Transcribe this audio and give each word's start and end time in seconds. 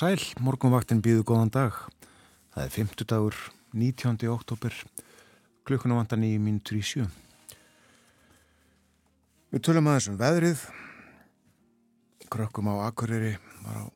sæl, 0.00 0.22
morgunvaktin 0.40 1.02
býðu 1.04 1.26
góðan 1.28 1.50
dag. 1.52 1.74
Það 2.54 2.62
er 2.62 2.70
50 2.72 3.06
dagur, 3.10 3.36
19. 3.76 4.14
oktober, 4.32 4.72
klukkuna 5.68 5.98
vantan 5.98 6.22
í 6.24 6.30
mínutur 6.40 6.78
í 6.78 6.84
sjö. 6.86 7.04
Við 9.52 9.64
tölum 9.66 9.90
aðeins 9.90 10.06
um 10.08 10.16
veðrið. 10.20 10.62
Krökkum 12.32 12.70
á 12.72 12.86
Akureyri 12.86 13.34
var 13.66 13.76
á 13.76 13.86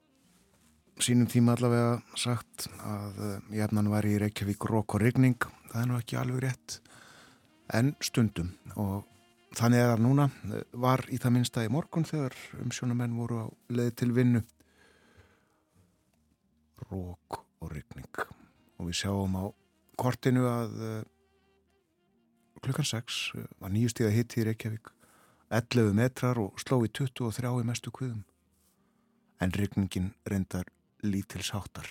sínum 1.00 1.30
tíma 1.30 1.54
allavega 1.54 1.94
sagt 2.20 2.66
að 2.84 3.22
jæfnan 3.56 3.88
var 3.94 4.04
í 4.04 4.18
Reykjavík 4.20 4.66
rók 4.68 4.98
og 4.98 5.04
rigning. 5.06 5.38
Það 5.70 5.80
er 5.80 5.88
nú 5.88 6.00
ekki 6.02 6.18
alveg 6.20 6.44
rétt, 6.44 6.80
en 7.72 7.94
stundum. 8.04 8.50
Og 8.76 9.06
þannig 9.56 9.86
það 9.86 10.04
núna, 10.04 10.28
var 10.74 11.06
í 11.08 11.22
það 11.22 11.38
minnsta 11.38 11.64
í 11.64 11.72
morgun 11.72 12.04
þegar 12.04 12.36
umsjónamenn 12.60 13.16
voru 13.16 13.40
á 13.40 13.46
leði 13.72 13.96
til 14.02 14.12
vinnu 14.12 14.44
rók 16.90 17.40
og 17.60 17.72
ryggning 17.72 18.24
og 18.78 18.88
við 18.88 18.98
sjáum 19.00 19.36
á 19.38 19.44
kortinu 20.00 20.46
að 20.50 20.72
uh, 20.82 21.02
klukkan 22.64 22.88
6 22.88 23.20
uh, 23.38 23.44
var 23.62 23.72
nýju 23.74 23.92
stíða 23.92 24.14
hitti 24.14 24.42
í 24.42 24.46
Reykjavík. 24.48 24.90
11 25.54 25.94
metrar 25.94 26.40
og 26.40 26.58
sló 26.58 26.80
í 26.82 26.90
23 26.90 27.52
í 27.60 27.66
mestu 27.68 27.92
kviðum. 27.94 28.24
En 29.42 29.52
ryggningin 29.54 30.12
reyndar 30.26 30.70
lítils 31.04 31.52
háttar. 31.54 31.86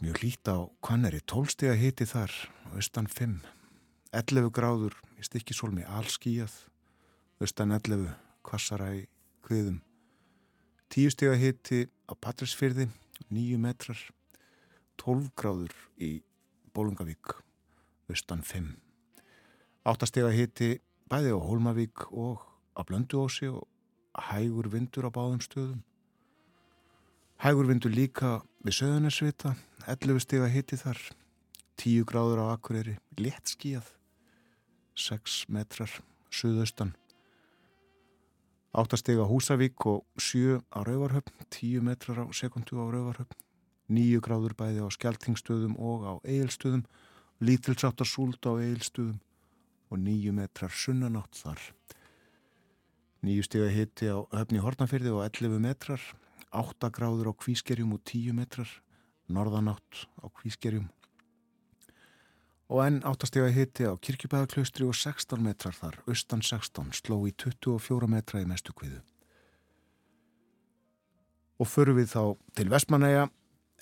Mjög 0.00 0.22
lít 0.22 0.48
á 0.48 0.70
kanneri 0.84 1.20
12 1.20 1.54
stíða 1.56 1.76
hitti 1.76 2.06
þar 2.06 2.32
austan 2.72 3.10
5 3.10 3.40
11 4.14 4.52
gráður 4.54 4.94
í 5.18 5.26
stikkisólmi 5.26 5.84
allskíjað 5.84 6.54
austan 7.42 7.74
11 7.74 8.14
kvassara 8.46 8.92
í 8.94 9.02
kviðum 9.44 9.82
10 10.88 11.12
stíða 11.12 11.36
hitti 11.36 11.82
á 12.08 12.16
Patrísfyrði, 12.16 12.86
9 13.28 13.58
metrar, 13.60 13.98
12 14.96 15.28
gráður 15.36 15.74
í 16.00 16.22
Bólungavík, 16.72 17.34
austan 18.08 18.40
5. 18.40 18.70
Áttastega 19.84 20.30
hitti 20.32 20.78
bæði 21.12 21.34
á 21.36 21.38
Hólmavík 21.44 22.06
og 22.08 22.40
á 22.72 22.80
Blönduósi 22.88 23.50
og 23.52 23.68
hægur 24.16 24.70
vindur 24.72 25.08
á 25.08 25.10
báðum 25.12 25.44
stöðum. 25.44 25.82
Hægur 27.44 27.68
vindur 27.68 27.92
líka 27.92 28.40
við 28.64 28.80
Söðunarsvita, 28.80 29.54
11 29.84 30.24
stega 30.24 30.48
hitti 30.48 30.80
þar, 30.80 30.98
10 31.76 32.08
gráður 32.08 32.42
á 32.48 32.56
Akureyri, 32.56 32.96
létt 33.20 33.52
skíjað, 33.52 33.92
6 34.96 35.44
metrar, 35.52 35.92
söðaustan. 36.32 36.96
Áttastega 38.76 39.24
Húsavík 39.24 39.80
og 39.88 40.04
7 40.20 40.60
á 40.68 40.84
Rauvarhöfn, 40.84 41.32
10 41.48 41.80
metrar 41.80 42.20
á 42.20 42.26
sekundu 42.36 42.76
á 42.76 42.84
Rauvarhöfn, 42.84 43.32
9 43.88 44.20
gráður 44.20 44.52
bæði 44.52 44.84
á 44.84 44.88
Skeltingstöðum 44.92 45.78
og 45.80 46.04
á 46.04 46.12
Egilstöðum, 46.28 46.84
lítilsáttar 47.40 48.04
súld 48.04 48.44
á 48.44 48.52
Egilstöðum 48.60 49.16
og 49.88 49.98
9 50.04 50.36
metrar 50.36 50.68
sunnanátt 50.68 51.32
þar. 51.32 51.60
9 53.24 53.48
stega 53.48 53.72
hitti 53.72 54.12
á 54.12 54.20
höfni 54.36 54.60
Hortnafyrði 54.60 55.16
og 55.16 55.24
11 55.24 55.64
metrar, 55.64 56.02
8 56.52 56.92
gráður 56.92 57.32
á 57.32 57.40
Kvískerjum 57.40 57.96
og 57.96 58.04
10 58.04 58.36
metrar, 58.36 58.68
norðanátt 59.32 60.04
á 60.20 60.28
Kvískerjum 60.28 60.92
og 62.68 62.82
enn 62.84 62.98
áttastega 63.08 63.48
hitti 63.52 63.86
á 63.88 63.96
kirkjubæðaklaustri 63.96 64.84
og 64.84 64.96
16 64.96 65.40
metrar 65.40 65.76
þar, 65.76 66.00
austan 66.08 66.42
16, 66.44 66.92
sló 67.00 67.22
í 67.28 67.32
24 67.32 68.08
metra 68.12 68.42
í 68.42 68.48
mestu 68.48 68.74
kviðu. 68.76 69.00
Og 71.58 71.66
förum 71.66 71.98
við 71.98 72.12
þá 72.12 72.22
til 72.54 72.68
Vestmanæja, 72.70 73.24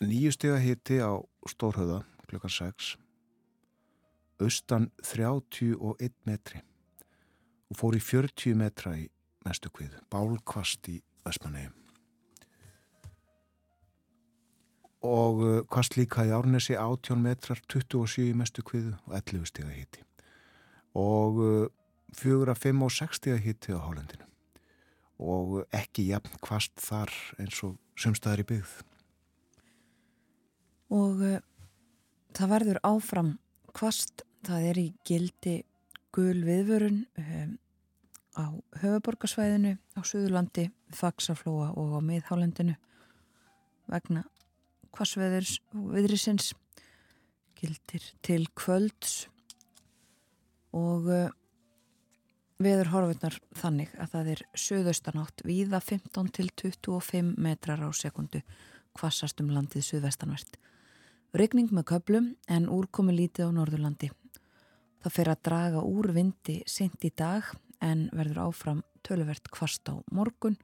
nýjustega 0.01 0.61
hitti 0.63 1.01
á 1.03 1.19
Stórhauða 1.51 2.05
klukkan 2.31 2.53
6, 2.53 2.95
austan 4.41 4.91
31 5.03 6.15
metri. 6.27 6.63
Og 7.71 7.81
fór 7.81 7.99
í 7.99 8.03
40 8.03 8.55
metra 8.59 8.95
í 8.95 9.09
mestu 9.47 9.71
kviðu, 9.75 9.99
bálkvast 10.11 10.89
í 10.95 11.01
Vestmanæjum. 11.27 11.86
Og 15.05 15.43
uh, 15.45 15.61
kvast 15.69 15.99
líka 15.99 16.25
í 16.25 16.33
Árnesi 16.35 16.77
18 16.79 17.21
metrar, 17.21 17.61
27 17.73 18.31
í 18.31 18.35
mestu 18.37 18.65
kviðu 18.67 18.95
og 19.07 19.17
11 19.19 19.49
steg 19.51 19.69
að 19.69 19.79
hitti 19.81 20.07
og 20.97 21.41
uh, 21.43 21.67
fjögur 22.17 22.53
að 22.53 22.63
5 22.71 22.85
og 22.87 22.95
6 22.97 23.21
steg 23.21 23.37
að 23.37 23.45
hitti 23.45 23.77
á 23.77 23.81
Hálendinu. 23.85 24.29
Og 25.17 25.63
ekki 25.75 26.11
jafn 26.11 26.37
kvast 26.45 26.75
þar 26.81 27.13
eins 27.41 27.61
og 27.65 27.77
sumstaðar 27.97 28.45
í 28.45 28.49
byggð. 28.51 28.75
Og 30.97 31.23
uh, 31.25 31.39
það 32.37 32.53
verður 32.53 32.81
áfram 32.87 33.35
kvast, 33.77 34.25
það 34.47 34.69
er 34.71 34.81
í 34.81 34.89
gildi 35.05 35.57
gul 36.17 36.41
viðvörun 36.47 37.03
um, 37.21 37.57
á 38.37 38.45
höfuborgarsvæðinu 38.81 39.75
á 39.97 40.01
Suðurlandi, 40.01 40.71
Faxaflóa 40.97 41.75
og 41.77 41.97
á 41.97 42.01
miðhálendinu 42.05 42.77
vegna 43.91 44.25
hvassveðrisins 44.97 46.53
gildir 47.57 48.05
til 48.25 48.47
kvölds 48.57 49.27
og 50.77 51.09
uh, 51.09 51.29
veður 52.63 52.93
horfinnar 52.93 53.37
þannig 53.57 53.93
að 54.01 54.13
það 54.15 54.31
er 54.35 54.43
söðaustanátt 54.67 55.45
víða 55.45 55.81
15 55.85 56.33
til 56.37 56.49
25 56.57 57.35
metrar 57.43 57.83
á 57.85 57.89
sekundu 57.97 58.43
hvassast 58.97 59.41
um 59.45 59.51
landið 59.53 59.85
söðvestanvert. 59.91 60.57
Regning 61.37 61.69
með 61.75 61.89
köplum 61.93 62.31
en 62.49 62.69
úrkomi 62.73 63.13
lítið 63.13 63.51
á 63.53 63.57
Norðurlandi. 63.59 64.09
Það 65.05 65.15
fer 65.19 65.31
að 65.33 65.43
draga 65.49 65.83
úr 65.85 66.13
vindi 66.17 66.63
sent 66.71 67.05
í 67.05 67.13
dag 67.13 67.45
en 67.85 68.07
verður 68.17 68.47
áfram 68.47 68.81
töluvert 69.05 69.51
hvast 69.53 69.85
á 69.93 70.01
morgun 70.11 70.57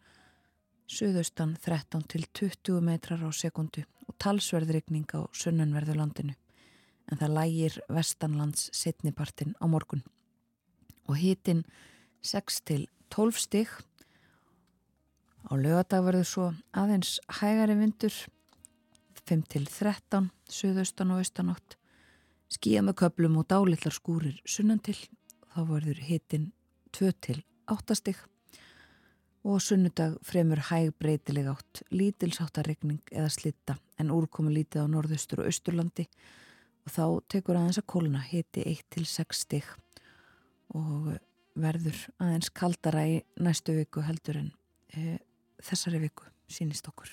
söðaustan 0.93 1.55
13 1.57 2.05
til 2.11 2.27
20 2.37 2.83
metrar 2.85 3.23
á 3.25 3.31
sekundu 3.33 3.85
og 4.05 4.17
talsverðrykning 4.21 5.09
á 5.17 5.25
sunnanverðu 5.33 5.97
landinu 5.97 6.35
en 7.09 7.21
það 7.21 7.37
lægir 7.37 7.79
vestanlands 7.93 8.69
setnipartin 8.77 9.55
á 9.57 9.65
morgun. 9.69 10.03
Og 11.09 11.17
hitin 11.19 11.65
6 12.23 12.61
til 12.69 12.85
12 13.11 13.41
stygg 13.41 13.73
á 15.49 15.53
lögadag 15.57 16.05
verður 16.07 16.29
svo 16.29 16.47
aðeins 16.77 17.19
hægari 17.41 17.77
vindur 17.79 18.15
5 19.25 19.47
til 19.49 19.67
13 19.67 20.29
söðaustan 20.51 21.15
og 21.15 21.23
austanátt. 21.23 21.79
Skíja 22.53 22.83
með 22.85 23.01
köplum 23.01 23.39
og 23.41 23.49
dálitlar 23.49 23.95
skúrir 23.97 24.43
sunnan 24.45 24.83
til. 24.85 24.99
Þá 25.53 25.61
verður 25.69 26.05
hitin 26.05 26.51
2 26.93 27.13
til 27.25 27.43
8 27.71 27.97
stygg 27.97 28.21
og 29.43 29.59
sunnudag 29.63 30.21
fremur 30.23 30.61
hæg 30.69 30.93
breytileg 31.03 31.49
átt, 31.51 31.83
lítilsáttarregning 31.91 33.01
eða 33.11 33.31
slitta 33.33 33.77
en 33.99 34.13
úrkomi 34.15 34.53
lítið 34.55 34.87
á 34.87 34.93
norðustur 34.93 35.43
og 35.43 35.51
austurlandi 35.51 36.07
og 36.87 36.95
þá 36.95 37.05
tekur 37.35 37.59
aðeins 37.59 37.81
að 37.83 37.89
kóluna 37.91 38.23
hiti 38.23 38.63
1-6 38.71 39.43
stig 39.43 39.67
og 40.79 41.13
verður 41.59 41.99
aðeins 42.23 42.53
kaldara 42.55 43.03
í 43.09 43.19
næstu 43.43 43.75
viku 43.77 44.05
heldur 44.07 44.39
en 44.45 44.53
e, 44.95 45.19
þessari 45.63 46.01
viku 46.07 46.29
sínist 46.51 46.87
okkur. 46.89 47.11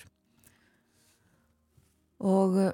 Og 2.24 2.56
e, 2.62 2.70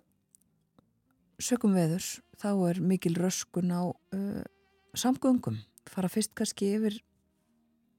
sökum 1.43 1.75
veðurs 1.77 2.21
þá 2.39 2.51
er 2.71 2.83
mikil 2.85 3.17
röskun 3.19 3.73
á 3.73 3.83
e, 4.15 4.45
samgöngum, 4.97 5.59
fara 5.91 6.13
fyrst 6.13 6.37
kannski 6.39 6.75
yfir 6.77 7.01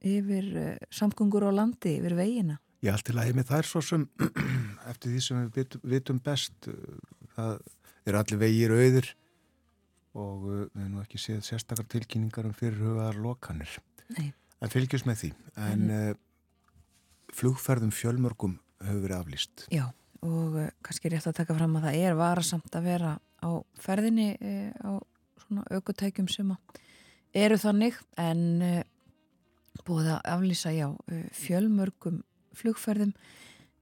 yfir 0.05 0.49
uh, 0.53 0.71
samgöngur 0.93 1.47
á 1.47 1.51
landi, 1.53 1.97
yfir 1.99 2.17
veginna? 2.17 2.59
Já, 2.83 2.91
allt 2.93 3.07
til 3.09 3.17
að 3.17 3.29
heimi 3.29 3.45
það 3.47 3.61
er 3.63 3.69
svo 3.71 3.81
sem 3.81 4.03
eftir 4.91 5.13
því 5.13 5.21
sem 5.25 5.45
við 5.55 5.77
vitum, 5.93 6.19
best 6.23 6.69
uh, 6.69 6.99
það 7.33 7.55
er 8.07 8.19
allir 8.19 8.41
vegir 8.41 8.75
auður 8.75 9.09
og 10.17 10.45
uh, 10.45 10.61
við 10.71 10.83
hefum 10.83 11.01
ekki 11.03 11.21
séð 11.21 11.43
sérstakar 11.47 11.89
tilkynningar 11.89 12.49
um 12.49 12.55
fyrirhugaðar 12.57 13.19
lokanir 13.23 13.77
Nei. 14.13 14.31
en 14.61 14.73
fylgjus 14.73 15.05
með 15.09 15.23
því 15.23 15.31
en 15.67 15.85
mm. 15.87 16.19
flugferðum 17.35 17.93
fjölmörgum 17.95 18.57
hefur 18.85 19.03
verið 19.03 19.17
aflýst 19.19 19.65
Já, 19.73 19.87
og 20.21 20.59
uh, 20.61 20.69
kannski 20.85 21.11
rétt 21.11 21.29
að 21.29 21.39
taka 21.41 21.57
fram 21.57 21.79
að 21.79 21.89
það 21.89 22.01
er 22.05 22.19
varasamt 22.19 22.77
að 22.77 22.91
vera 22.91 23.15
á 23.17 23.49
ferðinni 23.81 24.29
uh, 24.37 24.69
á 24.85 24.91
svona 25.47 25.65
aukutækjum 25.73 26.29
sem 26.31 26.53
eru 27.37 27.57
þannig 27.61 27.97
en 28.21 28.45
uh, 28.61 28.79
búið 29.85 30.11
að 30.15 30.29
aflýsa 30.33 30.73
já 30.75 30.87
fjölmörgum 31.37 32.21
flugferðum 32.57 33.13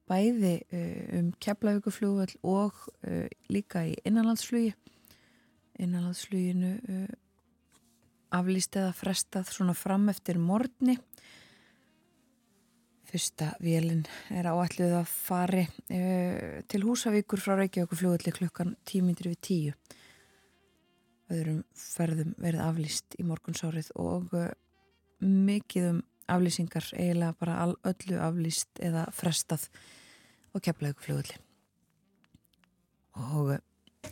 bæði 0.10 0.56
um 1.18 1.32
keflauguflugvöld 1.42 2.36
og 2.46 2.82
líka 3.50 3.86
í 3.90 3.96
innanlandsflugi 4.06 4.74
innanlandsfluginu 5.82 6.76
aflýst 8.36 8.78
eða 8.78 8.94
frestað 8.98 9.50
svona 9.54 9.74
fram 9.78 10.10
eftir 10.12 10.38
morgni 10.42 10.98
Fyrsta 13.16 13.54
vélinn 13.64 14.02
er 14.34 14.48
áalluð 14.50 14.94
að 14.98 15.06
fari 15.08 15.62
uh, 15.64 16.58
til 16.68 16.82
Húsavíkur 16.84 17.40
frá 17.40 17.54
Reykjavíkur 17.60 18.00
fljóðalli 18.02 18.34
klukkan 18.36 18.74
tímindir 18.84 19.30
við 19.32 19.38
tíu. 19.48 19.76
Öðrum 21.32 21.62
ferðum 21.80 22.34
verið 22.42 22.64
aflýst 22.66 23.16
í 23.16 23.26
morgunsárið 23.30 23.94
og 24.02 24.34
uh, 24.36 24.50
mikið 25.26 25.90
um 25.92 26.02
aflýsingar 26.32 26.88
eiginlega 26.96 27.36
bara 27.40 27.58
all, 27.64 27.76
öllu 27.86 28.20
aflýst 28.22 28.82
eða 28.82 29.06
frestað 29.14 29.68
á 30.54 30.58
Keflavíkur 30.58 31.06
fljóðalli. 31.06 31.38
Og 33.16 33.56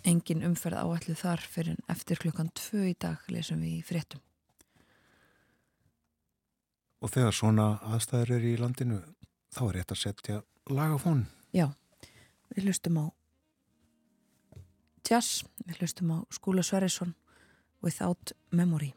engin 0.08 0.46
umferð 0.48 0.80
áalluð 0.82 1.20
þar 1.20 1.42
fyrir 1.56 1.80
eftir 1.92 2.22
klukkan 2.22 2.52
tvö 2.58 2.86
í 2.92 2.96
dag 3.00 3.24
lesum 3.34 3.62
við 3.64 3.80
í 3.80 3.88
fréttum. 3.88 4.22
Og 7.04 7.12
þegar 7.12 7.36
svona 7.36 7.68
aðstæður 7.84 8.38
eru 8.38 8.54
í 8.54 8.60
landinu, 8.62 9.02
þá 9.52 9.62
er 9.66 9.76
rétt 9.78 9.92
að 9.92 10.02
setja 10.06 10.38
lagafón. 10.72 11.26
Já, 11.52 11.68
við 12.54 12.70
hlustum 12.70 13.02
á 13.04 13.06
Jazz, 15.04 15.44
við 15.68 15.82
hlustum 15.82 16.14
á 16.16 16.18
Skúla 16.32 16.64
Sverrisson 16.64 17.12
Without 17.84 18.32
Memory. 18.56 18.94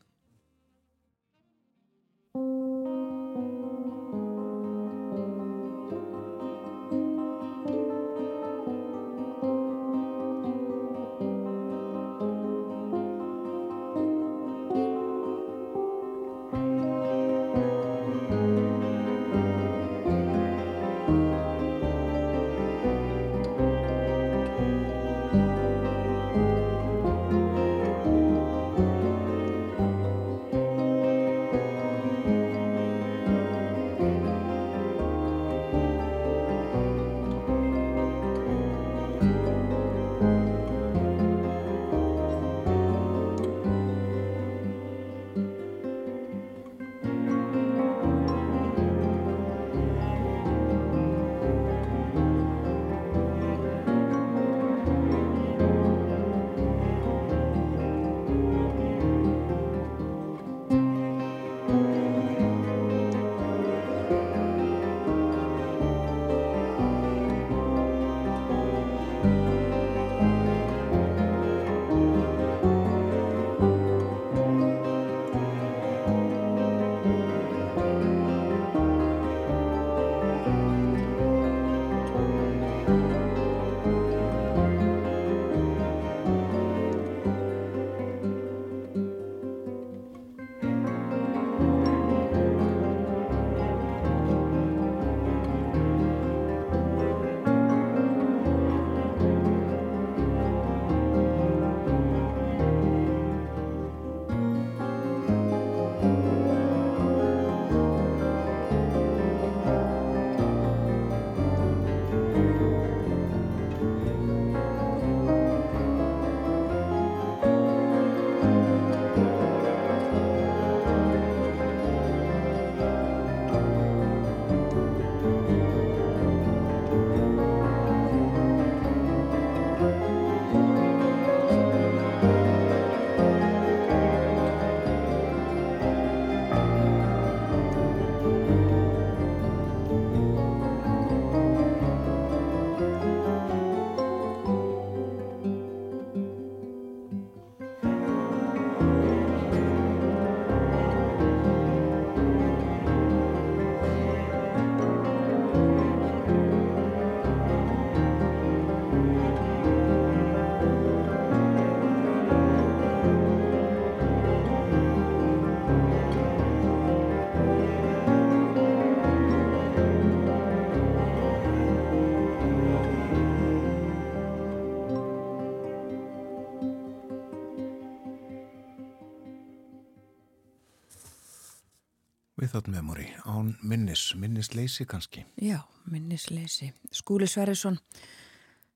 Without 182.67 182.85
memory, 182.85 183.15
án 183.27 183.55
minnis, 183.63 184.15
minnisleysi 184.15 184.85
kannski. 184.85 185.27
Já, 185.43 185.59
minnisleysi. 185.91 186.73
Skúli 186.93 187.27
Sverrisson 187.27 187.79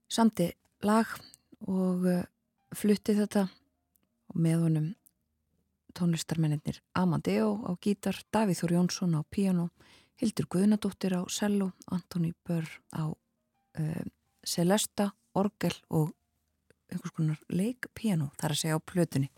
samti 0.09 0.53
lag 0.83 1.07
og 1.67 2.07
uh, 2.07 2.23
flutti 2.77 3.17
þetta 3.19 3.49
með 4.35 4.63
honum 4.63 4.87
tónlistarmennir 5.99 6.79
Amadeo 6.95 7.57
á 7.67 7.75
gítar, 7.83 8.15
Davíð 8.33 8.63
Þór 8.63 8.77
Jónsson 8.77 9.19
á 9.19 9.23
piano, 9.31 9.71
Hildur 10.23 10.47
Guðnadóttir 10.47 11.17
á 11.19 11.27
cello, 11.27 11.73
Antoni 11.91 12.33
Börr 12.47 12.71
á 12.95 13.11
uh, 13.11 14.05
celesta, 14.47 15.11
orgel 15.35 15.75
og 15.91 16.15
einhvers 16.91 17.17
konar 17.17 17.43
leikpiano 17.49 18.31
þar 18.39 18.55
að 18.55 18.63
segja 18.63 18.79
á 18.79 18.87
plötunni. 18.87 19.33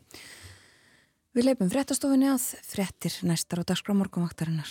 Við 1.33 1.47
leipum 1.47 1.69
fréttastofinni 1.73 2.27
að 2.29 2.43
fréttir 2.69 3.15
næstar 3.25 3.62
á 3.65 3.69
dagskrámorgumvaktarinnar. 3.71 4.69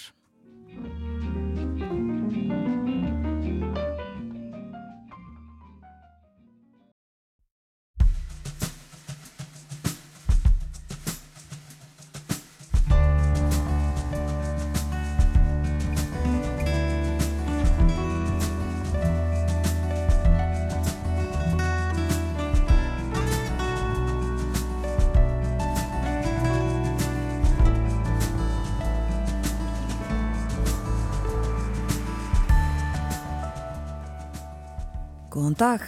Dag. 35.62 35.82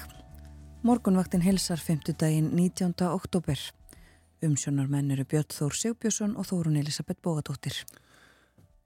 Morgunvaktin 0.86 1.42
helsar 1.42 1.80
5. 1.82 2.13
daginn 2.20 2.51
19. 2.53 2.94
oktober. 3.10 3.58
Umsjónar 4.46 4.86
menn 4.86 5.10
eru 5.15 5.24
Björn 5.25 5.50
Þór 5.50 5.74
Sigbjörnsson 5.74 6.36
og 6.38 6.46
Þórun 6.46 6.77
Elisabeth 6.77 7.24
Bógadóttir. 7.25 7.80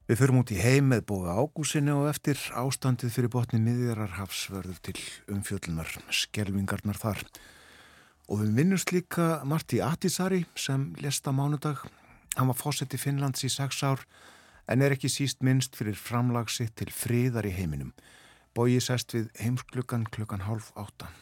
Við 0.08 0.20
förum 0.22 0.38
út 0.40 0.52
í 0.54 0.56
heim 0.56 0.88
með 0.88 1.02
bóga 1.10 1.34
ágúsinni 1.36 1.92
og 1.92 2.08
eftir 2.08 2.40
ástandið 2.56 3.12
fyrir 3.18 3.32
botni 3.34 3.60
miðjararhafsverður 3.66 4.78
til 4.88 4.96
umfjöllunar, 5.34 5.92
skelvingarnar 6.08 6.96
þar. 6.96 7.20
Og 8.32 8.46
við 8.46 8.54
minnumst 8.56 8.94
líka 8.96 9.42
Marti 9.44 9.82
Atisari 9.84 10.46
sem 10.56 10.94
lesta 11.04 11.34
mánudag. 11.36 11.82
Hann 12.38 12.48
var 12.48 12.56
fósett 12.56 12.96
í 12.96 13.02
Finnlands 13.02 13.44
í 13.44 13.52
sex 13.52 13.82
ár 13.84 14.06
en 14.64 14.80
er 14.80 14.96
ekki 14.96 15.12
síst 15.12 15.44
minnst 15.44 15.76
fyrir 15.76 16.00
framlagsitt 16.00 16.78
til 16.80 16.88
friðar 16.88 17.44
í 17.44 17.52
heiminum. 17.60 17.92
Bógi 18.58 18.80
sest 18.82 19.12
við 19.14 19.28
heimsklukkan 19.38 20.08
klukkan 20.10 20.40
hálf 20.42 20.72
áttan. 20.74 21.12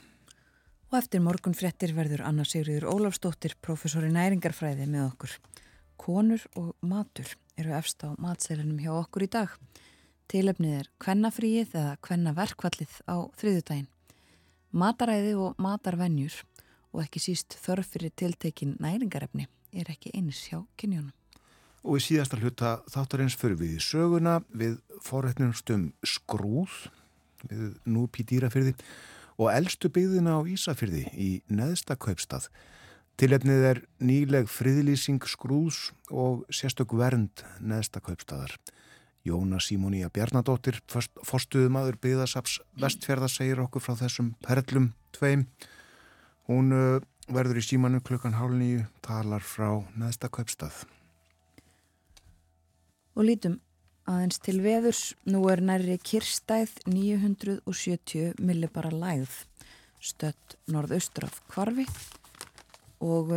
Og 0.88 0.94
eftir 0.96 1.20
morgun 1.20 1.52
frettir 1.52 1.92
verður 1.92 2.22
Anna 2.24 2.46
Sigriður 2.48 2.86
Ólafstóttir, 2.88 3.52
professori 3.60 4.08
næringarfræði 4.14 4.86
með 4.88 5.02
okkur. 5.10 5.34
Konur 6.00 6.46
og 6.56 6.70
matur 6.80 7.34
eru 7.60 7.76
efst 7.76 8.06
á 8.08 8.16
matseilinum 8.16 8.80
hjá 8.80 8.94
okkur 8.94 9.26
í 9.26 9.30
dag. 9.36 9.52
Tilefnið 10.32 10.78
er 10.78 10.90
kvennafríið 11.04 11.76
eða 11.76 11.92
kvennaverkvallið 12.08 12.96
á 13.04 13.16
þriðutægin. 13.36 13.92
Mataræði 14.72 15.36
og 15.36 15.60
matarvenjur 15.60 16.40
og 16.96 17.04
ekki 17.04 17.20
síst 17.20 17.60
þörf 17.60 17.98
fyrir 17.98 18.16
tiltekin 18.16 18.78
næringarefni 18.80 19.44
er 19.76 19.92
ekki 19.92 20.16
eins 20.16 20.46
hjá 20.48 20.62
kynjónum. 20.80 21.12
Og 21.84 22.00
í 22.00 22.06
síðasta 22.08 22.40
hluta 22.40 22.78
þáttarins 22.88 23.36
fyrir 23.36 23.60
við 23.60 23.76
í 23.76 23.88
söguna 23.92 24.40
við 24.48 24.80
forrætnumstum 25.04 25.90
skrúð 26.00 26.86
við 27.50 27.76
núp 27.88 28.18
í 28.20 28.26
dýrafyrði 28.28 28.74
og 29.36 29.50
eldstu 29.52 29.90
byggðina 29.92 30.38
á 30.38 30.40
Ísafyrði 30.48 31.04
í 31.12 31.30
neðsta 31.52 31.96
kaupstað. 32.00 32.48
Tilefnið 33.16 33.62
er 33.64 33.78
nýleg 34.04 34.48
friðlýsing 34.52 35.24
skrúðs 35.24 35.90
og 36.12 36.44
sérstök 36.52 36.92
vernd 36.96 37.44
neðsta 37.60 38.02
kaupstaðar. 38.04 38.52
Jóna 39.26 39.58
Simónia 39.58 40.10
Bjarnadóttir, 40.12 40.78
forstuðumadur 40.86 41.96
byggðasaps 41.98 42.60
vestfjörða, 42.78 43.28
segir 43.32 43.62
okkur 43.64 43.82
frá 43.82 43.96
þessum 43.98 44.34
perlum 44.44 44.92
tveim. 45.16 45.46
Hún 46.46 46.70
verður 47.26 47.58
í 47.58 47.64
símanu 47.64 48.02
klukkan 48.06 48.36
hálf 48.38 48.54
nýju, 48.54 48.84
talar 49.02 49.42
frá 49.42 49.80
neðsta 49.98 50.30
kaupstað. 50.30 50.84
Og 53.16 53.26
lítum 53.26 53.56
Aðeins 54.06 54.38
til 54.38 54.60
veðurs, 54.62 55.00
nú 55.26 55.40
er 55.50 55.58
nærri 55.66 55.96
kirstæð 55.98 56.76
970 56.86 58.36
millibara 58.38 58.92
lægð, 58.94 59.32
stött 59.98 60.54
norðaustur 60.70 61.26
af 61.26 61.40
kvarfi 61.50 61.88
og 63.02 63.32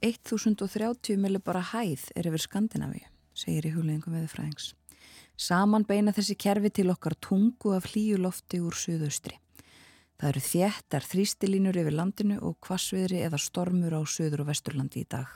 1030 0.00 1.12
eh, 1.12 1.20
millibara 1.20 1.60
hæð 1.74 2.08
er 2.16 2.30
yfir 2.30 2.46
Skandinavi, 2.46 3.02
segir 3.36 3.68
í 3.68 3.74
hugleggingum 3.74 4.16
veðurfræðings. 4.16 4.72
Saman 5.36 5.84
beina 5.84 6.16
þessi 6.16 6.38
kerfi 6.40 6.72
til 6.72 6.88
okkar 6.94 7.18
tungu 7.20 7.74
af 7.76 7.90
hlýjulofti 7.92 8.62
úr 8.64 8.72
suðaustri. 8.72 9.36
Það 10.16 10.30
eru 10.30 10.44
þéttar 10.48 11.10
þrýstilínur 11.12 11.76
yfir 11.76 11.92
landinu 11.92 12.40
og 12.40 12.56
kvassviðri 12.64 13.20
eða 13.28 13.36
stormur 13.36 13.92
á 13.92 14.02
suður 14.08 14.46
og 14.46 14.54
vesturlandi 14.54 15.04
í 15.04 15.10
dag. 15.12 15.28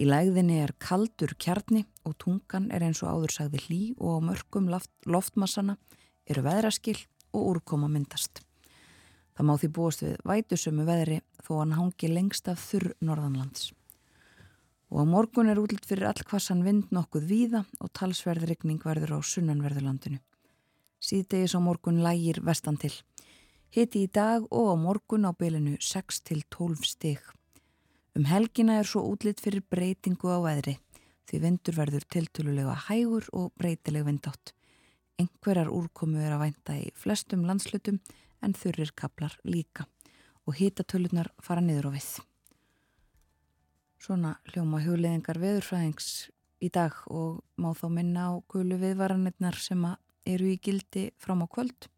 Í 0.00 0.06
lægðinni 0.08 0.62
er 0.62 0.72
kaldur 0.80 1.34
kjarni 1.36 1.84
og 2.08 2.16
tungan 2.22 2.70
er 2.72 2.84
eins 2.86 3.02
og 3.04 3.12
áður 3.12 3.34
sagði 3.34 3.60
hlý 3.66 3.80
og 3.98 4.16
á 4.16 4.18
mörgum 4.30 4.70
loft, 4.72 4.92
loftmassana 5.04 5.76
eru 6.24 6.44
veðraskil 6.46 6.96
og 7.36 7.50
úrkoma 7.52 7.90
myndast. 7.92 8.40
Það 9.36 9.48
má 9.48 9.54
því 9.60 9.70
búast 9.76 10.02
við 10.04 10.16
vætusömu 10.28 10.86
veðri 10.88 11.20
þó 11.44 11.52
hann 11.58 11.76
hangi 11.76 12.08
lengst 12.08 12.48
af 12.48 12.60
þurr 12.60 12.92
norðanlands. 13.04 13.72
Og 14.92 15.04
á 15.04 15.04
morgun 15.08 15.48
er 15.48 15.60
útlitt 15.60 15.86
fyrir 15.88 16.10
allkvassan 16.10 16.64
vind 16.64 16.90
nokkuð 16.92 17.28
víða 17.28 17.62
og 17.80 17.92
talsverðrykning 17.96 18.80
verður 18.84 19.16
á 19.16 19.18
sunnanverðurlandinu. 19.24 20.20
Síðdegis 21.02 21.56
á 21.56 21.60
morgun 21.64 22.02
lægir 22.04 22.42
vestan 22.44 22.76
til. 22.80 22.92
Hiti 23.72 24.04
í 24.04 24.10
dag 24.12 24.44
og 24.52 24.72
á 24.72 24.76
morgun 24.76 25.24
á 25.24 25.32
bylinu 25.32 25.78
6 25.80 26.20
til 26.28 26.44
12 26.52 26.84
stig. 26.84 27.22
Um 28.12 28.26
helgina 28.28 28.74
er 28.76 28.84
svo 28.84 29.00
útlitt 29.08 29.38
fyrir 29.40 29.62
breytingu 29.72 30.28
á 30.28 30.36
veðri 30.44 30.74
því 31.30 31.38
vindur 31.40 31.76
verður 31.78 32.04
tiltölulega 32.12 32.74
hægur 32.90 33.24
og 33.32 33.54
breytileg 33.56 34.04
vindátt. 34.04 34.52
Engverjar 35.16 35.70
úrkomu 35.72 36.20
er 36.20 36.34
að 36.34 36.42
vænta 36.42 36.76
í 36.76 36.90
flestum 36.92 37.46
landslutum 37.48 38.02
en 38.44 38.52
þurrir 38.52 38.92
kaplar 38.92 39.38
líka 39.48 39.86
og 40.44 40.58
hitatölunar 40.60 41.32
fara 41.40 41.64
niður 41.64 41.88
á 41.88 41.90
við. 41.96 42.10
Svona 43.96 44.34
hljóma 44.52 44.82
hugleðingar 44.84 45.40
veðurfræðings 45.40 46.28
í 46.60 46.68
dag 46.68 46.92
og 47.08 47.40
má 47.56 47.72
þá 47.72 47.88
minna 47.96 48.28
á 48.28 48.32
gulu 48.44 48.76
viðvaranirnar 48.76 49.56
sem 49.56 49.88
eru 50.28 50.52
í 50.52 50.60
gildi 50.60 51.08
fram 51.16 51.46
á 51.46 51.48
kvöld 51.48 51.88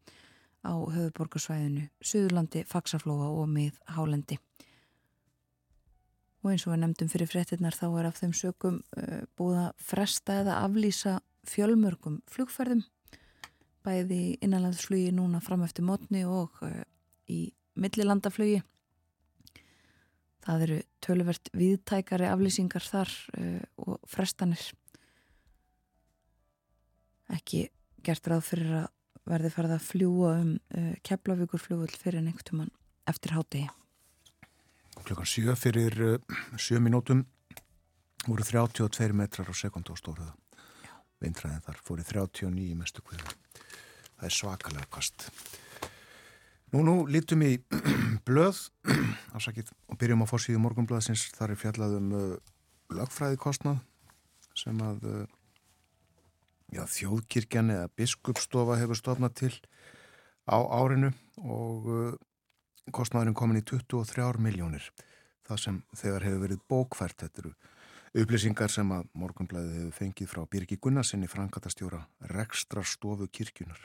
á 0.63 0.79
höfuborgarsvæðinu, 0.79 1.89
Suðurlandi, 1.99 2.63
Faxaflóa 2.63 3.33
og 3.35 3.49
mið 3.51 3.83
Hálendi 3.91 4.39
og 6.45 6.51
eins 6.53 6.65
og 6.67 6.75
við 6.75 6.83
nefndum 6.83 7.09
fyrir 7.09 7.29
fréttinnar 7.29 7.73
þá 7.73 7.85
er 7.89 8.07
af 8.11 8.19
þeim 8.19 8.33
sökum 8.37 8.77
uh, 8.99 9.23
búið 9.37 9.61
að 9.63 9.85
fresta 9.87 10.37
eða 10.43 10.59
aflýsa 10.61 11.17
fjölmörgum 11.49 12.19
flugferðum 12.29 12.83
bæði 13.85 14.37
innanlandsflugi 14.45 15.11
núna 15.13 15.41
fram 15.45 15.65
eftir 15.65 15.85
mótni 15.85 16.21
og 16.29 16.53
uh, 16.65 16.83
í 17.29 17.49
millilandaflugi. 17.81 18.61
Það 20.45 20.65
eru 20.67 20.79
töluvert 21.01 21.49
viðtækari 21.57 22.29
aflýsingar 22.29 22.85
þar 22.85 23.13
uh, 23.39 23.63
og 23.81 23.97
frestanir. 24.09 24.67
Ekki 27.33 27.65
gert 28.05 28.29
ráð 28.29 28.45
fyrir 28.51 28.75
að 28.83 28.91
verði 29.25 29.49
farið 29.49 29.71
að 29.73 29.87
fljúa 29.87 30.33
um 30.43 30.51
keflavíkurflugull 31.09 31.95
fyrir 31.97 32.21
einhvern 32.21 32.59
mann 32.59 32.75
eftir 33.09 33.33
hátegi 33.33 33.65
klukkan 35.03 35.27
7 35.27 35.55
fyrir 35.59 35.97
7 36.55 36.77
uh, 36.77 36.83
minútum 36.83 37.25
voru 38.25 38.43
32 38.43 39.13
metrar 39.13 39.49
á 39.51 39.53
sekund 39.53 39.91
á 39.91 39.95
stóruða 39.99 40.33
vindræðin 41.23 41.63
þar 41.65 41.81
fóri 41.85 42.05
39 42.07 42.79
mestu 42.79 43.03
kviðu 43.05 43.35
það 44.15 44.27
er 44.29 44.35
svakalega 44.39 44.91
kast 44.91 45.29
Nú, 46.73 46.81
nú 46.83 46.95
lítum 47.07 47.43
í 47.45 47.53
blöð 48.27 48.65
ásakið 49.37 49.69
og 49.87 49.99
byrjum 50.01 50.25
á 50.25 50.27
fórsíðu 50.27 50.59
morgunblöðsins 50.63 51.29
þar 51.37 51.53
er 51.53 51.61
fjallað 51.61 51.97
um 52.01 52.09
uh, 52.11 52.23
lagfræðikostnað 52.95 53.79
sem 54.57 54.81
að 54.83 55.05
uh, 55.07 55.21
já, 56.73 56.83
þjóðkirkjan 56.97 57.71
eða 57.77 57.91
biskupstofa 57.95 58.79
hefur 58.81 58.99
stofnað 58.99 59.37
til 59.39 59.53
á 60.49 60.57
árinu 60.57 61.13
og 61.45 61.87
uh, 61.87 62.17
kostnæðurinn 62.93 63.37
komin 63.37 63.61
í 63.61 63.65
23 63.65 64.41
miljónir 64.43 64.89
það 65.45 65.61
sem 65.61 65.81
þegar 65.95 66.27
hefur 66.27 66.43
verið 66.45 66.61
bókfært 66.69 67.23
þetta 67.23 67.43
eru 67.43 67.53
upplýsingar 68.21 68.71
sem 68.71 68.91
að 68.95 69.09
morgunblæðið 69.17 69.77
hefur 69.79 69.97
fengið 69.99 70.31
frá 70.31 70.41
Birgi 70.51 70.77
Gunnarsinni 70.81 71.29
frangatastjóra 71.29 72.05
Rekstra 72.31 72.83
stofu 72.85 73.27
kirkjunar 73.27 73.81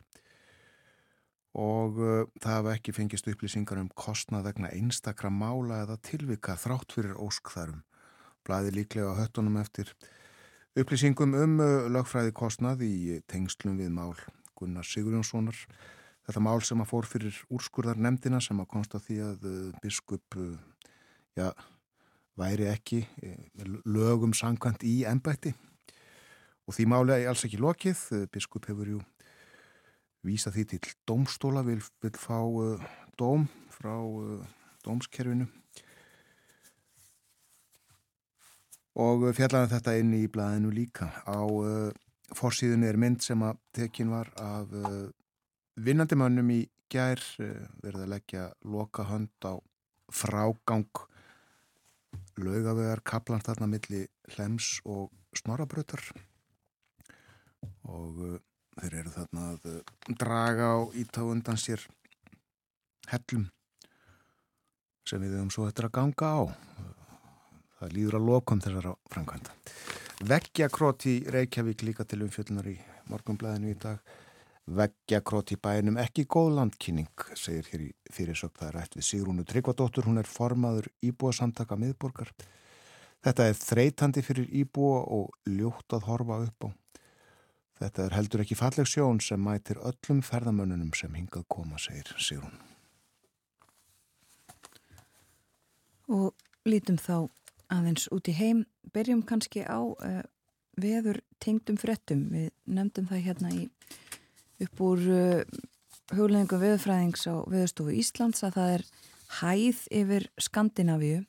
og 1.59 1.99
uh, 1.99 2.27
það 2.39 2.57
hafa 2.57 2.75
ekki 2.77 2.95
fengist 2.95 3.29
upplýsingar 3.31 3.81
um 3.83 3.91
kostnað 3.99 4.51
vegna 4.51 4.71
einstakra 4.71 5.33
mála 5.35 5.83
eða 5.85 5.99
tilvika 6.07 6.55
þrátt 6.61 6.95
fyrir 6.95 7.19
óskþarum 7.19 7.83
blæði 8.47 8.77
líklega 8.77 9.17
höttunum 9.19 9.59
eftir 9.61 9.91
upplýsingum 10.79 11.35
um 11.35 11.57
uh, 11.59 11.89
lögfræði 11.91 12.37
kostnað 12.37 12.85
í 12.87 13.19
tengslum 13.27 13.81
við 13.81 13.91
mál 13.97 14.15
Gunnar 14.55 14.87
Sigurjónssonar 14.87 15.57
þetta 16.31 16.43
mál 16.47 16.61
sem 16.63 16.79
að 16.83 16.91
fór 16.93 17.09
fyrir 17.11 17.39
úrskurðar 17.51 17.99
nefndina 17.99 18.39
sem 18.43 18.59
að 18.63 18.71
konsta 18.71 19.01
því 19.03 19.17
að 19.27 19.47
uh, 19.51 19.59
biskup 19.83 20.37
uh, 20.39 20.53
ja, 21.39 21.51
væri 22.39 22.69
ekki 22.71 23.01
uh, 23.03 23.79
lögum 23.83 24.35
sangkvæmt 24.37 24.87
í 24.87 25.01
ennbætti 25.11 25.53
og 26.71 26.77
því 26.77 26.87
máli 26.93 27.17
er 27.17 27.33
alls 27.33 27.43
ekki 27.49 27.59
lokið. 27.59 28.03
Biskup 28.31 28.69
hefur 28.71 28.93
jú 28.93 29.01
vísa 30.23 30.53
því 30.55 30.67
til 30.71 30.93
domstóla 31.09 31.65
vil, 31.67 31.81
vil 32.05 32.13
fá 32.15 32.39
dóm 33.19 33.49
frá 33.75 33.97
dómskerfinu. 34.85 35.49
Og 39.03 39.25
fjallaði 39.35 39.73
þetta 39.73 39.97
inn 39.99 40.15
í 40.15 40.29
blæðinu 40.31 40.71
líka. 40.77 41.11
Á 41.27 41.43
fórsíðunni 42.39 42.87
er 42.87 43.01
mynd 43.01 43.25
sem 43.27 43.43
að 43.43 43.59
tekin 43.75 44.15
var 44.15 44.31
af 44.39 44.71
vinnandi 45.87 46.19
mönnum 46.19 46.51
í 46.55 46.61
gær 46.91 47.23
eh, 47.43 47.67
verið 47.83 48.05
að 48.05 48.13
leggja 48.15 48.49
loka 48.67 49.07
hönd 49.09 49.47
á 49.47 49.55
frágang 50.11 50.89
laugavegar 52.41 53.03
kaplan 53.07 53.43
þarna 53.45 53.69
milli 53.71 54.05
hlems 54.35 54.81
og 54.89 55.11
snorabrötar 55.37 56.03
og 57.91 58.21
uh, 58.25 58.37
þeir 58.81 58.97
eru 59.03 59.13
þarna 59.15 59.47
að 59.53 59.69
uh, 59.71 59.81
draga 60.19 60.71
á 60.75 60.79
ítá 60.99 61.23
undan 61.27 61.61
sér 61.61 61.85
hellum 63.13 63.49
sem 65.07 65.23
við 65.23 65.37
höfum 65.37 65.53
svo 65.53 65.67
eftir 65.67 65.89
að 65.89 65.97
ganga 65.97 66.31
á. 66.31 66.43
Það 67.81 67.95
líður 67.97 68.17
að 68.19 68.27
lokum 68.29 68.61
þessara 68.63 68.93
framkvæmda. 69.11 69.55
Veggjakrót 70.31 71.07
í 71.09 71.15
Reykjavík 71.35 71.85
líka 71.89 72.05
til 72.07 72.21
umfjöldunar 72.27 72.69
í 72.69 72.77
morgunblæðinu 73.11 73.73
í 73.73 73.79
dag. 73.81 74.03
Veggjakrót 74.71 75.51
í 75.51 75.57
bænum 75.59 75.97
ekki 75.99 76.29
góð 76.31 76.53
landkynning, 76.61 77.25
segir 77.35 77.67
hér 77.73 77.87
í 77.89 77.91
fyrirsökt. 78.15 78.59
Það 78.61 78.69
er 78.69 78.77
rætt 78.79 78.97
við 78.99 79.07
Sigrúnu 79.09 79.45
Tryggvadóttur, 79.49 80.07
hún 80.07 80.21
er 80.23 80.31
formaður 80.31 80.87
íbúa 81.03 81.33
samtaka 81.35 81.79
miðborgar. 81.81 82.31
Þetta 83.25 83.49
er 83.51 83.59
þreytandi 83.59 84.23
fyrir 84.25 84.47
íbúa 84.63 85.03
og 85.11 85.35
ljótt 85.51 85.97
að 85.97 86.07
horfa 86.07 86.39
upp 86.47 86.69
á. 86.69 86.69
Þetta 87.81 88.05
er 88.05 88.15
heldur 88.15 88.43
ekki 88.45 88.59
falleg 88.61 88.89
sjón 88.89 89.19
sem 89.25 89.41
mætir 89.41 89.81
öllum 89.81 90.21
ferðamönnunum 90.25 90.93
sem 90.97 91.15
hingað 91.17 91.47
koma, 91.49 91.81
segir 91.81 92.13
Sigrún. 92.21 92.55
Og 96.11 96.35
lítum 96.69 96.99
þá 97.01 97.31
aðeins 97.73 98.09
út 98.13 98.29
í 98.29 98.35
heim. 98.37 98.67
Berjum 98.93 99.23
kannski 99.27 99.63
á 99.65 99.81
uh, 99.81 100.23
veður 100.81 101.23
tengdum 101.43 101.79
frettum. 101.81 102.27
Við 102.35 102.51
nefndum 102.69 103.09
það 103.11 103.25
hérna 103.29 103.53
í, 103.55 103.69
upp 104.65 104.83
úr 104.85 105.05
uh, 105.15 105.61
hugleðingum 106.15 106.63
veðurfræðings 106.63 107.27
á 107.31 107.35
veðurstofu 107.51 107.95
Íslands 107.97 108.45
að 108.47 108.57
það 108.59 108.75
er 108.75 108.85
hæð 109.41 109.83
yfir 110.01 110.27
Skandinavíu. 110.41 111.21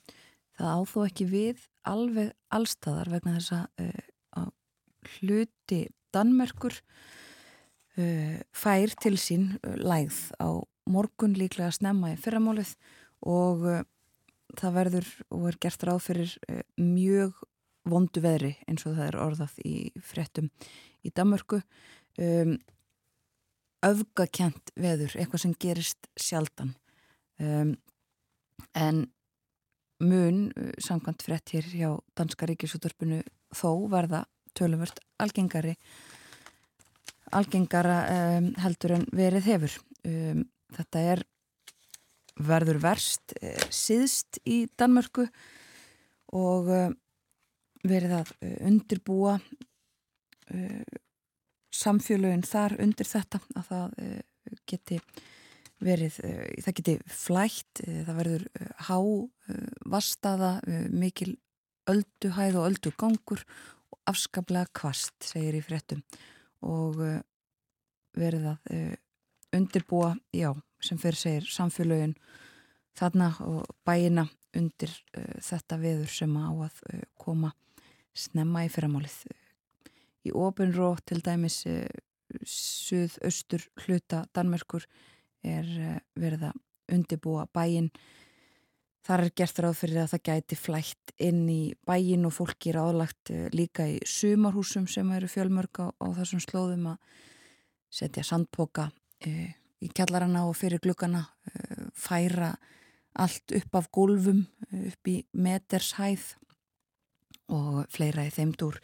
Það 0.58 0.74
áþó 0.78 1.06
ekki 1.08 1.28
við 1.30 1.66
alveg 1.88 2.34
allstæðar 2.54 3.12
vegna 3.16 3.38
þess 3.38 3.56
að 3.58 3.86
uh, 3.86 4.50
hluti 5.18 5.86
Danmerkur 6.12 6.76
fær 8.56 8.94
til 9.04 9.18
sín 9.20 9.50
lægð 9.62 10.18
á 10.40 10.64
morgun 10.90 11.34
líklega 11.36 11.74
snemma 11.76 12.14
í 12.14 12.20
fyrramálið 12.20 12.72
og 13.28 13.66
það 14.60 14.76
verður 14.76 15.10
og 15.32 15.48
er 15.50 15.58
gert 15.64 15.86
ráð 15.88 16.04
fyrir 16.08 16.36
eh, 16.50 16.64
mjög 16.82 17.40
vondu 17.88 18.22
veðri 18.24 18.56
eins 18.70 18.86
og 18.86 18.98
það 18.98 19.08
er 19.08 19.18
orðað 19.24 19.58
í 19.66 19.76
frettum 20.06 20.52
í 21.02 21.12
Damörku 21.16 21.62
um, 22.22 22.58
öfgakent 23.86 24.74
veður, 24.78 25.16
eitthvað 25.18 25.44
sem 25.46 25.56
gerist 25.60 26.10
sjaldan. 26.20 26.76
Um, 27.42 27.76
en 28.78 29.08
mun 30.02 30.44
eh, 30.56 30.72
samkvæmt 30.82 31.26
frett 31.26 31.54
hér 31.56 31.68
hjá 31.74 31.90
Danska 32.18 32.48
Ríkisúttorpunu 32.50 33.22
þó 33.56 33.88
verða 33.92 34.24
tölumvört 34.58 35.02
algengari 35.22 35.76
algengara 37.32 37.98
um, 38.38 38.50
heldur 38.60 38.98
en 38.98 39.06
verið 39.16 39.46
hefur. 39.48 39.76
Þetta 40.76 41.04
er 41.14 41.22
verður 42.40 42.80
verst 42.82 43.36
eh, 43.42 43.60
síðst 43.74 44.42
í 44.48 44.66
Danmörku 44.80 45.28
og 46.38 46.72
eh, 46.72 46.90
verið 47.88 48.18
að 48.22 48.34
eh, 48.42 48.58
undirbúa 48.70 49.40
samfélögin 51.72 52.44
þar 52.46 52.78
undir 52.84 53.08
þetta 53.08 53.42
að 53.56 53.70
það 53.70 53.94
geti 54.70 55.00
verið, 55.82 56.18
það 56.62 56.76
geti 56.80 56.96
flætt, 57.10 57.82
það 57.82 58.18
verður 58.20 58.48
há, 58.88 58.98
vastaða, 59.90 60.52
mikil 60.94 61.34
ölduhæð 61.90 62.60
og 62.60 62.68
öldugangur 62.70 63.42
og 63.92 64.02
afskaplega 64.12 64.70
kvast, 64.78 65.16
segir 65.26 65.58
í 65.58 65.64
fréttum 65.66 66.04
og 66.62 67.00
verið 68.18 68.52
að 68.54 68.76
undirbúa, 69.56 70.14
já, 70.36 70.52
sem 70.84 71.00
fyrir 71.02 71.20
segir 71.20 71.50
samfélögin 71.50 72.16
þarna 72.98 73.32
og 73.46 73.66
bæina 73.88 74.28
undir 74.58 74.94
þetta 75.42 75.80
veður 75.82 76.12
sem 76.12 76.38
á 76.38 76.52
að 76.52 76.80
koma 77.20 77.54
snemma 78.14 78.66
í 78.68 78.72
fyrramálið. 78.72 79.16
Í 80.28 80.34
Ópenró 80.34 80.94
til 81.06 81.22
dæmis 81.26 81.64
uh, 81.70 81.86
suðaustur 82.48 83.68
hluta 83.84 84.24
Danmerkur 84.36 84.86
er 85.44 85.70
uh, 85.70 86.00
verið 86.20 86.50
að 86.52 86.60
undirbúa 86.92 87.48
bæin. 87.54 87.90
Þar 89.02 89.26
er 89.26 89.34
gert 89.42 89.62
ráð 89.64 89.80
fyrir 89.80 90.04
að 90.04 90.12
það 90.14 90.26
gæti 90.30 90.60
flætt 90.60 91.16
inn 91.18 91.46
í 91.50 91.62
bæin 91.88 92.28
og 92.30 92.36
fólki 92.36 92.74
er 92.74 92.82
áðlagt 92.84 93.34
uh, 93.34 93.48
líka 93.56 93.88
í 93.90 93.98
sumarhúsum 94.06 94.90
sem 94.92 95.10
eru 95.16 95.32
fjölmörg 95.32 95.82
á, 95.82 95.88
á 95.90 96.08
þessum 96.20 96.44
slóðum 96.44 96.94
að 96.94 97.18
setja 97.92 98.24
sandpoka 98.24 98.92
uh, 98.92 99.50
í 99.82 99.90
kjallarana 99.90 100.46
og 100.48 100.58
fyrir 100.60 100.82
glukkana 100.82 101.24
eh, 101.52 101.88
færa 101.98 102.54
allt 103.22 103.54
upp 103.58 103.76
af 103.76 103.90
gólfum 103.94 104.46
upp 104.72 105.10
í 105.10 105.18
metershæð 105.34 106.28
og 107.52 107.82
fleira 107.92 108.28
í 108.28 108.32
þeimdúr 108.32 108.78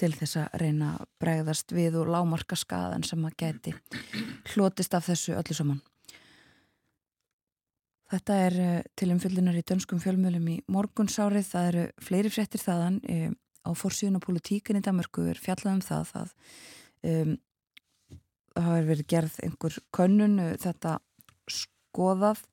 til 0.00 0.12
þess 0.14 0.38
að 0.42 0.60
reyna 0.62 0.92
að 0.98 1.08
bregðast 1.22 1.74
við 1.74 1.98
og 2.00 2.10
lámarka 2.14 2.58
skadan 2.58 3.04
sem 3.06 3.24
að 3.24 3.36
geti 3.42 3.74
hlotist 4.54 4.94
af 4.96 5.08
þessu 5.08 5.36
öllu 5.38 5.56
saman. 5.56 5.82
Þetta 8.14 8.36
er 8.46 8.58
eh, 8.60 8.82
til 8.94 9.10
umfyllunar 9.14 9.56
í 9.58 9.64
dönskum 9.66 10.02
fjölmjölum 10.02 10.50
í 10.52 10.58
morgunsárið. 10.70 11.48
Það 11.48 11.68
eru 11.70 11.84
fleiri 12.04 12.30
fréttir 12.30 12.62
þaðan 12.62 13.00
eh, 13.10 13.30
á 13.64 13.70
fórsíðun 13.72 14.20
og 14.20 14.26
politíkin 14.26 14.78
í 14.78 14.84
Danmarku 14.84 15.24
er 15.32 15.40
fjallað 15.40 15.78
um 15.78 15.84
það 15.84 16.10
að 16.20 16.32
um, 17.10 17.36
það 18.54 18.68
hafi 18.68 18.88
verið 18.90 19.08
gerð 19.14 19.38
einhver 19.46 19.78
könnun 19.96 20.36
uh, 20.42 20.50
þetta 20.60 20.98
skoðað 21.50 22.44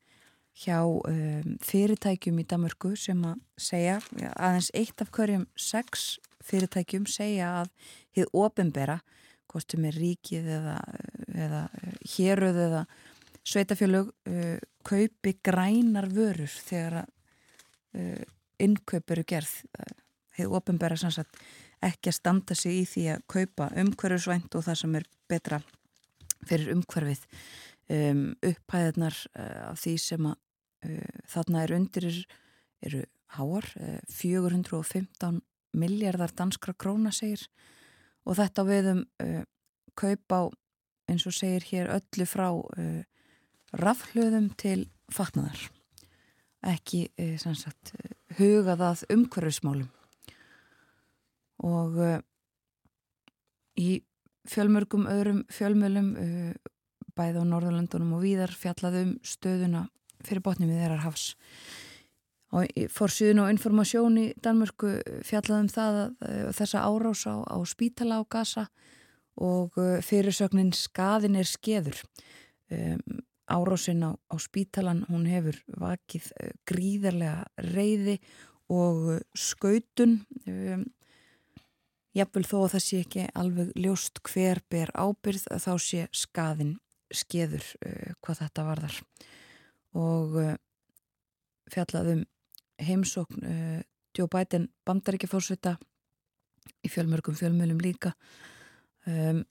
hjá 0.62 0.80
um, 0.84 1.56
fyrirtækjum 1.64 2.42
í 2.42 2.48
Damörgu 2.48 2.96
sem 3.00 3.22
að 3.28 3.40
segja, 3.60 4.00
ja, 4.20 4.34
aðeins 4.36 4.72
eitt 4.78 5.04
af 5.04 5.12
hverjum 5.16 5.48
sex 5.56 6.16
fyrirtækjum 6.48 7.08
segja 7.10 7.52
að 7.62 7.72
hið 8.18 8.36
ofinbera, 8.44 9.00
kostum 9.52 9.86
er 9.90 9.98
ríkið 10.00 10.48
eða, 10.58 10.76
eða 11.36 11.64
héruð 12.14 12.62
eða 12.68 12.84
sveitafjölug 13.42 14.12
uh, 14.30 14.60
kaupi 14.88 15.36
grænar 15.44 16.08
vörur 16.14 16.54
þegar 16.70 17.02
uh, 17.04 18.24
innkaup 18.62 19.12
eru 19.16 19.26
gerð. 19.28 19.58
Hið 20.38 20.56
ofinbera 20.56 20.98
sannsagt 21.00 21.40
ekki 21.82 22.12
að 22.12 22.18
standa 22.18 22.58
sig 22.58 22.84
í 22.84 22.88
því 22.88 23.06
að 23.16 23.24
kaupa 23.34 23.70
umhverjusvænt 23.82 24.56
og 24.58 24.66
það 24.68 24.80
sem 24.84 24.98
er 25.00 25.08
betra 25.32 25.62
fyrir 26.48 26.74
umhverfið. 26.76 27.26
Um, 27.92 28.22
upphæðarnar 28.46 29.18
uh, 29.36 29.72
af 29.72 29.82
því 29.82 29.96
sem 30.00 30.28
að 30.30 30.38
uh, 30.88 31.24
þarna 31.34 31.64
er 31.66 31.74
undir 31.76 32.06
eru 32.86 33.02
háar, 33.36 33.68
uh, 33.82 33.98
415 34.08 35.42
miljardar 35.78 36.34
danskra 36.36 36.74
króna 36.74 37.14
segir 37.16 37.44
og 38.26 38.38
þetta 38.40 38.66
viðum 38.68 39.04
uh, 39.24 39.44
kaup 39.98 40.36
á 40.36 40.42
eins 41.12 41.28
og 41.28 41.36
segir 41.36 41.66
hér 41.70 41.92
öllu 41.98 42.28
frá 42.30 42.50
uh, 42.52 43.02
rafhlöðum 43.78 44.52
til 44.60 44.90
fatnaðar. 45.12 45.70
Ekki 46.72 47.08
uh, 47.16 47.36
sannsagt 47.42 47.96
hugað 48.38 48.86
að 48.92 49.06
umhverfismálum. 49.16 49.90
Og 51.62 51.98
í 53.78 54.02
fjölmörgum 54.50 55.06
öðrum 55.10 55.44
fjölmölum 55.54 56.12
uh, 56.18 56.54
bæð 57.18 57.42
á 57.42 57.44
Norðurlandunum 57.46 58.16
og 58.18 58.26
víðar 58.26 58.54
fjallaðum 58.56 59.18
stöðuna 59.26 59.86
fyrir 60.26 60.44
botnum 60.46 60.72
við 60.72 60.84
þeirrar 60.84 61.06
hafs 61.06 61.32
og 62.52 62.88
fórsýðun 62.92 63.46
og 63.46 63.52
informasjón 63.54 64.20
í 64.20 64.28
Danmörku 64.44 64.98
fjallaðum 65.28 65.70
það 65.72 66.00
að, 66.02 66.14
uh, 66.28 66.48
þessa 66.58 66.84
árás 66.84 67.24
á, 67.24 67.36
á 67.48 67.58
spítala 67.68 68.20
á 68.20 68.24
gasa 68.28 68.68
og 69.40 69.78
uh, 69.80 70.00
fyrirsögnin 70.04 70.74
skaðin 70.76 71.40
er 71.40 71.48
skeður. 71.48 72.02
Um, 72.72 73.22
árásin 73.52 74.04
á, 74.04 74.12
á 74.16 74.36
spítalan 74.40 75.06
hún 75.10 75.28
hefur 75.28 75.58
vakið 75.80 76.32
gríðarlega 76.68 77.48
reyði 77.72 78.20
og 78.72 79.22
skautun. 79.36 80.22
Um, 80.48 80.86
Jafnvel 82.12 82.44
þó 82.44 82.58
að 82.66 82.74
það 82.74 82.84
sé 82.84 82.98
ekki 83.06 83.26
alveg 83.40 83.70
ljóst 83.80 84.20
hver 84.28 84.60
ber 84.72 84.90
ábyrð 85.00 85.46
að 85.56 85.62
þá 85.64 85.74
sé 85.80 86.08
skaðin 86.12 86.74
skeður 87.12 87.64
uh, 87.86 88.12
hvað 88.20 88.42
þetta 88.44 88.68
varðar. 88.68 88.98
Og 89.96 90.36
uh, 90.42 90.54
fjallaðum 91.72 92.26
heimsókn 92.86 93.46
uh, 93.46 93.80
Joe 94.18 94.28
Biden 94.32 94.68
bandaríkjafórsvita 94.88 95.78
í 96.86 96.92
fjölmörgum 96.92 97.38
fjölmjölum 97.38 97.80
líka. 97.82 98.14
Um, 99.08 99.44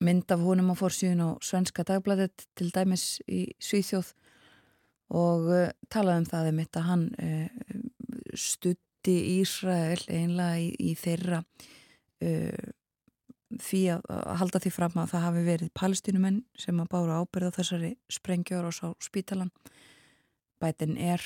mynd 0.00 0.32
af 0.32 0.42
honum 0.44 0.72
á 0.72 0.76
fórsíðun 0.80 1.22
á 1.24 1.28
Svenska 1.44 1.84
dagbladet 1.86 2.46
til 2.56 2.70
dæmis 2.72 3.20
í 3.28 3.46
Svíþjóð 3.60 4.12
og 5.16 5.48
uh, 5.50 5.70
talaðum 5.92 6.28
það 6.28 6.50
um 6.50 6.60
þetta 6.64 6.84
hann 6.88 7.06
uh, 7.20 7.48
stutti 8.34 9.16
Ísrael 9.40 10.02
einlega 10.08 10.60
í, 10.60 10.68
í 10.76 10.94
þeirra 10.98 11.44
því 12.20 13.78
að, 13.94 14.02
að 14.12 14.34
halda 14.42 14.60
því 14.60 14.70
fram 14.74 14.98
að 15.00 15.12
það 15.14 15.22
hafi 15.24 15.44
verið 15.46 15.70
palestínumenn 15.72 16.42
sem 16.60 16.82
að 16.82 16.90
bára 16.92 17.22
ábyrða 17.22 17.54
þessari 17.56 17.90
sprengjör 18.12 18.68
og 18.68 18.74
sá 18.76 18.84
spítalan 19.00 19.48
bætin 20.60 20.98
er 21.00 21.24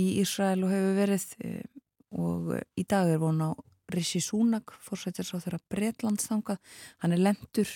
í 0.00 0.06
Ísrael 0.22 0.64
og 0.64 0.72
hefur 0.72 0.96
verið 0.98 1.26
uh, 1.44 1.60
og 2.20 2.54
uh, 2.56 2.62
í 2.80 2.86
dag 2.88 3.10
er 3.10 3.20
von 3.22 3.42
á 3.44 3.50
Rishi 3.90 4.20
Sunak, 4.22 4.70
fórsættir 4.78 5.26
sá 5.26 5.36
þeirra 5.42 5.58
Bretlandsþangað, 5.72 6.60
hann 7.02 7.14
er 7.16 7.22
lendur 7.24 7.70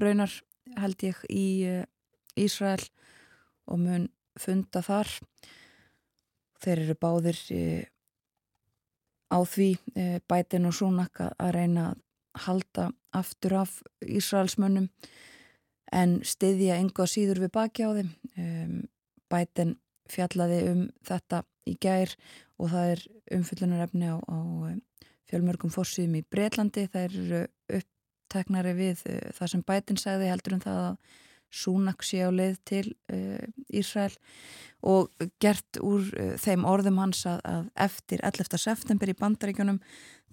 raunar 0.00 0.32
held 0.78 1.04
ég 1.04 1.20
í 1.28 1.44
Ísrael 2.40 2.86
og 3.68 3.82
mun 3.82 4.06
funda 4.40 4.80
þar. 4.84 5.10
Þeir 6.64 6.82
eru 6.86 6.96
báðir 7.00 7.40
á 9.28 9.38
því 9.44 9.68
bætin 10.28 10.68
og 10.68 10.76
Sunak 10.78 11.20
að 11.28 11.52
reyna 11.56 11.90
að 11.90 12.00
halda 12.46 12.86
aftur 13.16 13.58
af 13.60 13.76
Ísraelsmönnum 14.04 14.88
en 15.92 16.18
stiðja 16.26 16.78
enga 16.80 17.06
síður 17.08 17.44
við 17.44 17.52
baki 17.54 17.86
á 17.88 17.90
þeim. 17.96 18.10
Bætin 19.28 19.76
fjallaði 20.08 20.60
um 20.72 20.82
þetta 21.04 21.42
í 21.68 21.76
gær 21.80 22.14
og 22.58 22.72
það 22.72 22.92
er 22.94 23.04
umfyllunarefni 23.38 24.10
á, 24.10 24.16
á 24.18 24.38
um, 24.72 24.82
fjölmörgum 25.28 25.72
fórsýðum 25.72 26.18
í 26.18 26.26
Breitlandi. 26.26 26.88
Það 26.90 27.08
eru 27.08 27.42
uppteknari 27.78 28.74
við 28.78 29.06
uh, 29.10 29.24
það 29.36 29.54
sem 29.54 29.64
bætin 29.68 30.00
segði 30.00 30.30
heldur 30.32 30.58
um 30.58 30.66
það 30.66 30.84
að 30.90 31.00
Súnak 31.48 32.04
sé 32.04 32.20
á 32.20 32.28
leið 32.28 32.56
til 32.68 32.84
uh, 33.08 33.40
Ísrael 33.72 34.12
og 34.84 35.08
gert 35.40 35.78
úr 35.80 36.04
uh, 36.12 36.34
þeim 36.36 36.66
orðum 36.68 37.00
hans 37.00 37.22
að, 37.28 37.40
að 37.48 37.70
eftir 37.88 38.20
11. 38.20 38.58
september 38.60 39.08
í 39.08 39.16
bandaríkjunum 39.16 39.78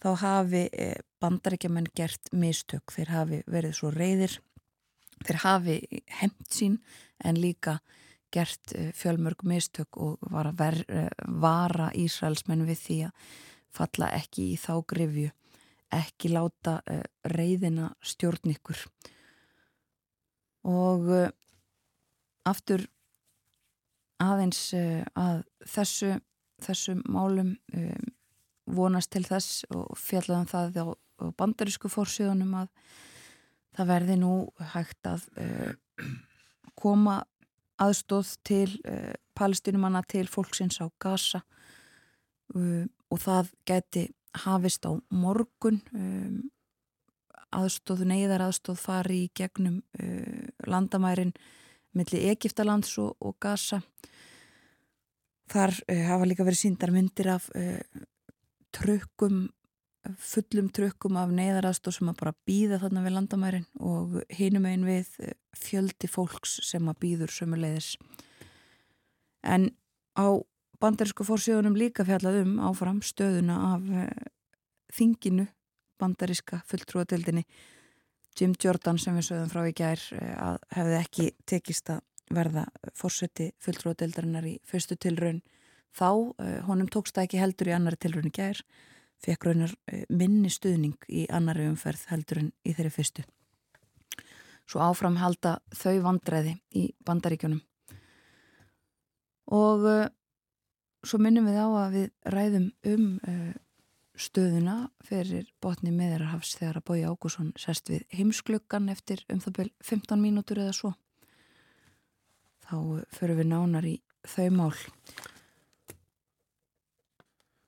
þá 0.04 0.10
hafi 0.20 0.66
uh, 0.68 0.98
bandaríkjumenn 1.24 1.88
gert 1.96 2.34
mistök. 2.36 2.92
Þeir 2.92 3.14
hafi 3.16 3.40
verið 3.48 3.78
svo 3.80 3.94
reyðir, 3.96 4.36
þeir 5.24 5.42
hafi 5.46 5.78
heimt 6.20 6.52
sín 6.52 6.82
en 7.24 7.40
líka 7.40 7.80
gert 8.36 8.76
eh, 8.76 8.92
fjölmörg 8.96 9.44
mistök 9.48 9.98
og 10.02 10.20
var 10.32 10.50
að 10.52 10.60
ver, 10.60 10.80
eh, 10.90 11.10
vara 11.42 11.92
Ísraelsmenn 11.96 12.66
við 12.68 12.82
því 12.82 13.00
að 13.08 13.30
falla 13.76 14.12
ekki 14.16 14.50
í 14.54 14.58
þá 14.60 14.74
grifju, 14.92 15.32
ekki 15.96 16.32
láta 16.34 16.80
eh, 16.92 17.04
reyðina 17.32 17.94
stjórn 18.04 18.56
ykkur. 18.56 18.86
Og 20.66 21.12
aftur 22.50 22.88
aðeins 24.24 24.72
að 24.74 25.44
þessu, 25.70 26.16
þessu 26.64 26.96
málum 27.06 27.52
vonast 28.66 29.12
til 29.14 29.22
þess 29.28 29.68
og 29.70 29.92
fjallaðan 30.02 30.48
um 30.48 30.50
það 30.50 30.80
á 30.82 30.86
bandarísku 31.38 31.92
fórsíðunum 31.94 32.56
að 32.64 32.72
það 33.78 33.92
verði 33.92 34.18
nú 34.24 34.32
hægt 34.74 35.12
að 35.12 35.28
koma 36.74 37.20
aðstóð 37.82 38.36
til 38.48 38.70
uh, 38.88 39.14
palestinumanna 39.36 40.04
til 40.08 40.28
fólksins 40.32 40.80
á 40.84 40.88
Gaza. 41.02 41.42
Uh, 42.56 42.86
og 43.12 43.22
það 43.22 43.52
geti 43.68 44.06
hafist 44.46 44.88
á 44.88 44.92
morgun. 45.12 45.82
Um, 45.94 46.44
aðstóð, 47.56 48.06
neyðar 48.10 48.48
aðstóð 48.48 48.80
fari 48.82 49.20
í 49.26 49.32
gegnum 49.36 49.82
uh, 50.00 50.48
landamærin 50.68 51.34
millir 51.96 52.32
Egiptalands 52.34 52.98
og, 53.00 53.16
og 53.20 53.38
Gaza. 53.40 53.82
Þar 55.52 55.76
hafa 56.08 56.26
líka 56.26 56.44
verið 56.44 56.64
síndar 56.64 56.90
myndir 56.92 57.28
af 57.36 57.46
trökkum 58.74 59.44
fullum 60.22 60.68
trökkum 60.74 61.18
af 61.20 61.32
neyðaraðstóð 61.34 61.98
sem 61.98 62.10
að 62.12 62.20
bara 62.22 62.34
býða 62.48 62.80
þarna 62.84 63.04
við 63.06 63.16
landamærin 63.16 63.68
og 63.80 64.18
hinum 64.34 64.68
einn 64.70 64.86
við 64.88 65.10
fjöldi 65.58 66.10
fólks 66.12 66.60
sem 66.68 66.86
að 66.92 67.00
býður 67.04 67.34
sömuleiðis. 67.34 67.96
En 69.46 69.70
á 70.18 70.28
bandarísku 70.82 71.26
fórsjóðunum 71.28 71.78
líka 71.80 72.06
fjallaðum 72.08 72.58
áfram 72.68 73.02
stöðuna 73.06 73.58
af 73.74 73.86
uh, 73.90 74.10
þinginu 74.94 75.48
bandaríska 76.02 76.62
fulltrúadeildinni. 76.70 77.46
Jim 78.36 78.56
Jordan 78.60 79.00
sem 79.00 79.16
við 79.16 79.30
sögum 79.30 79.52
frá 79.54 79.64
í 79.70 79.76
gær 79.76 80.02
uh, 80.18 80.34
að 80.52 80.60
hefði 80.76 80.98
ekki 81.00 81.30
tekist 81.48 81.94
að 81.94 82.04
verða 82.36 82.66
fórseti 82.98 83.52
fulltrúadeildarinnar 83.62 84.50
í 84.50 84.58
fyrstu 84.66 84.98
tilraun. 84.98 85.44
Þá, 85.96 86.10
honum 86.68 86.90
tókst 86.92 87.16
það 87.16 87.28
ekki 87.28 87.40
heldur 87.40 87.70
í 87.70 87.74
annari 87.78 88.00
tilraun 88.02 88.28
í 88.28 88.34
gær 88.36 88.60
fekk 89.26 89.48
raunar 89.50 89.74
eh, 89.90 90.06
minni 90.10 90.52
stuðning 90.54 91.10
í 91.10 91.26
annari 91.34 91.68
umferð 91.70 92.06
heldur 92.12 92.44
en 92.44 92.52
í 92.64 92.76
þeirri 92.76 92.94
fyrstu. 92.94 93.26
Svo 94.66 94.82
áfram 94.82 95.20
halda 95.22 95.60
þau 95.78 96.00
vandræði 96.08 96.56
í 96.74 96.88
bandaríkjunum. 97.06 97.62
Og 99.54 99.84
uh, 99.86 100.08
svo 101.06 101.20
minnum 101.22 101.46
við 101.46 101.60
á 101.62 101.68
að 101.70 101.98
við 102.00 102.08
ræðum 102.34 102.66
um 102.90 103.04
uh, 103.30 103.54
stöðuna 104.18 104.78
fyrir 105.06 105.46
botni 105.62 105.94
meðarhafs 105.94 106.56
þegar 106.58 106.80
að 106.80 106.88
Bói 106.90 107.04
Ágússon 107.06 107.52
sest 107.60 107.92
við 107.92 108.06
heimskluggan 108.16 108.90
eftir 108.90 109.22
um 109.30 109.42
það 109.44 109.58
byrj 109.60 109.74
15 109.92 110.24
mínútur 110.24 110.64
eða 110.64 110.74
svo. 110.74 110.96
Þá 112.66 113.06
förum 113.14 113.42
við 113.42 113.50
nánar 113.52 113.86
í 113.86 113.96
þau 114.26 114.50
mál. 114.56 114.74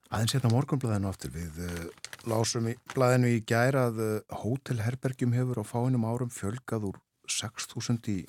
Aðeins 0.08 0.38
hérna 0.38 0.54
morgunblæðinu 0.54 1.10
aftur 1.10 1.34
við 1.36 1.58
uh, 1.68 2.12
lásum 2.32 2.70
í 2.72 2.78
blæðinu 2.94 3.32
í 3.36 3.40
gæra 3.44 3.90
að 3.90 3.98
uh, 4.00 4.36
hótelherbergjum 4.40 5.34
hefur 5.36 5.60
á 5.60 5.64
fáinum 5.68 6.06
árum 6.08 6.30
fjölgað 6.32 6.86
úr 6.94 7.00
6.000 7.28 8.08
í 8.14 8.22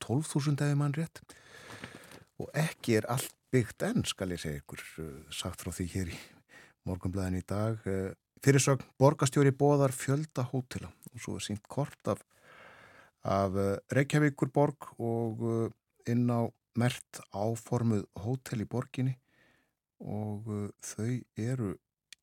12.000 0.00 0.64
eða 0.64 0.78
mann 0.80 0.96
rétt. 0.96 1.20
Og 2.40 2.48
ekki 2.56 2.96
er 2.96 3.08
allt 3.12 3.34
byggt 3.52 3.84
enn 3.84 4.06
skal 4.08 4.30
ég 4.32 4.40
segja 4.40 4.62
ykkur 4.62 4.80
uh, 5.02 5.10
sagt 5.28 5.60
frá 5.60 5.74
því 5.76 5.86
hér 5.92 6.14
í 6.14 6.22
morgunblæðinu 6.88 7.42
í 7.42 7.46
dag. 7.52 7.84
Fyrirsögn 8.40 8.88
borgastjóri 8.96 9.52
bóðar 9.52 9.92
fjölda 9.92 10.46
hótela 10.54 10.88
og 11.12 11.20
svo 11.20 11.36
er 11.36 11.44
sínt 11.44 11.68
kort 11.68 12.12
af, 12.14 12.24
af 13.28 13.60
Reykjavíkur 13.92 14.54
borg 14.56 14.88
og 14.96 15.44
inn 16.08 16.30
á 16.32 16.48
mert 16.80 17.20
áformuð 17.36 18.06
hótel 18.24 18.64
í 18.64 18.68
borginni 18.70 19.16
og 20.02 20.48
uh, 20.50 20.68
þau 20.84 21.12
eru 21.40 21.72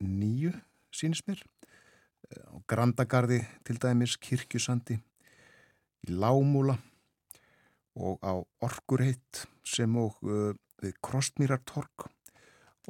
nýju 0.04 0.54
sínismir 0.94 1.42
uh, 1.42 2.54
á 2.54 2.58
Grandagarði 2.70 3.42
til 3.66 3.80
dæmis, 3.82 4.18
Kirkjusandi 4.18 5.00
í 6.04 6.14
Lámúla 6.14 6.78
og 7.96 8.20
á 8.26 8.34
Orkurheit 8.66 9.46
sem 9.66 9.96
og 9.98 10.18
uh, 10.26 10.52
við 10.84 10.98
Krostmýrartorg 11.06 12.10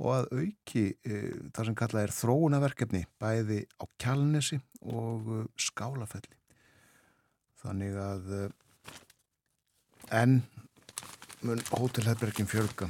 og 0.02 0.10
að 0.16 0.30
auki 0.40 0.86
uh, 1.06 1.52
það 1.54 1.70
sem 1.70 1.78
kallað 1.78 2.08
er 2.08 2.16
þróunaverkefni 2.18 3.04
bæði 3.22 3.62
á 3.80 3.84
Kjálnesi 4.02 4.60
og 4.90 5.30
uh, 5.30 5.46
Skálafelli. 5.60 6.40
Þannig 7.64 7.96
að 8.02 8.34
uh, 8.40 8.50
enn 10.12 10.42
mun 11.44 11.62
hótelherbergin 11.72 12.50
fjölga 12.50 12.90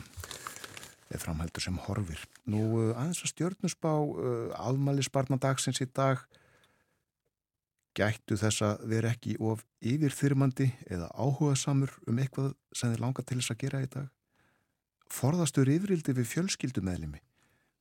er 1.14 1.22
framhæltur 1.22 1.64
sem 1.64 1.78
horfir. 1.86 2.22
Nú 2.50 2.64
uh, 2.80 2.94
aðeins 2.98 3.22
að 3.24 3.34
stjórnusbá 3.34 3.92
uh, 3.94 4.50
aðmælisbarnadagsins 4.58 5.82
í 5.84 5.88
dag 5.94 6.24
gættu 7.98 8.38
þess 8.42 8.64
að 8.66 8.88
vera 8.90 9.12
ekki 9.14 9.36
of 9.38 9.62
yfirþyrmandi 9.86 10.72
eða 10.90 11.12
áhuga 11.14 11.54
samur 11.60 11.94
um 12.10 12.20
eitthvað 12.22 12.54
sem 12.74 12.94
þið 12.94 13.04
langar 13.04 13.28
til 13.30 13.38
þess 13.40 13.54
að 13.54 13.62
gera 13.66 13.84
í 13.86 13.92
dag. 13.94 14.10
Forðastur 15.14 15.70
yfirildi 15.70 16.16
við 16.18 16.30
fjölskyldumeðlimi. 16.32 17.22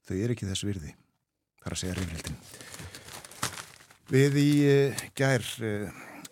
Þau 0.04 0.16
er 0.18 0.34
ekki 0.34 0.48
þess 0.50 0.66
virði. 0.68 0.94
Það 1.62 1.68
er 1.70 1.76
að 1.76 1.82
segja 1.82 1.96
yfirildin. 1.96 2.40
Við 4.12 4.40
í 4.42 4.48
uh, 4.68 5.04
gær 5.16 5.46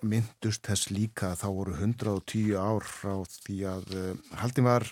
myndust 0.00 0.64
þess 0.64 0.92
líka 0.92 1.34
þá 1.36 1.48
voru 1.52 1.76
110 1.76 2.56
ár 2.56 2.84
frá 2.88 3.18
því 3.28 3.56
að 3.68 3.90
haldin 4.40 4.64
var 4.64 4.86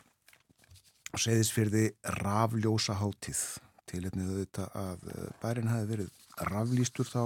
Seyðisfyrði 1.17 1.87
rafljósa 2.21 2.99
hátíð 3.01 3.41
til 3.89 4.05
einnig 4.05 4.29
þetta 4.43 4.67
að 4.77 5.07
eh, 5.15 5.29
bærin 5.41 5.71
hafi 5.73 5.89
verið 5.89 6.11
raflýstur 6.51 7.09
þá 7.09 7.23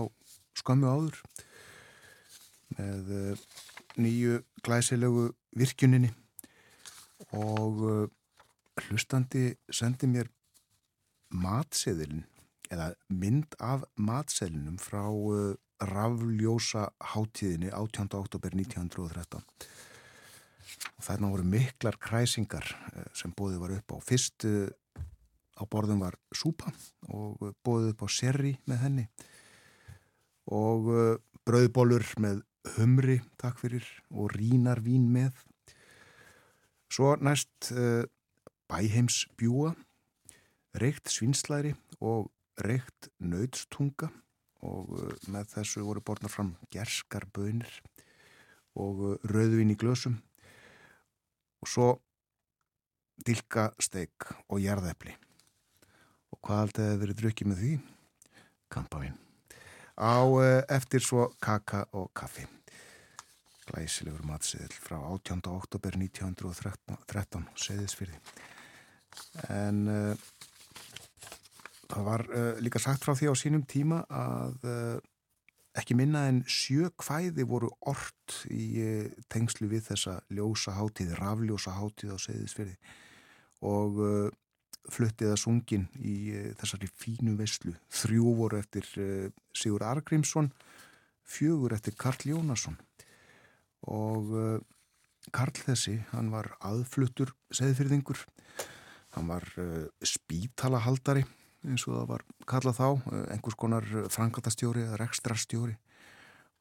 skömmu 0.61 0.91
áður 0.93 1.19
með 2.79 3.11
eh, 3.19 3.47
nýju 3.99 4.39
glæsilegu 4.63 5.27
virkjuninni 5.59 6.13
og 7.35 7.83
eh, 7.91 8.07
hlustandi 8.87 9.49
sendi 9.67 10.11
mér 10.15 10.31
matseðilin 11.35 12.23
eða 12.73 12.93
mynd 13.11 13.59
af 13.61 13.83
matseðlinum 13.99 14.79
frá 14.81 15.03
rafljósa 15.83 16.87
hátíðinni 17.13 17.73
18. 17.75 18.15
oktober 18.17 18.55
1913 18.55 19.43
og 20.97 21.05
þarna 21.07 21.33
voru 21.33 21.47
miklar 21.49 21.99
kræsingar 22.01 22.67
eh, 22.93 23.09
sem 23.17 23.33
bóðið 23.37 23.61
var 23.63 23.75
upp 23.77 23.95
á. 23.95 23.97
Fyrst 24.05 24.47
eh, 24.49 24.71
á 25.59 25.63
borðum 25.69 26.03
var 26.03 26.17
súpa 26.35 26.73
og 27.13 27.53
bóðið 27.65 27.93
upp 27.95 28.07
á 28.07 28.09
serri 28.13 28.55
með 28.71 28.83
henni. 28.87 29.07
Og 30.53 30.91
eh, 30.93 31.15
brauðbólur 31.47 32.07
með 32.23 32.43
humri, 32.77 33.19
takk 33.43 33.59
fyrir, 33.59 33.87
og 34.15 34.31
rínar 34.37 34.83
vín 34.85 35.09
með. 35.11 35.35
Svo 36.93 37.15
næst 37.25 37.73
uh, 37.73 38.05
bæheims 38.71 39.25
bjúa, 39.41 39.73
reykt 40.79 41.09
svinslæri 41.11 41.73
og 42.05 42.29
reykt 42.63 43.09
nöydstunga 43.19 44.11
og 44.63 44.93
með 45.33 45.49
þessu 45.57 45.83
voru 45.87 46.05
borðnar 46.05 46.31
fram 46.31 46.53
gerskar 46.71 47.27
bönir 47.35 47.81
og 48.79 49.17
rauðvin 49.27 49.73
í 49.75 49.79
glösum 49.81 50.21
og 51.63 51.71
svo 51.71 51.89
dilkasteik 53.27 54.31
og 54.49 54.61
jarðepli. 54.63 55.15
Og 56.33 56.41
hvað 56.43 56.65
aldrei 56.65 56.87
hefur 56.87 57.03
verið 57.05 57.21
drukkið 57.21 57.51
með 57.51 57.63
því? 57.63 57.75
Kampavinn. 58.73 59.19
Á 60.01 60.17
uh, 60.25 60.63
eftir 60.73 61.05
svo 61.05 61.29
kaka 61.43 61.85
og 61.99 62.11
kaffi. 62.17 62.47
Glæsilegur 63.69 64.25
matsiðil 64.27 64.73
frá 64.75 64.97
18. 64.99 65.45
oktober 65.53 65.99
1913 66.01 67.47
seðisfyrði. 67.55 68.19
En 69.53 69.85
uh, 69.93 70.27
það 71.93 72.09
var 72.09 72.27
uh, 72.33 72.53
líka 72.65 72.83
sagt 72.83 73.05
frá 73.05 73.15
því 73.15 73.31
á 73.31 73.35
sínum 73.39 73.67
tíma 73.69 74.03
að 74.09 74.67
uh, 74.67 74.99
ekki 75.79 75.97
minna 75.97 76.27
en 76.29 76.43
sjö 76.51 76.91
kvæði 77.01 77.47
voru 77.49 77.71
orrt 77.89 78.43
í 78.53 78.67
uh, 78.83 79.09
tengslu 79.33 79.71
við 79.71 79.87
þessa 79.91 80.19
ljósa 80.33 80.77
hátíð, 80.77 81.15
rafljósa 81.21 81.75
hátíð 81.79 82.15
á 82.15 82.19
Seyðisfjörði 82.27 82.77
og 83.63 83.99
fluttið 84.91 85.31
að 85.31 85.39
sungin 85.39 85.85
í 86.03 86.35
þessari 86.59 86.89
fínu 86.99 87.37
veislu. 87.39 87.77
Þrjú 87.95 88.33
voru 88.35 88.59
eftir 88.59 88.89
Sigur 89.55 89.85
Argrímsson, 89.87 90.49
fjögur 91.23 91.77
eftir 91.77 91.95
Karl 91.95 92.27
Jónasson. 92.27 92.75
Og 93.87 94.35
Karl 95.31 95.55
þessi, 95.55 96.01
hann 96.11 96.33
var 96.35 96.51
aðfluttur 96.67 97.31
Seyðisfjörðingur, 97.55 98.25
hann 99.15 99.31
var 99.31 99.47
spítalahaldari 100.03 101.23
eins 101.67 101.87
og 101.87 101.97
það 101.97 102.11
var 102.11 102.25
kallað 102.51 102.79
þá, 102.79 102.89
eh, 103.13 103.25
einhvers 103.35 103.59
konar 103.59 103.87
frangatastjóri 104.13 104.87
eða 104.87 105.01
rekstrastjóri 105.03 105.77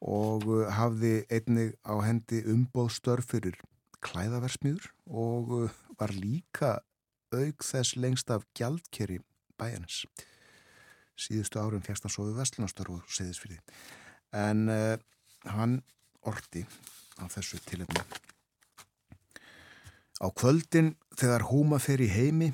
og 0.02 0.46
eh, 0.46 0.70
hafði 0.76 1.14
einnig 1.30 1.76
á 1.86 1.94
hendi 2.02 2.42
umbóðstörf 2.52 3.30
fyrir 3.34 3.58
klæðaversmiður 4.02 4.90
og 5.06 5.52
eh, 5.62 5.76
var 5.98 6.14
líka 6.14 6.72
auk 7.32 7.64
þess 7.64 7.96
lengst 7.96 8.30
af 8.30 8.44
gjaldkeri 8.58 9.20
bæjarnis. 9.60 10.04
Síðustu 11.18 11.60
árum 11.60 11.84
fjast 11.84 12.06
hann 12.06 12.12
svo 12.12 12.26
við 12.28 12.40
vestlunastörf 12.40 12.98
og 12.98 13.12
segðis 13.12 13.40
fyrir 13.40 13.60
því. 13.60 13.78
En 14.32 14.68
uh, 14.72 14.96
hann 15.44 15.82
orti 16.28 16.64
á 17.20 17.28
þessu 17.30 17.60
tilöfni. 17.68 18.00
Á 20.22 20.26
kvöldin 20.32 20.94
þegar 21.18 21.46
húma 21.50 21.78
fer 21.82 22.02
í 22.02 22.08
heimi 22.10 22.52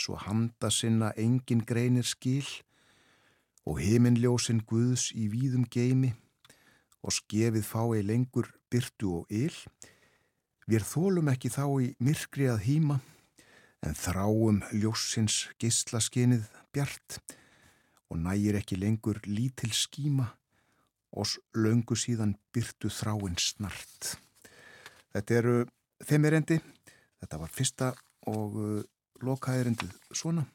svo 0.00 0.16
handa 0.16 0.70
sinna 0.72 1.12
engin 1.16 1.62
greinir 1.66 2.06
skil 2.08 2.46
og 3.68 3.80
heiminljósin 3.82 4.64
guðs 4.66 5.10
í 5.12 5.28
víðum 5.32 5.66
geimi 5.68 6.14
og 7.04 7.14
skefið 7.16 7.64
fái 7.64 8.02
lengur 8.04 8.48
byrtu 8.72 9.12
og 9.20 9.32
yl. 9.32 9.54
Við 10.70 10.86
þólum 10.86 11.30
ekki 11.32 11.50
þá 11.52 11.64
í 11.82 11.92
myrkri 12.00 12.48
að 12.50 12.64
hýma 12.66 13.00
en 13.86 13.96
þráum 13.96 14.60
ljósins 14.76 15.48
gislaskinið 15.60 16.48
bjart 16.74 17.20
og 18.10 18.20
nægir 18.20 18.58
ekki 18.60 18.78
lengur 18.78 19.20
lítil 19.26 19.72
skíma 19.74 20.28
og 21.10 21.26
löngu 21.56 21.96
síðan 21.98 22.36
byrtu 22.54 22.90
þráinn 22.92 23.38
snart. 23.40 24.14
Þetta 25.10 25.36
eru 25.40 25.56
þeimirrendi, 26.06 26.60
þetta 27.18 27.40
var 27.40 27.50
fyrsta 27.54 27.90
og 28.30 28.58
lokaðirindið 29.26 29.94
svona. 30.12 30.46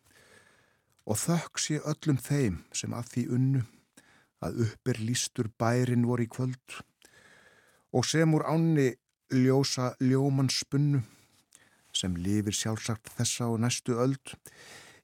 Og 1.06 1.20
þökk 1.22 1.62
sé 1.62 1.80
öllum 1.86 2.18
þeim 2.18 2.62
sem 2.74 2.94
að 2.98 3.10
því 3.14 3.26
unnu 3.38 3.64
að 4.46 4.62
uppir 4.68 5.02
lístur 5.02 5.50
bærin 5.60 6.06
voru 6.10 6.26
í 6.26 6.32
kvöld 6.32 6.80
og 7.96 8.06
sem 8.08 8.34
úr 8.36 8.44
ánni 8.50 8.90
ljósa 9.32 9.94
ljóman 10.04 10.50
spunnu 10.52 11.02
sem 11.96 12.16
lifir 12.20 12.56
sjálfsagt 12.56 13.10
þessa 13.16 13.48
og 13.54 13.62
næstu 13.64 13.96
öld. 14.04 14.34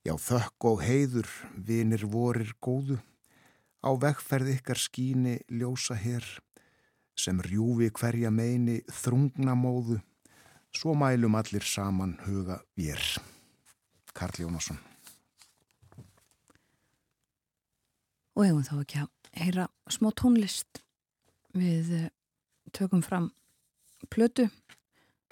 Já 0.03 0.15
þökk 0.17 0.67
og 0.67 0.83
heiður 0.83 1.29
vinir 1.55 2.03
vorir 2.09 2.51
góðu 2.59 2.97
á 3.85 3.89
vegferð 3.95 4.55
ykkar 4.57 4.79
skíni 4.81 5.37
ljósa 5.47 5.95
hér 5.95 6.25
sem 7.17 7.39
rjúfi 7.45 7.91
hverja 7.93 8.31
meini 8.33 8.81
þrungna 8.89 9.55
móðu. 9.55 10.01
Svo 10.75 10.95
mælum 10.95 11.35
allir 11.37 11.65
saman 11.67 12.17
huga 12.25 12.61
vér 12.79 13.03
Karl 14.17 14.43
Jónasson. 14.43 14.79
Og 18.37 18.47
hefum 18.47 18.63
þá 18.65 18.75
ekki 18.79 19.01
að 19.01 19.09
heyra 19.41 19.67
smá 19.91 20.09
tónlist. 20.17 20.81
Við 21.57 21.91
eh, 21.97 22.09
tökum 22.75 23.03
fram 23.03 23.31
plötu. 24.11 24.47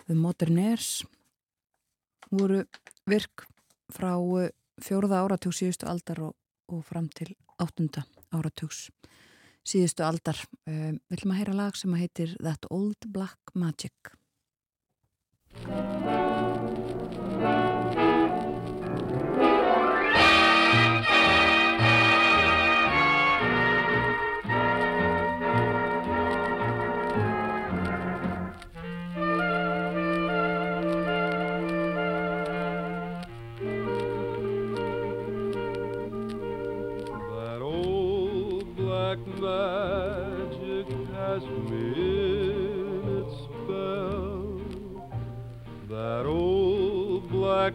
Við 0.07 0.19
Moderners 0.19 0.91
voru 2.29 2.63
virk 3.09 3.47
frá 3.93 4.13
eh, 4.43 4.51
fjóruða 4.83 5.23
áratug 5.23 5.55
síðustu 5.55 5.89
aldar 5.89 6.23
og, 6.27 6.35
og 6.71 6.83
fram 6.87 7.09
til 7.15 7.31
áttunda 7.59 8.05
áratugs 8.35 8.87
síðustu 9.67 10.05
aldar. 10.05 10.39
Uh, 10.69 10.95
við 11.09 11.19
ætlum 11.19 11.33
að 11.35 11.41
heyra 11.41 11.57
lag 11.57 11.77
sem 11.77 11.97
heitir 11.99 12.37
That 12.39 12.65
Old 12.73 13.09
Black 13.11 13.53
Magic 13.53 14.15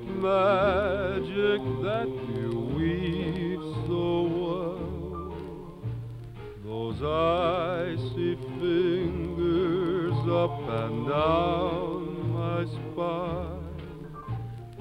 magic 0.02 1.60
that 1.82 2.08
you 2.34 2.50
weave 2.76 3.64
so 3.86 4.22
well. 4.42 5.34
Those 6.64 7.02
icy 7.02 8.36
fingers 8.58 10.18
up 10.28 10.58
and 10.82 11.08
down 11.08 12.32
my 12.32 12.64
spine. 12.64 13.60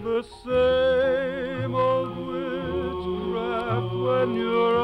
The 0.03 0.21
same 0.43 1.75
old 1.75 2.17
witchcraft 2.27 3.93
when 3.95 4.35
your 4.35 4.82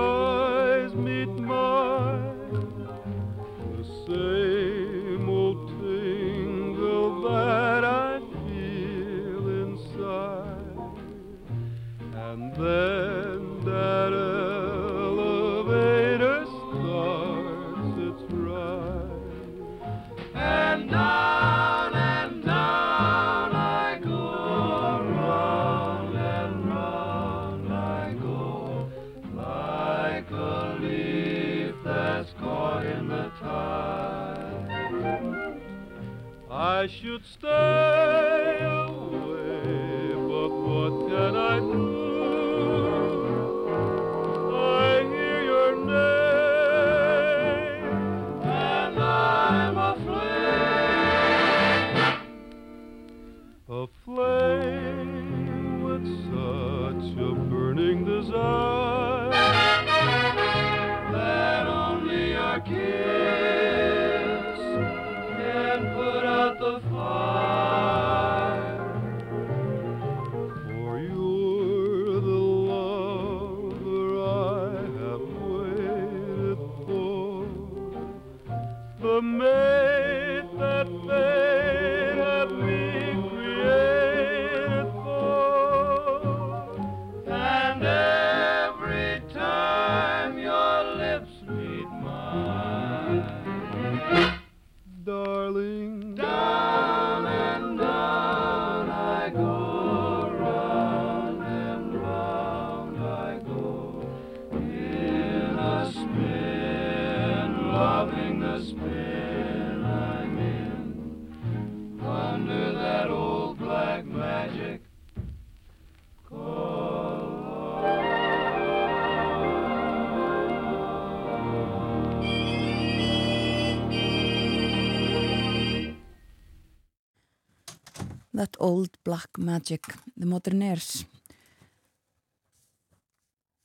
Black 129.09 129.37
Magic, 129.37 129.81
The 130.19 130.25
Modernaires. 130.29 131.05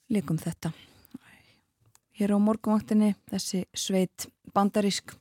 Líkum 0.08 0.38
þetta. 0.40 0.70
Hér 2.16 2.32
á 2.32 2.38
morgunvaktinni 2.40 3.10
þessi 3.28 3.66
sveit 3.76 4.24
bandarísk 4.56 5.12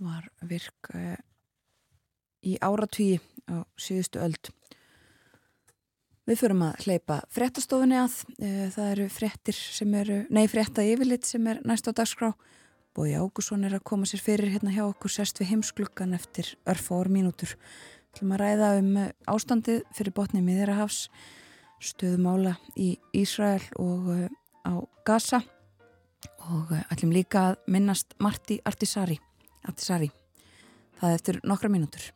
var 0.00 0.30
virk 0.48 0.88
uh, 0.94 1.18
í 2.48 2.54
áratvíi 2.64 3.18
á 3.52 3.60
síðustu 3.76 4.22
öld. 4.24 4.48
Við 6.24 6.40
förum 6.40 6.64
að 6.70 6.86
hleypa 6.86 7.18
fréttastofunni 7.36 7.98
að. 8.00 8.22
Uh, 8.38 8.62
það 8.72 8.92
eru 8.94 9.10
fréttir 9.18 9.58
sem 9.58 9.98
eru, 10.00 10.22
nei 10.32 10.46
frétta 10.48 10.86
yfirlit 10.86 11.28
sem 11.28 11.44
er 11.52 11.60
næst 11.68 11.90
á 11.90 11.92
dagskrá. 11.92 12.32
Bói 12.96 13.12
Ágússon 13.12 13.68
er 13.68 13.76
að 13.76 13.84
koma 13.84 14.08
sér 14.08 14.24
fyrir 14.24 14.54
hérna 14.54 14.72
hjá 14.72 14.86
okkur 14.86 15.12
sest 15.12 15.42
við 15.42 15.52
heimsklukkan 15.52 16.16
eftir 16.16 16.54
örfór 16.64 17.12
mínútur. 17.12 17.52
Ætlum 18.16 18.30
að 18.32 18.38
ræða 18.40 18.68
um 18.78 18.86
eh, 18.96 19.08
ástandið 19.28 19.82
fyrir 19.92 20.14
botni 20.16 20.40
miðirahafs, 20.40 21.10
stöðumála 21.84 22.54
í 22.80 22.94
Ísrael 23.12 23.60
og 23.76 24.06
uh, 24.08 24.22
á 24.64 24.80
Gaza 25.04 25.42
og 26.48 26.72
uh, 26.72 26.80
ætlum 26.88 27.12
líka 27.12 27.42
að 27.50 27.58
minnast 27.74 28.16
Marti 28.16 28.56
Artisari. 28.64 29.18
Artisari. 29.68 30.08
Það 30.96 31.18
eftir 31.18 31.40
nokkra 31.44 31.68
mínútur. 31.68 32.08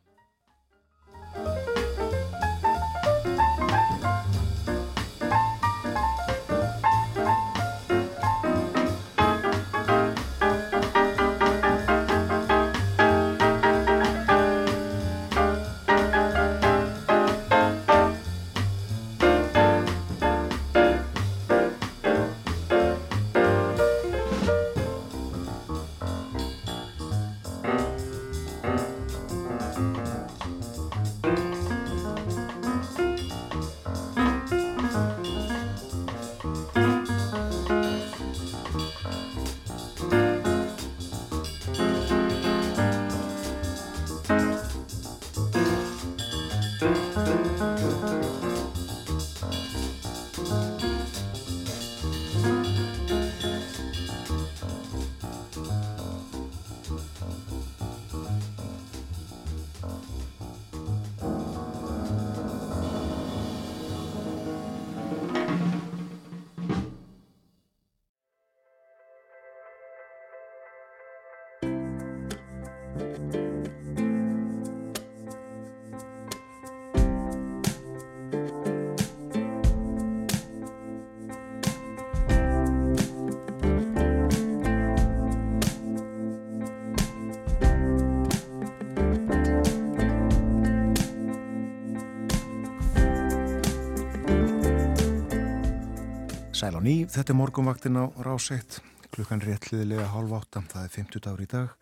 Á 96.81 96.83
ný, 96.83 97.05
þetta 97.05 97.35
er 97.35 97.37
morgunvaktin 97.37 97.99
á 98.01 98.09
ráseitt, 98.25 98.79
klukkan 99.13 99.43
réttliðilega 99.45 100.07
hálf 100.15 100.31
átta, 100.33 100.63
það 100.65 100.87
er 100.87 100.93
50 100.95 101.23
dagur 101.27 101.43
í 101.45 101.49
dag, 101.51 101.75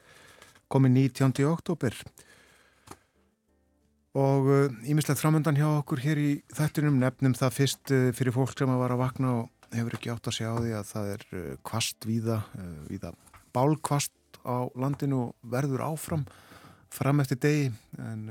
komið 0.67 0.93
19. 1.15 1.45
oktober 1.47 1.95
og 4.19 4.49
ímislegt 4.83 5.15
uh, 5.15 5.21
framöndan 5.21 5.61
hjá 5.61 5.69
okkur 5.69 6.03
hér 6.03 6.19
í 6.19 6.33
þettinum 6.51 6.99
nefnum 6.99 7.37
það 7.39 7.55
fyrst 7.61 7.95
uh, 7.95 8.09
fyrir 8.17 8.35
fólk 8.35 8.59
sem 8.59 8.75
að 8.75 8.83
vara 8.83 8.99
að 8.99 9.05
vakna 9.05 9.33
og 9.37 9.71
hefur 9.77 9.99
ekki 10.01 10.11
átt 10.11 10.33
að 10.33 10.39
segja 10.41 10.51
á 10.51 10.59
því 10.59 10.75
að 10.81 10.91
það 10.91 11.15
er 11.15 11.25
uh, 11.31 11.47
kvast 11.71 12.11
víða, 12.11 12.43
víða 12.91 13.15
bálkvast 13.55 14.43
á 14.43 14.67
landinu 14.75 15.29
og 15.29 15.35
verður 15.55 15.87
áfram 15.93 16.27
fram 16.91 17.23
eftir 17.23 17.38
degi 17.44 17.71
en 18.03 18.27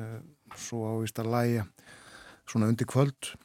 svo 0.57 0.83
ávist 0.97 1.23
að 1.23 1.31
læja 1.31 1.67
svona 2.49 2.67
undir 2.73 2.89
kvöld 2.89 3.37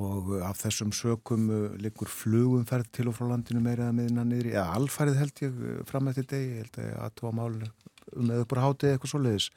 og 0.00 0.32
uh, 0.34 0.48
af 0.48 0.58
þessum 0.60 0.92
sökum 0.94 1.48
uh, 1.52 1.76
liggur 1.80 2.08
flugumferð 2.10 2.88
til 2.94 3.10
og 3.10 3.16
frá 3.18 3.28
landinu 3.30 3.62
meira 3.64 3.88
eða 3.88 3.96
miðina 3.96 4.24
niður, 4.26 4.50
eða 4.54 4.78
alfærið 4.78 5.20
held 5.20 5.44
ég 5.44 5.60
uh, 5.60 5.76
fram 5.88 6.10
eftir 6.10 6.26
degi, 6.30 6.48
ég 6.56 6.64
held 6.64 6.80
að 6.82 6.96
að 7.04 7.14
tóa 7.20 7.34
málinu 7.36 7.70
um 8.16 8.32
eða 8.32 8.46
uppur 8.46 8.62
hátið 8.64 8.94
eitthvað 8.94 9.12
svo 9.12 9.20
leiðis 9.22 9.50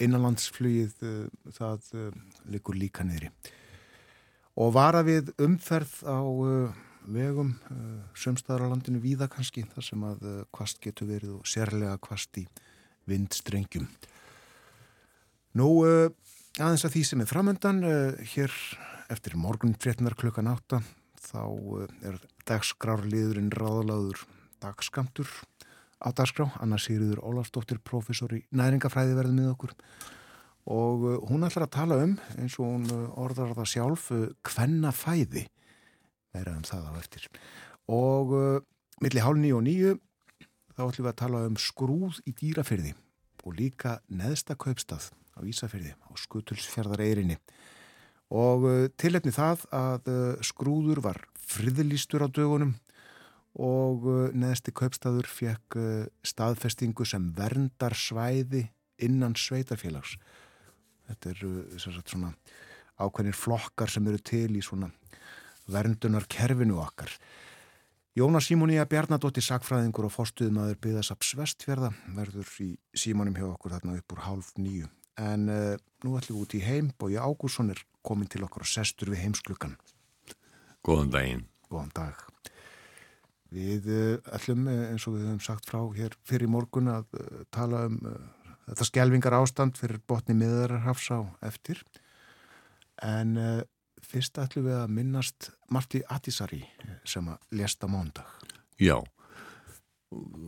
innanlandsflugið 0.00 0.94
það 1.54 1.90
liggur 2.50 2.78
líka 2.80 3.04
niðri. 3.06 3.28
Og 4.58 4.72
vara 4.74 5.02
við 5.06 5.28
umferð 5.44 5.92
á 6.08 6.18
vegum 7.04 7.52
sömstaðar 8.16 8.64
á 8.64 8.72
landinu 8.72 9.02
víða 9.04 9.28
kannski 9.30 9.66
þar 9.74 9.86
sem 9.86 10.06
að 10.08 10.24
kvast 10.56 10.80
getur 10.82 11.10
verið 11.12 11.36
og 11.36 11.46
sérlega 11.46 12.00
kvast 12.02 12.40
í 12.40 12.46
vindstrengjum. 13.12 13.86
Nú 15.60 15.68
aðeins 15.84 16.88
að 16.88 16.96
því 16.96 17.04
sem 17.10 17.22
er 17.22 17.30
framöndan 17.30 17.84
hér 18.32 18.58
eftir 19.12 19.36
morgun 19.36 19.74
fréttinar 19.76 20.16
klukkan 20.18 20.48
átta 20.52 20.80
þá 21.24 21.44
er 22.04 22.18
dagskrárliðurinn 22.48 23.52
ráðalaður 23.54 24.24
dagskamtur 24.62 25.30
á 26.04 26.08
dagskrá, 26.12 26.50
Anna 26.60 26.78
Sigriður 26.80 27.22
Ólafsdóttir 27.24 27.80
professor 27.84 28.32
í 28.36 28.42
næringafræði 28.52 29.16
verði 29.16 29.36
með 29.38 29.50
okkur. 29.54 29.74
Og 30.74 31.04
hún 31.28 31.44
ætlar 31.44 31.66
að 31.66 31.74
tala 31.76 31.98
um 32.04 32.14
eins 32.40 32.56
og 32.60 32.70
hún 32.70 33.08
orðar 33.20 33.54
það 33.56 33.70
sjálf 33.72 34.08
hvenna 34.48 34.92
fæði 34.96 35.46
meira 36.34 36.56
um 36.56 36.64
það 36.66 36.88
á 36.88 36.92
eftir. 37.00 37.28
Og 37.92 38.34
uh, 38.34 38.60
milli 39.04 39.22
hálf 39.22 39.40
nýju 39.40 39.58
og 39.58 39.64
nýju 39.66 39.94
þá 40.74 40.82
ætlum 40.88 41.04
við 41.06 41.12
að 41.12 41.20
tala 41.20 41.44
um 41.48 41.58
skrúð 41.60 42.20
í 42.24 42.34
dýrafyrði 42.40 42.94
og 43.44 43.56
líka 43.58 43.98
neðsta 44.08 44.56
kaupstað 44.56 45.10
á 45.36 45.40
Ísafyrði 45.44 45.92
á 45.92 46.10
Skutulsfjörðar 46.18 47.04
eirinni 47.04 47.38
og 48.34 48.66
uh, 48.66 48.86
tilhefni 48.98 49.32
það 49.34 49.66
að 49.74 50.10
uh, 50.10 50.42
skrúður 50.42 51.02
var 51.04 51.20
friðlýstur 51.38 52.24
á 52.26 52.28
dögunum 52.28 52.74
og 53.54 54.08
uh, 54.08 54.16
neðsti 54.34 54.74
kaupstaður 54.74 55.28
fekk 55.30 55.78
staðfestingu 56.26 57.06
sem 57.06 57.30
verndar 57.36 57.94
svæði 57.94 58.66
innan 59.02 59.36
sveitarfélags. 59.38 60.16
Þetta 61.06 61.30
eru 61.34 61.52
svona 61.78 62.32
ákveðnir 62.98 63.36
flokkar 63.36 63.90
sem 63.90 64.06
eru 64.08 64.20
til 64.22 64.54
í 64.56 64.62
svona 64.64 64.90
verndunar 65.70 66.26
kerfinu 66.30 66.78
okkar. 66.82 67.10
Jónas 68.14 68.46
Simónia 68.46 68.84
Bjarnadóttir 68.86 69.42
sagfræðingur 69.42 70.06
og 70.06 70.14
fórstuðmaður 70.14 70.78
byggðasaps 70.84 71.32
vestfjörða 71.34 71.90
verður 72.14 72.52
í 72.62 72.68
símanum 72.94 73.34
hjá 73.34 73.48
okkur 73.48 73.74
þarna 73.74 73.96
upp 73.98 74.14
úr 74.14 74.22
hálf 74.28 74.52
nýju. 74.54 74.86
En 75.20 75.48
uh, 75.48 75.74
nú 76.04 76.16
ætlum 76.18 76.38
við 76.38 76.42
út 76.42 76.54
í 76.58 76.62
heim 76.64 76.92
ég 77.12 77.22
Ágússon 77.22 77.70
er 77.70 77.80
komin 78.04 78.28
til 78.28 78.42
okkur 78.44 78.64
og 78.66 78.70
sestur 78.70 79.12
við 79.12 79.24
heimsklukkan. 79.24 79.76
Góðan 80.84 81.12
daginn. 81.14 81.44
Góðan 81.70 81.92
dag. 81.94 82.24
Við 83.54 83.86
ætlum, 84.34 84.66
eins 84.66 85.06
og 85.06 85.14
við 85.14 85.28
höfum 85.28 85.42
sagt 85.44 85.68
frá 85.70 85.78
hér 85.94 86.16
fyrir 86.26 86.50
morgun 86.50 86.90
að 86.90 87.06
uh, 87.20 87.44
tala 87.54 87.86
um 87.90 88.00
uh, 88.02 88.16
þetta 88.68 88.88
skjelvingar 88.88 89.36
ástand 89.38 89.78
fyrir 89.78 90.00
botni 90.08 90.36
miðararhafs 90.38 91.10
á 91.14 91.20
eftir. 91.46 91.82
En 93.04 93.36
uh, 93.38 93.62
fyrst 94.04 94.38
ætlum 94.40 94.68
við 94.68 94.78
að 94.78 94.94
minnast 94.98 95.50
Marti 95.72 96.02
Atisari 96.12 96.62
sem 97.08 97.28
að 97.30 97.60
lesta 97.60 97.88
mándag. 97.90 98.26
Já, 98.80 98.98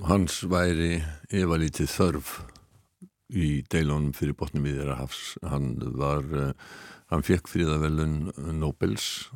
hans 0.08 0.42
væri 0.50 0.98
yfirlítið 1.30 1.90
þörf 1.92 2.36
í 3.32 3.62
deilunum 3.72 4.12
fyrir 4.14 4.36
botni 4.38 4.62
miðararhafs. 4.62 5.36
Hann 5.42 5.74
var 5.98 6.54
Hann 7.12 7.22
fekk 7.22 7.46
fríðavelun 7.46 8.32
Nobels 8.58 9.28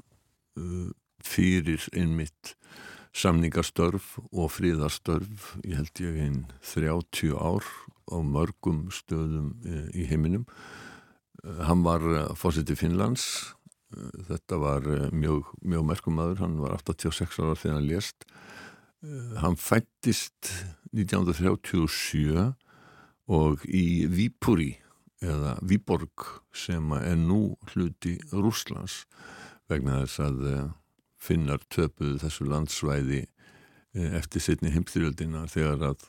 uh, 0.59 0.91
fyrir 1.23 1.85
einmitt 1.95 2.57
samningarstörf 3.15 4.17
og 4.31 4.51
fríðarstörf 4.57 5.53
ég 5.63 5.79
held 5.79 6.03
ég 6.03 6.19
einn 6.25 6.41
30 6.67 7.37
ár 7.39 7.67
á 8.11 8.19
mörgum 8.27 8.89
stöðum 8.95 9.53
uh, 9.63 9.87
í 9.95 10.09
heiminum. 10.11 10.49
Hann 11.41 11.87
var 11.87 12.03
fórseti 12.37 12.75
Finnlands. 12.77 13.55
Þetta 14.29 14.59
var 14.61 14.85
mjög, 15.15 15.47
mjög 15.65 15.87
merkumadur, 15.89 16.43
hann 16.43 16.59
var 16.61 16.75
86 16.77 17.39
ára 17.41 17.55
þegar 17.57 17.79
hann 17.79 17.87
lést. 17.89 18.27
Hann 19.41 19.57
fættist 19.57 20.51
1937 20.93 22.51
og 23.31 23.65
í 23.67 24.09
Vípuri 24.11 24.73
eða 25.23 25.57
Víborg 25.63 26.27
sem 26.57 26.93
er 26.99 27.19
nú 27.21 27.57
hluti 27.73 28.17
Rúslands 28.33 29.05
vegna 29.71 30.03
þess 30.03 30.23
að 30.25 30.45
finnar 31.21 31.63
töpuð 31.71 32.19
þessu 32.25 32.49
landsvæði 32.49 33.25
eftir 33.95 34.43
setni 34.43 34.73
heimstyrjöldina 34.75 35.47
þegar 35.51 35.91
að 35.93 36.07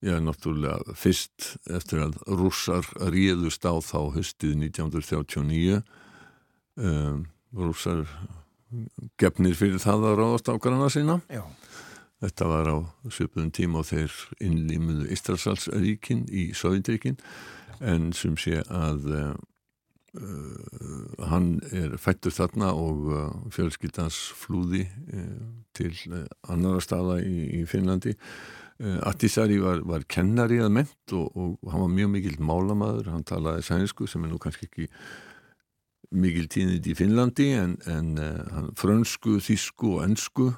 Já, 0.00 0.14
náttúrulega 0.16 0.94
fyrst 0.96 1.58
eftir 1.68 2.00
að 2.06 2.14
rússar 2.24 2.86
réðust 3.12 3.66
á 3.68 3.76
þá 3.84 4.14
höstið 4.14 4.54
1939 4.70 5.82
um, 6.80 7.26
rússar 7.52 8.06
gefnir 9.20 9.58
fyrir 9.58 9.82
það 9.82 10.06
að 10.08 10.16
ráðast 10.22 10.48
á 10.48 10.54
grana 10.56 10.88
sína 10.88 11.18
Já. 11.28 11.42
Þetta 12.20 12.48
var 12.50 12.68
á 12.68 12.76
söpðum 13.12 13.50
tíma 13.54 13.80
og 13.80 13.88
þeir 13.90 14.16
innlýmuðu 14.44 15.08
Ístrasalsríkin 15.14 16.26
í 16.28 16.50
Sovjetríkin 16.56 17.16
en 17.80 18.10
sem 18.16 18.36
sé 18.40 18.60
að 18.66 19.06
uh, 19.08 19.30
uh, 20.20 21.26
hann 21.30 21.54
er 21.72 21.96
fættur 22.00 22.34
þarna 22.36 22.74
og 22.76 23.08
uh, 23.08 23.22
fjölskyldans 23.54 24.18
flúði 24.36 24.84
til 25.76 25.94
annara 26.50 26.82
staða 26.84 27.20
í, 27.24 27.60
í 27.60 27.64
Finnlandi. 27.68 28.16
Attisari 29.04 29.58
var, 29.60 29.82
var 29.84 30.06
kennari 30.08 30.56
að 30.64 30.70
ment 30.72 31.12
og, 31.12 31.34
og 31.36 31.68
hann 31.68 31.82
var 31.84 31.90
mjög 31.92 32.14
mikil 32.14 32.38
málamaður, 32.40 33.10
hann 33.12 33.26
talaði 33.28 33.66
sænsku 33.66 34.08
sem 34.08 34.24
er 34.24 34.32
nú 34.32 34.38
kannski 34.40 34.68
ekki 34.70 34.86
mikil 36.10 36.48
tíðnit 36.50 36.88
í 36.90 36.94
Finnlandi 36.98 37.50
en, 37.58 37.76
en 37.90 38.14
uh, 38.18 38.70
frönsku, 38.78 39.38
þísku 39.44 39.94
og 39.98 40.04
ennsku 40.08 40.48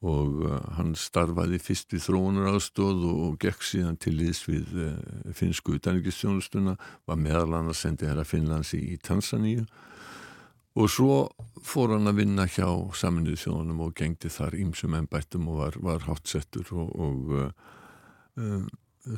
og 0.00 0.40
uh, 0.46 0.56
hann 0.78 0.94
starfaði 0.96 1.58
fyrst 1.60 1.92
við 1.92 2.06
þróunar 2.06 2.54
aðstóð 2.54 3.02
og, 3.10 3.36
gekk 3.40 3.64
síðan 3.68 3.98
til 4.00 4.14
liðs 4.16 4.40
við 4.48 4.72
uh, 4.80 4.94
finnsku 5.36 5.76
utanrikistjónustuna, 5.76 6.76
var 7.04 7.20
meðal 7.20 7.58
annars 7.58 7.82
sendið 7.84 8.12
hér 8.12 8.22
að 8.22 8.30
Finnlands 8.30 8.72
í, 8.78 8.96
Tansaníu. 9.04 9.66
Og 10.80 10.88
svo 10.88 11.14
fór 11.66 11.96
hann 11.96 12.08
að 12.08 12.22
vinna 12.22 12.46
hjá 12.48 12.68
saminuð 12.96 13.42
þjónum 13.42 13.84
og 13.84 13.92
gengdi 13.98 14.30
þar 14.32 14.56
ímsum 14.56 14.96
ennbættum 14.96 15.50
og 15.50 15.60
var, 15.64 15.80
var 15.84 16.04
hátsettur 16.06 16.70
og, 16.72 16.94
og 16.94 17.32
um, 18.40 18.68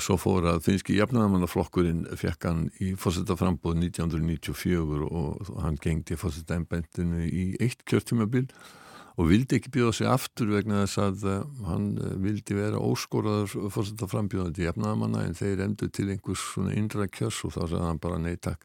svo 0.02 0.16
fór 0.18 0.48
að 0.48 0.62
finski 0.66 0.96
jafnæðamannaflokkurinn 0.96 2.06
fekk 2.18 2.48
hann 2.48 2.64
í 2.82 2.94
fórsetaframbóð 2.98 3.84
1994 3.84 5.10
og 5.12 5.52
hann 5.62 5.78
gengdi 5.82 6.18
fórseta 6.18 6.56
ennbættinu 6.58 7.28
í 7.28 7.50
eitt 7.62 7.84
kjörtímabil. 7.86 8.48
og 8.48 8.81
vildi 9.20 9.58
ekki 9.58 9.72
bjóða 9.74 9.94
sig 9.98 10.08
aftur 10.08 10.52
vegna 10.54 10.82
þess 10.84 11.00
að 11.02 11.24
uh, 11.28 11.40
hann 11.68 11.88
vildi 12.24 12.56
vera 12.56 12.80
óskóraður 12.80 13.70
fórsetaframbjóðandi 13.74 14.66
jafnæðamanna 14.68 15.26
en 15.28 15.36
þeir 15.36 15.64
endur 15.66 15.90
til 15.92 16.08
einhvers 16.12 16.44
svona 16.54 16.76
innra 16.78 17.08
kjörs 17.12 17.42
og 17.46 17.56
þá 17.56 17.62
sagði 17.64 17.82
hann 17.86 18.02
bara 18.02 18.20
nei 18.22 18.36
takk. 18.40 18.64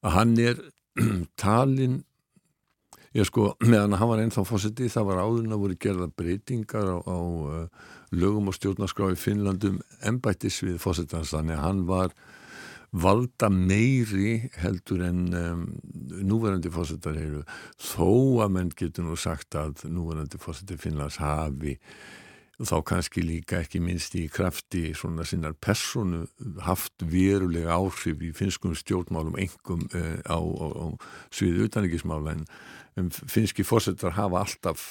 Að 0.00 0.16
hann 0.16 0.38
er 0.40 0.62
talin 1.44 2.00
ég 3.16 3.26
sko, 3.26 3.54
meðan 3.70 3.98
hann 4.00 4.12
var 4.12 4.22
ennþá 4.24 4.46
fósiti 4.48 4.90
það 4.92 5.08
var 5.10 5.22
áðurinn 5.24 5.56
að 5.56 5.64
voru 5.64 5.78
gerða 5.86 6.10
breytingar 6.22 6.92
á, 6.94 6.98
á 7.04 7.18
uh, 7.18 7.64
lögum 8.14 8.50
og 8.50 8.56
stjórnarskrá 8.56 9.10
í 9.12 9.18
Finnlandum 9.18 9.80
embættis 10.06 10.60
við 10.64 10.80
fósitans, 10.82 11.34
þannig 11.34 11.58
að 11.58 11.66
hann 11.66 11.82
var 11.90 12.14
valda 12.90 13.50
meiri 13.50 14.50
heldur 14.58 15.04
en 15.06 15.20
um, 15.36 15.66
núverandi 16.26 16.72
fósitar 16.74 17.18
eru. 17.18 17.44
Þó 17.78 18.42
að 18.44 18.56
menn 18.56 18.72
getur 18.76 19.06
nú 19.06 19.18
sagt 19.18 19.54
að 19.58 19.84
núverandi 19.90 20.40
fósiti 20.42 20.78
Finnlands 20.80 21.20
hafi 21.22 21.78
þá 22.60 22.76
kannski 22.84 23.22
líka 23.24 23.62
ekki 23.62 23.80
minnst 23.80 24.14
í 24.20 24.26
krafti 24.28 24.90
svona 24.96 25.24
sinnar 25.24 25.54
personu 25.56 26.26
haft 26.66 26.92
verulega 27.08 27.72
áhrif 27.78 28.20
í 28.20 28.34
finskum 28.36 28.74
stjórnmálum 28.76 29.38
engum 29.40 29.86
uh, 29.94 30.18
á, 30.28 30.36
á, 30.36 30.66
á 30.68 30.86
sviði 31.32 31.70
utanrikkismála 31.70 32.36
en 32.36 32.44
um, 33.00 33.08
finski 33.08 33.64
fórsetar 33.64 34.18
hafa 34.18 34.44
alltaf 34.44 34.90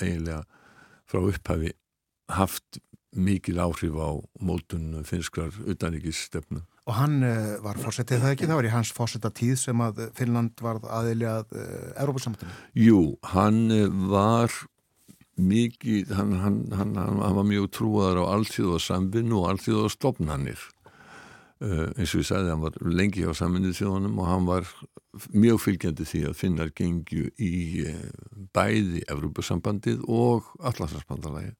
eiginlega 0.00 0.40
frá 1.10 1.20
upphafi 1.20 1.74
haft 2.32 2.80
mikil 3.12 3.60
áhrif 3.60 3.96
á 3.96 4.10
mótun 4.40 5.02
finskrar 5.04 5.52
utanrikkisstefnu. 5.68 6.62
Og 6.88 6.96
hann 6.98 7.22
uh, 7.22 7.60
var 7.62 7.78
fórsetið 7.78 8.24
það 8.24 8.34
ekki? 8.34 8.48
Það 8.50 8.58
var 8.58 8.66
í 8.66 8.74
hans 8.74 8.92
fórsetatíð 8.96 9.56
sem 9.60 9.82
að 9.84 10.04
Finnland 10.18 10.62
var 10.64 10.80
aðili 10.90 11.28
að 11.30 11.52
uh, 11.54 11.90
Európa-samtinu? 12.02 12.54
Jú, 12.74 13.02
hann 13.34 13.68
var 14.10 14.54
mikið, 15.38 16.12
hann, 16.16 16.32
hann, 16.42 16.62
hann, 16.76 16.96
hann 16.98 17.36
var 17.38 17.46
mjög 17.48 17.70
trúaður 17.76 18.24
á 18.26 18.32
allþjóðarsamvinnu 18.34 19.38
og 19.38 19.52
allþjóðarstofnanir 19.52 20.64
uh, 21.62 21.86
eins 21.94 22.12
og 22.12 22.24
ég 22.24 22.28
sagði, 22.28 22.50
hann 22.52 22.64
var 22.64 22.80
lengi 22.82 23.24
á 23.28 23.32
saminnið 23.36 23.78
þjóðanum 23.78 24.18
og 24.18 24.28
hann 24.28 24.48
var 24.50 24.74
mjög 25.36 25.62
fylgjandi 25.66 26.08
því 26.08 26.24
að 26.30 26.38
finnar 26.40 26.74
gengju 26.76 27.30
í 27.36 27.54
bæði 28.56 29.04
Evrópusambandið 29.12 30.02
og 30.08 30.50
Allarslandsbandalagið 30.60 31.56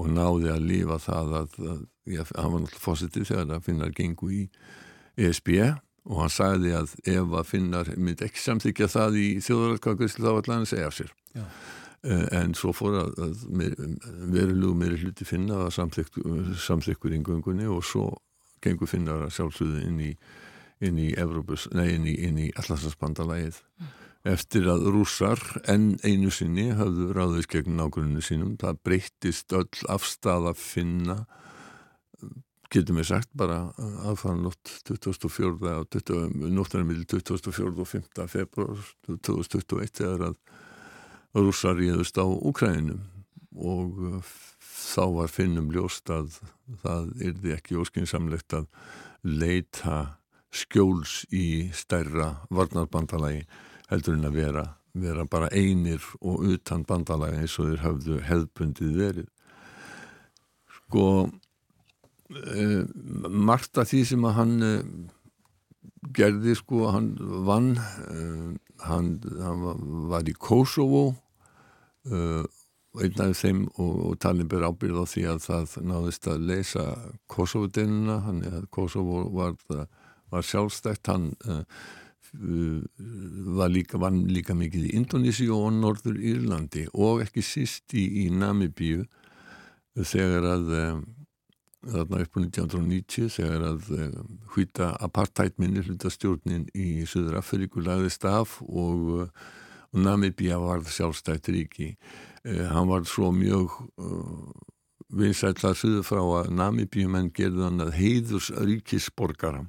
og 0.00 0.08
náði 0.14 0.50
að 0.54 0.66
lífa 0.70 0.98
það 1.04 1.34
að, 1.40 1.58
að 1.74 1.80
já, 2.08 2.22
hann 2.30 2.54
var 2.54 2.64
náttúrulega 2.64 2.84
fósitið 2.84 3.28
þegar 3.30 3.54
að 3.56 3.66
finnar 3.68 3.94
gengu 3.96 4.30
í 4.32 4.42
ESB 5.20 5.50
og 6.10 6.22
hann 6.22 6.32
sagði 6.32 6.72
að 6.78 6.94
ef 7.12 7.36
að 7.40 7.50
finnar 7.50 7.92
myndi 7.96 8.26
ekki 8.26 8.40
samþykja 8.40 8.88
það 8.90 9.20
í 9.20 9.28
þjóðararkvæðslu 9.44 10.24
þá 10.24 10.32
allan 10.32 10.64
að 10.64 10.70
segja 10.72 10.88
af 10.88 10.96
sér. 10.96 11.14
Já. 11.36 11.44
En 12.40 12.54
svo 12.56 12.72
fór 12.72 12.96
að, 13.02 13.10
að 13.20 13.42
verulegu 14.32 14.72
meiri 14.80 15.00
hluti 15.02 15.26
finna 15.28 15.66
að 15.66 15.74
samþykkur 16.64 17.12
í 17.12 17.20
göngunni 17.26 17.68
og 17.68 17.84
svo 17.84 18.06
gengur 18.64 18.88
finnar 18.88 19.26
að 19.26 19.34
sjálfsögðu 19.36 19.82
inn 19.84 20.00
í 20.08 20.14
inn 20.80 20.96
í 20.96 21.10
Evropus, 21.20 21.66
nei 21.76 21.90
inn 21.92 22.06
í, 22.08 22.14
í 22.16 22.46
Allarslandsbandalægið 22.56 23.58
mm. 23.60 23.88
Eftir 24.28 24.68
að 24.68 24.88
rússar 24.92 25.40
enn 25.70 25.94
einu 26.04 26.30
sinni 26.34 26.68
hafðu 26.76 27.10
ráðist 27.16 27.50
gegn 27.52 27.78
nágrunni 27.78 28.22
sínum 28.24 28.56
það 28.60 28.80
breyttist 28.84 29.54
öll 29.56 29.86
afstæða 29.88 30.52
finna 30.58 31.22
getur 32.70 32.94
mér 32.94 33.08
sagt 33.08 33.30
bara 33.34 33.70
aðfæðan 34.06 34.44
lótt 34.46 34.74
2004 34.86 35.80
nóttanum 36.52 36.90
millir 36.92 37.08
2004 37.08 37.72
og 37.72 37.88
5. 37.88 38.26
februar 38.30 38.84
2021 39.08 39.96
þegar 40.02 40.28
að 40.30 40.36
rússar 41.40 41.78
ríðust 41.78 42.20
á 42.20 42.26
Ukrænum 42.26 43.02
og 43.56 43.98
uh, 44.04 44.30
þá 44.60 45.04
var 45.16 45.32
finnum 45.32 45.72
ljóst 45.74 46.10
að 46.12 46.38
það 46.84 47.10
yrði 47.30 47.54
ekki 47.56 47.78
óskinsamlegt 47.80 48.54
að 48.54 48.68
leita 49.26 50.20
skjóls 50.54 51.24
í 51.34 51.70
stærra 51.74 52.32
varnarbandalagi 52.50 53.44
heldur 53.90 54.16
en 54.16 54.28
að 54.30 54.38
vera, 54.38 54.64
vera 54.94 55.26
bara 55.28 55.50
einir 55.52 56.02
og 56.20 56.46
utan 56.54 56.86
bandalagi 56.88 57.42
eins 57.42 57.58
og 57.58 57.70
þeir 57.70 57.84
hafðu 57.84 58.18
hefðbundið 58.26 58.98
verið. 59.04 59.30
Sko, 60.78 61.06
eh, 62.54 62.82
margt 63.28 63.78
af 63.78 63.90
því 63.90 64.04
sem 64.12 64.26
að 64.26 64.36
hann 64.38 64.56
eh, 64.66 64.82
gerði 66.16 66.56
sko, 66.58 66.86
hann 66.94 67.12
vann 67.46 67.74
eh, 67.76 68.50
hann, 68.86 69.20
hann 69.42 69.66
var 70.10 70.28
í 70.28 70.34
Kosovo 70.38 71.10
uh, 72.08 72.44
einn 73.00 73.22
af 73.22 73.38
þeim 73.38 73.64
og, 73.76 73.94
og 74.08 74.18
talin 74.22 74.48
ber 74.50 74.66
ábyrð 74.66 75.02
á 75.02 75.06
því 75.06 75.24
að 75.30 75.42
það 75.46 75.74
náðist 75.90 76.28
að 76.30 76.46
leysa 76.50 76.84
Kosovo-deinuna 77.30 78.20
hann 78.26 78.42
er 78.46 78.60
að 78.62 78.70
Kosovo 78.74 79.24
var, 79.34 79.58
var 80.32 80.46
sjálfstækt 80.46 81.12
hann 81.12 81.30
uh, 81.46 81.62
var 82.32 83.70
líka, 83.72 83.98
var 83.98 84.14
líka 84.14 84.54
mikið 84.54 84.86
í 84.86 84.92
Indonísi 84.98 85.48
og 85.50 85.72
Norður 85.74 86.18
Írlandi 86.18 86.86
og 86.94 87.24
ekki 87.24 87.42
síst 87.42 87.94
í, 87.98 88.04
í 88.24 88.28
Namibíu 88.30 89.06
þegar 89.98 90.46
að 90.52 90.70
um, 90.78 91.00
þarna 91.90 92.22
upp 92.22 92.36
á 92.36 92.40
1990 92.44 93.32
þegar 93.34 93.66
að 93.72 93.88
hvita 94.54 94.92
apartheid 95.02 95.56
minni 95.58 95.82
hlutastjórnin 95.82 96.68
í 96.76 97.06
Suður 97.08 97.40
Afríku 97.40 97.82
lagðist 97.82 98.26
af 98.28 98.58
og, 98.68 99.30
og 99.90 99.98
Namibíja 99.98 100.60
varð 100.60 100.90
sjálfstætt 100.92 101.48
ríki. 101.50 101.94
Eh, 102.44 102.66
hann 102.68 102.90
var 102.90 103.08
svo 103.08 103.32
mjög 103.34 103.72
vinsætla 105.10 105.74
suður 105.74 106.06
frá 106.06 106.20
að 106.22 106.52
Namibíjumenn 106.54 107.32
gerði 107.34 107.66
hann 107.66 107.82
að 107.82 107.94
heiðurs 107.98 108.50
ríkisborgara 108.54 109.64
uh, 109.64 109.68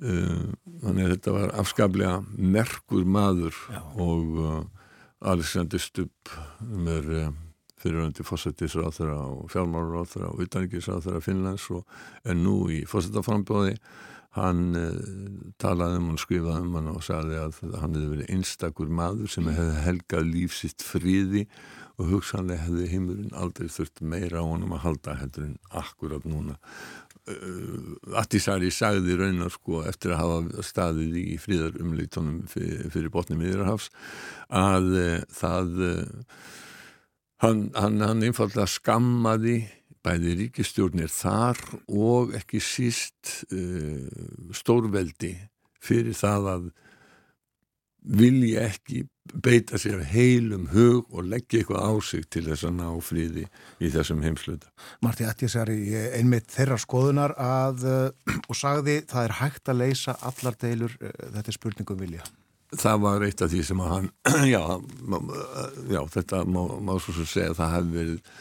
þannig 0.00 1.04
að 1.04 1.14
þetta 1.14 1.36
var 1.36 1.54
afskaplega 1.60 2.12
merkur 2.36 3.04
maður 3.04 3.56
Já. 3.68 3.80
og 4.00 4.38
uh, 4.40 4.60
Alexander 5.30 5.82
Stubb 5.82 6.32
með 6.60 7.10
fyriröndi 7.80 8.24
fósættisráþara 8.24 9.18
og 9.24 9.50
fjármálaráþara 9.52 10.30
og 10.32 10.40
utanrikiðsráþara 10.44 11.20
Finnlands 11.24 11.66
og 11.72 11.84
er 12.24 12.36
nú 12.36 12.62
í 12.72 12.82
fósættaframbóði 12.88 13.76
hann 14.36 14.76
talaði 15.58 15.98
um 15.98 16.10
og 16.12 16.20
skrifaði 16.22 16.62
um 16.62 16.76
hann 16.78 16.90
og 16.92 17.02
sagði 17.02 17.38
að 17.40 17.56
hann 17.80 17.96
hefði 17.96 18.10
verið 18.12 18.34
einstakur 18.36 18.92
maður 19.00 19.32
sem 19.32 19.48
hefði 19.50 19.84
helgað 19.86 20.28
lífsitt 20.28 20.84
friði 20.86 21.46
og 22.00 22.12
hugsanlega 22.12 22.68
hefði 22.68 22.86
heimurinn 22.92 23.34
aldrei 23.36 23.68
þurft 23.72 24.00
meira 24.00 24.40
á 24.40 24.44
honum 24.46 24.76
að 24.76 24.84
halda 24.86 25.16
heldur 25.20 25.48
en 25.48 25.56
akkurat 25.82 26.28
núna 26.28 26.56
Attisari 28.20 28.70
sagði 28.74 29.16
raunar 29.18 29.52
sko 29.54 29.82
eftir 29.88 30.14
að 30.14 30.22
hafa 30.22 30.64
staðið 30.66 31.18
í 31.20 31.36
fríðarumleitunum 31.40 32.40
fyrir, 32.50 32.88
fyrir 32.92 33.12
botni 33.12 33.38
miðurhafs 33.40 33.90
að 34.48 34.88
uh, 34.98 35.18
það 35.34 35.82
uh, 35.86 36.00
hann, 37.44 37.68
hann, 37.76 38.00
hann 38.04 38.26
einfallega 38.26 38.68
skammaði 38.70 39.58
bæði 40.04 40.36
ríkistjórnir 40.44 41.12
þar 41.12 41.60
og 41.88 42.34
ekki 42.38 42.60
síst 42.64 43.42
uh, 43.52 44.06
stórveldi 44.56 45.34
fyrir 45.80 46.16
það 46.16 46.52
að 46.54 46.70
vilja 48.00 48.66
ekki 48.70 49.04
beita 49.30 49.78
sér 49.78 50.00
heilum 50.10 50.66
hug 50.72 51.10
og 51.14 51.28
leggja 51.30 51.60
eitthvað 51.60 51.84
á 51.86 51.92
sig 52.02 52.24
til 52.32 52.42
þess 52.48 52.66
að 52.66 52.76
ná 52.80 52.86
fríði 53.04 53.44
í 53.78 53.90
þessum 53.92 54.24
heimsluta. 54.26 54.70
Marti 55.04 55.26
Attisari 55.28 55.78
einmitt 56.16 56.50
þeirra 56.50 56.78
skoðunar 56.80 57.36
að 57.38 57.86
og 58.50 58.56
sagði 58.58 59.00
það 59.10 59.28
er 59.28 59.36
hægt 59.42 59.70
að 59.70 59.82
leysa 59.84 60.16
allar 60.18 60.58
deilur, 60.60 60.96
þetta 60.98 61.46
er 61.46 61.58
spurningum 61.58 62.00
vilja. 62.00 62.24
Það 62.70 63.02
var 63.02 63.26
eitt 63.26 63.42
af 63.42 63.50
því 63.50 63.60
sem 63.66 63.80
að 63.82 63.92
hann, 63.94 64.10
já, 64.54 64.64
já 65.90 66.00
þetta 66.16 66.42
má, 66.46 66.62
má 66.78 66.96
svo 66.98 67.14
svo 67.14 67.28
segja 67.28 67.52
að 67.52 67.62
það 67.62 67.76
hefði 67.76 67.96
verið 68.00 68.34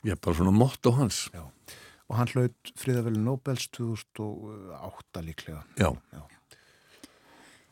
Já, 0.00 0.16
bara 0.16 0.36
svona 0.36 0.52
motto 0.56 0.92
hans. 0.96 1.28
Já, 1.34 1.42
og 2.08 2.16
hann 2.16 2.30
hlaut 2.32 2.70
fríðaveli 2.80 3.20
Nobels 3.20 3.66
2008 3.76 5.24
líklega. 5.26 5.60
Já. 5.76 5.90
Já, 6.14 6.22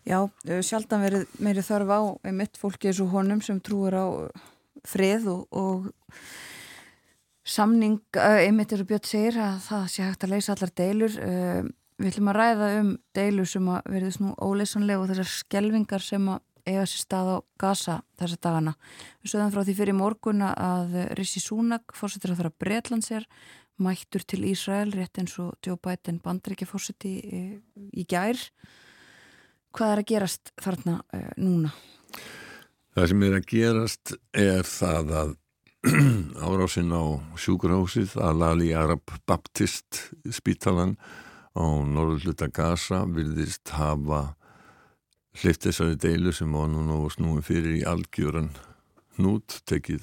Já 0.08 0.22
sjaldan 0.64 1.02
verið 1.04 1.40
meiri 1.44 1.64
þarf 1.64 1.90
á 1.92 2.00
einmitt 2.24 2.56
fólki 2.56 2.88
eins 2.88 3.00
og 3.04 3.10
honum 3.12 3.42
sem 3.44 3.58
trúur 3.60 3.92
á 3.92 4.06
frið 4.88 5.26
og, 5.28 5.42
og 5.52 5.90
samning, 7.44 8.00
einmitt 8.16 8.72
eru 8.72 8.86
Björn 8.88 9.04
segir 9.04 9.36
að 9.42 9.58
það 9.66 9.84
sé 9.92 10.06
hægt 10.06 10.24
að 10.24 10.32
leysa 10.32 10.54
allar 10.54 10.72
deilur. 10.80 11.18
Við 11.98 12.12
ætlum 12.12 12.30
að 12.32 12.38
ræða 12.38 12.70
um 12.78 12.90
deilur 13.18 13.50
sem 13.50 13.68
að 13.74 13.92
verðist 13.92 14.22
nú 14.22 14.32
óleysanlega 14.38 15.02
og 15.02 15.10
þessar 15.10 15.30
skelvingar 15.34 16.04
sem 16.04 16.32
að 16.32 16.44
eiga 16.68 16.88
sér 16.88 17.04
stað 17.04 17.30
á 17.32 17.36
Gaza 17.60 18.00
þessa 18.20 18.40
dagana. 18.44 18.74
Við 19.20 19.32
sögðum 19.32 19.54
frá 19.54 19.62
því 19.64 19.76
fyrir 19.78 19.96
morgunna 19.98 20.50
að 20.56 20.98
Rissi 21.18 21.42
Súnak, 21.42 21.96
fórsettir 21.96 22.32
að 22.32 22.42
það 22.42 22.50
að 22.50 22.58
Breitlands 22.64 23.12
er 23.16 23.28
mættur 23.82 24.24
til 24.26 24.44
Ísrael 24.48 24.90
rétt 24.94 25.20
eins 25.20 25.36
og 25.42 25.56
Joe 25.64 25.78
Biden 25.80 26.20
bandriki 26.22 26.68
fórseti 26.68 27.14
í 27.92 28.04
gær. 28.08 28.40
Hvað 29.76 29.92
er 29.92 30.02
að 30.02 30.08
gerast 30.12 30.52
þarna 30.60 30.96
uh, 31.14 31.28
núna? 31.36 31.74
Það 32.96 33.10
sem 33.12 33.24
er 33.28 33.36
að 33.36 33.48
gerast 33.52 34.14
er 34.34 34.66
það 34.66 35.12
að 35.22 35.36
árásinn 36.48 36.90
á 36.90 37.04
sjúkurhásið 37.38 38.16
að 38.18 38.40
Lali 38.42 38.72
Arab 38.74 39.12
Baptist 39.28 40.08
spítalan 40.34 40.96
á 41.54 41.64
norðluta 41.86 42.48
Gaza 42.50 43.04
vilðist 43.06 43.70
hafa 43.76 44.34
hlift 45.38 45.68
þessari 45.68 45.98
deilu 46.00 46.32
sem 46.34 46.50
var 46.52 46.66
nú 46.72 46.82
og 47.04 47.12
snúin 47.14 47.44
fyrir 47.46 47.78
í 47.78 47.84
algjöran 47.86 48.50
hnút 49.18 49.60
tekið 49.70 50.02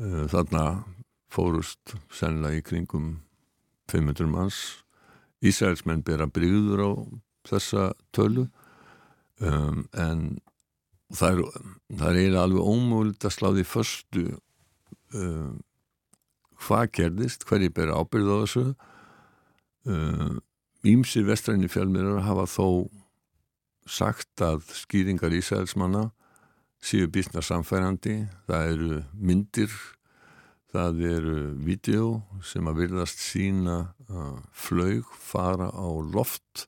uh, 0.00 0.24
þarna 0.32 0.64
fórust 1.32 1.94
sennilega 2.12 2.62
í 2.62 2.64
kringum 2.64 3.12
500 3.92 4.32
manns 4.32 4.62
Ísraelsmenn 5.42 6.04
bera 6.06 6.28
brigður 6.30 6.84
á 6.86 6.90
þessa 7.48 7.90
tölu. 8.14 8.46
Um, 9.42 9.86
en 9.98 10.38
það 11.12 11.32
er, 11.32 11.60
það 11.98 12.08
er 12.08 12.20
eiginlega 12.20 12.46
alveg 12.46 12.70
ómögulegt 12.72 13.26
að 13.26 13.36
sláði 13.36 13.66
förstu 13.66 14.24
um, 15.16 15.60
hvað 16.62 16.88
gerðist, 16.98 17.46
hverji 17.48 17.72
bera 17.74 17.98
ábyrð 17.98 18.32
á 18.32 18.36
þessu. 18.44 18.64
Ímsir 20.86 21.24
um, 21.24 21.30
vestræni 21.30 21.70
fjölmirar 21.70 22.22
hafa 22.26 22.46
þó 22.50 22.66
sagt 23.90 24.42
að 24.44 24.62
skýringar 24.78 25.34
Ísælsmanna 25.34 26.10
séu 26.82 27.06
bísna 27.10 27.42
samfærandi, 27.44 28.24
það 28.48 28.68
eru 28.72 29.00
myndir, 29.14 29.74
það 30.74 31.02
eru 31.06 31.38
vídeo 31.62 32.06
sem 32.46 32.66
að 32.66 32.80
virðast 32.82 33.22
sína 33.22 33.76
uh, 34.08 34.38
flög 34.50 35.06
fara 35.22 35.70
á 35.70 35.88
loft 36.14 36.66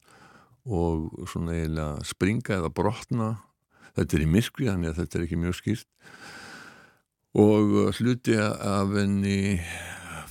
og 0.65 1.29
svona 1.31 1.57
eiginlega 1.57 2.05
springa 2.09 2.59
eða 2.59 2.73
brotna. 2.75 3.31
Þetta 3.95 4.17
er 4.17 4.25
í 4.25 4.31
myrkvi, 4.31 4.69
þannig 4.71 4.93
að 4.93 5.01
þetta 5.03 5.19
er 5.19 5.27
ekki 5.27 5.41
mjög 5.43 5.59
skýrt. 5.61 5.89
Og 7.35 7.75
hluti 7.99 8.37
af 8.39 8.95
henni 8.95 9.39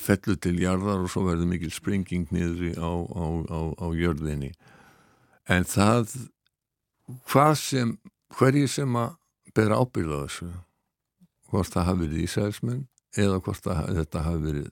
fellu 0.04 0.36
til 0.40 0.58
jarðar 0.60 1.04
og 1.04 1.12
svo 1.12 1.26
verður 1.28 1.50
mikil 1.52 1.72
springing 1.72 2.28
niður 2.34 2.76
á, 2.80 2.92
á, 2.92 3.26
á, 3.48 3.60
á 3.80 3.88
jörðinni. 3.96 4.52
En 5.52 5.68
það 5.68 6.12
hvað 7.28 7.56
sem, 7.60 7.98
hverji 8.38 8.70
sem 8.72 8.96
að 9.00 9.18
bera 9.56 9.80
ábyrða 9.82 10.24
þessu 10.26 10.50
hvort 11.52 11.74
það 11.74 11.88
hafi 11.90 12.06
verið 12.06 12.24
Ísælsmenn 12.26 12.86
eða 13.20 13.42
hvort 13.46 13.66
það, 13.66 13.82
þetta 14.00 14.24
hafi 14.26 14.44
verið 14.48 14.70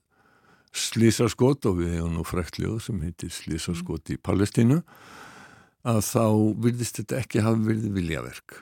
slísarskot 0.81 1.67
og 1.67 1.81
við 1.81 1.97
hefum 1.97 2.15
nú 2.15 2.23
frektljóð 2.25 2.79
sem 2.87 3.01
heitir 3.03 3.33
slísarskot 3.35 4.13
í 4.13 4.17
Palestínu 4.23 4.79
að 5.87 6.01
þá 6.05 6.25
virðist 6.65 7.01
þetta 7.01 7.21
ekki 7.23 7.43
hafa 7.45 7.63
verið 7.65 7.95
viljaverk 7.97 8.57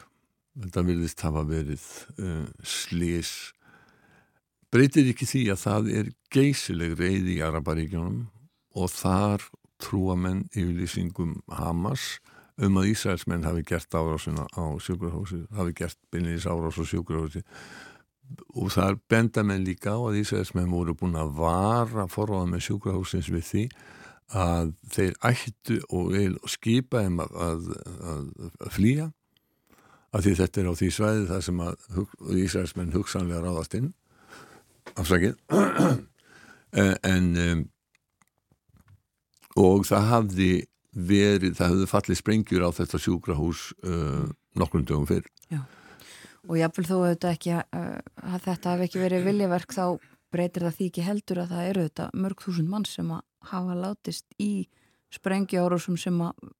þetta 0.60 0.84
virðist 0.88 1.24
hafa 1.24 1.46
verið 1.48 1.86
uh, 2.20 2.46
slís 2.64 3.34
breytir 4.74 5.10
ekki 5.12 5.28
því 5.28 5.44
að 5.54 5.62
það 5.64 5.92
er 6.00 6.12
geysileg 6.34 6.96
reyði 7.00 7.38
í 7.38 7.44
Araparíkjónum 7.46 8.26
og 8.80 8.92
þar 8.94 9.46
trúa 9.82 10.16
menn 10.20 10.46
yfirlýsingum 10.54 11.40
Hamas 11.56 12.18
um 12.60 12.80
að 12.80 12.90
Ísraelsmenn 12.92 13.46
hafi 13.48 13.64
gert 13.68 13.96
árásuna 13.96 14.46
á 14.52 14.64
sjúkurhósi, 14.84 15.46
hafi 15.56 15.76
gert 15.78 15.98
beinleins 16.12 16.48
árás 16.50 16.80
á 16.80 16.84
sjúkurhósi 16.84 17.44
og 18.60 18.74
það 18.76 18.92
er 18.92 19.00
benda 19.10 19.44
menn 19.48 19.66
líka 19.66 19.96
á 19.96 20.00
að 20.00 20.20
Ísraelsmenn 20.22 20.72
voru 20.72 20.96
búin 20.98 21.18
að 21.18 21.32
vara 21.40 22.06
forráða 22.12 22.52
með 22.52 22.66
sjúkurhósins 22.68 23.32
við 23.32 23.48
því 23.48 23.64
að 24.36 24.74
þeir 24.94 25.16
ættu 25.26 25.80
og 25.90 26.14
skipa 26.50 27.04
þeim 27.06 27.24
að, 27.24 27.40
að, 27.48 27.72
að, 28.14 28.28
að 28.60 28.76
flýja 28.76 29.08
að 30.10 30.26
því 30.26 30.36
þetta 30.40 30.62
er 30.62 30.70
á 30.70 30.74
því 30.80 30.90
svæði 30.94 31.26
það 31.30 31.42
sem 31.48 31.64
að 31.66 32.38
Ísraelsmenn 32.44 32.96
hugsanlega 32.96 33.42
ráðast 33.46 33.76
inn 33.78 33.92
afsakið 34.98 35.36
en 37.14 37.30
um, 37.46 37.66
og 39.60 39.86
það 39.90 40.08
hafði 40.14 40.52
verið, 40.94 41.58
það 41.58 41.74
hefði 41.74 41.90
fallið 41.90 42.20
sprengjur 42.20 42.66
á 42.66 42.70
þetta 42.76 43.02
sjúkrahús 43.02 43.66
uh, 43.86 44.30
nokkrum 44.58 44.86
dögum 44.88 45.08
fyrr. 45.10 45.28
Já, 45.52 45.62
og 46.48 46.58
jáfnvel 46.58 46.88
þó 46.88 46.96
auðvitað 46.98 47.36
ekki 47.36 47.54
uh, 47.58 48.00
að 48.34 48.46
þetta 48.48 48.74
hef 48.74 48.86
ekki 48.88 49.04
verið 49.04 49.28
viljaverk 49.30 49.76
þá 49.76 49.86
breytir 50.34 50.66
það 50.68 50.76
því 50.78 50.90
ekki 50.92 51.06
heldur 51.08 51.42
að 51.44 51.54
það 51.54 51.70
eru 51.70 51.86
þetta 51.88 52.10
mörg 52.14 52.44
þúsund 52.46 52.70
mann 52.70 52.86
sem 52.86 53.16
að 53.16 53.24
hafa 53.52 53.78
látist 53.80 54.26
í 54.42 54.52
sprengjárósum 55.14 55.98
sem 55.98 56.20
að 56.22 56.52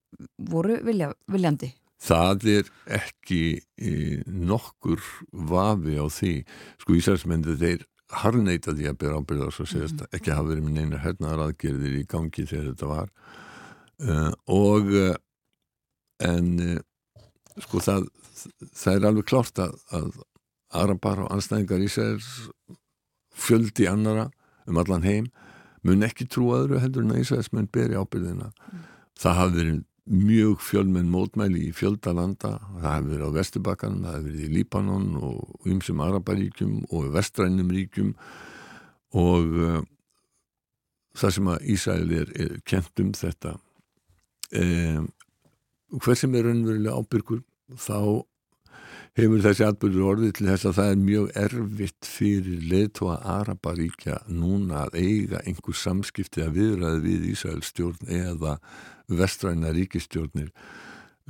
voru 0.50 0.80
vilja, 0.86 1.12
viljandi. 1.30 1.70
Það 2.00 2.46
er 2.48 2.68
ekki 2.96 3.42
e, 3.76 3.92
nokkur 4.26 5.02
vafi 5.30 5.98
á 6.00 6.06
því, 6.08 6.34
sko 6.80 6.96
Íslandsmyndið 6.96 7.60
þeir 7.60 7.86
harneita 8.20 8.74
því 8.74 8.88
að 8.90 8.98
byrja 9.00 9.18
ábyrða 9.20 9.48
og 9.48 9.58
mm 9.60 9.86
-hmm. 9.86 10.06
ekki 10.16 10.32
hafa 10.32 10.48
verið 10.48 10.64
með 10.64 10.74
neina 10.78 10.98
hernaðar 10.98 11.44
aðgerðir 11.46 11.98
í 12.00 12.06
gangi 12.08 12.46
þegar 12.46 12.70
þetta 12.72 12.86
var 12.86 13.08
uh, 14.08 14.32
og 14.46 14.90
uh, 14.90 15.14
en 16.18 16.48
uh, 16.58 16.80
sko 17.60 17.78
það 17.78 18.08
það 18.74 18.94
er 18.94 19.06
alveg 19.06 19.26
klárt 19.28 19.58
að, 19.58 19.76
að 19.92 20.10
Arabar 20.70 21.24
og 21.24 21.32
anstæðingar 21.34 21.82
Ísæðis 21.82 22.28
fjöldi 23.40 23.88
annara 23.90 24.28
um 24.68 24.80
allan 24.80 25.06
heim 25.06 25.30
mun 25.86 26.04
ekki 26.04 26.28
trú 26.28 26.50
aðru 26.56 26.80
heldur 26.82 27.06
en 27.06 27.14
að 27.16 27.52
mun 27.56 27.70
beri 27.72 27.96
ábyrðina 27.96 28.50
mm. 28.50 28.82
það 29.20 29.38
hafi 29.40 29.56
verið 29.58 29.78
mjög 30.10 30.62
fjölmenn 30.64 31.10
mótmæli 31.12 31.68
í 31.68 31.74
fjöldalanda 31.76 32.56
það 32.80 32.94
hefur 32.94 33.10
verið 33.12 33.26
á 33.30 33.36
Vesturbakkan, 33.36 34.00
það 34.02 34.16
hefur 34.16 34.26
verið 34.26 34.44
í 34.46 34.54
Líbanon 34.56 35.08
og 35.20 35.68
umsum 35.70 36.02
Araparíkjum 36.02 36.72
og 36.90 37.10
vestrænum 37.14 37.70
ríkjum 37.74 38.10
og 39.20 39.54
uh, 39.60 39.78
það 41.14 41.36
sem 41.36 41.50
að 41.52 41.68
Ísæl 41.74 42.14
er, 42.16 42.32
er 42.42 42.56
kent 42.66 43.02
um 43.02 43.12
þetta 43.14 43.54
um, 44.58 45.06
hver 46.00 46.18
sem 46.18 46.34
er 46.34 46.48
raunverulega 46.48 46.98
ábyrgur 46.98 47.44
þá 47.78 48.26
hefur 49.18 49.42
þessi 49.44 49.66
atbyrður 49.66 50.08
orðið 50.12 50.32
til 50.38 50.46
þess 50.50 50.68
að 50.68 50.76
það 50.78 50.92
er 50.92 51.02
mjög 51.04 51.28
erfitt 51.42 52.08
fyrir 52.08 52.64
leðtóa 52.70 53.16
Araparíkja 53.34 54.20
núna 54.30 54.84
að 54.86 54.98
eiga 55.02 55.42
einhver 55.44 55.76
samskipti 55.76 56.44
að 56.44 56.56
viðræði 56.60 57.02
við 57.06 57.28
Ísraels 57.32 57.70
stjórn 57.72 58.12
eða 58.20 58.56
vestræna 59.10 59.72
ríkistjórnir 59.74 60.52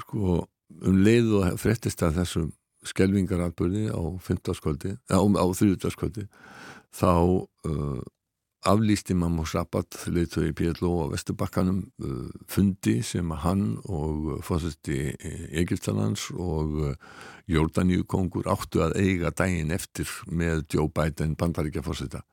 sko 0.04 0.44
um 0.86 1.02
leið 1.04 1.34
og 1.40 1.60
frettist 1.60 2.04
að 2.04 2.20
þessum 2.20 2.50
skelvingaratbyrði 2.86 3.90
á 3.92 4.00
15. 4.24 4.96
á, 5.12 5.20
á 5.20 5.44
30. 5.52 6.28
þá 6.96 7.12
uh, 7.12 8.00
aflýsti 8.68 9.14
Mammo 9.16 9.46
Sabat 9.48 9.96
leiðtöði 10.12 10.52
PLO 10.56 11.06
á 11.08 11.12
Vesturbakkanum 11.12 11.80
uh, 12.02 12.28
fundi 12.50 12.98
sem 13.06 13.30
hann 13.44 13.78
og 13.88 14.42
fórsætti 14.44 15.14
Egiptalands 15.62 16.28
og 16.34 16.74
uh, 16.90 16.94
Jórdaníu 17.50 18.04
kongur 18.04 18.50
áttu 18.50 18.84
að 18.84 18.98
eiga 19.00 19.32
daginn 19.32 19.72
eftir 19.74 20.10
með 20.28 20.66
Joe 20.74 20.90
Biden 20.92 21.36
bandaríkja 21.40 21.84
fórsætta 21.86 22.24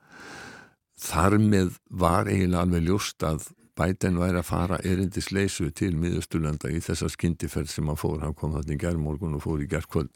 þar 0.98 1.38
með 1.40 1.78
var 1.90 2.28
eiginlega 2.28 2.66
alveg 2.66 2.88
ljóst 2.90 3.24
að 3.24 3.48
Biden 3.78 4.18
væri 4.18 4.42
að 4.42 4.48
fara 4.50 4.80
erindis 4.90 5.30
leysu 5.32 5.70
til 5.70 5.94
miðusturlanda 6.02 6.72
í 6.74 6.82
þessa 6.82 7.12
skindiferð 7.14 7.70
sem 7.70 7.90
hann 7.90 8.00
fór, 8.00 8.24
hann 8.24 8.34
kom 8.38 8.56
þarna 8.56 8.74
í 8.74 8.80
gerðmorgun 8.82 9.38
og 9.38 9.44
fór 9.46 9.62
í 9.62 9.70
gerðkvöld 9.70 10.10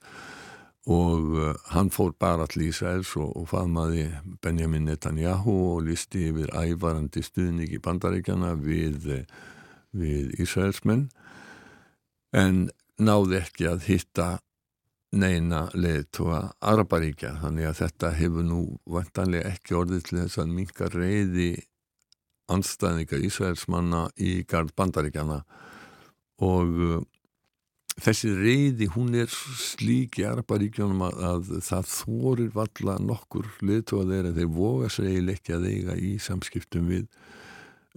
og 0.89 1.33
uh, 1.37 1.53
hann 1.75 1.91
fór 1.93 2.15
bara 2.17 2.47
til 2.49 2.69
Ísraels 2.71 3.13
og, 3.19 3.35
og 3.37 3.49
faðmaði 3.51 4.07
Benjamin 4.41 4.87
Netanyahu 4.89 5.53
og 5.75 5.83
listi 5.85 6.27
yfir 6.31 6.49
ævarandi 6.57 7.21
stuðning 7.21 7.69
í 7.69 7.81
bandaríkjana 7.83 8.55
við, 8.57 9.27
við 9.93 10.31
Ísraelsmenn 10.41 11.09
en 12.33 12.69
náði 12.97 13.41
ekki 13.41 13.69
að 13.69 13.85
hitta 13.89 14.29
neina 15.11 15.65
leðtóa 15.75 16.53
Araparíkja 16.63 17.35
þannig 17.41 17.67
að 17.67 17.79
þetta 17.81 18.11
hefur 18.15 18.45
nú 18.47 18.61
vantanlega 18.89 19.51
ekki 19.51 19.75
orðið 19.75 20.05
til 20.07 20.19
þess 20.21 20.39
að 20.39 20.53
minka 20.55 20.87
reyði 20.93 21.51
anstæðninga 22.51 23.19
Ísraelsmanna 23.27 24.05
í 24.17 24.41
gard 24.47 24.71
bandaríkjana 24.75 25.41
og 26.41 26.79
uh, 26.81 27.01
þessi 27.99 28.31
reyði 28.37 28.87
hún 28.93 29.15
er 29.19 29.31
slík 29.31 30.19
í 30.21 30.25
Araparíkjónum 30.29 31.03
að, 31.09 31.17
að 31.27 31.49
það 31.65 31.89
þorir 31.91 32.53
valla 32.55 32.97
nokkur 33.03 33.49
liðtóa 33.65 34.07
þeirra. 34.09 34.35
Þeir 34.37 34.53
voga 34.55 34.91
segil 34.93 35.33
ekki 35.33 35.57
að 35.57 35.67
eiga 35.71 35.97
í 35.99 36.13
samskiptum 36.21 36.87
við 36.91 37.05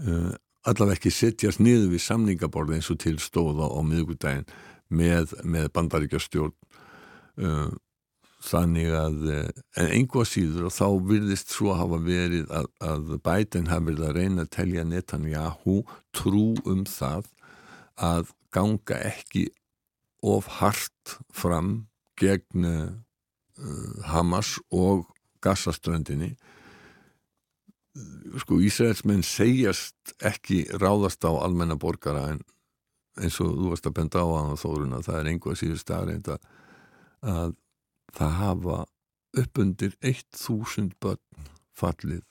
uh, 0.03 0.35
allaveg 0.67 0.99
ekki 0.99 1.15
setjast 1.15 1.63
niður 1.63 1.93
við 1.95 2.05
samningaborð 2.09 2.77
eins 2.79 2.91
og 2.91 3.01
til 3.05 3.17
stóða 3.23 3.71
á 3.71 3.81
miðugudaginn 3.87 4.47
með, 4.91 5.37
með 5.47 5.71
bandaríkjastjórn. 5.77 6.55
Uh, 7.39 7.73
þannig 8.45 8.91
að 8.93 9.23
en 9.33 9.87
einhvað 9.89 10.27
síður 10.29 10.67
og 10.69 10.75
þá 10.77 10.89
virðist 11.09 11.55
svo 11.55 11.73
hafa 11.79 11.97
verið 12.05 12.51
að, 12.53 12.67
að 12.85 13.15
Biden 13.25 13.71
hafi 13.71 13.87
verið 13.89 14.05
að 14.05 14.17
reyna 14.19 14.45
að 14.45 14.51
telja 14.59 14.85
Netanyahu 14.85 15.77
trú 16.13 16.51
um 16.69 16.83
það 16.85 17.31
að 17.97 18.35
ganga 18.55 18.99
ekki 19.09 19.47
of 20.25 20.49
hart 20.61 21.19
fram 21.35 21.87
gegn 22.21 22.65
uh, 22.65 22.93
Hamas 24.09 24.57
og 24.73 25.07
Gassaströndinni 25.45 26.33
sko 28.43 28.59
Ísraelsmenn 28.65 29.23
segjast 29.23 30.15
ekki 30.25 30.65
ráðast 30.83 31.23
á 31.23 31.31
almenna 31.31 31.77
borgara 31.79 32.27
en 32.33 32.41
eins 33.21 33.39
og 33.43 33.53
þú 33.55 33.71
varst 33.71 33.87
að 33.87 33.97
benda 34.01 34.25
á 34.25 34.27
og 34.27 34.59
þórun 34.59 34.97
að 34.97 35.07
það 35.07 35.19
er 35.21 35.31
einhvað 35.31 35.61
síður 35.61 35.83
staðreind 35.83 36.31
að, 36.35 36.49
að 37.23 37.55
það 38.19 38.37
hafa 38.41 38.79
uppundir 39.45 39.95
1000 40.03 40.97
börn 41.03 41.47
fallið 41.75 42.25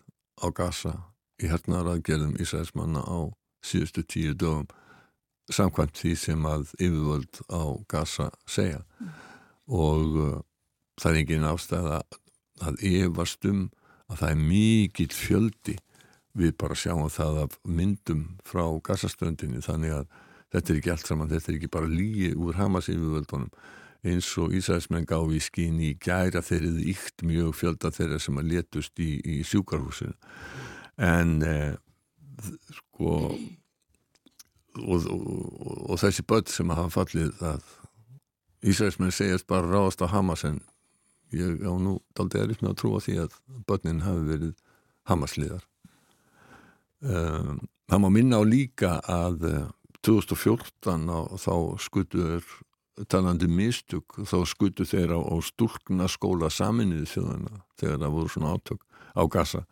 á 0.43 0.47
Gassa 0.55 0.93
í 1.39 1.47
hernaðaraðgerðum 1.51 2.35
Ísraelsmanna 2.43 3.03
á 3.03 3.31
síðustu 3.63 4.03
tíu 4.03 4.35
dögum 4.35 4.67
samkvæmt 5.51 5.99
því 5.99 6.13
sem 6.19 6.45
að 6.47 6.73
yfirvöld 6.77 7.41
á 7.51 7.63
gasa 7.89 8.29
segja. 8.47 8.83
Mm. 8.99 9.13
og 9.73 10.17
uh, 10.19 10.41
það 10.99 11.09
er 11.09 11.19
engin 11.21 11.47
ástæða 11.47 12.01
að 12.63 12.81
yfast 12.83 13.45
um 13.47 13.69
að 14.11 14.19
það 14.19 14.29
er 14.29 14.41
mikill 14.41 15.13
fjöldi. 15.15 15.77
Við 16.33 16.55
bara 16.57 16.75
sjáum 16.75 17.09
það 17.13 17.43
af 17.43 17.57
myndum 17.63 18.23
frá 18.45 18.65
gasastöndinni 18.83 19.61
þannig 19.61 19.93
að 19.99 20.05
þetta 20.53 20.73
er 20.73 20.79
ekki 20.79 20.91
allt 20.93 21.07
saman, 21.07 21.29
þetta 21.29 21.51
er 21.51 21.57
ekki 21.59 21.71
bara 21.73 21.89
lígi 21.89 22.33
úr 22.35 22.57
Hamas 22.57 22.89
yfirvöldunum. 22.89 23.51
Eins 24.03 24.27
og 24.41 24.51
Ísæðismenn 24.51 25.07
gáði 25.07 25.37
í 25.39 25.43
skín 25.43 25.77
í 25.79 25.93
gæra 25.95 26.41
þeirrið 26.43 26.81
íkt 26.91 27.23
mjög 27.23 27.53
fjölda 27.55 27.91
þeirra 27.95 28.19
sem 28.19 28.39
að 28.41 28.49
letust 28.51 28.99
í, 28.99 29.13
í 29.23 29.37
sjúkarhúsinu 29.47 30.17
en 30.97 31.41
eh, 31.47 31.75
sko 32.75 33.37
og, 34.81 35.07
og, 35.09 35.89
og 35.93 36.01
þessi 36.01 36.25
börn 36.27 36.49
sem 36.49 36.73
hafa 36.73 36.91
fallið 37.01 37.43
að 37.43 37.71
Ísraelsmenn 38.63 39.11
segjast 39.11 39.47
bara 39.49 39.67
ráðast 39.67 40.01
á 40.01 40.07
Hamas 40.07 40.45
en 40.47 40.61
ég 41.35 41.65
á 41.67 41.73
nú 41.75 41.97
daldi 42.15 42.39
erist 42.39 42.63
með 42.63 42.73
að 42.73 42.79
trúa 42.79 43.01
því 43.03 43.15
að 43.25 43.37
börnin 43.67 44.03
hafi 44.05 44.23
verið 44.29 44.53
Hamasliðar. 45.09 45.65
Um, 47.03 47.57
það 47.91 48.03
má 48.05 48.09
minna 48.15 48.39
á 48.39 48.43
líka 48.47 48.93
að 49.03 49.49
2014 50.07 51.09
á, 51.11 51.19
þá 51.35 51.55
skutuður 51.83 52.47
talandi 53.09 53.49
mistug 53.49 54.05
þá 54.27 54.37
skutu 54.47 54.85
þeir 54.87 55.15
á, 55.17 55.19
á 55.19 55.35
stúlkna 55.43 56.07
skóla 56.11 56.51
saminnið 56.53 57.07
þjóðana 57.15 57.63
þegar 57.79 58.01
það 58.03 58.15
voru 58.15 58.31
svona 58.31 58.53
átök 58.53 58.83
á 59.17 59.23
gasa 59.31 59.63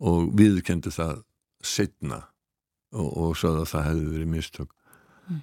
og 0.00 0.30
viðkendi 0.36 0.92
það 0.92 1.22
setna 1.64 2.20
og, 2.92 3.08
og 3.08 3.34
sagði 3.38 3.64
að 3.64 3.72
það 3.72 3.86
hefði 3.88 4.06
verið 4.14 4.30
mistök 4.34 4.72
mm. 5.28 5.42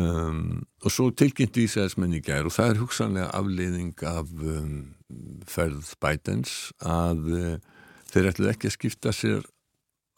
um, 0.00 0.42
og 0.82 0.94
svo 0.94 1.08
tilkynnti 1.22 1.66
Ísæðismenn 1.66 2.18
í 2.18 2.22
gær 2.24 2.48
og 2.48 2.56
það 2.56 2.72
er 2.74 2.82
hugsanlega 2.82 3.32
afleiðing 3.38 4.06
af 4.12 4.30
um, 4.38 4.76
ferð 5.48 5.94
bætens 6.02 6.54
að 6.80 7.26
uh, 7.32 7.56
þeir 8.12 8.30
ætlu 8.32 8.52
ekki 8.52 8.70
að 8.70 8.76
skipta 8.76 9.16
sér 9.16 9.44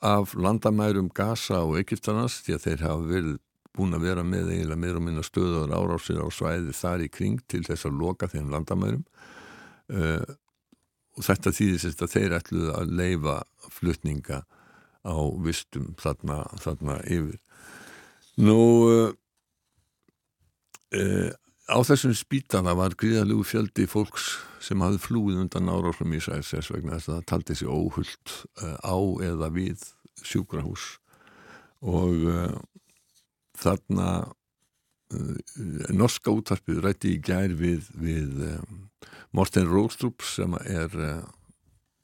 af 0.05 0.35
landamærum 0.37 1.09
Gaza 1.15 1.63
og 1.65 1.79
Egyptanas 1.81 2.43
því 2.45 2.57
að 2.59 2.65
þeir 2.67 2.85
hafa 2.85 3.09
verið 3.09 3.37
búin 3.75 3.97
að 3.97 4.05
vera 4.07 4.23
með 4.27 4.53
eiginlega 4.53 4.81
meira 4.81 5.01
og 5.01 5.05
minna 5.07 5.25
stöður 5.27 5.73
árásir 5.75 6.21
á 6.23 6.29
svæði 6.31 6.75
þar 6.77 7.05
í 7.07 7.11
kring 7.11 7.41
til 7.51 7.65
þess 7.67 7.89
að 7.89 7.97
loka 8.03 8.29
þeim 8.31 8.53
landamærum 8.53 9.03
uh, 9.91 10.27
og 11.15 11.27
þetta 11.27 11.55
þýðisist 11.55 12.03
að 12.05 12.13
þeir 12.15 12.37
ætluð 12.39 12.69
að 12.75 12.93
leifa 13.01 13.39
flutninga 13.75 14.43
á 15.05 15.17
vistum 15.45 15.93
þarna, 16.01 16.43
þarna 16.61 16.99
yfir. 17.05 17.39
Nú, 18.41 18.59
uh, 20.95 21.31
á 21.71 21.79
þessum 21.87 22.15
spítana 22.17 22.75
var 22.77 22.97
gríðalegu 22.99 23.45
fjöldi 23.47 23.87
fólks 23.91 24.35
sem 24.65 24.81
hafði 24.83 25.03
flúið 25.05 25.43
undan 25.45 25.71
árásum 25.71 26.15
í 26.17 26.21
sæðsess 26.25 26.73
vegna 26.73 26.97
þess 26.99 27.11
að 27.11 27.17
það 27.19 27.29
taldi 27.33 27.59
sig 27.61 27.69
óhullt 27.69 28.37
uh, 28.65 28.79
á 28.81 28.97
eða 29.29 29.51
við 29.55 29.85
sjúkrahús 30.25 30.85
og 31.85 32.25
uh, 32.25 32.57
þarna 33.61 34.09
norska 35.95 36.33
útvarpið 36.33 36.81
rætti 36.83 37.13
í 37.15 37.21
gær 37.23 37.53
við, 37.55 37.87
við 37.95 38.41
Morten 39.37 39.69
Róstrup 39.71 40.25
sem 40.27 40.57
er 40.65 40.91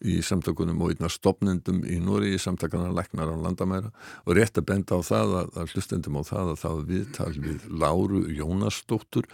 í 0.00 0.20
samtökunum 0.24 0.80
og 0.80 0.94
einna 0.94 1.10
stopnendum 1.12 1.82
í 1.84 1.98
Núri 2.02 2.34
í 2.34 2.40
samtakana 2.40 2.92
Læknar 2.94 3.32
á 3.32 3.36
landamæra. 3.36 3.90
Og 4.24 4.36
rétt 4.38 4.58
að 4.58 4.68
benda 4.72 4.96
á 4.96 5.00
það 5.04 5.34
að, 5.40 5.50
að 5.60 5.74
hlustendum 5.74 6.20
á 6.20 6.22
það 6.24 6.52
að 6.52 6.60
það 6.62 6.84
viðtal 6.90 7.32
við 7.36 7.66
Láru 7.82 8.22
Jónasdóttur 8.38 9.28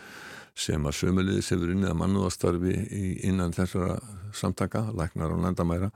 sem 0.56 0.88
að 0.88 0.96
sömulegis 0.96 1.52
hefur 1.52 1.74
unnið 1.74 1.92
að 1.92 1.98
mannúðastarfi 2.00 2.76
innan 3.28 3.54
þessara 3.56 4.00
samtaka 4.34 4.86
Læknar 4.96 5.34
á 5.34 5.36
landamæra. 5.46 5.92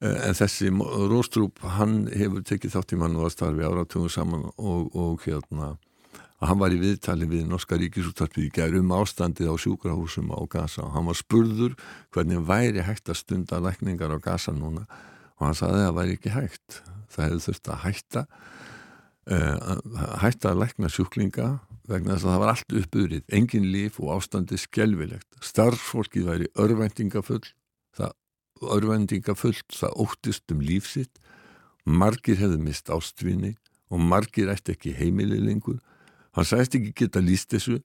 Eh, 0.00 0.16
en 0.28 0.36
þessi 0.36 0.70
Róstrúp 1.10 1.60
hann 1.76 2.04
hefur 2.12 2.44
tekið 2.46 2.76
þátt 2.76 2.94
í 2.94 3.00
mannúðastarfi 3.00 3.66
áratugum 3.66 4.12
saman 4.12 4.46
og, 4.56 4.90
og 4.94 5.24
hérna 5.26 5.74
að 6.40 6.48
hann 6.48 6.60
var 6.62 6.74
í 6.74 6.80
viðtali 6.80 7.28
við 7.28 7.48
Norska 7.50 7.76
Ríkisúttarpið 7.80 8.46
í 8.46 8.52
gærum 8.56 8.94
ástandið 8.96 9.52
á 9.52 9.56
sjúkrahúsum 9.60 10.32
á 10.32 10.40
Gaza. 10.48 10.86
Og 10.86 10.94
hann 10.96 11.08
var 11.10 11.18
spurður 11.18 11.76
hvernig 12.14 12.40
væri 12.48 12.84
hægt 12.86 13.12
að 13.12 13.20
stunda 13.20 13.60
lækningar 13.60 14.14
á 14.16 14.18
Gaza 14.24 14.54
núna 14.56 14.86
og 15.36 15.46
hann 15.46 15.58
saði 15.58 15.82
að 15.82 15.86
það 15.86 15.98
væri 16.00 16.16
ekki 16.16 16.34
hægt. 16.36 16.80
Það 17.10 17.26
hefði 17.26 17.44
þurft 17.46 17.70
að 17.70 17.82
hætta 17.84 18.24
uh, 19.30 19.76
hætta 20.22 20.52
að 20.52 20.62
lækna 20.64 20.90
sjúklinga 20.92 21.48
vegna 21.90 22.14
þess 22.14 22.26
að 22.26 22.32
það 22.32 22.42
var 22.42 22.52
allt 22.52 22.76
uppurinn 22.80 23.34
engin 23.36 23.68
líf 23.72 23.98
og 24.02 24.12
ástandið 24.16 24.62
skjelvilegt 24.64 25.40
starfsfólkið 25.44 26.28
væri 26.28 26.50
örvendingafull 26.62 27.42
það 27.96 28.14
örvendingafullt 28.76 29.76
það 29.76 29.98
óttist 30.04 30.54
um 30.54 30.62
lífsitt 30.64 31.20
margir 31.84 32.38
hefði 32.40 32.60
mist 32.62 32.92
ástvinni 32.92 33.56
og 33.90 34.02
margir 34.12 34.52
ætti 34.52 34.76
ekki 34.76 34.94
heimili 34.98 35.40
lengur 35.42 35.80
hann 36.40 36.48
sæst 36.48 36.76
ekki 36.78 36.94
geta 36.96 37.20
líst 37.20 37.52
þessu 37.52 37.78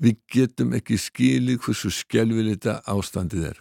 við 0.00 0.20
getum 0.32 0.74
ekki 0.76 0.96
skilið 1.00 1.60
hversu 1.64 1.90
skelvilita 1.92 2.80
ástandið 2.88 3.50
er. 3.50 3.58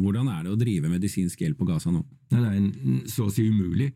Hvordan 0.00 0.28
er 0.32 0.44
det 0.44 0.52
å 0.52 0.58
drive 0.60 0.90
medisinsk 0.92 1.40
hjelp 1.40 1.60
på 1.60 1.68
Gaza 1.68 1.92
nå? 1.92 2.02
Det 2.30 2.40
er 2.40 2.56
en, 2.56 3.00
så 3.08 3.28
å 3.28 3.32
si 3.32 3.46
umulig. 3.48 3.90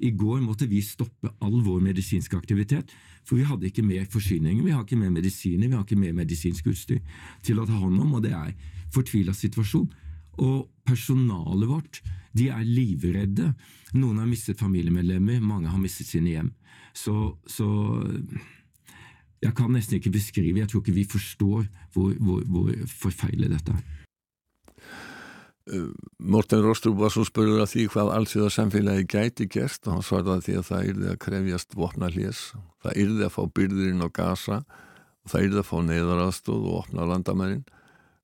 I 0.00 0.12
går 0.16 0.40
måtte 0.42 0.66
vi 0.70 0.80
stoppe 0.82 1.30
all 1.44 1.58
vår 1.62 1.82
medisinske 1.84 2.36
aktivitet, 2.38 2.92
for 3.26 3.36
vi 3.36 3.46
hadde 3.46 3.68
ikke 3.68 3.84
mer 3.84 4.06
forsyninger, 4.10 4.62
vi 4.64 4.72
har 4.72 4.86
ikke 4.86 4.98
mer 4.98 5.10
medisiner, 5.12 5.68
vi 5.68 5.76
har 5.76 5.84
ikke 5.84 5.98
mer 6.00 6.14
medisinsk 6.16 6.70
utstyr 6.72 7.02
til 7.46 7.60
å 7.60 7.66
ta 7.68 7.76
hånd 7.76 8.00
om, 8.00 8.14
og 8.16 8.24
det 8.24 8.32
er 8.36 8.54
fortvila 8.94 9.34
situasjon. 9.36 9.90
Og 10.40 10.70
personalet 10.88 11.68
vårt, 11.68 12.00
de 12.32 12.48
er 12.48 12.64
livredde. 12.64 13.50
Noen 13.98 14.22
har 14.22 14.30
mistet 14.30 14.62
familiemedlemmer, 14.62 15.42
mange 15.44 15.68
har 15.68 15.82
mistet 15.82 16.08
sine 16.08 16.32
hjem. 16.32 16.48
Så, 16.96 17.36
så 17.44 17.68
jeg 19.40 19.54
kan 19.56 19.72
nesten 19.72 19.96
ikke 19.96 20.12
beskrive, 20.12 20.58
jeg 20.60 20.68
tror 20.68 20.82
ikke 20.82 20.96
vi 20.98 21.06
forstår 21.08 21.64
hvor, 21.94 22.12
hvor, 22.20 22.44
hvor 22.44 22.72
forfeilet 22.86 23.54
dette 23.54 23.72
er. 23.76 23.96
Morten 26.18 26.64
Rostrup 26.64 26.96
var 26.98 27.12
svo 27.14 27.22
spurður 27.26 27.62
að 27.62 27.72
því 27.74 27.82
hvað 27.92 28.12
allsvíða 28.16 28.52
samfélagi 28.54 29.06
gæti 29.10 29.46
gert 29.50 29.84
og 29.86 29.96
hann 29.96 30.06
svarði 30.06 30.38
því 30.46 30.54
að 30.58 30.64
það 30.66 30.88
yrði 30.92 31.10
að 31.10 31.18
krefjast 31.24 31.76
vopna 31.78 32.08
hljés, 32.10 32.40
það 32.82 33.02
yrði 33.04 33.26
að 33.26 33.34
fá 33.36 33.42
byrðirinn 33.58 34.06
á 34.06 34.08
gasa 34.10 34.56
og 34.64 35.32
það 35.32 35.46
yrði 35.46 35.60
að 35.60 35.68
fá 35.68 35.76
neyðaraðstóð 35.86 36.64
og 36.64 36.80
opna 36.80 37.06
landamærin. 37.12 37.62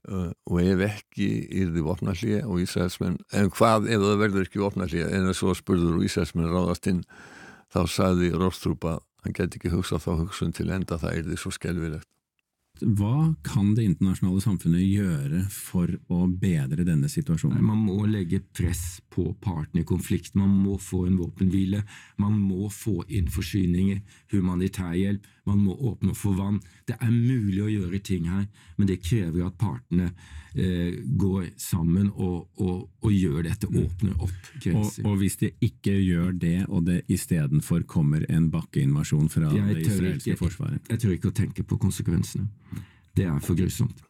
Uh, 0.07 0.31
og 0.47 0.61
ef 0.63 0.83
ekki 0.87 1.29
yrði 1.65 1.83
vopna 1.83 2.13
hljé 2.15 2.45
og 2.47 2.61
Ísraelsmenn 2.63 3.17
en 3.35 3.49
hvað 3.51 3.89
ef 3.91 4.05
það 4.05 4.21
verður 4.21 4.45
ekki 4.47 4.61
vopna 4.63 4.87
hljé 4.87 5.09
en 5.11 5.27
það 5.27 5.35
svo 5.41 5.55
spurður 5.59 5.97
og 5.99 6.05
Ísraelsmenn 6.07 6.53
ráðast 6.53 6.87
inn 6.93 7.01
þá 7.75 7.81
sagði 7.91 8.29
Rostrup 8.39 8.87
að 8.87 9.01
hann 9.27 9.37
geti 9.37 9.61
ekki 9.61 9.73
hugsað 9.75 10.05
þá 10.07 10.13
hugsun 10.23 10.55
til 10.57 10.71
enda 10.75 10.99
það 11.01 11.23
yrði 11.23 11.41
svo 11.41 11.53
skelvilegt 11.55 12.09
Hva 12.77 13.33
kan 13.47 13.71
det 13.77 13.87
internasjonale 13.89 14.43
samfunnet 14.45 14.85
gjøre 14.85 15.45
for 15.53 15.93
å 16.13 16.27
bedre 16.29 16.85
denne 16.85 17.09
situasjonen? 17.09 17.65
Man 17.65 17.87
må 17.87 18.03
legge 18.11 18.43
press 18.53 18.99
på 19.09 19.31
partene 19.41 19.81
i 19.81 19.89
konflikt. 19.89 20.37
Man 20.37 20.53
må 20.53 20.77
få 20.77 21.07
en 21.09 21.17
våpenhvile. 21.17 21.81
Man 22.21 22.37
må 22.37 22.69
få 22.69 22.99
inn 23.09 23.33
forsyninger, 23.33 24.03
humanitær 24.35 24.93
hjelp. 24.93 25.25
Man 25.47 25.61
må 25.63 25.77
åpne 25.91 26.15
for 26.19 26.35
vann. 26.39 26.61
Det 26.87 26.97
er 27.01 27.11
mulig 27.13 27.61
å 27.63 27.69
gjøre 27.71 28.01
ting 28.03 28.25
her, 28.31 28.47
men 28.77 28.89
det 28.91 28.97
krever 29.05 29.47
at 29.47 29.55
partene 29.61 30.09
eh, 30.55 30.97
går 31.21 31.53
sammen 31.63 32.09
og, 32.15 32.49
og, 32.59 32.89
og 33.03 33.13
gjør 33.15 33.45
dette, 33.47 33.69
åpner 33.71 34.17
opp 34.19 34.33
Og, 34.33 34.59
grenser. 34.65 35.07
og 35.07 35.19
hvis 35.21 35.37
de 35.43 35.53
ikke 35.69 35.95
gjør 36.03 36.33
det, 36.43 36.57
og 36.69 36.85
det 36.89 37.03
istedenfor 37.13 37.85
kommer 37.87 38.27
en 38.29 38.51
bakkeinvasjon 38.51 39.29
fra 39.31 39.53
Jeg 39.55 39.75
det 39.77 39.87
israelske 39.87 40.35
ikke- 40.35 40.43
forsvaret 40.43 40.91
Jeg 40.91 40.99
tør 41.05 41.15
ikke 41.17 41.31
å 41.31 41.37
tenke 41.43 41.63
på 41.63 41.79
konsekvensene. 41.79 42.49
Det 43.17 43.25
er 43.25 43.39
for 43.41 43.55
grusomt. 43.57 44.03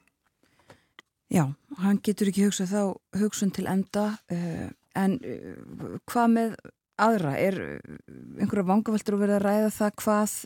Já, 1.30 1.44
hann 1.82 1.98
getur 2.06 2.28
ekki 2.30 2.44
hugsað 2.46 2.70
þá 2.70 2.82
hugsun 3.20 3.50
til 3.54 3.66
enda 3.66 4.12
uh, 4.30 4.68
en 4.94 5.16
uh, 5.20 5.96
hvað 6.06 6.28
með 6.36 6.52
aðra? 7.02 7.32
Er 7.38 7.56
uh, 7.60 7.96
einhverja 8.38 8.68
vangaveltur 8.68 9.16
að 9.18 9.24
vera 9.24 9.40
að 9.40 9.44
ræða 9.48 9.72
það 9.74 9.96
hvað 10.04 10.36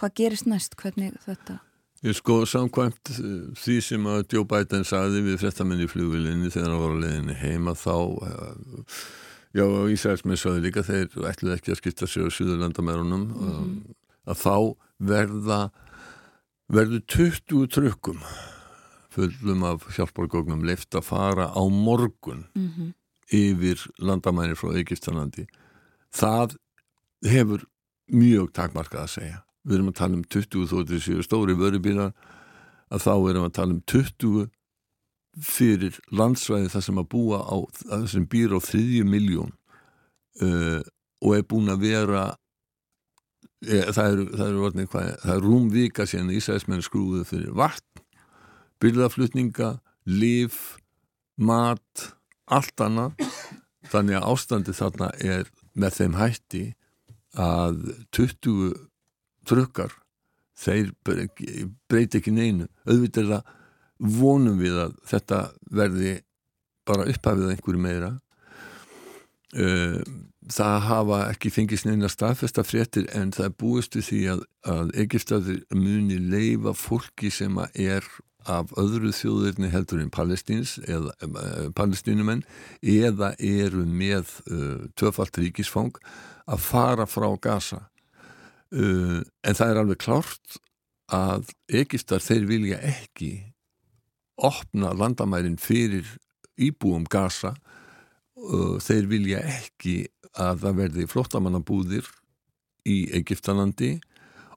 hvað 0.00 0.14
gerist 0.20 0.48
næst? 0.48 0.76
Hvernig 0.80 1.16
þetta? 1.26 1.60
Ég 2.00 2.16
sko 2.16 2.38
samkvæmt 2.48 3.10
uh, 3.12 3.50
því 3.60 3.80
sem 3.84 4.06
að 4.08 4.22
Joe 4.32 4.46
Biden 4.48 4.86
sagði 4.88 5.20
við 5.26 5.42
fréttamenn 5.42 5.82
í 5.84 5.88
flugvilinni 5.90 6.52
þegar 6.52 6.72
hann 6.72 6.80
var 6.80 6.94
á 6.96 7.02
leiðinni 7.02 7.36
heima 7.36 7.74
þá 7.76 7.96
uh, 8.24 8.94
já 9.52 9.64
Ísraelsmenn 9.92 10.40
sagði 10.40 10.64
líka 10.64 10.86
þeir 10.86 11.10
ætluði 11.28 11.56
ekki 11.58 11.74
að 11.74 11.80
skipta 11.82 12.08
sér 12.08 12.30
á 12.30 12.36
Suðurlandamærunum 12.36 13.26
um, 13.34 13.74
að 14.24 14.40
þá 14.40 14.56
verða 15.10 15.60
verður 16.70 17.04
20 17.10 17.68
trukkum 17.74 18.24
fullum 19.10 19.66
af 19.66 19.84
hjálpargóknum 19.96 20.64
leift 20.64 20.94
að 20.94 21.08
fara 21.10 21.50
á 21.50 21.62
morgun 21.68 22.46
Mm 22.54 22.70
-hmm. 22.70 22.92
yfir 23.30 23.86
landamæri 23.98 24.54
frá 24.54 24.72
Egyptalandi 24.78 25.46
það 26.14 26.56
hefur 27.26 27.66
mjög 28.06 28.52
takmarkað 28.52 29.02
að 29.02 29.14
segja 29.18 29.44
við 29.66 29.76
erum 29.76 29.90
að 29.92 29.98
tala 30.00 30.18
um 30.18 30.24
20 30.24 30.70
þóttir 30.70 31.04
séu 31.04 31.24
stóri 31.26 31.56
vörubílar 31.58 32.14
að 32.90 33.04
þá 33.06 33.14
erum 33.14 33.46
að 33.46 33.56
tala 33.58 33.76
um 33.76 33.82
20 33.90 34.48
fyrir 35.46 35.98
landsvæði 36.10 36.72
þar 36.72 36.86
sem 36.86 37.00
að 37.00 37.10
búa 37.12 37.40
á 37.46 37.56
það 37.84 38.06
sem 38.14 38.26
býr 38.30 38.56
á 38.56 38.58
þriðju 38.58 39.06
miljón 39.06 39.52
uh, 40.42 40.80
og 41.20 41.36
er 41.36 41.46
búin 41.46 41.70
að 41.70 41.84
vera 41.84 42.24
e, 43.60 43.84
það 43.92 44.06
eru, 44.06 44.24
það 44.32 44.46
eru 44.48 44.86
það 44.90 45.34
er 45.36 45.44
rúm 45.44 45.68
vika 45.70 46.06
síðan 46.08 46.32
Ísæðismenn 46.34 46.82
skrúðu 46.82 47.26
fyrir 47.28 47.52
vatn 47.54 47.90
byrðaflutninga, 48.80 49.74
líf 50.08 50.78
mat 51.40 52.10
allt 52.50 52.84
annað. 52.84 53.24
Þannig 53.90 54.20
að 54.20 54.28
ástandi 54.32 54.74
þarna 54.76 55.10
er 55.24 55.48
með 55.78 55.96
þeim 55.98 56.16
hætti 56.18 56.62
að 57.40 57.82
20 58.16 58.72
trukkar 59.50 59.94
þeir 60.60 60.92
bre- 61.06 61.28
breyti 61.90 62.20
ekki 62.20 62.34
neinu. 62.36 62.68
Auðvitað 62.88 63.22
er 63.24 63.30
það 63.34 63.54
vonum 64.20 64.58
við 64.60 64.80
að 64.86 64.96
þetta 65.10 65.40
verði 65.76 66.16
bara 66.88 67.06
upphafið 67.10 67.54
einhverju 67.54 67.84
meira. 67.84 68.10
Uh, 69.50 70.00
það 70.50 70.76
hafa 70.86 71.20
ekki 71.32 71.50
fengist 71.50 71.86
neina 71.86 72.08
staðfesta 72.10 72.62
fréttir 72.66 73.08
en 73.18 73.32
það 73.34 73.54
búist 73.58 73.96
við 73.98 74.04
því 74.06 74.20
að, 74.34 74.42
að 74.72 74.92
Egiptaður 75.04 75.62
muni 75.74 76.18
leifa 76.22 76.74
fólki 76.78 77.32
sem 77.34 77.58
er 77.74 78.06
af 78.48 78.70
öðru 78.80 79.10
þjóðirni 79.12 79.68
heldur 79.72 80.00
en 80.00 80.12
Palestíns 80.14 80.78
eða 80.86 81.12
uh, 81.26 81.68
palestínumenn 81.76 82.44
eða 82.80 83.34
eru 83.36 83.84
með 83.84 84.30
uh, 84.46 84.86
töfalt 84.96 85.36
ríkisfang 85.42 85.98
að 86.50 86.62
fara 86.64 87.06
frá 87.10 87.28
Gaza 87.42 87.82
uh, 88.74 89.20
en 89.20 89.58
það 89.58 89.72
er 89.72 89.80
alveg 89.82 90.02
klárt 90.02 90.60
að 91.10 91.50
Egiptar 91.80 92.22
þeir 92.22 92.46
vilja 92.48 92.78
ekki 92.86 93.32
opna 94.40 94.92
landamærin 94.96 95.58
fyrir 95.60 96.06
íbúum 96.60 97.06
Gaza. 97.10 97.54
Og 98.40 98.78
þeir 98.80 99.08
vilja 99.10 99.40
ekki 99.44 100.06
að 100.38 100.62
það 100.62 100.76
verði 100.78 101.06
flottamannabúðir 101.10 102.06
í 102.88 103.02
Egiptalandi 103.18 103.98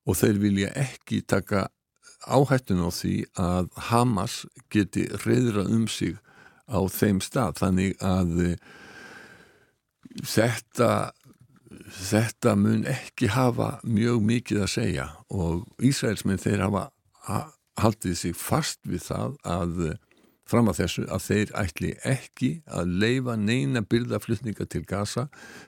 og 0.07 0.15
þeir 0.19 0.39
vilja 0.39 0.69
ekki 0.79 1.23
taka 1.27 1.67
áhættun 2.23 2.83
á 2.83 2.89
því 2.93 3.15
að 3.39 3.67
Hamas 3.89 4.43
geti 4.71 5.07
reyðra 5.25 5.65
um 5.67 5.87
sig 5.91 6.15
á 6.67 6.79
þeim 6.87 7.19
stað. 7.23 7.59
Þannig 7.59 7.97
að 8.03 8.31
eh, 8.45 8.55
þetta 10.23 10.89
þetta 11.97 12.55
mun 12.59 12.85
ekki 12.89 13.29
hafa 13.33 13.77
mjög 13.83 14.23
mikið 14.29 14.63
að 14.65 14.71
segja 14.73 15.09
og 15.33 15.67
Ísraelsmenn 15.83 16.41
þeir 16.41 16.65
hafa 16.67 16.87
ha- 17.27 17.51
haldið 17.81 18.17
sig 18.19 18.35
fast 18.37 18.81
við 18.87 19.05
það 19.07 19.37
að 19.47 19.85
eh, 19.89 20.01
fram 20.49 20.69
að 20.69 20.81
þessu 20.81 21.05
að 21.07 21.23
þeir 21.27 21.53
ætli 21.63 21.91
ekki 22.05 22.49
að 22.67 22.91
leifa 23.03 23.37
neina 23.39 23.81
byrðaflutninga 23.81 24.67
til 24.69 24.83
Gaza 24.87 25.27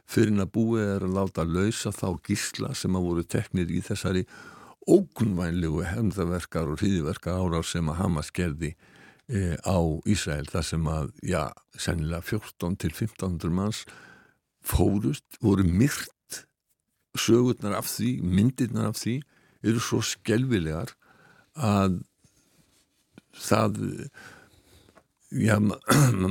fyrir 0.10 0.36
að 0.44 0.52
búið 0.58 0.90
er 0.98 1.06
að 1.08 1.16
láta 1.16 1.46
lausa 1.48 1.94
þá 1.96 2.10
gísla 2.28 2.74
sem 2.76 2.96
að 2.98 3.08
voru 3.08 3.24
teknir 3.24 3.72
í 3.72 3.82
þessari 3.86 4.26
ókunvænlegu 4.86 5.86
hefndaverkar 5.88 6.70
og 6.70 6.82
hríðverkar 6.84 7.40
árar 7.42 7.66
sem 7.66 7.88
að 7.90 8.00
Hamas 8.04 8.30
gerði 8.36 8.76
e, 9.26 9.56
á 9.66 9.78
Ísrael 10.06 10.46
þar 10.52 10.68
sem 10.68 10.90
að, 10.92 11.08
já, 11.26 11.48
sennilega 11.74 12.22
14 12.28 12.78
til 12.84 12.92
1500 12.94 13.56
manns 13.56 13.86
fórust, 14.66 15.26
voru 15.44 15.66
myrt 15.68 16.12
sögurnar 17.16 17.78
af 17.80 17.88
því, 17.88 18.18
myndirnar 18.22 18.90
af 18.92 19.00
því 19.00 19.20
eru 19.66 19.82
svo 19.82 20.02
skelvilegar 20.04 20.92
að 21.56 22.02
það 23.46 23.80
já, 25.32 25.58
ma- 25.60 25.80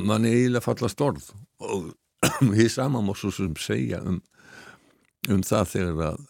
mann 0.09 0.25
er 0.29 0.37
eiginlega 0.37 0.65
fallast 0.65 1.01
orð 1.05 1.31
og 1.65 1.93
hér 2.59 2.71
sama 2.73 3.03
má 3.05 3.15
svo 3.17 3.33
sem 3.35 3.55
segja 3.61 4.03
um, 4.05 4.21
um 5.31 5.43
það 5.45 5.71
þegar 5.73 6.05
að 6.11 6.29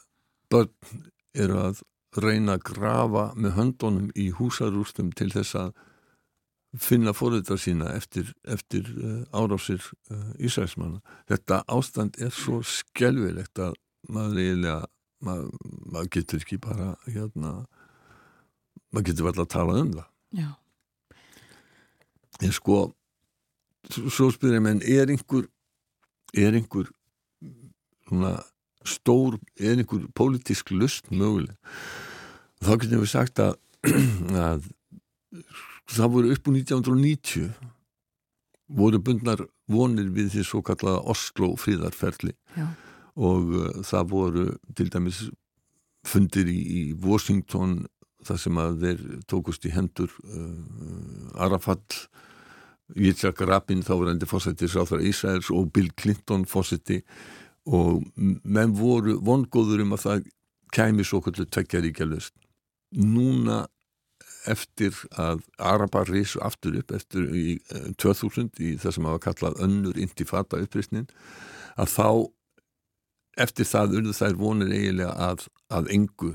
börn 0.54 1.02
eru 1.34 1.58
að 1.64 1.82
reyna 2.22 2.54
að 2.54 2.66
grafa 2.70 3.24
með 3.34 3.56
höndunum 3.58 4.10
í 4.14 4.28
húsarústum 4.38 5.10
til 5.18 5.32
þess 5.34 5.56
að 5.58 5.72
finna 6.80 7.12
fóruðar 7.14 7.60
sína 7.60 7.92
eftir, 7.94 8.32
eftir 8.50 8.88
uh, 8.98 9.22
árásir 9.36 9.82
uh, 10.10 10.32
Ísraelsmanna. 10.42 11.00
Þetta 11.30 11.62
ástand 11.70 12.18
er 12.22 12.32
svo 12.34 12.62
skelvilegt 12.66 13.60
að 13.62 13.76
maður 14.10 14.40
eiginlega 14.42 14.80
maður, 15.24 15.50
maður 15.92 16.10
getur 16.18 16.42
ekki 16.42 16.58
bara 16.62 16.92
hérna 17.06 17.54
maður 18.92 19.06
getur 19.08 19.28
vel 19.28 19.34
að 19.44 19.50
tala 19.54 19.78
um 19.80 19.92
það 19.94 20.08
Já. 20.34 20.48
en 22.42 22.54
sko 22.56 22.78
svo 23.94 24.30
spyrir 24.34 24.58
ég 24.58 24.64
menn 24.64 24.82
er 24.82 25.12
einhver 25.12 25.48
er 26.34 26.56
einhver 26.58 26.90
svona 28.08 28.36
stór 28.84 29.38
er 29.56 29.78
einhver 29.78 30.06
pólitísk 30.16 30.74
lust 30.74 31.10
möguleg 31.12 31.56
þá 32.64 32.74
getum 32.76 33.04
við 33.04 33.12
sagt 33.12 33.42
að 33.44 33.58
að 34.48 34.70
það 35.90 36.12
voru 36.16 36.34
upp 36.34 36.48
úr 36.48 36.58
1990 36.58 37.50
voru 38.74 39.00
bundnar 39.04 39.44
vonir 39.70 40.10
við 40.12 40.32
því 40.34 40.44
svo 40.48 40.62
kallaða 40.64 41.04
Oslo 41.12 41.52
fríðarferli 41.60 42.34
Já. 42.56 42.68
og 43.16 43.54
uh, 43.54 43.80
það 43.84 44.10
voru 44.12 44.46
til 44.76 44.90
dæmis 44.92 45.24
fundir 46.04 46.48
í, 46.48 46.58
í 46.60 46.82
Washington 47.00 47.82
þar 48.24 48.40
sem 48.40 48.60
að 48.60 48.84
þeir 48.84 49.02
tókust 49.28 49.66
í 49.68 49.72
hendur 49.74 50.12
uh, 50.24 51.40
Arafat 51.44 52.06
Yitzhak 53.00 53.40
Rabin 53.48 53.84
þá 53.84 53.94
var 53.96 54.12
endi 54.12 54.28
fósættis 54.28 54.76
á 54.76 54.84
þar 54.84 55.04
Ísraels 55.08 55.48
og 55.52 55.72
Bill 55.72 55.90
Clinton 55.96 56.44
fósætti 56.48 57.00
og 57.64 58.04
menn 58.16 58.74
voru 58.76 59.16
vongóður 59.24 59.84
um 59.86 59.94
að 59.96 60.04
það 60.04 60.26
kæmi 60.74 61.06
svo 61.06 61.22
kvöldu 61.24 61.46
tveggjaríkja 61.48 62.08
löst 62.10 62.34
núna 62.94 63.64
eftir 64.50 64.96
að 65.20 65.42
Arabar 65.58 66.08
risu 66.10 66.40
aftur 66.44 66.78
upp 66.80 66.94
eftir 66.96 67.26
í 67.34 67.46
eh, 67.72 67.90
2000 68.00 68.52
í 68.60 68.76
það 68.82 68.96
sem 68.96 69.10
hafa 69.10 69.24
kallað 69.28 69.60
önnur 69.66 70.00
intifata 70.00 70.60
upprýstnin 70.62 71.08
að 71.80 71.92
þá 71.94 72.08
eftir 73.40 73.68
það 73.68 73.98
urðu 73.98 74.16
þær 74.16 74.40
vonir 74.40 74.72
eiginlega 74.74 75.30
að, 75.30 75.46
að 75.74 75.92
engu. 75.94 76.32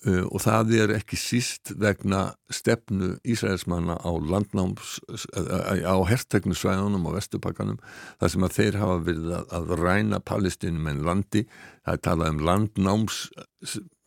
Uh, 0.00 0.24
og 0.32 0.40
það 0.40 0.70
er 0.78 0.92
ekki 0.94 1.18
síst 1.20 1.74
vegna 1.76 2.30
stefnu 2.48 3.18
Ísraelsmanna 3.20 3.98
á 4.00 4.10
landnáms 4.16 4.94
uh, 5.12 5.76
á 5.84 6.00
herrtegnu 6.08 6.56
svæðunum 6.56 7.04
á 7.12 7.18
vestupakkanum 7.18 7.76
þar 8.16 8.32
sem 8.32 8.46
að 8.46 8.54
þeir 8.54 8.78
hafa 8.80 8.94
verið 9.10 9.34
að, 9.36 9.52
að 9.58 9.74
ræna 9.82 10.22
palestinum 10.24 10.88
en 10.88 11.04
landi. 11.04 11.44
Það 11.84 11.98
er 11.98 12.02
talað 12.08 12.32
um 12.32 12.40
landnáms 12.48 13.18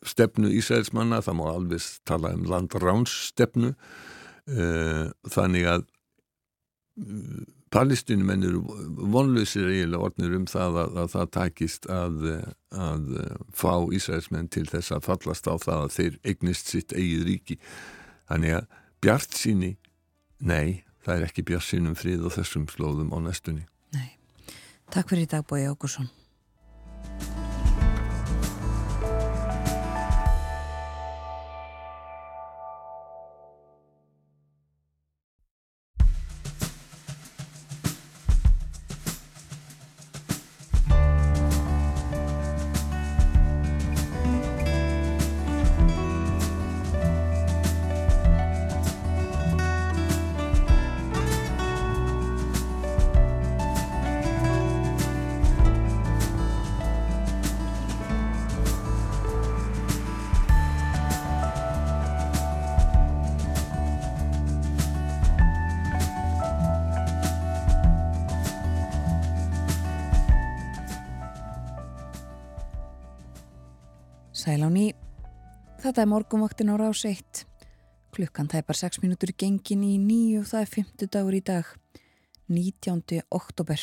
stefnu 0.08 0.52
Ísraelsmanna, 0.58 1.22
það 1.24 1.38
má 1.40 1.44
alveg 1.50 1.88
tala 2.08 2.34
um 2.36 2.46
landránsstefnu 2.48 3.72
uh, 3.74 5.10
þannig 5.34 5.68
að 5.72 5.84
uh, 7.02 7.42
palestinum 7.74 8.30
eru 8.36 8.62
vonlausir 9.10 9.66
eiginlega 9.66 10.06
orðnir 10.06 10.36
um 10.38 10.46
það 10.46 10.80
að, 10.84 10.98
að 11.02 11.12
það 11.16 11.30
takist 11.34 11.88
að, 11.90 12.28
að 12.70 13.08
fá 13.50 13.74
Ísraelsmenn 13.98 14.50
til 14.54 14.68
þess 14.70 14.94
að 14.94 15.08
fallast 15.08 15.50
á 15.50 15.54
það 15.58 15.80
að 15.80 15.94
þeir 15.96 16.18
eignist 16.22 16.70
sitt 16.70 16.94
eigið 16.94 17.28
ríki 17.32 17.58
þannig 18.30 18.60
að 18.60 18.80
bjart 19.02 19.34
síni 19.36 19.74
nei, 20.38 20.84
það 21.02 21.16
er 21.16 21.28
ekki 21.28 21.48
bjart 21.50 21.66
sínum 21.66 21.98
frið 21.98 22.28
og 22.28 22.36
þessum 22.38 22.70
slóðum 22.70 23.10
á 23.10 23.18
næstunni 23.26 23.66
Nei. 23.94 24.10
Takk 24.92 25.10
fyrir 25.10 25.26
í 25.26 25.30
dag 25.30 25.46
Bói 25.48 25.64
Ágursson. 25.68 26.10
Sæl 74.44 74.60
á 74.60 74.68
ný. 74.68 74.92
Þetta 75.80 76.02
er 76.02 76.08
morgunvaktin 76.10 76.68
á 76.68 76.76
rás 76.76 77.00
1. 77.08 77.46
Klukkan 78.12 78.44
tæpar 78.44 78.76
6 78.76 79.00
mínútur 79.00 79.30
gengin 79.32 79.80
í 79.80 79.94
nýju 79.96 80.42
og 80.42 80.50
það 80.50 80.60
er 80.60 80.70
50 80.74 81.12
dagur 81.14 81.36
í 81.38 81.40
dag. 81.40 81.64
19. 82.52 83.22
oktober. 83.32 83.80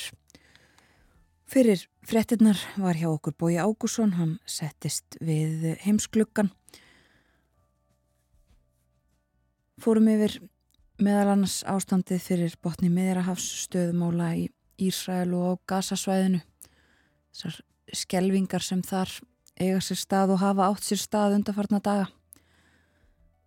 Fyrir 1.49 1.81
frettinnar 2.05 2.61
var 2.77 2.93
hjá 2.93 3.07
okkur 3.09 3.33
Bói 3.41 3.57
Ágússon, 3.57 4.13
hann 4.19 4.35
settist 4.45 5.17
við 5.17 5.65
heimsklukkan. 5.81 6.53
Fórum 9.81 10.11
yfir 10.13 10.37
meðal 11.01 11.33
annars 11.33 11.63
ástandið 11.65 12.21
fyrir 12.21 12.59
botni 12.61 12.93
meðrahafsstöðumála 12.93 14.29
í 14.37 14.45
Ísrael 14.77 15.33
og 15.33 15.57
á 15.57 15.73
Gazasvæðinu. 15.73 16.45
Þessar 17.33 17.61
skelvingar 18.05 18.61
sem 18.61 18.85
þar 18.85 19.17
eiga 19.61 19.79
sér 19.83 19.99
stað 20.01 20.35
og 20.35 20.41
hafa 20.41 20.67
átt 20.71 20.87
sér 20.87 21.01
stað 21.01 21.37
undarfarna 21.37 21.79
daga. 21.83 22.09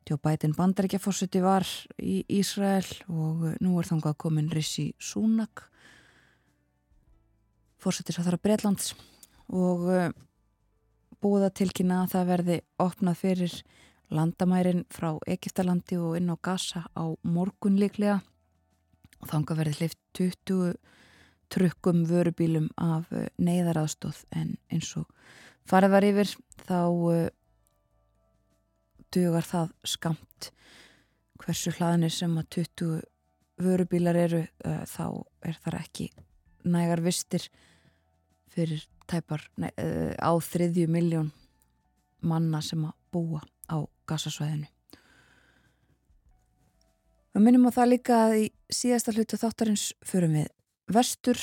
Tjó 0.04 0.18
bætin 0.20 0.54
bandaríkjafórseti 0.56 1.40
var 1.40 1.64
í 1.98 2.22
Ísrael 2.28 2.86
og 3.08 3.46
nú 3.64 3.78
er 3.80 3.88
þangað 3.88 4.18
komin 4.20 4.50
Rissi 4.52 4.90
Súnak, 5.00 5.64
fórsetis 7.80 8.18
að 8.20 8.28
þara 8.28 8.42
Breitlands 8.44 8.92
og 9.48 9.88
búið 11.24 11.46
að 11.48 11.56
tilkynna 11.60 12.02
að 12.02 12.12
það 12.14 12.30
verði 12.32 12.58
opnað 12.84 13.20
fyrir 13.20 13.56
landamærin 14.14 14.84
frá 14.92 15.14
Egiptalandi 15.26 15.96
og 15.96 16.18
inn 16.18 16.32
á 16.32 16.36
Gaza 16.36 16.84
á 16.92 17.04
morgun 17.24 17.78
líklega 17.80 18.20
og 19.20 19.30
þangað 19.30 19.60
verði 19.62 19.78
hlift 19.80 20.00
20 20.18 20.74
trukkum 21.54 22.04
vörubílum 22.08 22.68
af 22.80 23.08
uh, 23.12 23.26
neyðaraðstóð 23.38 24.24
en 24.36 24.56
eins 24.72 24.90
og 25.00 25.08
farið 25.68 25.94
var 25.94 26.06
yfir 26.08 26.34
þá 26.64 26.78
uh, 26.88 27.28
dugar 29.14 29.46
það 29.46 29.72
skamt 29.86 30.50
hversu 31.42 31.74
hlaðinir 31.76 32.14
sem 32.14 32.34
að 32.40 32.50
20 32.58 33.02
vörubílar 33.64 34.18
eru 34.18 34.42
uh, 34.44 34.82
þá 34.88 35.06
er 35.46 35.58
þar 35.64 35.78
ekki 35.82 36.10
nægar 36.64 37.04
vistir 37.04 37.48
fyrir 38.54 38.84
tæpar 39.10 39.44
nei, 39.60 39.70
uh, 39.78 40.14
á 40.18 40.32
þriðju 40.40 40.88
miljón 40.90 41.32
manna 42.24 42.62
sem 42.64 42.84
að 42.86 42.96
búa 43.12 43.42
á 43.68 43.84
gasasvæðinu 44.08 44.70
Við 47.34 47.42
minnum 47.42 47.66
á 47.66 47.74
það 47.74 47.88
líka 47.90 48.16
að 48.28 48.32
í 48.38 48.42
síðasta 48.70 49.10
hlutu 49.10 49.36
þáttarins 49.40 49.88
förum 50.06 50.36
við 50.38 50.50
vestur 50.94 51.40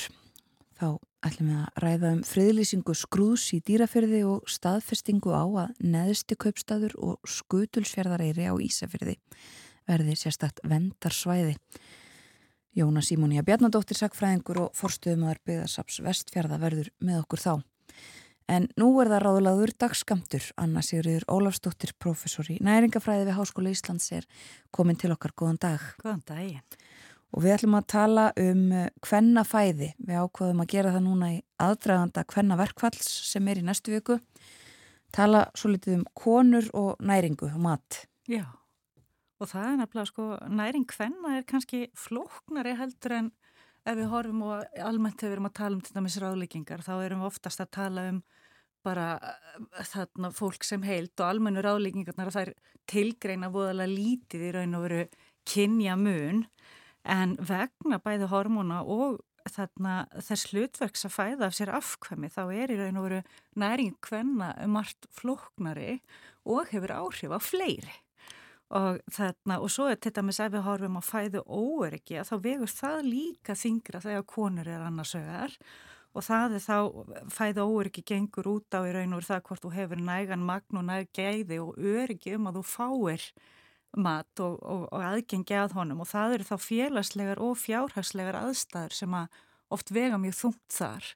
þá 0.82 0.90
ætlum 1.22 1.50
við 1.52 1.58
að 1.60 1.82
ræða 1.84 2.12
um 2.16 2.20
friðlýsingu 2.26 2.94
skrúðs 2.98 3.48
í 3.54 3.60
dýrafyrði 3.62 4.22
og 4.26 4.48
staðfestingu 4.50 5.30
á 5.30 5.44
að 5.64 5.82
neðsti 5.94 6.38
kaupstaður 6.42 6.96
og 6.98 7.32
skutulsfjörðareyri 7.38 8.48
á 8.50 8.54
Ísafyrði 8.58 9.18
verði 9.86 10.16
sérstakt 10.18 10.62
vendarsvæði. 10.66 11.54
Jóna 12.74 13.02
Simónia 13.04 13.44
Bjarnadóttir 13.46 13.98
sagfræðingur 13.98 14.62
og 14.64 14.78
forstuðumöðar 14.78 15.42
byggðarsaps 15.46 16.00
vestfjörða 16.02 16.58
verður 16.62 16.88
með 17.04 17.20
okkur 17.20 17.42
þá. 17.42 17.54
En 18.50 18.66
nú 18.80 18.88
er 19.00 19.10
það 19.12 19.22
ráðlaður 19.26 19.74
dagskamtur. 19.84 20.48
Anna 20.58 20.82
Sigriður 20.82 21.28
Ólafsdóttir, 21.30 21.92
professor 22.00 22.48
í 22.50 22.58
næringafræði 22.64 23.28
við 23.28 23.38
Háskóla 23.38 23.72
Íslands 23.72 24.10
er 24.16 24.26
komin 24.74 24.98
til 24.98 25.12
okkar. 25.14 25.36
Góðan 25.36 25.60
dag. 25.62 25.84
Góðan 26.02 26.24
daginn. 26.26 26.64
Og 27.32 27.44
við 27.44 27.54
ætlum 27.56 27.78
að 27.78 27.86
tala 27.88 28.24
um 28.40 28.64
hvennafæði. 29.06 29.92
Við 29.98 30.18
ákvaðum 30.20 30.64
að 30.64 30.72
gera 30.74 30.94
það 30.94 31.06
núna 31.06 31.30
í 31.32 31.38
aðdraganda 31.64 32.26
hvennaverkvalls 32.28 33.12
sem 33.30 33.46
er 33.48 33.62
í 33.62 33.66
næstu 33.66 33.94
viku. 33.94 34.18
Tala 35.12 35.46
svo 35.56 35.72
litið 35.72 36.00
um 36.00 36.04
konur 36.16 36.68
og 36.76 37.00
næringu 37.00 37.48
og 37.48 37.62
mat. 37.64 38.02
Já, 38.28 38.44
og 39.42 39.50
það 39.50 39.68
er 39.68 39.78
nefnilega 39.80 40.10
sko, 40.10 40.26
næring 40.48 40.84
hvenna 40.92 41.36
er 41.38 41.48
kannski 41.48 41.86
flóknari 41.98 42.76
heldur 42.78 43.16
en 43.16 43.32
ef 43.82 43.98
við 43.98 44.10
horfum 44.12 44.44
og 44.46 44.78
almennt 44.78 45.24
hefur 45.24 45.40
við 45.40 45.48
að 45.48 45.56
tala 45.58 45.76
um 45.76 45.82
til 45.82 45.96
dæmis 45.96 46.18
ráðlíkingar, 46.22 46.84
þá 46.86 46.92
erum 47.00 47.24
við 47.24 47.30
oftast 47.32 47.62
að 47.64 47.72
tala 47.74 48.06
um 48.12 48.20
bara 48.86 49.08
þarna 49.90 50.30
fólk 50.34 50.66
sem 50.66 50.82
heilt 50.86 51.18
og 51.20 51.28
almennu 51.28 51.62
ráðlíkingarnar 51.62 52.30
að 52.30 52.36
það 52.36 52.46
er 52.46 52.54
tilgreina 52.90 53.50
voðalega 53.54 53.90
lítið 53.90 54.46
í 54.46 54.52
raun 54.56 54.78
og 54.78 54.86
veru 54.86 55.02
kynja 55.48 55.98
mun 55.98 56.44
en 57.04 57.36
vegna 57.40 57.98
bæði 58.02 58.28
hormóna 58.30 58.82
og 58.86 59.20
þarna 59.50 59.94
þess 60.22 60.52
hlutverks 60.52 61.06
að 61.08 61.14
fæða 61.16 61.48
af 61.48 61.56
sér 61.56 61.72
afkvæmi 61.74 62.30
þá 62.30 62.42
er 62.54 62.72
í 62.72 62.78
raun 62.78 63.00
og 63.00 63.06
veru 63.08 63.20
næring 63.58 63.96
hvenna 64.06 64.52
allt 64.62 65.08
flóknari 65.10 65.98
og 66.46 66.70
hefur 66.70 66.94
áhrif 66.94 67.34
á 67.34 67.40
fleiri. 67.42 67.94
Og 68.72 69.00
þarna 69.12 69.58
og 69.60 69.72
svo 69.72 69.90
er 69.90 69.98
þetta 70.00 70.22
með 70.24 70.44
við 70.54 70.66
horfum 70.66 71.00
að 71.00 71.08
fæðu 71.08 71.42
óeriki 71.44 72.20
að 72.20 72.30
þá 72.30 72.36
vegur 72.46 72.72
það 72.72 73.00
líka 73.08 73.56
þingra 73.58 74.00
þegar 74.00 74.28
konur 74.30 74.70
er 74.70 74.86
annarsögar 74.86 75.58
og 76.12 76.24
það 76.24 76.56
er 76.56 76.64
þá 76.64 76.78
fæðu 77.32 77.66
óeriki 77.68 78.04
gengur 78.08 78.48
út 78.54 78.76
á 78.76 78.80
í 78.84 78.94
raun 78.94 79.12
og 79.12 79.20
veru 79.20 79.28
það 79.28 79.44
hvort 79.48 79.64
þú 79.64 79.72
hefur 79.76 80.04
nægan 80.06 80.46
magn 80.48 80.80
og 80.80 80.86
næg 80.88 81.10
gæði 81.16 81.60
og 81.60 81.76
öriki 81.76 82.36
um 82.36 82.48
að 82.48 82.60
þú 82.60 82.64
fáir 82.72 83.26
mat 83.96 84.40
og, 84.40 84.58
og, 84.62 84.86
og 84.90 85.04
aðgengi 85.04 85.56
að 85.58 85.76
honum 85.76 86.02
og 86.04 86.10
það 86.10 86.38
eru 86.38 86.48
þá 86.48 86.56
félagslegar 86.66 87.42
og 87.42 87.58
fjárhagslegar 87.60 88.38
aðstæður 88.40 88.96
sem 88.96 89.18
að 89.18 89.42
oft 89.72 89.92
vega 89.94 90.20
mjög 90.20 90.38
þungt 90.38 90.76
þar. 90.76 91.10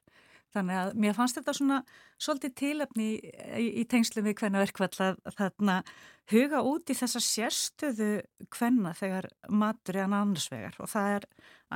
Þannig 0.55 0.79
að 0.79 0.91
mér 1.03 1.15
fannst 1.17 1.37
þetta 1.37 1.53
svona 1.53 1.77
svolítið 2.17 2.53
tilöfni 2.57 3.07
í, 3.07 3.17
í, 3.61 3.65
í 3.81 3.83
tengslu 3.89 4.23
við 4.25 4.37
hvenna 4.39 4.61
verkvall 4.63 4.89
að 5.03 5.17
þarna 5.37 5.75
huga 6.31 6.61
út 6.65 6.91
í 6.91 6.95
þessa 6.97 7.21
sérstöðu 7.23 8.09
hvenna 8.55 8.93
þegar 8.97 9.27
matur 9.49 9.99
er 9.99 10.07
annars 10.07 10.47
vegar 10.51 10.77
og 10.81 10.89
það 10.91 11.17
er 11.17 11.27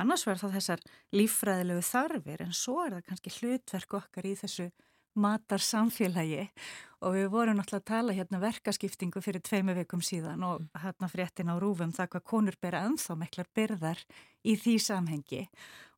annars 0.02 0.24
vegar 0.26 0.40
þá 0.42 0.56
þessar 0.56 0.86
lífræðilegu 1.14 1.84
þarfir 1.88 2.46
en 2.46 2.56
svo 2.56 2.78
er 2.84 2.96
það 2.96 3.06
kannski 3.10 3.34
hlutverk 3.38 3.98
okkar 4.00 4.28
í 4.28 4.34
þessu 4.40 4.68
matar 5.14 5.62
samfélagi 5.62 6.48
og 7.02 7.16
við 7.16 7.28
vorum 7.32 7.58
náttúrulega 7.58 7.82
að 7.82 7.88
tala 7.90 8.14
hérna 8.14 8.38
um 8.38 8.42
verkaskiptingu 8.44 9.22
fyrir 9.24 9.42
tveimu 9.42 9.74
vikum 9.74 10.02
síðan 10.04 10.44
og 10.46 10.66
hérna 10.84 11.08
fréttin 11.10 11.50
á 11.50 11.58
rúfum 11.58 11.90
það 11.94 12.12
hvað 12.12 12.24
konur 12.30 12.58
bera 12.62 12.84
ennþá 12.86 13.16
miklar 13.18 13.48
byrðar 13.56 14.02
í 14.46 14.54
því 14.58 14.74
samhengi. 14.82 15.40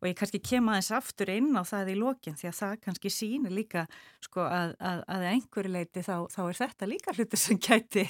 Og 0.00 0.08
ég 0.08 0.16
kannski 0.18 0.40
kem 0.44 0.68
aðeins 0.68 0.90
aftur 0.96 1.32
inn 1.32 1.52
á 1.56 1.62
það 1.64 1.92
í 1.92 1.96
lokin 2.00 2.38
því 2.40 2.48
að 2.50 2.58
það 2.60 2.74
kannski 2.86 3.12
sýnir 3.12 3.54
líka 3.56 3.84
sko 4.24 4.46
að, 4.48 4.74
að, 4.80 5.04
að 5.16 5.26
einhverju 5.32 5.74
leiti 5.76 6.04
þá, 6.04 6.16
þá 6.32 6.40
er 6.46 6.58
þetta 6.62 6.88
líka 6.88 7.16
hluti 7.16 7.40
sem 7.40 7.60
gæti 7.68 8.06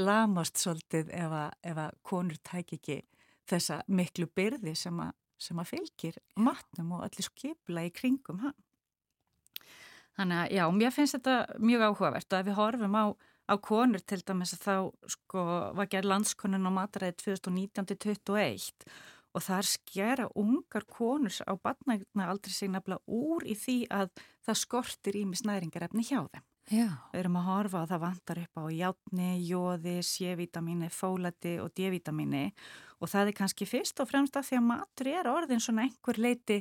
lamast 0.00 0.60
svolítið 0.60 1.12
ef 1.20 1.36
að, 1.42 1.50
ef 1.72 1.82
að 1.84 1.98
konur 2.10 2.40
tæk 2.48 2.78
ekki 2.78 3.02
þessa 3.48 3.82
miklu 3.88 4.28
byrði 4.36 4.74
sem 4.76 5.04
að, 5.04 5.12
sem 5.40 5.60
að 5.60 5.74
fylgir 5.74 6.16
matnum 6.40 6.96
og 6.96 7.04
allir 7.08 7.28
skipla 7.28 7.84
í 7.88 7.92
kringum 7.92 8.40
hann. 8.44 8.56
Þannig 10.18 10.40
að 10.42 10.56
já, 10.56 10.64
mér 10.74 10.94
finnst 10.94 11.14
þetta 11.14 11.60
mjög 11.62 11.84
áhugavert 11.86 12.32
og 12.32 12.40
ef 12.40 12.48
við 12.48 12.58
horfum 12.58 12.96
á, 12.98 13.04
á 13.46 13.54
konur 13.62 14.02
til 14.02 14.18
dæmis 14.26 14.56
að 14.56 14.64
þá 14.64 14.74
sko 15.14 15.44
var 15.78 15.90
gerð 15.92 16.10
landskonun 16.10 16.66
á 16.66 16.72
mataræði 16.74 17.14
2019-21 17.22 18.88
og 19.36 19.44
þar 19.44 19.68
skera 19.68 20.26
ungar 20.34 20.86
konur 20.90 21.34
á 21.46 21.54
batnægna 21.54 22.26
aldrei 22.32 22.54
sig 22.54 22.72
nefnilega 22.72 23.04
úr 23.06 23.46
í 23.46 23.54
því 23.58 23.78
að 23.94 24.10
það 24.46 24.60
skortir 24.64 25.18
ímis 25.20 25.44
næringarefni 25.46 26.06
hjá 26.08 26.24
þeim. 26.24 26.44
Já. 26.68 26.88
Við 27.12 27.22
erum 27.22 27.38
að 27.40 27.46
horfa 27.48 27.80
að 27.80 27.92
það 27.92 28.02
vantar 28.02 28.40
upp 28.42 28.58
á 28.60 28.64
játni, 28.76 29.28
jóði, 29.48 29.94
sévitamíni, 30.04 30.90
fólati 30.92 31.54
og 31.62 31.70
D-vitamíni 31.78 32.42
og 32.98 33.08
það 33.08 33.30
er 33.30 33.38
kannski 33.38 33.68
fyrst 33.68 34.02
og 34.02 34.10
fremst 34.10 34.36
að 34.36 34.50
því 34.50 34.58
að 34.58 34.66
matur 34.66 35.10
er 35.14 35.30
orðin 35.30 35.64
svona 35.64 35.86
einhver 35.86 36.20
leiti 36.20 36.58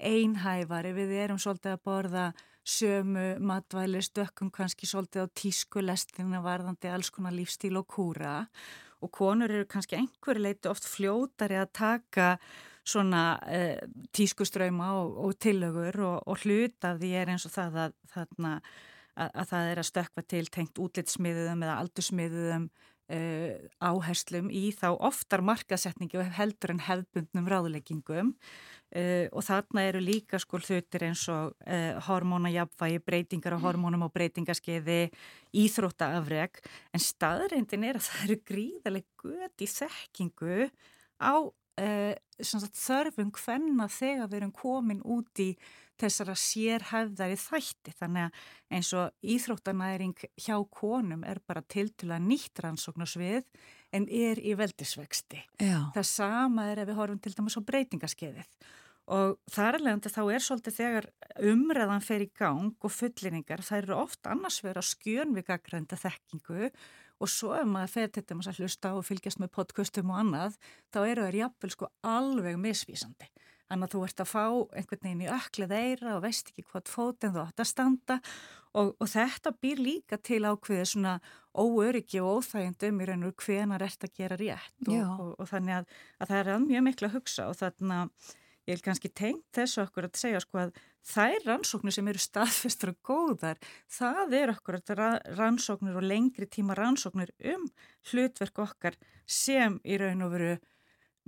einhæfari, 0.00 0.94
við 0.96 1.12
erum 1.26 1.42
svolítið 1.42 1.74
að 1.74 1.84
borða 1.84 2.24
sömu 2.66 3.38
matvæli, 3.40 4.02
stökkum 4.04 4.50
kannski 4.52 4.86
svolítið 4.86 5.26
á 5.26 5.34
tískulestina 5.34 6.42
varðandi 6.44 6.90
alls 6.92 7.10
konar 7.10 7.34
lífstíl 7.34 7.78
og 7.80 7.88
kúra. 7.88 8.44
Og 9.00 9.10
konur 9.12 9.50
eru 9.50 9.66
kannski 9.68 9.96
einhverju 9.96 10.44
leiti 10.44 10.68
oft 10.68 10.84
fljótari 10.84 11.56
að 11.56 11.72
taka 11.72 12.34
svona 12.84 13.38
eh, 13.48 13.80
tískuströyma 14.16 14.92
og, 15.00 15.16
og 15.24 15.38
tillögur 15.40 16.00
og, 16.04 16.22
og 16.26 16.44
hlut 16.44 16.84
af 16.84 17.00
því 17.00 17.10
er 17.16 17.32
eins 17.32 17.46
og 17.48 17.54
það 17.54 17.80
að, 17.84 17.96
þarna, 18.14 18.54
að, 19.16 19.30
að 19.30 19.50
það 19.52 19.70
er 19.70 19.80
að 19.80 19.90
stökka 19.90 20.24
til 20.28 20.46
tengt 20.52 20.80
útlitsmiðuðum 20.80 21.64
eða 21.66 21.78
aldursmiðuðum 21.84 22.70
uh, 23.10 23.54
áherslum 23.82 24.50
í 24.52 24.70
þá 24.76 24.88
oftar 24.96 25.44
markasetningi 25.46 26.20
og 26.20 26.34
heldur 26.38 26.74
en 26.74 26.84
hefbundnum 26.86 27.48
ráðleggingum 27.50 28.34
uh, 28.96 29.26
og 29.32 29.44
þarna 29.46 29.84
eru 29.88 30.02
líka 30.04 30.40
sko 30.42 30.60
hlutir 30.60 31.06
eins 31.08 31.26
og 31.32 31.54
uh, 31.64 32.00
hormónajapvægi, 32.08 33.02
breytingar 33.06 33.56
á 33.56 33.64
hormónum 33.64 34.06
og 34.06 34.14
breytingaskeiði, 34.16 35.00
íþróttaafreg 35.64 36.62
en 36.94 37.04
staðreindin 37.04 37.86
er 37.88 38.00
að 38.00 38.08
það 38.08 38.26
eru 38.26 38.40
gríðarlega 38.52 39.24
gött 39.24 39.64
í 39.64 39.70
þekkingu 39.70 40.68
á 41.20 41.34
sagt, 42.44 42.76
þörfum 42.76 43.30
hvenna 43.32 43.86
þegar 43.88 44.28
við 44.28 44.40
erum 44.40 44.50
komin 44.52 45.00
út 45.00 45.40
í 45.40 45.54
þessara 46.00 46.36
sérhæfðari 46.38 47.38
þætti 47.40 47.94
þannig 47.98 48.26
að 48.26 48.42
eins 48.76 48.92
og 48.98 49.30
íþróttanæring 49.36 50.26
hjá 50.40 50.56
konum 50.74 51.24
er 51.28 51.42
bara 51.46 51.62
tiltula 51.62 52.20
nýtt 52.22 52.62
rannsóknarsvið 52.64 53.46
en 53.96 54.06
er 54.06 54.40
í 54.42 54.54
veldisvexti. 54.58 55.42
Já. 55.60 55.90
Það 55.96 56.06
sama 56.10 56.68
er 56.70 56.82
ef 56.82 56.90
við 56.90 57.00
horfum 57.00 57.22
til 57.22 57.34
dæmis 57.36 57.58
á 57.58 57.62
breytingaskeiðið 57.70 58.54
og 59.10 59.36
þar 59.50 59.80
alveg 59.80 60.06
þá 60.14 60.22
er 60.30 60.44
svolítið 60.44 60.76
þegar 60.76 61.06
umræðan 61.50 62.04
fer 62.04 62.24
í 62.24 62.30
gang 62.38 62.74
og 62.78 62.92
fullinningar 62.94 63.64
það 63.66 63.82
eru 63.82 63.96
oft 64.04 64.28
annars 64.30 64.60
verið 64.62 64.82
að 64.84 64.90
skjön 64.92 65.34
við 65.34 65.48
gaggrænda 65.48 65.98
þekkingu 65.98 66.70
og 67.20 67.28
svo 67.28 67.52
ef 67.58 67.66
maður 67.68 67.94
fer 67.96 68.12
til 68.14 68.24
dæmis 68.28 68.48
að 68.50 68.62
hlusta 68.62 68.92
og 68.96 69.06
fylgjast 69.08 69.40
með 69.42 69.52
podcastum 69.56 70.12
og 70.14 70.20
annað 70.22 70.58
þá 70.94 71.00
eru 71.02 71.26
það 71.26 71.40
jafnvel 71.40 71.72
sko 71.74 71.90
alveg 72.06 72.60
misvísandi. 72.60 73.28
Þannig 73.70 73.86
að 73.86 73.92
þú 73.94 74.00
ert 74.06 74.20
að 74.20 74.30
fá 74.30 74.44
einhvern 74.74 75.04
veginn 75.04 75.22
í 75.22 75.28
öklið 75.30 75.74
eira 75.76 76.14
og 76.16 76.24
veist 76.24 76.50
ekki 76.50 76.64
hvað 76.66 76.90
fótinn 76.90 77.34
þú 77.36 77.44
átt 77.44 77.62
að 77.62 77.68
standa. 77.70 78.16
Og, 78.70 78.90
og 78.98 79.10
þetta 79.10 79.52
býr 79.62 79.82
líka 79.82 80.18
til 80.18 80.42
ákveðið 80.46 80.88
svona 80.92 81.14
óöryggi 81.54 82.20
og 82.22 82.40
óþægjandum 82.40 83.00
í 83.02 83.08
raun 83.08 83.28
og 83.28 83.46
hvenar 83.46 83.86
ert 83.86 84.06
að 84.06 84.14
gera 84.18 84.38
rétt. 84.38 84.76
Og, 84.88 84.92
og, 84.98 85.32
og 85.38 85.50
þannig 85.50 85.80
að, 85.80 85.96
að 86.18 86.32
það 86.32 86.42
er 86.42 86.62
mjög 86.66 86.86
miklu 86.88 87.08
að 87.08 87.16
hugsa 87.18 87.48
og 87.50 87.58
þannig 87.62 87.96
að 88.00 88.34
ég 88.70 88.76
vil 88.76 88.84
kannski 88.84 89.10
tengt 89.16 89.46
þessu 89.56 89.82
okkur 89.84 90.06
að 90.06 90.18
segja 90.20 90.42
sko 90.42 90.60
að 90.64 90.74
þær 91.10 91.46
rannsóknir 91.46 91.94
sem 91.96 92.10
eru 92.12 92.20
staðfestur 92.22 92.92
og 92.92 92.98
góðar, 93.06 93.60
það 93.90 94.34
er 94.36 94.52
okkur 94.52 94.80
rannsóknir 95.38 95.96
og 95.96 96.06
lengri 96.06 96.48
tíma 96.50 96.76
rannsóknir 96.78 97.32
um 97.54 97.66
hlutverk 98.10 98.60
okkar 98.66 98.98
sem 99.26 99.78
í 99.84 99.98
raun 100.00 100.26
og 100.26 100.34
veru 100.34 100.52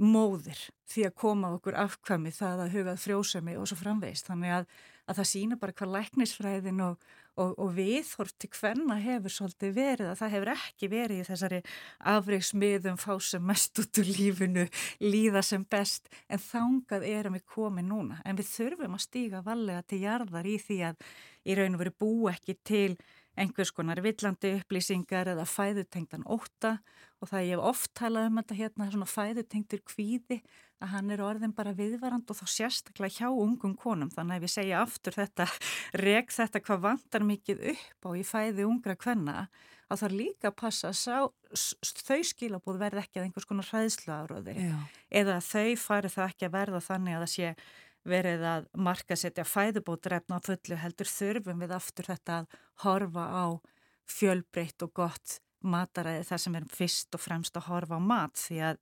móðir 0.03 0.59
því 0.93 1.07
að 1.09 1.19
koma 1.23 1.53
okkur 1.57 1.77
afkvæmi 1.79 2.33
það 2.35 2.65
að 2.65 2.77
hugað 2.77 3.03
frjósemi 3.03 3.57
og 3.59 3.69
svo 3.71 3.79
framveist 3.81 4.29
þannig 4.29 4.55
að, 4.59 4.67
að 5.09 5.19
það 5.21 5.29
sína 5.31 5.59
bara 5.61 5.77
hvað 5.79 5.93
læknisfræðin 5.97 6.83
og, 6.85 7.07
og, 7.41 7.55
og 7.57 7.71
viðhort 7.77 8.37
til 8.43 8.51
hvenna 8.57 8.99
hefur 9.03 9.35
svolítið 9.37 9.75
verið 9.79 10.11
að 10.11 10.19
það 10.21 10.35
hefur 10.35 10.53
ekki 10.57 10.91
verið 10.93 11.23
í 11.23 11.29
þessari 11.31 11.63
afreiksmiðum 12.13 13.01
fá 13.01 13.15
sem 13.23 13.47
mest 13.53 13.83
út 13.83 14.03
úr 14.03 14.13
lífinu 14.19 14.67
líða 15.05 15.45
sem 15.47 15.65
best 15.65 16.13
en 16.29 16.43
þangað 16.43 17.09
erum 17.09 17.39
við 17.39 17.47
komið 17.55 17.89
núna. 17.89 18.21
En 18.27 18.39
við 18.39 18.51
þurfum 18.53 18.99
að 18.99 19.07
stíga 19.07 19.43
vallega 19.47 19.87
til 19.87 20.03
jarðar 20.05 20.51
í 20.51 20.59
því 20.61 20.79
að 20.91 21.11
í 21.43 21.59
raun 21.59 21.77
og 21.79 21.85
veru 21.85 21.99
bú 22.03 22.13
ekki 22.33 22.59
til 22.67 22.97
einhvers 23.39 23.73
konar 23.73 24.03
villandi 24.05 24.59
upplýsingar 24.59 25.33
eða 25.33 25.47
fæðutengdan 25.49 26.27
óta 26.29 26.77
og 27.23 27.31
það 27.31 27.47
ég 27.47 27.55
hef 27.55 27.71
oft 27.71 27.93
talað 27.99 28.29
um 28.29 28.39
þetta 28.41 28.59
hérna 28.59 28.89
svona 28.91 29.09
fæðutengtur 29.11 29.83
kvíði 29.87 30.41
að 30.83 30.91
hann 30.97 31.13
er 31.15 31.23
orðin 31.23 31.55
bara 31.55 31.75
viðvarand 31.79 32.31
og 32.31 32.39
þá 32.41 32.47
sérstaklega 32.51 33.23
hjá 33.23 33.29
ungum 33.31 33.77
konum. 33.79 34.11
Þannig 34.11 34.35
að 34.35 34.41
ef 34.41 34.49
ég 34.49 34.55
segja 34.57 34.81
aftur 34.83 35.15
þetta 35.15 35.47
reg 36.03 36.33
þetta 36.35 36.63
hvað 36.67 36.83
vantar 36.89 37.27
mikið 37.29 37.63
upp 37.77 38.09
á 38.09 38.11
í 38.19 38.25
fæði 38.27 38.67
ungra 38.67 38.99
kvenna 38.99 39.47
að 39.93 40.03
það 40.03 40.17
líka 40.19 40.53
passa 40.57 40.91
að 40.91 41.31
þau 42.07 42.21
skilabúð 42.25 42.81
verði 42.81 43.03
ekki 43.03 43.21
að 43.21 43.27
einhvers 43.27 43.49
konar 43.49 43.69
hræðslu 43.69 44.15
áraði 44.15 44.55
eða 45.13 45.39
þau 45.45 45.77
fari 45.81 46.11
það 46.13 46.31
ekki 46.31 46.49
að 46.49 46.55
verða 46.57 46.81
þannig 46.87 47.17
að 47.17 47.25
það 47.25 47.33
sé 47.35 47.55
verið 48.09 48.45
að 48.49 48.69
marka 48.89 49.19
setja 49.19 49.45
fæðubótrefna 49.47 50.41
á 50.41 50.47
fullu 50.47 50.79
heldur 50.81 51.11
þurfum 51.13 51.63
við 51.63 51.77
aftur 51.77 52.09
þetta 52.09 52.41
að 52.41 52.57
horfa 52.87 53.27
á 53.31 53.47
fjölbreytt 54.11 54.87
og 54.87 54.95
gott 54.97 55.39
mataræði 55.65 56.27
þar 56.29 56.43
sem 56.43 56.55
við 56.55 56.61
erum 56.63 56.77
fyrst 56.77 57.17
og 57.17 57.23
fremst 57.23 57.59
að 57.59 57.69
horfa 57.71 57.99
á 57.99 58.03
mat 58.03 58.39
því 58.41 58.61
að 58.69 58.79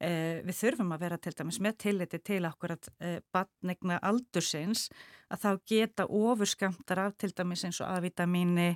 e, 0.00 0.10
við 0.46 0.60
þurfum 0.60 0.94
að 0.94 1.02
vera 1.06 1.18
til 1.24 1.34
dæmis 1.40 1.60
með 1.64 1.80
tilliti 1.84 2.20
til 2.30 2.40
okkur 2.48 2.76
að 2.76 2.88
e, 3.00 3.12
batnegna 3.34 3.98
aldursins 4.10 4.86
að 5.28 5.44
þá 5.44 5.50
geta 5.72 6.08
ofurskamtar 6.20 7.04
af 7.06 7.18
til 7.18 7.32
dæmis 7.36 7.66
eins 7.68 7.82
og 7.82 7.90
A-vitamíni, 7.92 8.70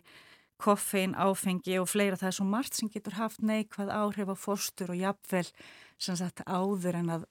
koffein, 0.63 1.17
áfengi 1.19 1.79
og 1.81 1.89
fleira 1.91 2.19
það 2.19 2.33
er 2.33 2.37
svo 2.39 2.49
margt 2.49 2.79
sem 2.79 2.91
getur 2.93 3.19
haft 3.19 3.43
neikvað 3.43 3.95
áhrif 3.95 4.31
á 4.31 4.37
fórstur 4.39 4.93
og 4.95 5.01
jafnvel 5.01 5.49
sagt 6.03 6.43
áður 6.47 6.99
en 6.99 7.17
að 7.17 7.25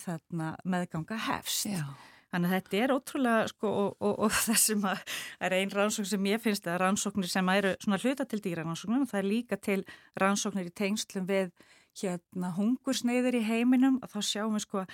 þarna 0.00 0.54
meðganga 0.64 1.18
hefst. 1.28 1.68
Já. 1.72 1.86
Þannig 2.34 2.50
að 2.50 2.54
þetta 2.56 2.78
er 2.82 2.90
ótrúlega 2.90 3.42
sko 3.52 3.70
og, 3.70 3.90
og, 4.02 4.14
og 4.26 4.32
það 4.48 4.56
sem 4.58 4.86
er 4.90 5.54
einn 5.54 5.70
rannsókn 5.70 6.10
sem 6.10 6.28
ég 6.32 6.42
finnst 6.42 6.66
að 6.66 6.80
rannsóknir 6.82 7.30
sem 7.30 7.50
eru 7.54 7.74
svona 7.78 8.00
hluta 8.02 8.26
til 8.26 8.40
dýrarannsóknum 8.42 9.04
og 9.04 9.10
það 9.12 9.20
er 9.20 9.28
líka 9.30 9.58
til 9.62 9.80
rannsóknir 10.18 10.70
í 10.72 10.74
tengslum 10.74 11.28
við 11.30 11.52
hérna 12.00 12.50
hungursneiður 12.56 13.38
í 13.38 13.44
heiminum 13.46 14.00
og 14.02 14.10
þá 14.10 14.18
sjáum 14.26 14.58
við 14.58 14.66
sko 14.66 14.84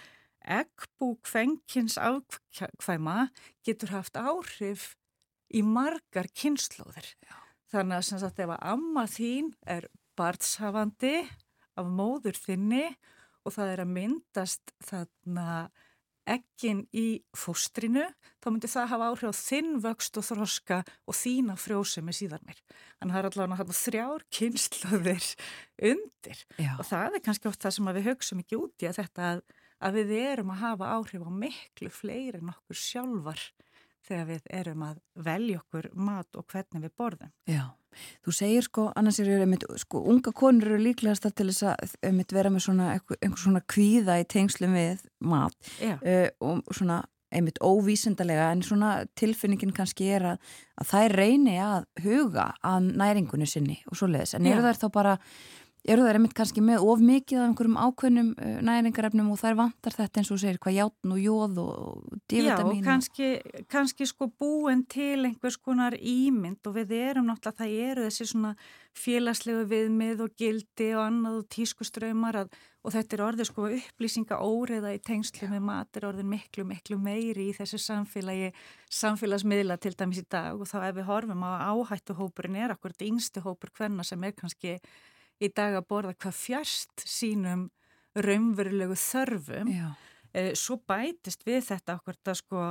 eggbú 0.61 1.15
kvenkins 1.25 1.97
afkvæma 2.01 3.31
getur 3.65 3.95
haft 3.97 4.21
áhrif 4.21 4.91
í 5.49 5.65
margar 5.65 6.29
kynnslóðir. 6.37 7.09
Þannig 7.73 7.97
að 7.97 8.07
sem 8.09 8.21
sagt 8.21 8.41
ef 8.45 8.53
að 8.53 8.67
amma 8.75 9.07
þín 9.09 9.55
er 9.65 9.89
barnshafandi 10.21 11.23
af 11.81 11.89
móður 11.89 12.37
þinni 12.37 12.85
og 13.47 13.55
það 13.57 13.73
er 13.73 13.83
að 13.87 13.95
myndast 13.97 14.75
þarna 14.85 15.47
ekkin 16.31 16.83
í 16.97 17.23
fóstrinu, 17.37 18.07
þá 18.41 18.49
myndi 18.51 18.71
það 18.71 18.91
hafa 18.93 19.09
áhrif 19.11 19.33
á 19.33 19.41
þinn 19.41 19.73
vöxt 19.85 20.21
og 20.21 20.27
þroska 20.29 20.81
og 21.07 21.17
þína 21.19 21.57
frjósemi 21.61 22.15
síðan 22.17 22.45
mér. 22.47 22.61
Þannig 23.01 23.11
að 23.11 23.17
það 23.17 23.21
er 23.21 23.31
allavega 23.31 23.79
þrjár 23.81 24.27
kynnslöðir 24.39 25.31
undir 25.91 26.45
Já. 26.57 26.75
og 26.77 26.85
það 26.89 27.19
er 27.19 27.25
kannski 27.27 27.51
oft 27.51 27.65
það 27.65 27.77
sem 27.77 27.91
við 27.91 28.09
högstum 28.11 28.45
ekki 28.45 28.61
út 28.61 28.85
í 28.85 28.91
að 28.91 29.01
þetta 29.01 29.33
að, 29.33 29.43
að 29.81 29.99
við 30.01 30.15
erum 30.21 30.55
að 30.55 30.63
hafa 30.67 30.93
áhrif 30.97 31.27
á 31.27 31.31
miklu 31.43 31.93
fleiri 31.95 32.41
en 32.41 32.55
okkur 32.55 32.81
sjálfar 32.85 33.45
þegar 34.07 34.31
við 34.31 34.49
erum 34.61 34.87
að 34.87 35.03
velja 35.27 35.61
okkur 35.61 35.91
mat 35.99 36.39
og 36.39 36.47
hvernig 36.51 36.87
við 36.87 36.97
borðum. 36.99 37.33
Já, 37.49 37.65
þú 38.25 38.35
segir 38.35 38.67
sko, 38.67 38.89
annars 38.97 39.21
eru 39.23 39.39
einmitt, 39.45 39.67
sko, 39.83 40.03
unga 40.13 40.33
konur 40.37 40.73
eru 40.73 40.83
líklegast 40.83 41.29
til 41.31 41.49
þess 41.51 41.69
að 41.73 41.97
einmitt 42.11 42.35
vera 42.35 42.53
með 42.53 42.67
svona, 42.69 42.91
einhver, 42.97 43.21
einhver 43.21 43.45
svona 43.45 43.65
kvíða 43.71 44.21
í 44.23 44.29
tengslum 44.31 44.77
við 44.79 45.07
mat 45.33 45.73
uh, 45.81 46.29
og 46.41 46.77
svona 46.77 47.03
einmitt 47.31 47.61
óvísindalega 47.63 48.49
en 48.51 48.63
svona 48.67 49.05
tilfinningin 49.19 49.75
kannski 49.75 50.09
er 50.17 50.27
að, 50.33 50.53
að 50.83 50.89
þær 50.91 51.17
reyni 51.21 51.57
að 51.63 51.87
huga 52.03 52.49
að 52.67 52.91
næringunni 52.99 53.47
sinni 53.47 53.79
og 53.87 53.99
svo 53.99 54.11
leiðis, 54.11 54.35
en 54.35 54.49
eru 54.51 54.65
þær 54.67 54.81
þá 54.81 54.87
bara 54.97 55.17
eru 55.89 56.05
þær 56.05 56.19
einmitt 56.19 56.35
kannski 56.37 56.63
með 56.65 56.85
of 56.85 57.01
mikið 57.05 57.41
af 57.41 57.47
einhverjum 57.49 57.79
ákveðnum 57.81 58.31
uh, 58.35 58.59
næringarefnum 58.69 59.31
og 59.33 59.41
þær 59.41 59.57
vantar 59.63 59.97
þetta 59.97 60.21
eins 60.21 60.33
og 60.35 60.41
segir 60.43 60.61
hvað 60.61 60.77
játn 60.77 61.15
og 61.15 61.23
jóð 61.23 61.61
og 61.63 61.81
Já, 62.11 62.19
D-vitamin 62.33 62.83
og 62.83 62.87
kannski, 62.87 63.31
kannski 63.71 64.09
sko 64.09 64.29
búin 64.41 64.85
til 64.91 65.25
einhvers 65.25 65.57
konar 65.61 65.97
ímynd 65.97 66.61
og 66.69 66.77
við 66.77 66.97
erum 67.01 67.31
náttúrulega, 67.31 67.63
það 67.63 67.77
eru 67.91 68.09
þessi 68.09 68.29
svona 68.33 68.55
félagslegu 68.97 69.65
viðmið 69.71 70.25
og 70.25 70.35
gildi 70.39 70.91
og 70.97 71.05
annað 71.07 71.39
og 71.41 71.49
tískuströymar 71.55 72.41
að, 72.43 72.57
og 72.85 72.95
þetta 72.95 73.17
er 73.17 73.23
orðið 73.27 73.49
sko 73.49 73.69
upplýsinga 73.77 74.41
óriða 74.43 74.93
í 74.97 75.01
tengslu 75.05 75.49
með 75.53 75.63
mat 75.69 75.97
er 75.99 76.09
orðin 76.11 76.31
miklu, 76.31 76.65
miklu 76.69 76.99
meiri 77.01 77.51
í 77.51 77.55
þessu 77.57 77.81
samfélagi, 77.81 78.51
samfélagsmiðla 79.01 79.79
til 79.81 79.95
dæmis 79.97 80.23
í 80.23 80.27
dag 80.29 80.59
og 80.59 80.69
þá 80.69 80.91
ef 80.91 80.99
við 80.99 81.09
horfum 81.09 81.47
á 81.47 81.71
áhættuhópurinn 81.71 82.59
er 82.61 82.75
akkurat 82.75 83.07
yngstu 83.07 83.45
hópur 83.47 83.73
hvenna 83.79 84.07
sem 84.07 84.27
er 84.27 84.35
kannski 84.37 84.77
í 85.41 85.49
dag 85.49 85.79
að 85.79 85.89
borða 85.89 86.15
hvað 86.21 86.39
fjärst 86.39 87.05
sínum 87.09 87.69
raunverulegu 88.15 88.97
þörfum. 88.99 89.71
Já, 89.73 89.91
Eh, 90.31 90.53
svo 90.55 90.79
bætist 90.87 91.43
við 91.47 91.65
þetta 91.73 91.97
okkur 91.99 92.19
þetta 92.19 92.35
sko 92.39 92.65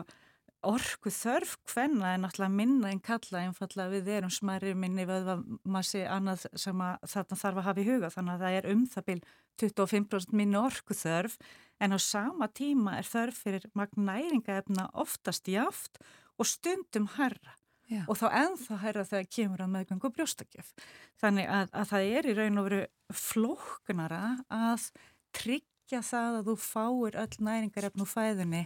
orku 0.69 1.11
þörf 1.11 1.57
hvenna 1.71 2.13
er 2.13 2.21
náttúrulega 2.23 2.55
minna 2.55 2.91
en 2.91 3.01
kalla 3.03 3.43
einfallega 3.45 3.91
við 3.93 4.09
erum 4.17 4.31
smæri 4.31 4.73
minni 4.75 5.05
vöðvamassi 5.07 6.05
annað 6.07 6.45
sem 6.59 6.83
að 6.83 7.03
þarna 7.11 7.39
þarf 7.41 7.59
að 7.61 7.67
hafa 7.67 7.83
í 7.83 7.87
huga. 7.87 8.11
Þannig 8.15 8.33
að 8.33 8.43
það 8.45 8.57
er 8.59 8.69
um 8.73 8.85
það 8.93 9.07
bil 9.09 9.19
25% 9.59 10.35
minni 10.39 10.59
orku 10.59 10.95
þörf 10.95 11.35
en 11.83 11.95
á 11.95 11.99
sama 11.99 12.47
tíma 12.47 12.97
er 12.99 13.07
þörf 13.07 13.43
fyrir 13.43 13.67
magn 13.75 14.07
næringaefna 14.07 14.89
oftast 14.95 15.51
jaft 15.51 15.99
og 16.39 16.47
stundum 16.47 17.11
herra 17.17 17.58
Já. 17.89 18.03
og 18.05 18.17
þá 18.19 18.25
ennþá 18.43 18.79
herra 18.83 19.05
þegar 19.09 19.29
kemur 19.33 19.63
að 19.65 19.71
meðgöngu 19.73 20.11
brjóstakjöf. 20.13 20.73
Þannig 21.21 21.49
að, 21.49 21.71
að 21.73 21.91
það 21.91 22.09
er 22.19 22.29
í 22.29 22.35
raun 22.37 22.61
og 22.61 22.67
veru 22.69 22.81
flóknara 23.17 24.23
að 24.53 24.89
tryggja 25.35 26.03
það 26.05 26.39
að 26.39 26.51
þú 26.51 26.57
fáir 26.63 27.19
öll 27.23 27.45
næringarefn 27.49 28.05
úr 28.05 28.11
fæðunni 28.11 28.65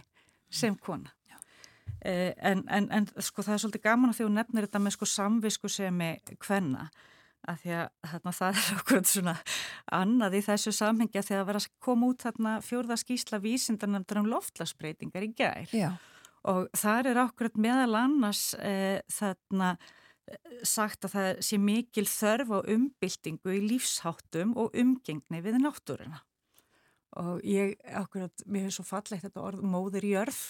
sem 0.52 0.76
kona. 0.76 1.14
Eh, 2.04 2.34
en, 2.36 2.62
en, 2.68 2.90
en 2.92 3.08
sko 3.24 3.42
það 3.44 3.56
er 3.56 3.60
svolítið 3.62 3.84
gaman 3.86 4.12
að 4.12 4.18
því 4.18 4.26
þú 4.26 4.32
nefnir 4.36 4.66
þetta 4.66 4.80
með 4.84 4.94
sko 4.98 5.08
samvisku 5.08 5.70
sem 5.72 6.00
er 6.04 6.36
kvenna. 6.36 6.88
Að 7.48 7.60
því 7.60 7.72
að 7.76 8.10
þarna, 8.10 8.32
það 8.38 8.58
er 8.60 8.68
okkur 8.78 9.04
svona 9.08 9.34
annað 10.00 10.36
í 10.38 10.42
þessu 10.44 10.72
samhengja 10.76 11.24
þegar 11.24 11.42
að 11.42 11.48
vera 11.50 11.62
að 11.62 11.70
koma 11.84 12.10
út 12.12 12.24
þarna 12.24 12.54
fjórða 12.64 12.98
skýsla 13.00 13.40
vísindarnefndar 13.44 14.20
um 14.20 14.28
loftlagsbreytingar 14.32 15.26
í 15.26 15.30
gær. 15.36 15.72
Já, 15.72 15.90
og 16.50 16.68
þar 16.76 17.10
er 17.12 17.20
okkur 17.24 17.52
meðal 17.60 17.94
annars 18.02 18.52
eh, 18.58 19.00
þarna 19.12 19.74
eh, 19.74 20.38
sagt 20.66 21.06
að 21.08 21.16
það 21.16 21.28
sé 21.48 21.58
mikil 21.62 22.06
þörf 22.10 22.54
á 22.54 22.58
umbyltingu 22.76 23.56
í 23.56 23.64
lífsháttum 23.70 24.56
og 24.60 24.76
umgengni 24.76 25.42
við 25.44 25.60
náttúruna. 25.62 26.22
Og 27.20 27.44
ég 27.46 27.76
að 27.94 28.42
mér 28.50 28.68
er 28.68 28.74
svo 28.74 28.84
fallegt 28.86 29.22
þetta 29.22 29.44
orð 29.44 29.62
móður 29.62 30.06
jörð 30.08 30.40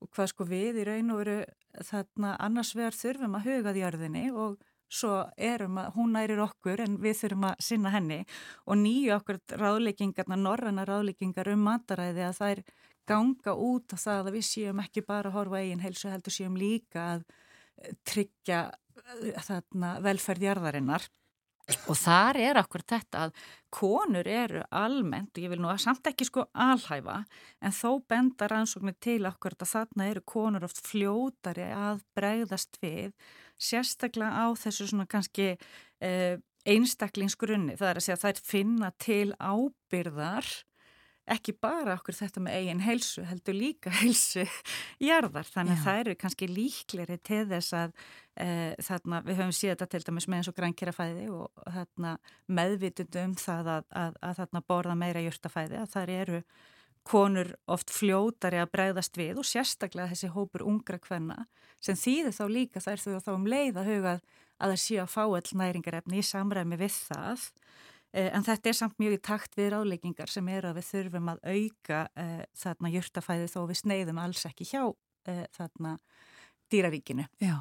og 0.00 0.10
hvað 0.10 0.32
sko 0.32 0.46
við 0.48 0.80
í 0.82 0.86
raun 0.88 1.12
og 1.14 1.20
veru 1.22 1.38
þarna 1.86 2.34
annars 2.42 2.74
vegar 2.74 2.96
þurfum 2.96 3.36
að 3.38 3.46
huga 3.46 3.74
því 3.74 3.84
jörðinni 3.84 4.24
og 4.32 4.58
svo 4.90 5.20
erum 5.38 5.78
að 5.78 5.92
hún 5.94 6.14
nærir 6.16 6.42
okkur 6.42 6.82
en 6.82 6.96
við 7.02 7.20
þurfum 7.20 7.46
að 7.52 7.62
sinna 7.62 7.92
henni. 7.94 8.20
Og 8.66 8.80
nýju 8.80 9.14
okkur 9.20 9.38
ráðleikingarna, 9.60 10.38
norranna 10.40 10.86
ráðleikingar 10.88 11.52
um 11.52 11.62
mataræði 11.68 12.26
að 12.26 12.40
þær 12.40 12.62
ganga 13.08 13.54
út 13.54 13.94
á 13.94 13.96
það 14.00 14.30
að 14.30 14.36
við 14.38 14.46
séum 14.48 14.82
ekki 14.82 15.04
bara 15.06 15.30
að 15.30 15.38
horfa 15.38 15.62
eigin 15.62 15.84
heilsu 15.84 16.10
heldur 16.10 16.34
séum 16.34 16.58
líka 16.60 17.06
að 17.14 17.24
eh, 17.82 17.94
tryggja 18.06 18.60
eh, 18.70 19.40
þarna 19.46 19.96
velferðjarðarinnar 20.04 21.08
og 21.90 21.96
þar 21.98 22.38
er 22.40 22.58
okkur 22.60 22.82
þetta 22.88 23.26
að 23.26 23.34
konur 23.74 24.26
eru 24.26 24.62
almennt 24.74 25.36
og 25.36 25.44
ég 25.44 25.52
vil 25.52 25.60
nú 25.62 25.70
að 25.70 25.82
samt 25.84 26.08
ekki 26.10 26.26
sko 26.26 26.46
alhæfa 26.50 27.20
en 27.62 27.74
þó 27.74 28.00
benda 28.10 28.48
rannsóknir 28.50 28.96
til 29.02 29.22
okkur 29.28 29.56
að 29.58 29.72
þarna 29.74 30.08
eru 30.10 30.24
konur 30.26 30.66
oft 30.66 30.82
fljótari 30.82 31.68
að 31.74 32.02
bregðast 32.18 32.80
við 32.82 33.14
sérstaklega 33.60 34.44
á 34.44 34.46
þessu 34.58 34.88
svona 34.90 35.06
kannski 35.10 35.52
eh, 36.02 36.40
einstaklingsgrunni 36.68 37.76
það 37.78 37.92
er 37.92 38.00
að 38.00 38.06
segja 38.06 38.18
að 38.18 38.26
þær 38.26 38.42
finna 38.50 38.90
til 39.00 39.28
ábyrðar 39.38 40.50
ekki 41.30 41.54
bara 41.62 41.94
okkur 41.98 42.16
þetta 42.16 42.42
með 42.44 42.56
eigin 42.58 42.82
heilsu, 42.84 43.24
heldur 43.28 43.56
líka 43.56 43.92
heilsu 44.00 44.46
jarðar, 45.02 45.46
þannig 45.48 45.78
að 45.78 45.84
það 45.84 46.00
eru 46.02 46.16
kannski 46.24 46.50
líkleri 46.50 47.18
til 47.26 47.44
þess 47.50 47.76
að 47.76 47.94
e, 48.34 48.48
þarna, 48.88 49.22
við 49.26 49.40
höfum 49.42 49.54
síðan 49.54 49.76
þetta 49.76 49.90
til 49.94 50.02
dæmis 50.08 50.28
með 50.28 50.40
eins 50.40 50.50
og 50.50 50.58
grænkjærafæði 50.58 51.30
og 51.36 51.64
þarna 51.76 52.16
meðvitund 52.60 53.22
um 53.24 53.38
það 53.44 53.72
að, 53.76 53.88
að, 54.02 54.20
að 54.28 54.36
þarna 54.42 54.66
borða 54.72 54.98
meira 55.04 55.24
jurtafæði, 55.24 55.80
að 55.80 55.96
þar 55.96 56.14
eru 56.18 56.42
konur 57.06 57.54
oft 57.70 57.90
fljótari 57.94 58.60
að 58.60 58.72
bregðast 58.74 59.16
við 59.16 59.40
og 59.40 59.48
sérstaklega 59.48 60.10
þessi 60.12 60.30
hópur 60.34 60.66
ungra 60.68 60.98
kvenna 61.00 61.46
sem 61.80 61.96
þýðir 61.96 62.36
þá 62.36 62.44
líka 62.52 62.82
þær 62.84 63.00
þau 63.00 63.20
þá 63.24 63.30
um 63.32 63.48
leið 63.48 63.80
að 63.80 63.90
huga 63.94 64.14
að 64.60 64.74
það 64.74 64.80
séu 64.82 65.00
að 65.00 65.12
fá 65.14 65.22
all 65.24 65.58
næringarefni 65.62 66.20
í 66.20 66.26
samræmi 66.26 66.78
við 66.80 66.98
það 67.08 67.46
En 68.12 68.42
þetta 68.42 68.70
er 68.72 68.74
samt 68.74 68.96
mjög 68.98 69.12
í 69.14 69.22
takt 69.22 69.52
við 69.58 69.68
ráðleikingar 69.74 70.30
sem 70.32 70.48
eru 70.50 70.72
að 70.72 70.80
við 70.80 70.86
þurfum 70.88 71.28
að 71.30 71.42
auka 71.46 72.00
uh, 72.18 72.40
þarna 72.58 72.90
jurtafæði 72.96 73.50
þó 73.52 73.60
við 73.70 73.80
sneiðum 73.84 74.18
alls 74.18 74.46
ekki 74.48 74.66
hjá 74.72 74.82
uh, 74.90 75.44
þarna 75.54 75.92
dýraríkinu. 76.70 77.26
já, 77.42 77.56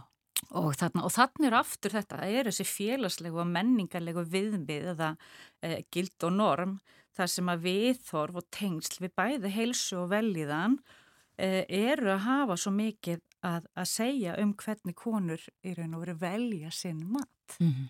Og 0.56 0.72
þarna, 0.80 1.04
og 1.04 1.12
þarna 1.12 1.50
eru 1.50 1.60
aftur 1.60 1.94
þetta, 1.94 2.22
það 2.22 2.38
eru 2.40 2.54
þessi 2.54 2.66
félagslegu 2.70 3.42
og 3.44 3.50
menningarlegu 3.52 4.24
viðmið 4.32 4.90
eða 4.94 5.12
uh, 5.20 5.78
gild 5.92 6.26
og 6.26 6.34
norm 6.38 6.80
þar 7.18 7.32
sem 7.34 7.52
að 7.52 7.66
viðþorf 7.68 8.40
og 8.40 8.50
tengsl 8.56 9.04
við 9.04 9.14
bæði 9.20 9.52
heilsu 9.54 10.00
og 10.00 10.10
velíðan 10.14 10.80
uh, 10.80 11.64
eru 11.68 12.14
að 12.16 12.26
hafa 12.26 12.58
svo 12.58 12.74
mikið 12.78 13.22
að, 13.46 13.68
að 13.76 13.92
segja 13.92 14.36
um 14.42 14.56
hvernig 14.60 14.98
konur 15.00 15.44
raun 15.78 15.96
og 15.96 16.04
veru 16.06 16.18
velja 16.24 16.74
sinn 16.76 17.06
mat. 17.12 17.60
Mhm. 17.60 17.90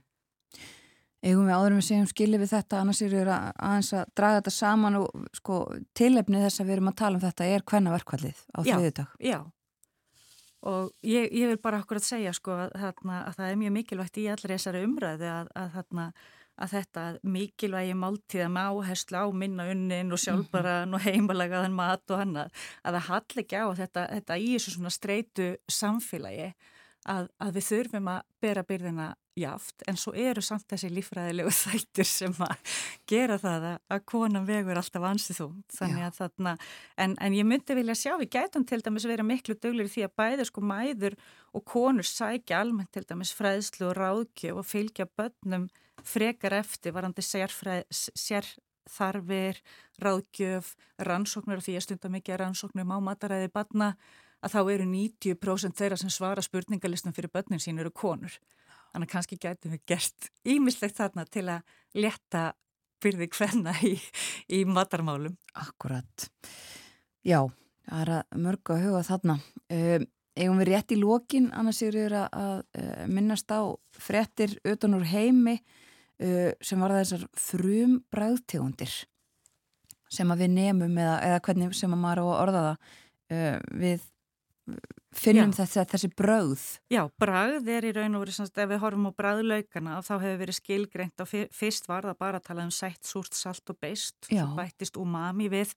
Eigum 1.20 1.50
við 1.50 1.56
áður 1.58 1.74
en 1.74 1.80
við 1.82 1.88
segjum 1.90 2.10
skilið 2.10 2.44
við 2.46 2.52
þetta, 2.54 2.80
annars 2.80 3.02
eru 3.04 3.18
við 3.20 3.30
að, 3.36 3.48
aðeins 3.70 3.94
að 4.00 4.12
draga 4.16 4.40
þetta 4.40 4.54
saman 4.56 4.98
og 5.02 5.24
sko 5.36 5.62
tilefni 6.00 6.44
þess 6.46 6.62
að 6.62 6.70
við 6.70 6.76
erum 6.78 6.92
að 6.94 7.00
tala 7.02 7.20
um 7.20 7.24
þetta 7.26 7.48
er 7.52 7.66
hvenna 7.72 7.96
verkvallið 7.98 8.44
á 8.56 8.60
Já. 8.64 8.76
þriðudag. 8.76 9.16
Já, 9.20 9.40
og 10.72 10.92
ég, 11.04 11.30
ég 11.36 11.52
vil 11.52 11.60
bara 11.62 11.80
okkur 11.84 12.00
að 12.00 12.08
segja 12.08 12.34
sko 12.36 12.56
að, 12.56 12.74
þarna, 12.80 13.22
að 13.28 13.38
það 13.38 13.52
er 13.52 13.62
mjög 13.62 13.76
mikilvægt 13.78 14.20
í 14.20 14.26
allri 14.32 14.56
þessari 14.56 14.84
umræðu 14.88 15.30
að, 15.32 15.52
að, 15.60 15.70
þarna, 15.76 16.08
að 16.60 16.74
þetta 16.74 17.06
mikilvægi 17.36 18.00
máltíða 18.00 18.50
með 18.56 18.72
áherslu 18.74 19.22
á 19.24 19.28
minna 19.44 19.70
unnin 19.72 20.16
og 20.16 20.24
sjálfbaran 20.24 20.96
og 20.96 21.06
heimalagaðan 21.08 21.76
mat 21.78 22.04
og 22.12 22.26
annað, 22.26 22.66
að 22.84 23.00
það 23.00 23.08
halli 23.12 23.46
ekki 23.46 23.64
á 23.64 23.68
þetta, 23.84 24.10
þetta 24.18 24.40
í 24.40 24.52
þessu 24.56 24.76
svona 24.76 24.94
streitu 24.96 25.50
samfélagi 25.72 26.52
að, 27.08 27.30
að 27.40 27.56
við 27.56 27.70
þurfum 27.70 28.12
að 28.12 28.22
bera 28.44 28.66
byrðina 28.68 29.10
jaft 29.40 29.84
en 29.90 29.98
svo 30.00 30.14
eru 30.18 30.44
samt 30.46 30.68
þessi 30.70 30.92
lífræðilegu 30.94 31.52
þættir 31.64 32.08
sem 32.08 32.36
að 32.46 32.78
gera 33.10 33.40
það 33.42 33.68
að, 33.74 34.04
konan 34.10 34.48
vegur 34.48 34.80
alltaf 34.80 35.08
ansið 35.10 35.42
þú 35.42 35.50
þannig 35.78 36.06
að 36.08 36.22
þarna, 36.22 36.56
en, 37.06 37.18
en 37.20 37.38
ég 37.38 37.48
myndi 37.48 37.78
vilja 37.78 37.98
sjá 37.98 38.14
við 38.22 38.32
gætum 38.38 38.66
til 38.70 38.82
dæmis 38.86 39.08
vera 39.10 39.26
miklu 39.26 39.58
duglir 39.58 39.90
í 39.90 39.94
því 39.96 40.08
að 40.08 40.16
bæði 40.22 40.48
sko 40.50 40.66
mæður 40.72 41.20
og 41.58 41.66
konur 41.66 42.08
sækja 42.08 42.64
almennt 42.64 42.94
til 42.96 43.06
dæmis 43.10 43.34
fræðslu 43.38 43.90
og 43.90 44.00
ráðgjöf 44.00 44.62
og 44.62 44.68
fylgja 44.68 45.10
börnum 45.10 45.70
frekar 46.06 46.56
eftir 46.60 46.96
varandi 46.96 47.24
sérfræð, 47.26 47.84
sérþarfir 47.92 49.60
ráðgjöf, 50.00 50.74
rannsóknur 51.04 51.60
og 51.60 51.66
því 51.66 51.78
að 51.78 51.86
stunda 51.86 52.12
mikið 52.14 52.42
rannsóknum 52.44 52.94
á 52.96 52.98
mataræði 53.04 53.52
barna 53.54 53.94
að 54.40 54.56
þá 54.56 54.60
eru 54.74 54.88
90% 54.88 55.80
þeirra 55.80 56.00
sem 56.00 56.12
svara 56.14 56.44
spurningalistum 56.44 57.16
fyrir 57.16 57.32
börnin 57.34 57.62
sín 57.64 57.80
eru 57.82 57.92
konur. 57.92 58.40
Þannig 58.90 59.10
að 59.10 59.14
kannski 59.14 59.38
gætum 59.42 59.76
við 59.76 59.86
gert 59.90 60.32
ímislegt 60.50 60.98
þarna 60.98 61.26
til 61.30 61.46
að 61.54 61.78
leta 61.98 62.44
byrði 63.00 63.30
hvenna 63.38 63.74
í, 63.86 63.96
í 64.52 64.66
matarmálum. 64.68 65.38
Akkurat. 65.62 66.28
Já, 67.24 67.46
Það 67.90 68.02
er 68.04 68.12
að 68.14 68.40
mörgu 68.44 68.74
að 68.76 68.84
huga 68.86 69.04
þarna. 69.08 69.36
Um, 69.74 70.08
eigum 70.40 70.60
við 70.62 70.70
rétt 70.70 70.94
í 70.94 70.98
lokin, 71.00 71.48
annars 71.58 71.82
er 71.84 71.98
ég 71.98 72.16
að, 72.16 72.60
uh, 72.78 73.06
minnast 73.10 73.50
á 73.50 73.66
frettir 73.98 74.54
utan 74.68 74.98
úr 75.00 75.08
heimi 75.10 75.58
uh, 75.58 76.52
sem 76.62 76.82
var 76.84 76.94
þessar 77.00 77.26
frum 77.34 78.00
bræðtegundir 78.14 78.94
sem 80.10 80.30
að 80.34 80.46
við 80.46 80.54
nefnum 80.56 80.96
eða, 80.98 81.18
eða 81.26 81.42
hvernig 81.46 81.74
sem 81.78 81.94
að 81.94 82.02
maður 82.02 82.22
á 82.22 82.26
að 82.26 82.38
orða 82.44 82.62
það 82.68 82.94
uh, 83.34 83.58
við 83.82 84.08
finnum 85.16 85.52
þessi, 85.56 85.84
þessi 85.90 86.10
brauð. 86.18 86.64
Já, 86.94 87.02
brauð 87.22 87.70
er 87.74 87.88
í 87.90 87.94
raun 87.96 88.18
og 88.18 88.26
verið 88.26 88.42
ef 88.50 88.72
við 88.72 88.82
horfum 88.84 89.10
á 89.10 89.12
brauðlaugana 89.22 90.00
þá 90.06 90.14
hefur 90.16 90.42
verið 90.44 90.60
skilgreint 90.60 91.24
og 91.24 91.32
fyrst 91.56 91.90
var 91.90 92.10
það 92.10 92.20
bara 92.24 92.42
að 92.42 92.50
tala 92.50 92.66
um 92.68 92.74
sætt, 92.74 93.02
súrt, 93.08 93.38
salt 93.38 93.74
og 93.74 93.80
beist 93.82 94.30
bættist 94.30 95.00
umami 95.00 95.50
við 95.52 95.74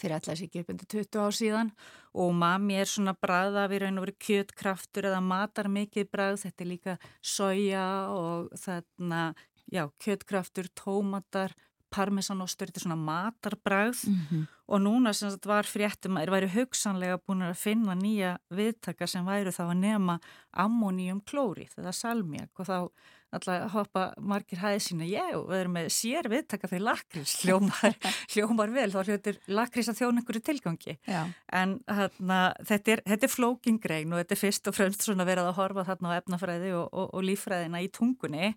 fyrir 0.00 0.16
alltaf 0.16 0.38
sér 0.38 0.46
ekki 0.48 0.62
upp 0.62 0.72
undir 0.72 0.88
20 0.94 1.20
ár 1.20 1.36
síðan. 1.36 1.72
Og 2.16 2.32
umami 2.32 2.78
er 2.80 2.88
svona 2.88 3.14
brauða 3.16 3.66
við 3.70 3.84
raun 3.84 4.00
og 4.00 4.06
verið 4.06 4.20
kjötkraftur 4.26 5.10
eða 5.10 5.20
matar 5.24 5.68
mikið 5.72 6.08
brauð, 6.12 6.40
þetta 6.44 6.64
er 6.64 6.70
líka 6.70 6.96
soja 7.20 7.86
og 8.14 8.48
þarna 8.60 9.24
já, 9.70 9.84
kjötkraftur, 10.02 10.70
tómatar 10.74 11.54
parmesanostur, 11.90 12.70
þetta 12.70 12.80
er 12.80 12.86
svona 12.86 13.04
matarbræð 13.04 14.04
Mm 14.06 14.16
-hmm. 14.30 14.46
og 14.68 14.80
núna 14.80 15.12
sem 15.12 15.30
þetta 15.30 15.48
var 15.48 15.64
fréttum 15.64 16.16
að 16.16 16.20
þeir 16.22 16.34
væri 16.34 16.54
hugsanlega 16.54 17.18
búin 17.18 17.42
að 17.42 17.54
finna 17.54 17.94
nýja 17.94 18.38
viðtakar 18.50 19.08
sem 19.08 19.26
væru 19.26 19.50
þá 19.50 19.64
að 19.70 19.80
nema 19.80 20.20
ammonium 20.52 21.20
klóri, 21.20 21.68
þetta 21.74 21.92
salmiak 21.92 22.50
og 22.60 22.66
þá 22.66 22.90
alltaf 23.34 23.70
hoppa 23.74 24.04
margir 24.18 24.60
hæði 24.60 24.82
sína, 24.82 25.06
já, 25.06 25.24
við 25.38 25.56
erum 25.60 25.76
með 25.78 25.88
sér 25.94 26.28
viðtaka 26.30 26.70
fyrir 26.70 26.86
lakrís, 26.88 27.34
hljómar, 27.44 27.96
hljómar 28.34 28.72
vel, 28.74 28.88
þá 28.90 29.00
hljóttir 29.06 29.40
lakrís 29.46 29.90
að 29.90 30.00
þjóna 30.02 30.22
einhverju 30.22 30.44
tilgangi, 30.48 30.96
Já. 31.06 31.22
en 31.60 31.76
þarna, 31.86 32.40
þetta 32.66 32.96
er, 32.96 33.04
þetta 33.12 33.28
er 33.28 33.34
flókingrein 33.34 34.14
og 34.14 34.22
þetta 34.22 34.36
er 34.36 34.42
fyrst 34.44 34.70
og 34.70 34.78
fremst 34.78 35.06
svona 35.06 35.28
verið 35.28 35.50
að 35.50 35.60
horfa 35.60 35.86
þarna 35.92 36.14
á 36.14 36.18
efnafræði 36.18 36.72
og, 36.78 36.88
og, 36.90 37.12
og 37.14 37.28
lífræðina 37.28 37.84
í 37.84 37.92
tungunni 37.94 38.54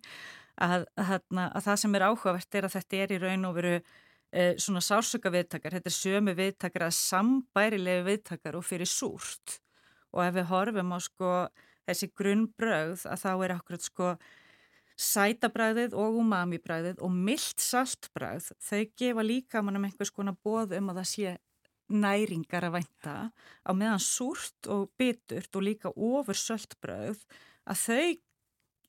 að, 0.62 0.86
að, 1.00 1.20
að 1.34 1.66
það 1.66 1.80
sem 1.82 1.96
er 1.98 2.08
áhugavert 2.10 2.58
er 2.58 2.68
að 2.68 2.76
þetta 2.78 3.02
er 3.04 3.14
í 3.16 3.20
raun 3.24 3.50
og 3.50 3.56
veru 3.58 3.74
e, 3.80 4.54
svona 4.62 4.84
sársöka 4.84 5.32
viðtakar, 5.34 5.78
þetta 5.78 5.92
er 5.92 5.98
sömu 5.98 6.36
viðtakar 6.38 6.88
að 6.88 6.96
sambærilegu 7.00 8.08
viðtakar 8.10 8.60
og 8.60 8.66
fyrir 8.68 8.90
súrt. 8.90 9.60
Og 10.14 10.22
ef 10.28 10.36
við 10.38 10.50
horfum 10.52 10.94
á 10.94 11.00
sko 11.02 11.34
þessi 11.88 12.10
grunnbröð 12.16 13.08
að 13.10 13.24
þá 13.24 13.32
er 13.34 13.56
akkurat 13.58 13.86
sko 13.88 14.14
sætabræðið 15.04 15.96
og 15.98 16.20
umami-bræðið 16.22 17.02
og 17.04 17.16
mildt 17.16 17.64
saltbræð, 17.64 18.52
þau 18.62 18.84
gefa 19.00 19.26
líka 19.26 19.64
mannum 19.66 19.88
einhvers 19.88 20.14
konar 20.14 20.38
bóð 20.46 20.76
um 20.78 20.92
að 20.94 21.02
það 21.02 21.10
sé 21.10 21.34
næringar 21.94 22.68
að 22.70 22.76
vænta 22.78 23.16
á 23.34 23.72
meðan 23.76 24.02
súrt 24.02 24.70
og 24.72 24.92
biturt 24.98 25.58
og 25.58 25.66
líka 25.66 25.92
ofur 25.92 26.38
saltbröð 26.38 27.26
að 27.70 27.82
þau 27.82 28.08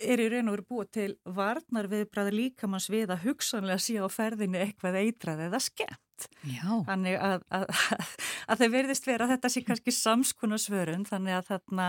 er 0.03 0.23
í 0.23 0.31
raun 0.31 0.51
og 0.51 0.57
veru 0.57 0.67
búið 0.71 0.89
til 0.97 1.11
varnar 1.37 1.89
viðbræði 1.91 2.35
líkamanns 2.35 2.89
við 2.93 3.13
að 3.15 3.29
hugsanlega 3.29 3.83
sé 3.83 3.99
á 4.01 4.09
ferðinu 4.11 4.61
eitthvað 4.63 5.01
eitrað 5.03 5.47
eða 5.49 5.61
skemmt. 5.63 6.29
Já. 6.47 6.69
Þannig 6.87 7.17
að, 7.19 7.43
að, 7.53 7.65
að, 7.69 8.13
að 8.53 8.61
þeir 8.63 8.73
verðist 8.75 9.09
vera 9.09 9.27
að 9.27 9.33
þetta 9.35 9.51
sé 9.51 9.63
kannski 9.67 9.95
samskona 9.95 10.59
svörun 10.63 11.05
þannig 11.09 11.37
að, 11.37 11.49
þarna, 11.51 11.89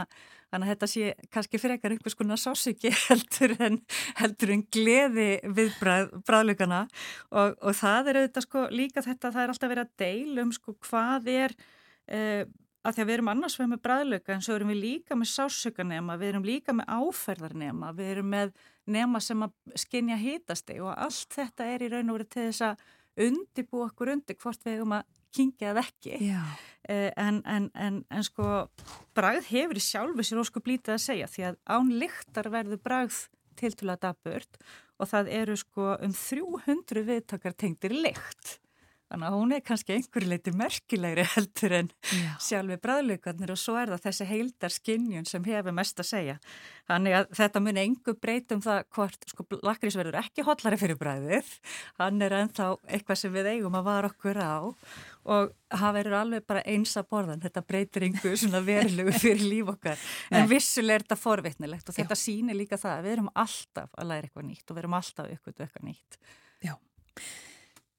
þannig 0.49 0.65
að 0.65 0.73
þetta 0.73 0.89
sé 0.91 1.29
kannski 1.35 1.61
frekar 1.61 1.95
einhvers 1.95 2.17
konar 2.17 2.41
sásiki 2.41 2.91
heldur 3.07 3.55
en, 3.67 3.79
heldur 4.19 4.55
en 4.55 4.65
gleði 4.73 5.29
við 5.45 5.77
bræðlugana 5.79 6.83
og, 7.29 7.55
og 7.61 7.77
það 7.77 8.11
er 8.11 8.21
auðvitað 8.21 8.47
sko 8.47 8.67
líka 8.73 9.05
þetta, 9.05 9.31
það 9.31 9.43
er 9.43 9.55
alltaf 9.55 9.73
verið 9.75 9.87
að 9.87 10.05
deilum 10.05 10.53
sko 10.57 10.77
hvað 10.89 11.33
er... 11.37 11.57
Uh, 12.05 12.45
að 12.85 12.95
því 12.95 13.03
að 13.03 13.09
við 13.09 13.15
erum 13.15 13.31
annars 13.31 13.57
vegar 13.57 13.71
með 13.71 13.81
bræðlöka 13.87 14.35
en 14.35 14.43
svo 14.45 14.55
erum 14.55 14.71
við 14.73 14.81
líka 14.83 15.17
með 15.17 15.31
sásökanema, 15.31 16.17
við 16.21 16.31
erum 16.31 16.45
líka 16.45 16.75
með 16.75 16.91
áferðarnema, 16.99 17.91
við 17.97 18.11
erum 18.13 18.29
með 18.35 18.53
nema 18.95 19.21
sem 19.23 19.41
að 19.45 19.81
skinja 19.81 20.17
hítasti 20.21 20.77
og 20.83 20.93
allt 20.93 21.35
þetta 21.39 21.67
er 21.73 21.85
í 21.85 21.89
raun 21.91 22.13
og 22.13 22.19
verið 22.19 22.31
til 22.35 22.47
þess 22.51 22.65
að 22.69 22.85
undibú 23.25 23.83
okkur 23.85 24.13
undir 24.13 24.37
hvort 24.41 24.65
við 24.65 24.77
hefum 24.77 24.97
að 24.99 25.05
kingja 25.35 25.71
eða 25.73 25.83
ekki. 25.83 26.17
Eh, 26.87 27.11
en, 27.19 27.41
en, 27.49 27.69
en, 27.73 28.01
en 28.13 28.25
sko 28.25 28.67
bræð 29.17 29.49
hefur 29.49 29.79
í 29.79 29.83
sjálfu 29.83 30.25
sér 30.25 30.43
ósku 30.43 30.61
blítið 30.63 30.95
að 30.95 31.05
segja 31.07 31.31
því 31.31 31.47
að 31.49 31.57
án 31.65 31.93
lyktar 32.03 32.51
verður 32.53 32.83
bræð 32.85 33.23
til 33.59 33.71
til 33.73 33.89
að 33.89 34.03
daburt 34.05 34.59
og 34.99 35.09
það 35.11 35.31
eru 35.39 35.57
sko 35.59 35.95
um 36.03 36.13
300 36.15 37.03
viðtakar 37.09 37.55
tengdir 37.57 37.95
lykt. 37.95 38.59
Þannig 39.05 39.27
að 39.27 39.35
hún 39.37 39.53
er 39.53 39.61
kannski 39.61 39.93
einhverju 39.93 40.29
leiti 40.31 40.51
merkilegri 40.57 41.25
heldur 41.35 41.75
en 41.77 41.89
Já. 42.09 42.31
sjálfi 42.41 42.77
bræðlugarnir 42.81 43.53
og 43.53 43.59
svo 43.61 43.75
er 43.77 43.91
það 43.93 44.05
þessi 44.07 44.27
heildar 44.31 44.73
skinnjun 44.73 45.29
sem 45.29 45.45
hefur 45.45 45.75
mest 45.77 46.01
að 46.01 46.09
segja. 46.09 46.37
Þannig 46.89 47.17
að 47.19 47.29
þetta 47.37 47.61
muni 47.61 47.83
engu 47.83 48.15
breytum 48.21 48.63
það 48.65 48.81
hvort 48.97 49.27
sko 49.29 49.45
lakrís 49.65 49.97
verður 49.99 50.17
ekki 50.23 50.45
hotlari 50.47 50.79
fyrir 50.81 50.99
bræðið. 51.01 51.53
Hann 52.01 52.25
er 52.25 52.37
ennþá 52.41 52.71
eitthvað 52.89 53.21
sem 53.21 53.35
við 53.35 53.51
eigum 53.53 53.77
að 53.77 53.87
vara 53.91 54.11
okkur 54.11 54.41
á 54.41 54.57
og 55.25 55.53
það 55.73 55.95
verður 55.99 56.19
alveg 56.19 56.45
bara 56.49 56.65
eins 56.69 56.97
að 56.97 57.09
borðan. 57.13 57.41
Þetta 57.45 57.65
breytir 57.65 58.05
einhverju 58.09 58.41
svona 58.41 58.61
verilegu 58.65 59.13
fyrir 59.23 59.45
líf 59.45 59.73
okkar. 59.75 60.01
En 60.33 60.49
vissuleg 60.49 60.99
er 60.99 61.05
þetta 61.05 61.21
forvitnilegt 61.21 61.89
og 61.89 61.97
þetta 61.97 62.17
sýnir 62.19 62.57
líka 62.57 62.81
það 62.81 62.97
að 62.97 63.07
við 63.07 63.17
erum 63.19 63.33
alltaf 63.33 63.97
að 63.97 64.11
læra 64.11 64.29
eitthvað 64.29 64.49
nýtt 64.49 64.69
og 64.69 64.77
við 64.77 64.85
erum 64.85 64.97
alltaf 65.01 65.33
ykkur 65.37 65.65
eitthvað 65.65 65.89
nýtt. 65.91 66.23
Já. 66.65 66.77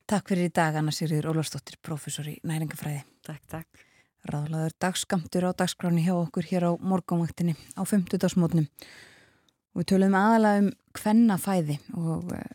Takk 0.07 0.29
fyrir 0.31 0.47
í 0.47 0.51
dag, 0.55 0.77
Anna 0.79 0.93
Sigriður 0.95 1.33
Ólafsdóttir, 1.33 1.81
professor 1.83 2.29
í 2.31 2.37
næringafræði. 2.47 3.01
Takk, 3.27 3.41
takk. 3.51 3.81
Ráðlaður 4.31 4.77
dagskamtur 4.79 5.49
á 5.51 5.59
dagskráni 5.59 6.05
hjá 6.05 6.13
okkur 6.15 6.47
hér 6.47 6.67
á 6.71 6.73
morgumvaktinni 6.79 7.57
á 7.75 7.83
50. 7.83 8.15
dagsmótnum. 8.23 8.69
Og 9.75 9.83
við 9.83 9.89
töluðum 9.91 10.19
aðalega 10.21 10.63
um 10.63 10.71
kvennafæði 10.95 11.81
og 11.99 12.31
uh, 12.39 12.47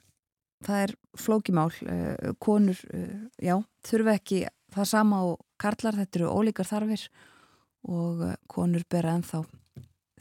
það 0.63 0.85
er 0.85 0.95
flókimál. 1.19 1.67
Uh, 1.83 2.31
konur, 2.39 2.79
uh, 2.95 3.19
já, 3.35 3.57
þurfa 3.83 4.15
ekki 4.15 4.43
það 4.71 4.91
sama 4.95 5.23
og 5.27 5.43
karlar, 5.59 5.99
þetta 5.99 6.21
eru 6.23 6.31
ólíkar 6.31 6.71
þarfir 6.71 7.07
og 7.91 8.27
konur 8.47 8.87
bera 8.87 9.17
ennþá 9.19 9.43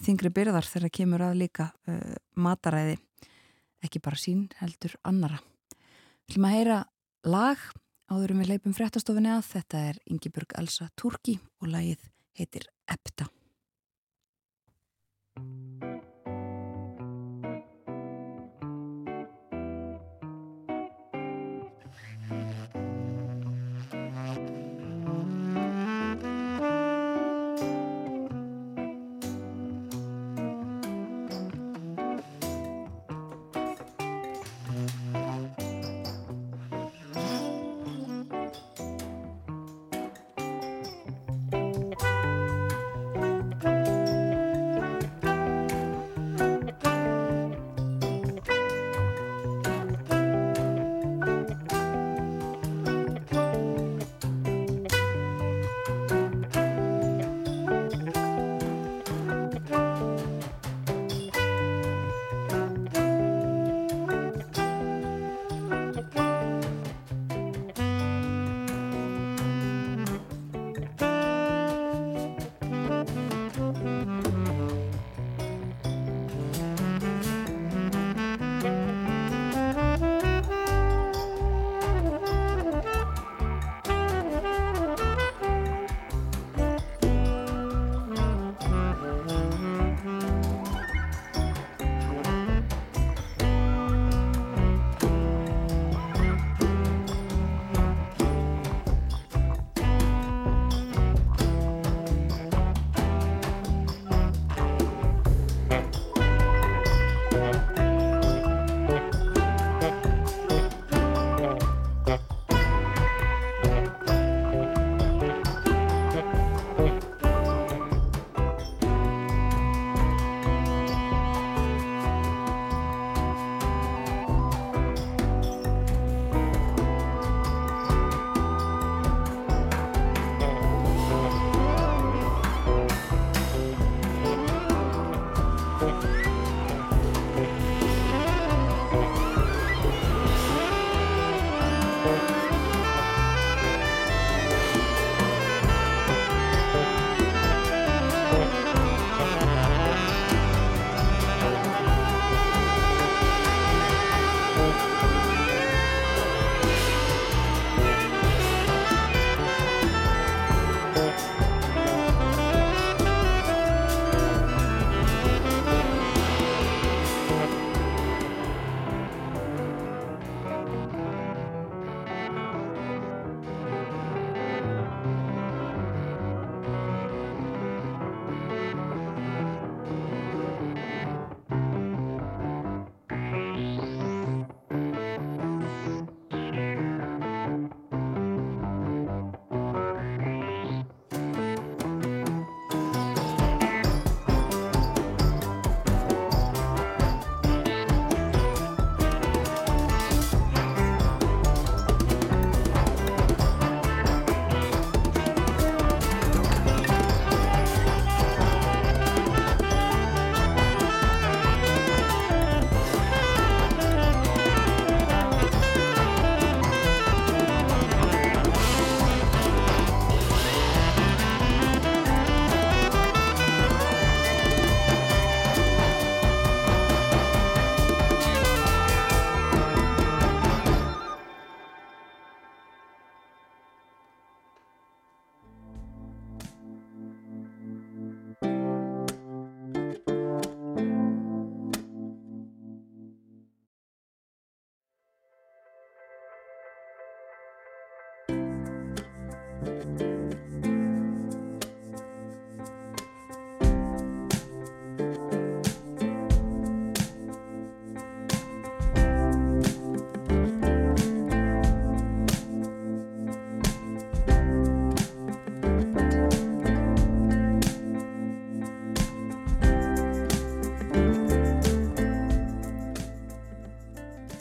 þingri 0.02 0.34
byrðar 0.34 0.66
þegar 0.66 0.98
kemur 0.98 1.30
að 1.30 1.42
líka 1.44 1.70
mataræði, 2.34 2.96
ekki 3.84 4.00
bara 4.02 4.18
sín, 4.18 4.48
heldur 4.58 4.98
annara. 5.06 5.38
Við 6.24 6.32
ætlum 6.32 6.48
að 6.48 6.56
heyra 6.56 6.86
lag 7.26 7.60
áðurum 8.10 8.40
við 8.42 8.54
leipum 8.54 8.74
fréttastofinni 8.76 9.32
að 9.34 9.44
þetta 9.52 9.82
er 9.90 10.00
Ingeborg 10.10 10.56
Elsa 10.58 10.88
Turki 10.96 11.36
og 11.60 11.70
lagið 11.74 12.08
heitir 12.38 12.66
Epta. 12.90 13.28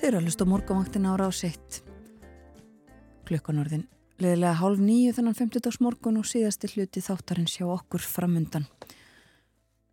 Þið 0.09 0.15
eru 0.15 0.23
að 0.23 0.25
hlusta 0.25 0.45
á 0.49 0.49
morgunvaktina 0.49 1.09
á 1.13 1.15
rás 1.21 1.39
1. 1.45 1.75
Klukkan 3.29 3.59
orðin 3.61 3.83
leðilega 4.17 4.55
hálf 4.57 4.79
nýju 4.81 5.11
þennan 5.13 5.35
50. 5.37 5.75
morgun 5.85 6.17
og 6.17 6.25
síðasti 6.25 6.69
hluti 6.71 7.03
þáttarins 7.05 7.53
hjá 7.59 7.67
okkur 7.69 8.01
framundan. 8.01 8.65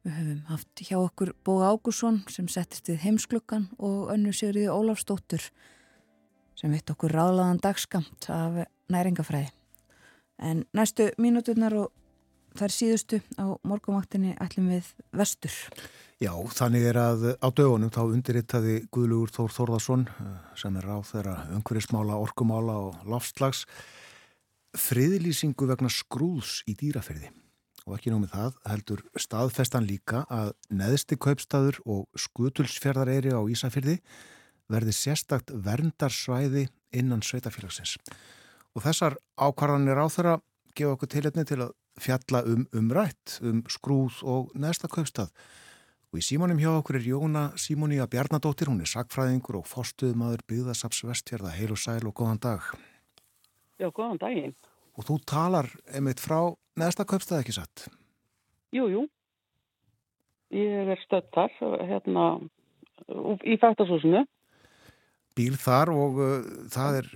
Við 0.09 0.15
höfum 0.17 0.39
haft 0.49 0.83
hjá 0.89 0.97
okkur 1.03 1.35
Bóga 1.45 1.69
Ágússon 1.69 2.23
sem 2.33 2.49
settist 2.49 2.89
við 2.89 3.05
heimsklukkan 3.05 3.69
og 3.77 4.09
önnu 4.15 4.33
Sigriði 4.33 4.73
Ólafsdóttur 4.73 5.45
sem 6.57 6.73
vitt 6.73 6.95
okkur 6.97 7.13
ráðlaðan 7.13 7.61
dagskamt 7.61 8.31
af 8.33 8.63
næringafræði. 8.89 9.53
En 10.41 10.65
næstu 10.73 11.11
mínúturnar 11.21 11.77
og 11.77 11.93
þær 12.57 12.73
síðustu 12.73 13.21
á 13.37 13.53
morgunvaktinni 13.69 14.33
ætlum 14.41 14.73
við 14.79 14.95
vestur. 15.13 15.53
Já, 16.17 16.33
þannig 16.33 16.87
er 16.89 16.97
að 16.97 17.25
á 17.45 17.49
dögunum 17.53 17.91
þá 17.93 18.07
undirrittaði 18.07 18.77
Guðlugur 18.89 19.29
Þór 19.35 19.53
Þórðarsson 19.53 20.05
eh, 20.09 20.29
sem 20.57 20.77
er 20.81 20.87
ráð 20.89 21.11
þeirra 21.11 21.35
umhverfismála, 21.59 22.17
orkumála 22.17 22.77
og 22.87 23.03
lofslags 23.05 23.67
friðlýsingu 24.81 25.69
vegna 25.69 25.91
skrúðs 25.93 26.63
í 26.65 26.73
dýraferði. 26.81 27.29
Og 27.85 27.99
ekki 27.99 28.15
nómið 28.15 28.33
það 28.33 28.57
heldur 28.65 29.03
staðfestan 29.21 29.85
líka 29.85 30.23
að 30.33 30.55
neðsti 30.73 31.19
kaupstaður 31.21 31.83
og 31.85 32.09
skutulsfjörðareyri 32.25 33.37
á 33.37 33.41
Ísafyrði 33.53 33.99
verði 34.73 34.97
sérstakt 34.97 35.53
verndarsvæði 35.53 36.65
innan 36.97 37.21
sveitafélagsins. 37.21 37.99
Og 38.73 38.89
þessar 38.89 39.19
ákvarðanir 39.37 40.01
á 40.01 40.09
þeirra 40.09 40.41
gefa 40.73 40.97
okkur 40.97 41.13
tilhefni 41.13 41.45
til 41.45 41.61
að 41.69 41.77
fjalla 42.01 42.41
um 42.49 42.65
umrætt, 42.73 43.37
um 43.45 43.61
skrúð 43.69 44.25
og 44.25 44.57
neðsta 44.57 44.89
kaupstað. 44.89 45.29
Og 46.15 46.21
í 46.21 46.25
símanum 46.25 46.61
hjá 46.63 46.71
okkur 46.71 47.01
er 47.01 47.09
Jóna 47.09 47.49
Símoníja 47.59 48.07
Bjarnadóttir, 48.11 48.71
hún 48.71 48.81
er 48.85 48.91
sagfræðingur 48.91 49.59
og 49.59 49.67
fórstuðumadur 49.67 50.45
byggðasaps 50.49 51.03
vestfjörða, 51.09 51.55
heil 51.57 51.73
og 51.75 51.81
sæl 51.83 52.07
og 52.07 52.15
góðan 52.17 52.43
dag. 52.47 52.69
Já, 53.81 53.91
góðan 53.91 54.21
daginn. 54.23 54.55
Og 54.97 55.05
þú 55.05 55.19
talar 55.29 55.69
einmitt 55.93 56.23
frá 56.23 56.55
neðsta 56.79 57.05
kaupstað 57.09 57.43
ekki 57.43 57.57
satt? 57.59 57.89
Jú, 58.73 58.87
jú. 58.93 59.03
Ég 60.55 60.95
er 60.95 61.03
stödd 61.03 61.29
þar, 61.35 61.53
hérna, 61.91 62.27
í 63.43 63.59
fættasúsinu. 63.61 64.23
Bíl 65.37 65.59
þar 65.61 65.93
og 65.93 66.21
uh, 66.23 66.51
það 66.73 67.03
er 67.03 67.09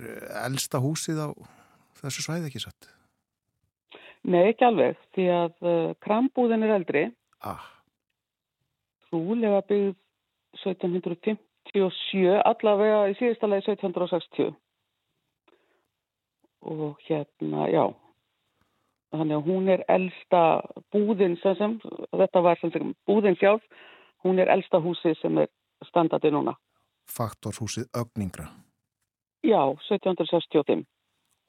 elsta 0.43 0.81
húsið 0.83 1.23
á 1.25 1.29
þessu 2.03 2.25
svæði 2.27 2.51
ekki 2.51 2.61
satt? 2.67 2.91
Nei, 4.27 4.51
ekki 4.51 4.67
alveg, 4.67 4.99
því 5.15 5.29
að 5.33 5.55
uh, 5.65 5.93
krambúðin 6.03 6.67
er 6.67 6.75
eldri. 6.75 7.07
Ah, 7.41 7.63
Rúlega 9.11 9.61
byggð 9.67 9.95
1757, 10.63 12.41
allavega 12.47 13.01
í 13.11 13.15
síðasta 13.19 13.49
lagi 13.49 13.67
1760. 13.71 14.53
Og 16.71 16.99
hérna, 17.07 17.65
já, 17.73 17.85
þannig 19.11 19.37
að 19.39 19.47
hún 19.49 19.69
er 19.73 19.83
elsta 19.91 20.43
búðin 20.93 21.37
sem 21.41 21.57
sem, 21.59 21.77
þetta 22.13 22.43
var 22.45 22.59
sem 22.61 22.71
sem 22.73 22.93
búðin 23.09 23.39
sjálf, 23.39 23.63
hún 24.23 24.39
er 24.39 24.51
elsta 24.53 24.79
húsið 24.79 25.17
sem 25.21 25.41
er 25.41 25.49
standandi 25.87 26.31
núna. 26.31 26.55
faktorshúsið 27.11 27.89
Ögningra. 27.97 28.47
Já, 29.43 29.73
1765. 29.89 30.85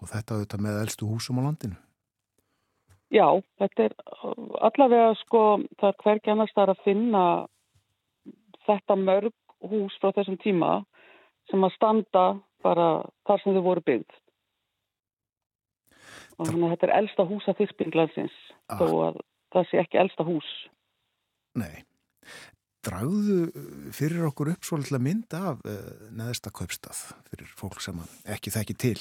Og 0.03 0.09
þetta 0.11 0.35
auðvitað 0.35 0.63
með 0.65 0.79
elstu 0.83 1.07
húsum 1.07 1.39
á 1.39 1.43
landinu. 1.47 1.77
Já, 3.13 3.29
þetta 3.61 3.85
er 3.85 3.95
allavega 4.65 5.13
sko, 5.21 5.61
það 5.79 5.89
er 5.91 5.99
hvergi 6.03 6.33
annars 6.33 6.55
þar 6.57 6.73
að 6.73 6.85
finna 6.87 7.25
þetta 8.67 8.97
mörg 8.99 9.35
hús 9.71 9.95
frá 10.03 10.13
þessum 10.17 10.39
tíma 10.43 10.73
sem 11.51 11.63
að 11.65 11.75
standa 11.77 12.27
bara 12.63 12.89
þar 13.27 13.43
sem 13.43 13.57
þau 13.57 13.65
voru 13.67 13.85
byggð. 13.87 14.19
Og 16.39 16.49
þannig 16.49 16.67
að 16.67 16.75
þetta 16.75 16.89
er 16.89 16.97
elsta 16.99 17.27
hús 17.29 17.49
að 17.51 17.59
þyrpinglandsins, 17.63 18.37
Ah. 18.71 18.79
þó 18.79 18.87
að 19.09 19.21
það 19.53 19.69
sé 19.71 19.81
ekki 19.83 20.01
elsta 20.01 20.27
hús. 20.27 20.51
Nei. 21.59 21.85
Dragðu 22.83 23.39
uh, 23.47 23.91
fyrir 23.95 24.25
okkur 24.27 24.55
upp 24.55 24.67
svolítið 24.67 25.03
mynd 25.05 25.35
af 25.39 25.61
uh, 25.69 26.09
neðsta 26.19 26.51
kaupstað 26.51 27.03
fyrir 27.31 27.51
fólk 27.59 27.79
sem 27.85 28.01
ekki 28.27 28.51
þekki 28.51 28.75
til. 28.75 28.99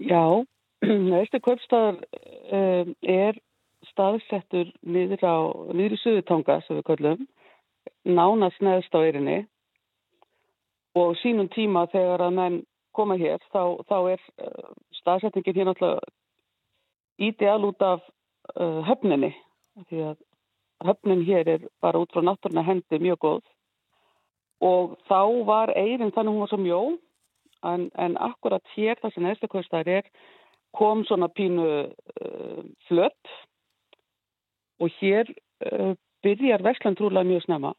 Já, 0.00 0.40
næstu 1.12 1.42
kaupstæðar 1.44 1.98
um, 2.00 2.94
er 3.02 3.36
staðsettur 3.90 4.70
niður 4.80 5.26
á, 5.26 5.36
niður 5.74 5.98
í 5.98 6.00
Suðutanga, 6.00 6.60
sem 6.64 6.78
við 6.78 6.86
kallum, 6.88 7.26
nánast 8.04 8.62
neðst 8.62 8.94
á 8.94 9.00
eirinni 9.00 9.38
og 10.98 11.16
sínum 11.22 11.48
tíma 11.52 11.86
þegar 11.92 12.26
að 12.26 12.36
menn 12.36 12.58
koma 12.92 13.16
hér, 13.16 13.40
þá, 13.52 13.80
þá 13.88 13.96
er 14.12 14.24
uh, 14.44 14.74
staðsetningin 15.00 15.56
hér 15.56 15.70
náttúrulega 15.70 16.12
ídeal 17.22 17.64
út 17.70 17.84
af 17.86 18.02
uh, 18.58 18.82
höfninni, 18.88 19.32
því 19.88 20.04
að 20.10 20.20
höfnin 20.84 21.24
hér 21.24 21.48
er 21.54 21.64
bara 21.80 22.02
út 22.02 22.12
frá 22.12 22.24
náttúruna 22.24 22.64
hendi 22.66 23.00
mjög 23.00 23.22
góð. 23.24 23.42
Og 24.62 24.94
þá 25.08 25.22
var 25.48 25.72
eirin 25.74 26.12
þannig 26.14 26.34
hún 26.34 26.44
var 26.44 26.52
svo 26.52 26.60
mjó 26.60 26.82
en, 27.66 27.88
en 27.98 28.18
akkurat 28.20 28.74
hér 28.76 29.00
það 29.00 29.14
sem 29.14 29.26
neðsta 29.26 29.50
kaupstæðar 29.50 29.92
er 29.98 30.10
kom 30.76 31.04
svona 31.08 31.28
pínu 31.32 31.66
uh, 31.88 32.62
flött 32.88 33.32
og 34.82 34.92
hér 35.00 35.28
uh, 35.66 35.94
byrjar 36.22 36.62
Vestland 36.62 36.98
trúlega 36.98 37.28
mjög 37.28 37.46
snemma 37.46 37.74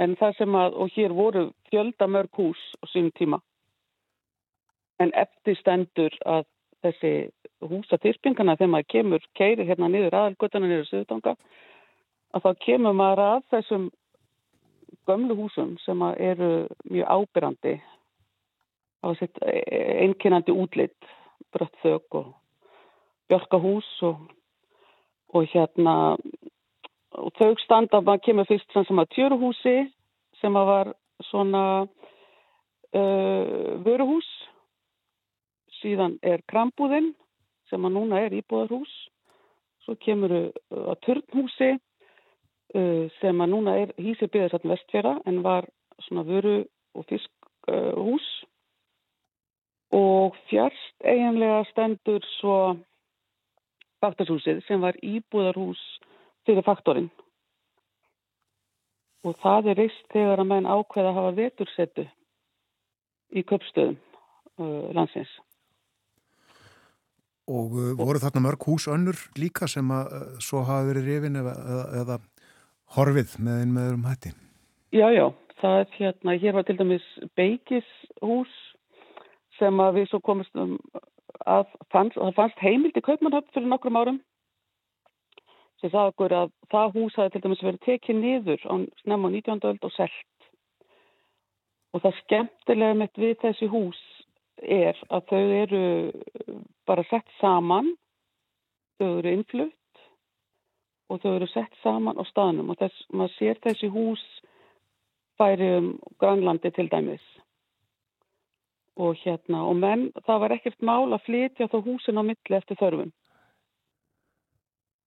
en 0.00 0.16
það 0.16 0.36
sem 0.38 0.56
að, 0.56 0.76
og 0.80 0.94
hér 0.96 1.14
voru 1.14 1.44
fjölda 1.68 2.08
mörg 2.08 2.32
hús 2.38 2.60
á 2.80 2.84
sínum 2.88 3.12
tíma. 3.18 3.40
En 5.00 5.12
eftir 5.16 5.58
stendur 5.60 6.14
að 6.24 6.46
þessi 6.84 7.12
húsaþyrpingana 7.60 8.56
þegar 8.56 8.72
maður 8.74 8.90
kemur, 8.94 9.24
keirir 9.36 9.68
hérna 9.68 9.90
niður 9.92 10.16
aðalgötana 10.16 10.68
niður 10.68 10.88
Suðutanga 10.88 11.34
að 12.32 12.46
þá 12.46 12.50
kemur 12.64 12.96
maður 12.96 13.24
að 13.26 13.40
þessum 13.54 13.86
gömlu 15.08 15.36
húsum 15.36 15.76
sem 15.84 16.02
eru 16.16 16.50
mjög 16.88 17.08
ábyrrandi 17.16 17.74
á 19.04 19.08
sitt 19.16 19.40
einkennandi 19.44 20.52
útlitt, 20.52 21.08
brött 21.52 21.76
þök 21.82 22.20
og 22.20 22.32
björkahús 23.30 23.88
og, 24.06 24.20
og 25.32 25.48
hérna 25.52 25.94
og 27.20 27.32
þau 27.38 27.54
standa, 27.62 28.00
maður 28.00 28.24
kemur 28.26 28.48
fyrst 28.48 28.72
sem 28.74 29.02
að 29.02 29.12
tjöruhúsi 29.16 29.76
sem 30.40 30.56
að 30.56 30.70
var 30.70 30.92
svona 31.28 31.64
uh, 31.84 33.70
vöruhús. 33.84 34.28
Síðan 35.80 36.18
er 36.26 36.42
krambúðinn 36.50 37.12
sem 37.70 37.84
að 37.86 37.96
núna 37.96 38.24
er 38.24 38.36
íbúðarhús. 38.40 38.92
Svo 39.84 39.96
kemur 40.04 40.34
að 40.36 40.96
turnhúsi 41.06 41.72
uh, 41.76 43.06
sem 43.20 43.40
að 43.40 43.52
núna 43.54 43.76
er 43.84 43.94
hísi 44.00 44.28
byggðarsatn 44.28 44.72
vestfjara 44.74 45.16
en 45.28 45.42
var 45.46 45.68
svona 46.06 46.26
vöru 46.28 46.62
og 46.96 47.08
fiskhús. 47.08 48.30
Uh, 48.30 48.46
og 49.90 50.36
fjárst 50.46 51.02
eiginlega 51.02 51.64
stendur 51.72 52.22
svo 52.38 52.76
faktorshúsið 54.00 54.62
sem 54.68 54.78
var 54.82 54.94
íbúðarhús 55.02 55.80
fyrir 56.48 56.64
faktorinn. 56.66 57.10
Og 59.26 59.36
það 59.42 59.72
er 59.72 59.80
reist 59.82 60.06
þegar 60.14 60.40
að 60.40 60.50
menn 60.52 60.68
ákveða 60.68 61.12
að 61.12 61.18
hafa 61.18 61.36
vetursetu 61.36 62.06
í 63.36 63.44
köpstöðum 63.46 63.98
uh, 63.98 64.88
landsins. 64.96 65.32
Og 67.50 67.74
uh, 67.74 67.92
voru 67.98 68.22
þarna 68.22 68.44
mörg 68.46 68.64
hús 68.64 68.88
önnur 68.90 69.18
líka 69.38 69.68
sem 69.68 69.90
að 69.92 70.14
uh, 70.16 70.24
svo 70.42 70.64
hafa 70.64 70.88
verið 70.88 71.10
rifin 71.10 71.40
eða, 71.42 71.54
eða, 72.00 72.18
horfið 72.96 73.36
með 73.44 73.60
einn 73.60 73.76
með 73.76 73.90
öðrum 73.90 74.08
hætti. 74.08 74.32
Já, 74.96 75.06
já, 75.14 75.26
það 75.60 75.76
er 75.82 75.92
hérna, 75.98 76.38
hér 76.42 76.56
var 76.56 76.66
til 76.66 76.78
dæmis 76.80 77.06
Beikishús 77.38 78.56
sem 79.60 79.84
að 79.84 80.00
við 80.00 80.08
svo 80.10 80.18
komist 80.24 80.56
um 80.58 80.78
að 81.48 81.68
fannst, 81.92 82.18
fannst 82.36 82.58
heimild 82.64 82.96
í 82.96 83.04
Kaupmannhöfn 83.04 83.52
fyrir 83.54 83.70
nokkrum 83.70 83.98
árum 84.00 84.18
sem 85.80 85.92
það 85.92 86.12
okkur 86.12 86.34
að 86.36 86.52
það 86.72 86.94
hús 86.96 87.16
hafi 87.16 87.32
til 87.34 87.42
dæmis 87.44 87.64
verið 87.64 87.82
tekið 87.86 88.20
niður 88.20 88.64
á 88.68 88.74
snemma 89.02 89.30
á 89.32 89.34
19. 89.36 89.64
öld 89.70 89.86
og 89.88 89.94
selt. 89.96 90.48
Og 91.94 92.04
það 92.04 92.18
skemmtilega 92.20 92.98
mitt 93.00 93.20
við 93.20 93.36
þessi 93.42 93.68
hús 93.72 94.00
er 94.60 94.98
að 95.08 95.26
þau 95.32 95.44
eru 95.62 95.84
bara 96.88 97.04
sett 97.08 97.28
saman 97.40 97.94
þau 99.00 99.08
eru 99.18 99.32
innflutt 99.32 100.04
og 101.10 101.22
þau 101.22 101.32
eru 101.32 101.48
sett 101.50 101.80
saman 101.82 102.20
á 102.20 102.24
staðnum. 102.28 102.70
Og 102.70 102.78
þess, 102.78 103.06
maður 103.10 103.36
sér 103.38 103.62
þessi 103.64 103.90
hús 103.90 104.24
færi 105.40 105.70
um 105.78 105.94
Grænlandi 106.20 106.70
til 106.76 106.90
dæmis. 106.92 107.24
Og 109.00 109.16
hérna 109.24 109.64
og 109.64 109.78
menn, 109.80 110.10
það 110.26 110.42
var 110.44 110.54
ekkert 110.58 110.84
mál 110.84 111.08
að 111.08 111.24
flytja 111.24 111.70
þá 111.72 111.78
húsin 111.86 112.20
á 112.20 112.22
milli 112.22 112.58
eftir 112.58 112.76
þörfum 112.76 113.14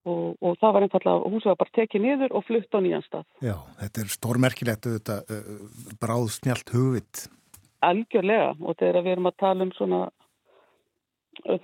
og, 0.04 0.36
og 0.40 0.58
það 0.60 0.74
var 0.76 0.86
einfallega, 0.86 1.30
húsið 1.32 1.50
var 1.52 1.60
bara 1.62 1.74
tekið 1.78 2.04
niður 2.04 2.34
og 2.36 2.44
flutt 2.48 2.76
á 2.76 2.78
nýjan 2.84 3.06
stað. 3.06 3.24
Já, 3.44 3.54
þetta 3.80 4.02
er 4.02 4.12
stórmerkilegt 4.14 4.88
auðvitað 4.90 5.32
uh, 5.36 5.96
bráð 6.02 6.28
snjált 6.36 6.74
hugvit. 6.74 7.24
Algjörlega. 7.84 8.52
Og 8.64 8.78
þegar 8.80 9.04
við 9.04 9.16
erum 9.16 9.30
að 9.30 9.40
tala 9.44 9.66
um 9.66 9.72
svona 9.76 10.02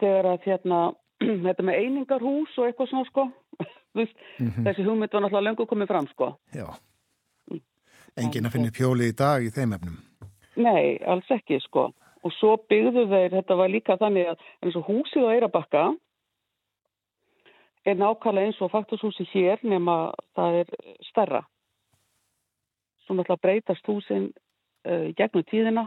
þegar 0.00 0.32
að 0.34 0.46
hérna 0.48 0.80
þetta 1.46 1.66
með 1.66 1.80
einingarhús 1.84 2.58
og 2.58 2.68
eitthvað 2.68 2.92
svona 2.92 3.08
sko 3.10 3.26
mm 3.94 4.06
-hmm. 4.06 4.64
þessi 4.66 4.86
hugmynd 4.86 5.12
var 5.12 5.22
náttúrulega 5.22 5.48
löngu 5.48 5.66
komið 5.66 5.88
fram 5.88 6.06
sko. 6.14 6.34
Já, 6.54 6.68
engin 8.16 8.46
að 8.46 8.52
finna 8.52 8.70
pjóli 8.74 9.10
í 9.10 9.16
dag 9.16 9.44
í 9.44 9.50
þeim 9.50 9.74
efnum. 9.76 9.98
Nei, 10.56 10.98
alls 11.06 11.30
ekki 11.30 11.60
sko. 11.60 11.90
Og 12.22 12.32
svo 12.36 12.56
byggðu 12.68 13.06
þeir, 13.08 13.30
þetta 13.30 13.54
var 13.56 13.68
líka 13.72 13.96
þannig 13.96 14.28
að 14.28 14.38
eins 14.62 14.76
og 14.76 14.88
húsið 14.90 15.24
á 15.24 15.32
Eirabakka 15.34 15.84
er 17.86 17.96
nákvæmlega 17.96 18.50
eins 18.50 18.60
og 18.60 18.72
faktorshúsi 18.72 19.26
hér 19.32 19.62
nema 19.62 20.12
það 20.36 20.60
er 20.62 20.74
starra 21.08 21.44
svo 23.04 23.16
náttúrulega 23.16 23.42
breytast 23.42 23.88
húsin 23.88 24.30
uh, 24.86 25.08
gegnum 25.16 25.46
tíðina 25.50 25.86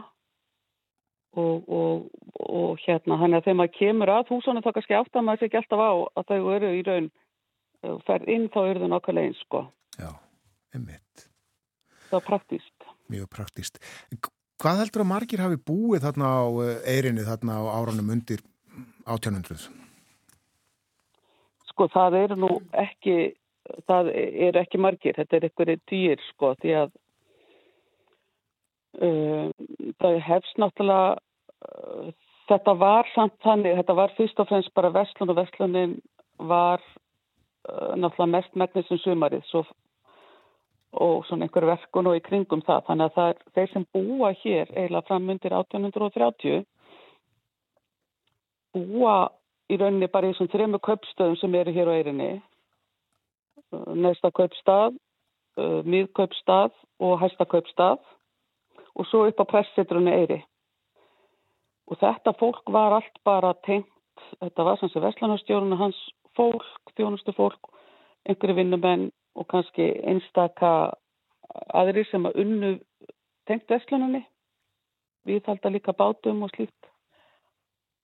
og, 1.34 1.68
og, 1.68 2.10
og 2.34 2.78
hérna 2.86 3.18
hann 3.18 3.34
er 3.34 3.44
þegar 3.44 3.60
maður 3.60 3.76
kemur 3.78 4.12
að 4.12 4.32
húsunum 4.34 4.64
þá 4.64 4.72
kannski 4.74 4.98
átt 4.98 5.16
að 5.16 5.26
maður 5.26 5.42
sé 5.42 5.48
ekki 5.48 5.60
alltaf 5.62 5.82
á 5.82 5.92
að 6.20 6.28
þau 6.30 6.52
eru 6.56 6.72
í 6.74 6.82
raun 6.86 7.08
uh, 7.10 7.96
ferð 8.06 8.30
inn 8.36 8.46
þá 8.52 8.60
eru 8.64 8.84
þau 8.84 8.90
nákvæmlega 8.92 9.30
eins 9.30 9.42
sko. 9.46 9.64
Já, 9.98 10.10
einmitt. 10.74 11.28
Það 12.10 12.20
er 12.20 12.26
praktíst 12.28 12.90
Mjög 13.12 13.28
praktíst 13.30 13.80
Hvað 14.62 14.80
heldur 14.80 15.02
að 15.02 15.10
margir 15.10 15.42
hafi 15.42 15.58
búið 15.60 16.04
þarna 16.06 16.28
á 16.30 16.44
eirinni 16.88 17.24
þarna 17.26 17.56
á 17.58 17.62
áranum 17.74 18.12
undir 18.14 18.40
1800? 19.04 19.66
Sko 21.74 21.88
það 21.90 22.16
eru 22.22 22.36
nú 22.38 22.50
ekki 22.70 23.34
það 23.88 24.10
eru 24.14 24.60
ekki 24.60 24.80
margir, 24.80 25.16
þetta 25.16 25.38
er 25.38 25.46
einhverju 25.48 25.80
dýr 25.90 26.24
sko 26.30 26.52
því 26.62 26.74
að 26.82 26.90
uh, 29.02 29.48
það 30.02 30.18
hefst 30.28 30.60
náttúrulega 30.60 31.14
uh, 31.16 32.10
þetta 32.50 32.74
var 32.80 33.08
samt 33.14 33.38
þannig, 33.44 33.78
þetta 33.80 33.96
var 34.00 34.12
fyrst 34.18 34.42
og 34.42 34.50
fremst 34.50 34.74
bara 34.76 34.92
Vestlun 34.94 35.32
og 35.32 35.40
Vestlunin 35.40 35.96
var 36.38 36.84
uh, 36.84 37.94
náttúrulega 37.96 38.32
mest 38.36 38.60
megnis 38.60 38.92
um 38.92 39.00
sumarið 39.00 39.48
svo, 39.48 39.64
og 41.04 41.24
svona 41.28 41.48
einhverju 41.48 41.72
verkun 41.72 42.10
og 42.10 42.18
í 42.18 42.24
kringum 42.28 42.62
það, 42.66 42.84
þannig 42.90 43.08
að 43.08 43.16
það 43.16 43.32
er 43.32 43.40
þeir 43.56 43.72
sem 43.72 43.88
búa 43.96 44.34
hér 44.44 44.74
eiginlega 44.74 45.08
fram 45.08 45.32
undir 45.32 45.56
1830 45.56 46.62
búa 48.74 49.16
í 49.72 49.78
rauninni 49.80 50.10
bara 50.12 50.28
í 50.28 50.34
þessum 50.34 50.50
þrejum 50.52 50.80
köpstöðum 50.84 51.38
sem 51.40 51.54
eru 51.60 51.72
hér 51.72 51.90
á 51.90 51.96
eirinni 51.96 52.32
neðsta 53.72 54.30
kaupstað, 54.34 54.96
uh, 55.58 55.80
miðkaupstað 55.86 56.74
og 57.02 57.16
hæsta 57.22 57.46
kaupstað 57.48 58.02
og 58.94 59.08
svo 59.10 59.24
upp 59.28 59.40
á 59.42 59.50
pressitrunni 59.50 60.14
Eyri. 60.14 60.40
Og 61.90 61.98
þetta 62.00 62.34
fólk 62.38 62.70
var 62.72 62.96
allt 62.98 63.18
bara 63.26 63.52
tengt, 63.66 63.90
þetta 64.40 64.66
var 64.66 64.78
sem 64.80 64.92
sé 64.92 65.02
Veslanarstjórun 65.02 65.74
og 65.76 65.82
hans 65.82 66.00
fólk, 66.38 66.64
þjónustu 66.96 67.34
fólk, 67.36 67.72
einhverju 68.28 68.56
vinnumenn 68.56 69.10
og 69.34 69.48
kannski 69.50 69.90
einstaka 70.06 70.94
aðri 71.74 72.06
sem 72.08 72.24
að 72.24 72.40
unnu 72.44 72.72
tengt 73.48 73.68
Veslanarni. 73.68 74.24
Við 75.24 75.44
þalda 75.44 75.72
líka 75.72 75.92
bátum 75.96 76.44
og 76.44 76.52
slíkt. 76.54 76.93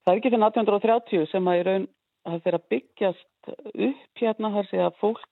Það 0.05 0.13
er 0.13 0.21
ekki 0.21 0.33
fyrir 0.33 0.47
1830 0.47 1.27
sem 1.31 1.51
að 1.51 1.59
í 1.59 1.65
raun 1.69 1.87
að 2.29 2.41
þeirra 2.45 2.61
byggjast 2.73 3.51
upp 3.89 4.21
hérna 4.23 4.53
þar 4.57 4.69
sé 4.71 4.83
að 4.85 4.99
fólk 5.01 5.27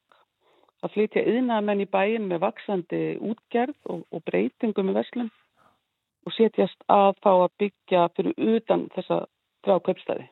að 0.85 0.95
flytja 0.95 1.25
yðnaðamenn 1.27 1.83
í 1.83 1.89
bæin 1.91 2.27
með 2.31 2.43
vaksandi 2.45 3.03
útgerð 3.31 3.93
og, 3.93 4.05
og 4.15 4.25
breytingum 4.29 4.93
í 4.93 4.97
Veslun 4.97 5.31
og 6.29 6.35
setjast 6.37 6.85
að 6.93 7.15
fá 7.25 7.31
að 7.33 7.55
byggja 7.63 8.09
fyrir 8.17 8.57
utan 8.57 8.87
þessa 8.95 9.23
þrjá 9.65 9.79
köpstæði. 9.89 10.27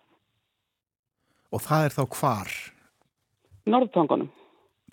Og 1.54 1.62
það 1.62 1.86
er 1.86 1.96
þá 1.96 2.02
hvar? 2.18 2.52
Norðutangunum. 3.66 4.28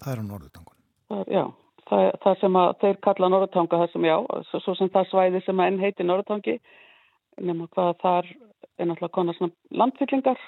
Það 0.01 0.13
er 0.13 0.23
á 0.23 0.25
Norðutangunum? 0.29 0.79
Það, 1.11 1.23
já, 1.35 1.43
það, 1.89 2.05
það 2.23 2.39
sem 2.41 2.57
að 2.61 2.71
þeir 2.83 2.99
kalla 3.07 3.29
Norðutanga, 3.33 3.81
það 3.83 3.93
sem 3.93 4.07
já, 4.07 4.15
svo, 4.49 4.63
svo 4.63 4.75
sem 4.79 4.91
það 4.93 5.09
svæði 5.11 5.43
sem 5.45 5.61
að 5.61 5.71
enn 5.71 5.83
heiti 5.83 6.07
Norðutangi, 6.07 6.57
nema 7.43 7.69
hvað 7.73 7.93
þar 8.01 8.31
er 8.79 8.89
náttúrulega 8.89 9.15
konar 9.15 9.37
svona 9.37 9.79
landfyllingar 9.83 10.39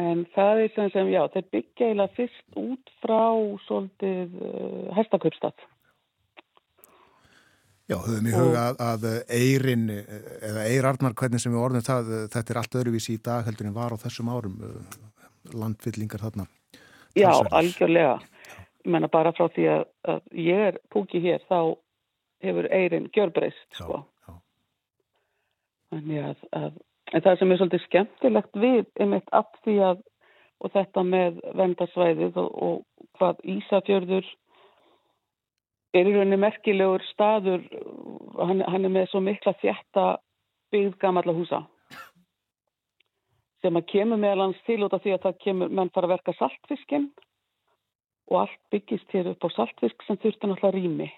En 0.00 0.24
það 0.32 0.62
er 0.62 0.70
sem 0.72 0.88
sem, 0.94 1.10
já, 1.12 1.20
þeir 1.34 1.48
byggja 1.52 1.88
eiginlega 1.90 2.16
fyrst 2.16 2.56
út 2.56 2.92
frá 3.02 3.24
svolítið 3.66 4.38
uh, 4.40 4.86
hestaköpstað. 4.96 5.66
Já, 7.90 7.98
höfum 7.98 8.28
í 8.30 8.32
huga 8.32 8.62
að, 8.70 8.80
að 8.86 9.04
eirin, 9.36 9.84
eða 9.92 10.64
eirarnar, 10.70 11.16
hvernig 11.18 11.42
sem 11.42 11.52
við 11.52 11.60
orðum 11.60 11.84
það, 11.84 12.12
þetta 12.32 12.54
er 12.54 12.60
allt 12.62 12.76
öðruvísi 12.80 13.18
í 13.18 13.22
dag 13.26 13.44
heldur 13.44 13.68
en 13.68 13.76
var 13.76 13.92
á 13.92 14.00
þessum 14.00 14.30
árum, 14.32 14.54
landfyllingar 15.52 16.24
þarna. 16.24 16.46
Já, 17.12 17.28
Talsverðis. 17.28 17.58
algjörlega. 17.58 18.14
Ég 18.82 18.94
menna 18.96 19.10
bara 19.12 19.34
frá 19.36 19.44
því 19.52 19.66
að, 19.74 19.84
að 20.08 20.22
ég 20.40 20.64
er 20.70 20.80
púkið 20.94 21.28
hér, 21.28 21.44
þá 21.50 21.58
hefur 22.46 22.70
eirin 22.72 23.10
gjörbreyst, 23.12 23.66
sko. 23.76 24.00
Þannig 25.92 26.24
að, 26.24 26.46
að 26.56 27.26
það 27.26 27.38
sem 27.38 27.52
er 27.52 27.60
svolítið 27.60 27.84
skemmtilegt 27.86 28.58
við 28.62 28.86
einmitt 29.02 29.28
af 29.36 29.50
því 29.64 29.76
að 29.90 30.00
og 30.62 30.70
þetta 30.70 31.02
með 31.06 31.40
vendarsvæðið 31.58 32.38
og, 32.38 32.50
og 32.64 33.08
hvað 33.18 33.40
Ísafjörður 33.56 34.28
er 35.92 36.08
í 36.08 36.14
rauninni 36.14 36.38
merkilegur 36.40 37.02
staður, 37.10 37.64
hann, 38.38 38.62
hann 38.64 38.86
er 38.86 38.94
með 38.94 39.10
svo 39.10 39.20
mikla 39.24 39.52
þjætta 39.60 40.06
byggð 40.72 40.94
gamalla 41.02 41.34
húsa. 41.36 41.64
Sem 43.62 43.76
að 43.78 43.90
kemur 43.92 44.20
meðal 44.22 44.46
hans 44.46 44.62
til 44.66 44.80
út 44.86 44.94
af 44.94 45.02
því 45.04 45.16
að 45.16 45.26
það 45.26 45.42
kemur 45.44 45.74
menn 45.74 45.92
fara 45.94 46.08
að 46.08 46.14
verka 46.16 46.36
saltfiskinn 46.38 47.10
og 48.30 48.38
allt 48.44 48.58
byggist 48.72 49.12
hér 49.12 49.34
upp 49.34 49.44
á 49.44 49.48
saltfisk 49.52 50.06
sem 50.06 50.18
þurfti 50.22 50.48
náttúrulega 50.48 50.78
rými 50.78 51.10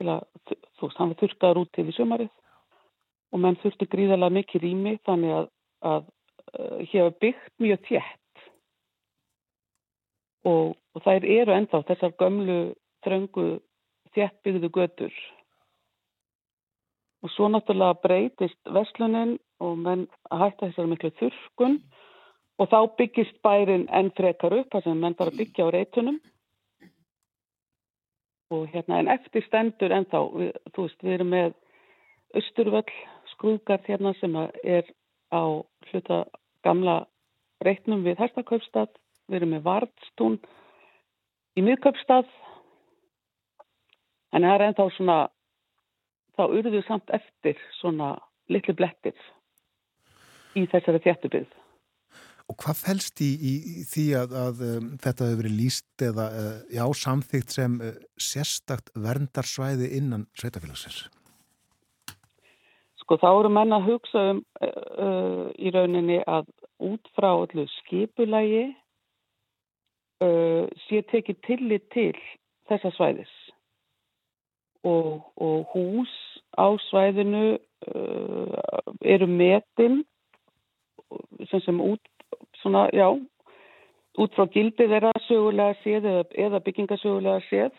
til 0.00 0.08
að, 0.08 0.24
þú 0.48 0.88
veist, 0.88 0.98
hann 0.98 1.14
þurftaður 1.20 1.62
út 1.62 1.72
til 1.76 1.86
því 1.86 1.96
sumarið 1.96 2.32
og 3.32 3.40
menn 3.40 3.58
þurfti 3.62 3.88
gríðarlega 3.92 4.36
mikið 4.38 4.64
rými 4.66 4.96
þannig 5.08 5.36
að, 5.36 5.46
að 5.88 6.02
uh, 6.58 6.80
hér 6.92 7.12
byggt 7.24 7.52
mjög 7.62 7.86
þjætt 7.88 8.46
og, 10.48 10.74
og 10.76 11.04
þær 11.04 11.28
eru 11.38 11.54
ennþá 11.56 11.82
þessar 11.90 12.16
gömlu 12.20 12.58
þröngu 13.06 13.46
þjættbyggðu 14.12 14.70
götur. 14.74 15.14
Og 17.22 17.30
svo 17.32 17.48
náttúrulega 17.48 18.00
breytist 18.02 18.58
veslunin 18.74 19.36
og 19.62 19.78
menn 19.78 20.08
hætta 20.26 20.68
þessar 20.68 20.90
miklu 20.90 21.12
þurrkun. 21.20 21.78
Og 22.60 22.68
þá 22.68 22.78
byggist 22.98 23.38
bærin 23.46 23.86
enn 23.94 24.10
frekar 24.18 24.54
upp 24.58 24.74
þar 24.74 24.84
sem 24.84 24.98
menn 25.00 25.16
bara 25.18 25.34
byggja 25.34 25.70
á 25.70 25.74
reytunum 25.74 26.20
og 28.52 28.66
hérna 28.68 28.98
en 29.00 29.08
eftir 29.08 29.44
stendur 29.46 29.94
ennþá, 29.96 30.20
við, 30.36 30.50
þú 30.74 30.84
veist, 30.84 30.98
við 31.00 31.14
erum 31.16 31.30
með 31.32 31.54
Östurvöll 32.36 32.96
skrúðgarð 33.34 33.88
hérna 33.90 34.14
sem 34.20 34.36
er 34.38 34.88
á 35.32 35.42
hluta 35.90 36.24
gamla 36.64 37.02
reitnum 37.64 38.04
við 38.06 38.20
Hæstaköpstad, 38.20 38.90
við 39.30 39.40
erum 39.40 39.54
með 39.56 39.66
Vardstún 39.66 40.38
í 41.56 41.64
miðköpstad 41.64 42.28
en 44.32 44.44
það 44.46 44.54
er 44.54 44.66
ennþá 44.68 44.88
svona 44.96 45.18
þá 46.36 46.44
urðuðu 46.48 46.82
samt 46.86 47.12
eftir 47.14 47.58
svona 47.80 48.14
litlu 48.52 48.74
blettir 48.76 49.16
í 50.58 50.64
þessari 50.68 51.00
þjættubið. 51.04 51.50
Og 52.50 52.58
hvað 52.60 52.80
fælst 52.82 53.22
í, 53.24 53.30
í, 53.32 53.52
í 53.80 53.84
því 53.88 54.06
að, 54.18 54.34
að 54.42 54.62
um, 54.66 54.88
þetta 55.00 55.28
hefur 55.28 55.40
verið 55.40 55.58
líst 55.60 56.04
eða 56.04 56.26
uh, 56.36 56.54
já, 56.74 56.84
samþygt 57.04 57.54
sem 57.54 57.76
uh, 57.80 57.92
sérstakt 58.20 58.90
verndarsvæði 58.98 59.92
innan 60.00 60.26
sveitafélagsins? 60.36 61.06
Sko 63.02 63.18
þá 63.18 63.28
eru 63.30 63.50
menna 63.50 63.80
að 63.80 63.88
hugsa 63.90 64.22
um 64.32 64.42
uh, 64.62 65.48
í 65.58 65.72
rauninni 65.74 66.20
að 66.22 66.46
út 66.82 67.10
frá 67.16 67.32
allir 67.32 67.70
skipulægi 67.80 68.64
uh, 70.22 70.70
sé 70.86 71.02
tekið 71.10 71.40
tillit 71.48 71.88
til 71.94 72.14
þessa 72.70 72.92
svæðis. 72.96 73.34
Og, 74.86 75.22
og 75.38 75.74
hús 75.74 76.14
á 76.58 76.66
svæðinu 76.88 77.58
uh, 77.58 78.56
eru 79.02 79.28
metin 79.30 80.02
sem 81.50 81.60
sem 81.60 81.80
út, 81.82 82.02
svona, 82.62 82.86
já, 82.94 83.08
út 84.22 84.34
frá 84.36 84.46
gildi 84.54 84.86
þeirra 84.88 85.12
sögulega 85.26 85.76
séð 85.82 86.06
eða, 86.08 86.24
eða 86.46 86.62
byggingasögulega 86.66 87.42
séð 87.50 87.74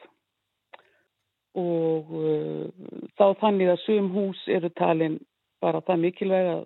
og 1.59 2.13
uh, 2.17 2.69
þá 3.17 3.25
þannig 3.41 3.73
að 3.73 3.83
sum 3.85 4.09
hús 4.13 4.41
eru 4.49 4.71
talin 4.73 5.19
bara 5.61 5.83
það 5.85 6.01
mikilvæg 6.07 6.49
að 6.55 6.63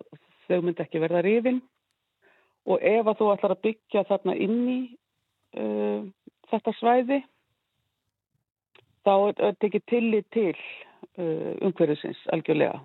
þau 0.48 0.60
myndi 0.64 0.84
ekki 0.84 1.02
verða 1.02 1.24
rifin 1.24 1.60
og 2.68 2.84
ef 2.84 3.06
að 3.06 3.18
þú 3.20 3.30
ætlar 3.34 3.54
að 3.54 3.64
byggja 3.68 4.04
þarna 4.08 4.36
inn 4.46 4.60
í 4.72 4.78
uh, 5.60 6.00
þetta 6.50 6.74
svæði 6.80 7.22
þá 9.04 9.14
er 9.16 9.34
þetta 9.40 9.68
ekki 9.68 9.82
tillit 9.92 10.28
til 10.34 10.54
uh, 10.56 11.52
umhverfisins 11.64 12.20
algjörlega. 12.32 12.80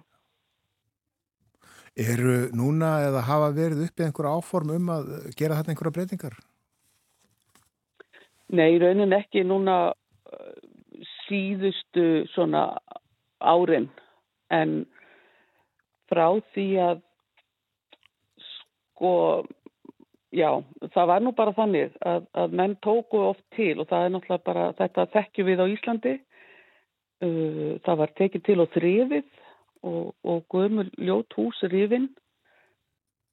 Eru 1.94 2.50
núna 2.58 2.96
eða 3.06 3.22
hafa 3.28 3.52
verið 3.54 3.86
uppið 3.88 4.08
einhverja 4.08 4.38
áform 4.40 4.72
um 4.76 4.88
að 4.90 5.12
gera 5.38 5.60
þetta 5.60 5.74
einhverja 5.74 5.96
breytingar? 5.98 6.38
Nei, 8.54 8.72
raunin 8.82 9.14
ekki 9.16 9.44
núna 9.46 9.94
síðustu 11.34 12.28
svona 12.34 12.68
árin. 13.42 13.90
En 14.54 14.84
frá 16.12 16.28
því 16.54 16.68
að 16.84 17.02
sko 18.52 19.14
já, 20.34 20.50
það 20.94 21.10
var 21.10 21.24
nú 21.24 21.34
bara 21.38 21.56
þannig 21.58 21.96
að, 22.06 22.28
að 22.38 22.58
menn 22.60 22.76
tóku 22.86 23.22
oft 23.32 23.44
til 23.58 23.80
og 23.82 23.90
það 23.90 24.06
er 24.06 24.14
náttúrulega 24.14 24.48
bara 24.50 24.68
þetta 24.78 25.08
þekkju 25.16 25.48
við 25.50 25.64
á 25.64 25.66
Íslandi. 25.74 26.14
Uh, 27.24 27.80
það 27.86 28.00
var 28.04 28.14
tekið 28.20 28.46
til 28.46 28.60
og 28.60 28.72
þrifið 28.76 29.28
og, 29.88 30.14
og 30.28 30.46
guðmur 30.54 30.90
ljót 31.00 31.34
hús 31.40 31.64
rifin. 31.72 32.10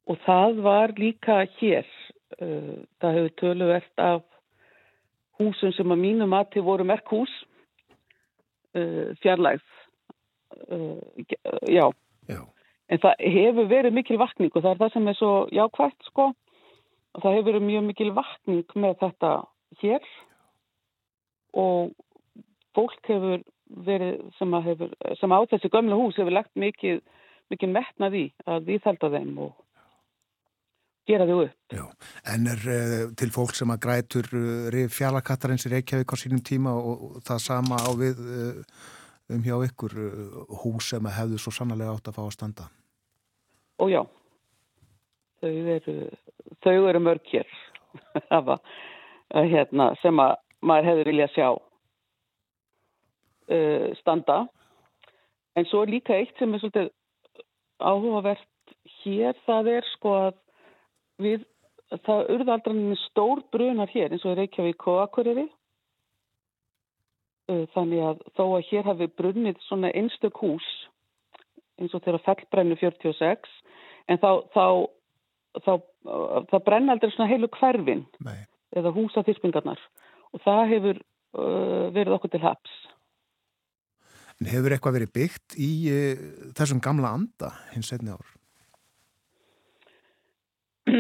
Og 0.09 0.19
það 0.25 0.65
var 0.65 0.97
líka 0.97 1.43
hér. 1.59 1.89
Uh, 2.41 2.81
það 3.03 3.17
hefur 3.19 3.37
töluvert 3.43 4.05
af 4.05 4.25
húsum 5.41 5.73
sem 5.75 5.93
að 5.93 6.03
mínu 6.05 6.29
mati 6.29 6.61
voru 6.63 6.85
merkhús, 6.85 7.33
uh, 8.79 9.11
fjarlægð. 9.23 9.67
Uh, 10.71 10.99
já. 11.69 11.87
Já. 12.31 12.41
En 12.91 12.99
það 12.99 13.25
hefur 13.37 13.71
verið 13.71 13.95
mikil 13.95 14.19
vakning 14.19 14.51
og 14.55 14.65
það 14.65 14.73
er 14.73 14.81
það 14.83 14.93
sem 14.95 15.09
er 15.09 15.19
svo 15.19 15.33
jákvægt 15.55 16.11
sko. 16.11 16.33
Og 17.15 17.23
það 17.23 17.37
hefur 17.37 17.49
verið 17.51 17.67
mjög 17.69 17.87
mikil 17.87 18.11
vakning 18.15 18.77
með 18.79 18.99
þetta 19.01 19.31
hér 19.81 20.11
og 21.61 21.91
fólk 22.77 23.09
hefur 23.11 23.43
verið 23.87 24.21
sem, 24.39 24.55
hefur, 24.67 24.93
sem 25.19 25.35
á 25.35 25.39
þessi 25.51 25.71
gömlu 25.71 25.99
hús 25.99 26.19
hefur 26.19 26.35
lagt 26.35 26.53
mikið, 26.59 27.01
mikið 27.51 27.75
metnað 27.75 28.17
í 28.19 28.25
að 28.47 28.71
viðhalda 28.71 29.11
þeim 29.15 29.37
og 29.47 29.53
gera 31.09 31.27
þau 31.29 31.43
upp. 31.45 31.57
Já, 31.73 31.85
en 32.35 32.49
er 32.51 32.65
uh, 32.69 33.05
til 33.19 33.33
fólk 33.35 33.55
sem 33.57 33.73
að 33.73 33.83
grætur 33.87 34.29
uh, 34.37 34.81
fjallakattarins 34.93 35.67
í 35.69 35.73
Reykjavík 35.75 36.15
á 36.15 36.17
sínum 36.21 36.43
tíma 36.45 36.75
og, 36.77 37.05
og 37.07 37.25
það 37.27 37.43
sama 37.47 37.81
á 37.81 37.91
við 37.99 38.21
uh, 38.25 38.61
um 39.31 39.43
hjá 39.47 39.57
ykkur 39.69 39.97
hús 40.65 40.91
sem 40.91 41.07
að 41.07 41.17
hefðu 41.21 41.41
svo 41.41 41.55
sannlega 41.55 41.95
átt 41.95 42.11
að 42.11 42.17
fá 42.19 42.23
að 42.25 42.35
standa? 42.35 42.69
Og 43.81 43.93
já, 43.93 44.03
þau 45.41 45.53
eru, 45.77 45.97
þau 46.67 46.79
eru 46.91 47.03
mörg 47.07 47.31
hér 47.31 47.59
hérna, 49.55 49.93
sem 50.03 50.19
að 50.21 50.35
maður 50.67 50.91
hefur 50.91 51.13
viljað 51.13 51.37
sjá 51.37 51.49
standa. 53.99 54.43
En 55.59 55.67
svo 55.67 55.81
er 55.83 55.95
líka 55.95 56.15
eitt 56.15 56.37
sem 56.39 56.53
er 56.55 56.61
svolítið 56.63 56.91
áhugavert 57.81 58.75
hér, 59.01 59.39
það 59.47 59.71
er 59.79 59.89
sko 59.95 60.13
að 60.19 60.37
við, 61.23 61.47
það 62.07 62.31
urðaldraninu 62.37 62.99
stór 63.07 63.43
brunar 63.53 63.91
hér 63.93 64.15
eins 64.15 64.27
og 64.29 64.39
Reykjavík 64.39 64.87
og 64.91 65.03
Akureyri. 65.05 65.47
Uh, 67.51 67.67
þannig 67.75 68.05
að 68.07 68.25
þó 68.39 68.45
að 68.47 68.67
hér 68.71 68.87
hafi 68.87 69.11
brunnið 69.19 69.61
svona 69.67 69.93
einstök 69.97 70.39
hús 70.43 70.67
eins 71.81 71.95
og 71.97 72.05
þeirra 72.05 72.21
fellbrennu 72.27 72.77
46 72.79 73.49
en 74.13 74.21
þá, 74.21 74.31
þá, 74.55 74.67
þá 75.65 75.73
það 76.51 76.65
brenna 76.67 76.97
aldrei 76.97 77.13
svona 77.15 77.31
heilu 77.31 77.51
hverfin 77.57 78.05
Nei. 78.25 78.47
eða 78.77 78.93
húsa 78.95 79.25
þyrspingarnar 79.27 79.81
og 80.31 80.43
það 80.45 80.63
hefur 80.75 81.01
uh, 81.01 81.87
verið 81.95 82.17
okkur 82.17 82.35
til 82.35 82.43
haps. 82.45 82.77
En 84.41 84.49
hefur 84.49 84.73
eitthvað 84.73 85.01
verið 85.01 85.15
byggt 85.17 85.57
í 85.61 85.73
uh, 85.93 86.27
þessum 86.57 86.83
gamla 86.85 87.15
anda 87.19 87.53
hins 87.75 87.93
einni 87.93 88.15
ár? 88.15 88.37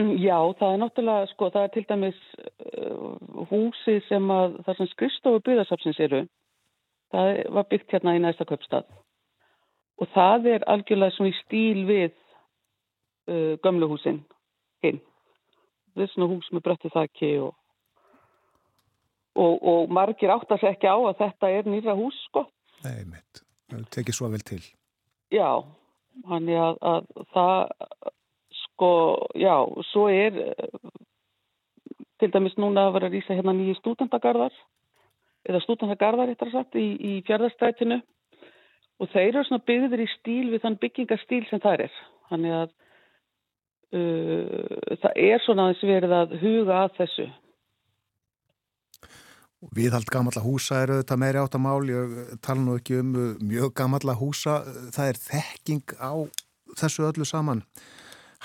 Já, 0.28 0.38
það 0.58 0.72
er 0.72 0.80
náttúrulega, 0.84 1.28
sko, 1.34 1.50
það 1.54 1.66
er 1.66 1.72
til 1.74 1.84
dæmis 1.88 2.18
uh, 2.40 3.44
húsi 3.50 3.98
sem 4.08 4.32
að 4.34 4.58
það 4.66 4.80
sem 4.80 4.90
skristofu 4.94 5.42
byggðarsafsins 5.46 6.00
eru, 6.06 6.24
það 7.14 7.30
var 7.56 7.68
byggt 7.70 7.94
hérna 7.96 8.16
í 8.16 8.22
næsta 8.24 8.46
köpstað 8.48 8.88
og 10.00 10.08
það 10.14 10.50
er 10.54 10.66
algjörlega 10.72 11.16
svona 11.16 11.32
í 11.32 11.38
stíl 11.42 11.86
við 11.88 12.12
uh, 13.28 13.56
gömlu 13.64 13.90
húsin 13.90 14.22
hinn. 14.84 15.00
Það 15.94 16.06
er 16.06 16.12
svona 16.14 16.30
hús 16.30 16.48
með 16.54 16.64
brötti 16.68 16.92
þakki 16.94 17.32
og, 17.44 17.52
og, 19.36 19.58
og 19.58 19.92
margir 19.92 20.32
áttar 20.32 20.60
sér 20.62 20.76
ekki 20.76 20.88
á 20.88 20.96
að 20.96 21.18
þetta 21.20 21.50
er 21.58 21.68
nýra 21.68 21.96
hús, 21.98 22.16
sko. 22.30 22.46
Nei, 22.86 23.02
mitt. 23.10 23.42
Það 23.70 23.84
tekir 23.96 24.16
svo 24.16 24.30
vel 24.32 24.42
til. 24.46 24.62
Já, 25.34 25.60
hann 26.30 26.48
er 26.50 26.62
að, 26.62 26.80
að 26.80 27.26
það 27.34 28.14
sko, 28.80 29.28
já, 29.36 29.60
svo 29.92 30.08
er 30.08 30.32
til 32.20 32.32
dæmis 32.32 32.56
núna 32.56 32.88
að 32.88 32.94
vera 32.96 33.08
að 33.10 33.16
rýsa 33.16 33.36
hérna 33.36 33.52
nýju 33.52 33.76
stúdendagarðar 33.76 34.54
eða 35.48 35.60
stúdendagarðar 35.64 36.32
eittar 36.32 36.50
sagt 36.52 36.76
í, 36.80 36.96
í 36.96 37.12
fjörðarstrætinu 37.28 38.00
og 39.00 39.12
þeir 39.12 39.34
eru 39.34 39.44
svona 39.48 39.66
byggðir 39.68 40.04
í 40.04 40.08
stíl 40.14 40.46
við 40.52 40.64
þann 40.64 40.78
byggingastíl 40.80 41.42
sem 41.50 41.60
það 41.60 41.84
er. 41.86 42.00
Þannig 42.30 42.56
að 42.56 42.72
uh, 44.00 44.96
það 45.04 45.22
er 45.28 45.44
svona 45.44 45.68
aðeins 45.68 45.86
verið 45.92 46.16
að 46.16 46.34
huga 46.40 46.80
að 46.80 46.98
þessu. 47.00 47.28
Viðhald 49.76 50.08
gamalla 50.08 50.40
húsa 50.40 50.82
eru 50.86 51.00
þetta 51.02 51.20
meiri 51.20 51.40
átt 51.40 51.56
að 51.56 51.66
mál, 51.66 51.80
ég 51.84 52.36
tala 52.40 52.64
nú 52.64 52.80
ekki 52.80 53.00
um 53.02 53.16
mjög 53.44 53.74
gamalla 53.76 54.16
húsa, 54.16 54.62
það 54.96 55.10
er 55.10 55.24
þekking 55.28 55.98
á 56.00 56.12
þessu 56.80 57.10
öllu 57.10 57.28
saman 57.28 57.66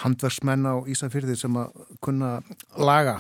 handverksmenn 0.04 0.68
á 0.68 0.76
Ísafyrði 0.92 1.38
sem 1.40 1.56
að 1.60 1.76
kunna 2.04 2.40
laga? 2.78 3.20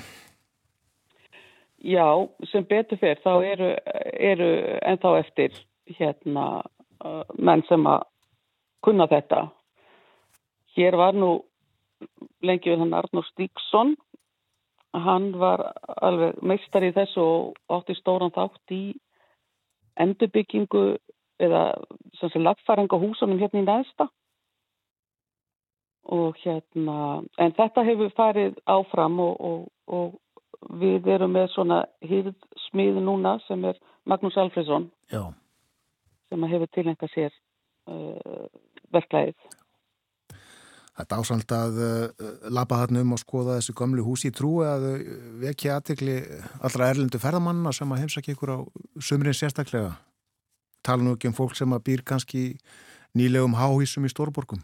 Já, 1.86 2.08
sem 2.50 2.66
betur 2.66 2.98
fyrir 2.98 3.22
þá 3.24 3.34
eru, 3.46 3.70
eru 4.32 4.50
ennþá 4.90 5.12
eftir 5.22 5.60
hérna 6.00 6.64
menn 7.38 7.62
sem 7.70 7.86
að 7.86 8.08
kunna 8.86 9.08
þetta. 9.12 9.46
Hér 10.76 10.98
var 10.98 11.14
nú 11.18 11.38
lengi 12.46 12.72
við 12.72 12.82
hann 12.82 12.98
Arnur 12.98 13.26
Stíksson, 13.30 13.96
hann 14.96 15.32
var 15.40 15.62
alveg 16.02 16.42
meistar 16.42 16.84
í 16.88 16.94
þessu 16.96 17.22
og 17.22 17.78
átti 17.78 17.96
stóran 18.00 18.34
þátt 18.36 18.74
í 18.76 18.84
endurbyggingu 20.00 20.86
eða 21.40 21.64
lagfæringa 22.22 23.00
húsunum 23.00 23.40
hérna 23.40 23.62
í 23.62 23.68
næðsta 23.68 24.08
og 26.06 26.38
hérna, 26.44 27.24
en 27.42 27.56
þetta 27.58 27.84
hefur 27.88 28.14
farið 28.18 28.60
áfram 28.70 29.18
og, 29.24 29.42
og, 29.42 29.66
og 29.88 30.78
við 30.82 31.10
erum 31.16 31.34
með 31.36 31.50
svona 31.56 31.82
hýrðsmið 32.06 33.02
núna 33.06 33.38
sem 33.48 33.64
er 33.66 33.80
Magnús 34.06 34.38
Alfredsson 34.38 34.90
Já. 35.12 35.34
sem 36.30 36.48
hefur 36.52 36.72
tilengað 36.78 37.14
sér 37.14 37.36
uh, 37.90 38.48
verklæðið. 38.94 39.38
Þetta 40.96 41.18
ásald 41.20 41.52
að 41.52 41.80
uh, 41.84 42.28
labba 42.54 42.80
hann 42.84 43.02
um 43.02 43.16
og 43.18 43.22
skoða 43.22 43.58
þessu 43.60 43.76
gömlu 43.76 44.06
húsi 44.06 44.30
í 44.32 44.36
trúi 44.36 44.66
að 44.70 44.90
uh, 44.94 45.00
vekja 45.42 45.80
aðtekli 45.80 46.20
allra 46.62 46.92
erlendu 46.94 47.22
ferðamanna 47.22 47.74
sem 47.76 47.92
að 47.92 48.06
heimsækja 48.06 48.38
ykkur 48.38 48.56
á 48.56 48.60
sömurinn 49.02 49.38
sérstaklega. 49.38 49.98
Tala 50.86 51.02
nú 51.02 51.16
ekki 51.18 51.32
um 51.32 51.38
fólk 51.38 51.58
sem 51.58 51.74
að 51.74 51.86
býr 51.90 52.06
kannski 52.06 52.48
nýlegum 53.18 53.58
háhísum 53.58 54.06
í 54.06 54.14
Stórborgum. 54.14 54.62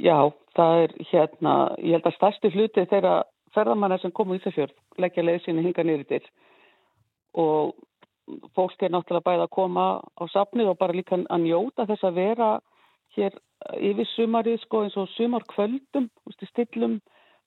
Já, 0.00 0.30
það 0.56 0.82
er 0.84 0.92
hérna, 1.10 1.54
ég 1.84 1.98
held 1.98 2.06
að 2.08 2.16
stærsti 2.16 2.50
hluti 2.54 2.86
þeirra 2.88 3.14
ferðamanna 3.54 3.98
sem 4.00 4.12
komu 4.16 4.36
í 4.36 4.40
Ísafjörð 4.40 5.02
leggja 5.02 5.24
leið 5.26 5.42
sinni 5.44 5.64
hinga 5.66 5.84
nýrið 5.84 6.08
til 6.08 6.22
og 7.42 7.74
fólk 8.56 8.82
er 8.86 8.92
náttúrulega 8.94 9.26
bæði 9.26 9.44
að 9.44 9.54
koma 9.56 9.86
á 10.00 10.24
safnið 10.32 10.70
og 10.72 10.78
bara 10.80 10.96
líka 10.96 11.18
að 11.18 11.44
njóta 11.44 11.86
þess 11.90 12.06
að 12.06 12.20
vera 12.20 12.50
hér 13.16 13.36
yfir 13.90 14.08
sumarið 14.14 14.62
sko 14.62 14.84
eins 14.86 14.96
og 14.96 15.10
sumarkvöldum, 15.16 16.08
stillum, 16.48 16.96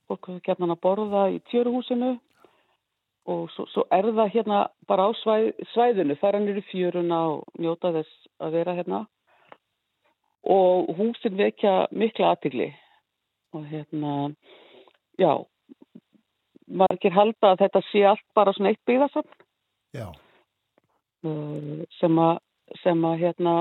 fólk 0.08 0.30
er 0.30 0.42
hérna 0.46 0.76
að 0.76 0.84
borða 0.84 1.24
í 1.34 1.40
tjöruhúsinu 1.50 2.14
og 3.34 3.48
svo, 3.56 3.66
svo 3.72 3.88
er 3.96 4.12
það 4.12 4.34
hérna 4.36 4.66
bara 4.88 5.08
á 5.08 5.12
svæð, 5.24 5.54
svæðinu, 5.74 6.20
fara 6.20 6.44
nýri 6.44 6.62
fjöruna 6.70 7.22
og 7.32 7.48
njóta 7.58 7.94
þess 7.96 8.30
að 8.44 8.58
vera 8.60 8.78
hérna 8.78 9.06
og 10.44 10.94
húsin 10.98 11.38
vekja 11.40 11.88
mikla 11.92 12.34
aðtigli 12.34 12.70
og 13.54 13.66
hérna 13.70 14.14
já 15.20 15.46
margir 16.68 17.14
halda 17.14 17.54
að 17.54 17.66
þetta 17.66 17.82
sé 17.92 18.04
allt 18.08 18.26
bara 18.36 18.54
svona 18.56 18.74
eitt 18.74 18.84
byggðarsafn 18.88 19.44
Já. 19.94 20.08
uh, 21.28 21.84
sem 22.00 22.20
að 22.20 22.40
sem 22.82 23.04
að 23.06 23.20
hérna 23.22 23.56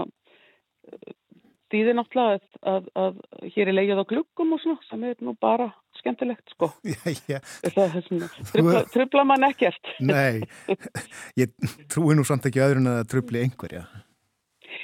þýðir 1.73 1.97
náttúrulega 1.97 2.39
að, 2.39 2.45
að, 2.69 2.89
að 3.03 3.53
hér 3.55 3.71
er 3.71 3.77
leiðið 3.79 4.03
á 4.05 4.11
gluggum 4.13 4.55
og 4.57 4.63
svona 4.63 4.87
sem 4.89 5.05
er 5.09 5.17
nú 5.25 5.35
bara 5.41 5.71
skemmtilegt 5.99 6.53
sko. 6.53 6.69
Trubla, 8.53 8.83
trubla 8.93 9.25
mann 9.29 9.47
ekkert. 9.49 9.93
Nei, 10.05 10.43
ég 11.41 11.53
trúi 11.93 12.17
nú 12.19 12.27
samt 12.29 12.49
ekki 12.49 12.63
öðrun 12.65 12.91
að 12.93 13.05
trubli 13.13 13.45
einhverja. 13.45 13.87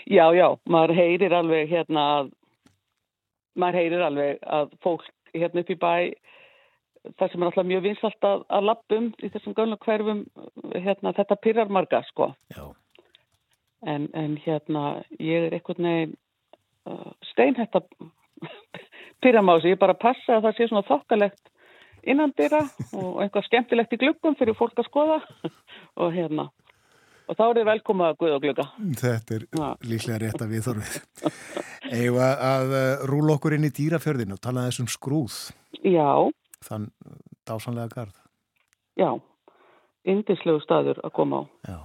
Já, 0.08 0.24
já, 0.32 0.46
maður 0.64 0.94
heyrir 0.96 1.34
alveg 1.36 1.68
hérna 1.68 2.04
að 2.18 2.32
maður 3.58 3.80
heyrir 3.82 4.04
alveg 4.06 4.42
að 4.46 4.70
fólk 4.84 5.04
hérna 5.34 5.64
upp 5.64 5.72
í 5.74 5.76
bæ 5.78 5.94
það 7.18 7.32
sem 7.32 7.42
er 7.42 7.48
alltaf 7.48 7.66
mjög 7.68 7.82
vinsalt 7.84 8.26
að, 8.26 8.44
að 8.48 8.68
lappum 8.68 9.08
í 9.20 9.30
þessum 9.32 9.56
gömlega 9.56 9.84
hverfum 9.84 10.22
hérna, 10.74 11.12
þetta 11.16 11.38
pyrrar 11.44 11.72
marga 11.72 12.00
sko. 12.08 12.30
En, 13.86 14.08
en 14.16 14.36
hérna 14.44 14.84
ég 15.22 15.48
er 15.48 15.58
einhvern 15.58 15.88
veginn 15.88 16.16
uh, 16.88 17.12
steinhætt 17.30 17.78
að 17.78 17.86
pyrra 19.22 19.42
mási, 19.44 19.74
ég 19.74 19.80
bara 19.80 19.98
passa 19.98 20.38
að 20.38 20.48
það 20.48 20.56
sé 20.56 20.70
svona 20.70 20.86
þokkalegt 20.88 21.52
innan 22.08 22.32
dyra 22.38 22.62
og 22.96 23.20
eitthvað 23.22 23.46
skemmtilegt 23.48 23.94
í 23.94 24.00
gluggum 24.00 24.38
fyrir 24.38 24.56
fólk 24.58 24.78
að 24.80 24.88
skoða. 24.88 25.20
Og 26.02 26.14
hérna 26.14 26.48
og 27.28 27.36
þá 27.38 27.44
er 27.46 27.58
þið 27.60 27.68
velkoma 27.68 28.08
að 28.10 28.18
guða 28.22 28.38
og 28.38 28.44
glugga 28.46 28.66
þetta 29.02 29.36
er 29.36 29.46
Já. 29.60 29.68
líklega 29.92 30.20
rétt 30.24 30.44
að 30.44 30.52
við 30.54 30.66
þorfið. 30.68 30.96
Eigum 31.88 32.18
að, 32.24 32.74
rúla 33.10 33.36
okkur 33.36 33.56
inn 33.56 33.68
í 33.68 33.72
dýrafjörðin 33.78 34.34
og 34.36 34.42
tala 34.44 34.66
þessum 34.68 34.88
skrúð, 34.92 35.38
Já, 35.84 36.08
þann 36.66 36.90
dásanlega 37.48 37.94
garð. 37.94 38.16
já 38.98 39.10
indislegu 40.08 40.60
staður 40.64 41.00
að 41.04 41.12
koma 41.16 41.44
á 41.44 41.44
Já, 41.68 41.78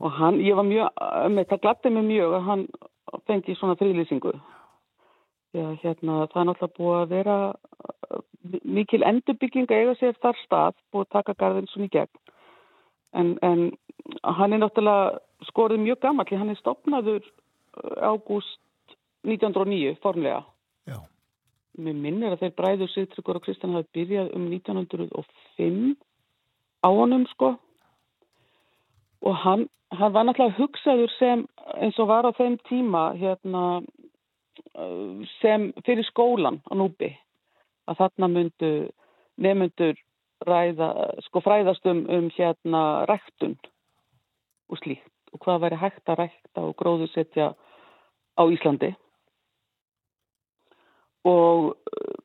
og 0.00 0.16
hann, 0.16 0.40
ég 0.40 0.56
var 0.56 0.64
mjög, 0.64 0.88
með, 1.32 1.48
það 1.50 1.62
gladdi 1.64 1.92
mig 1.92 2.08
mjög 2.08 2.36
að 2.38 2.46
hann 2.48 2.64
fengi 3.26 3.56
svona 3.58 3.76
frílýsingu. 3.80 4.32
Já, 5.50 5.64
hérna, 5.82 6.26
það 6.30 6.40
er 6.40 6.46
náttúrulega 6.48 6.76
búið 6.78 6.96
að 7.00 7.10
vera 7.10 7.36
uh, 7.50 8.20
mikil 8.64 9.02
endurbygging 9.02 9.66
að 9.68 9.80
eiga 9.82 9.94
sér 9.98 10.18
þar 10.22 10.38
stað, 10.44 10.76
búið 10.94 11.08
að 11.08 11.14
taka 11.16 11.34
garðin 11.42 11.68
svona 11.72 11.88
í 11.88 11.94
gegn. 11.96 12.20
En, 13.18 13.32
en 13.42 13.64
hann 14.22 14.52
er 14.52 14.62
náttúrulega 14.62 15.20
skorið 15.48 15.82
mjög 15.84 16.00
gammal, 16.04 16.26
hann 16.30 16.52
er 16.52 16.58
stopnaður 16.60 17.24
ágúst 18.02 18.58
1909 19.22 19.96
formlega. 20.02 20.44
já, 20.86 20.98
Mér 21.78 21.94
minnir 21.94 22.34
að 22.34 22.44
þeir 22.44 22.54
bræður 22.56 22.92
Sigtryggur 22.92 23.38
og 23.38 23.44
Kristján 23.44 23.74
hafi 23.76 23.88
byrjað 23.94 24.32
um 24.36 24.46
1905 24.52 25.96
á 26.84 26.88
honum 26.88 27.26
sko. 27.34 27.54
Og 29.20 29.36
hann, 29.36 29.68
hann 29.92 30.12
var 30.12 30.24
náttúrulega 30.24 30.58
hugsaður 30.58 31.12
sem 31.18 31.46
eins 31.76 31.98
og 31.98 32.08
var 32.08 32.28
á 32.28 32.32
þeim 32.32 32.56
tíma 32.68 33.10
hérna 33.20 33.64
uh, 33.80 35.26
sem 35.40 35.72
fyrir 35.84 36.06
skólan 36.08 36.60
á 36.68 36.72
núbi 36.74 37.12
að 37.88 38.00
þarna 38.04 38.28
myndu 38.28 38.72
nefnundur 39.40 39.98
ræða, 40.46 40.88
sko 41.26 41.42
fræðast 41.44 41.86
um, 41.90 42.06
um 42.08 42.30
hérna 42.36 43.04
ræktun 43.08 43.58
og 44.70 44.80
slíkt. 44.80 45.10
Og 45.32 45.42
hvað 45.44 45.62
væri 45.64 45.78
hægt 45.78 46.10
að 46.10 46.18
rækta 46.24 46.64
og 46.66 46.76
gróðusetja 46.78 47.52
á 48.38 48.42
Íslandi. 48.50 48.94
Og 51.28 51.74
uh, 51.76 52.16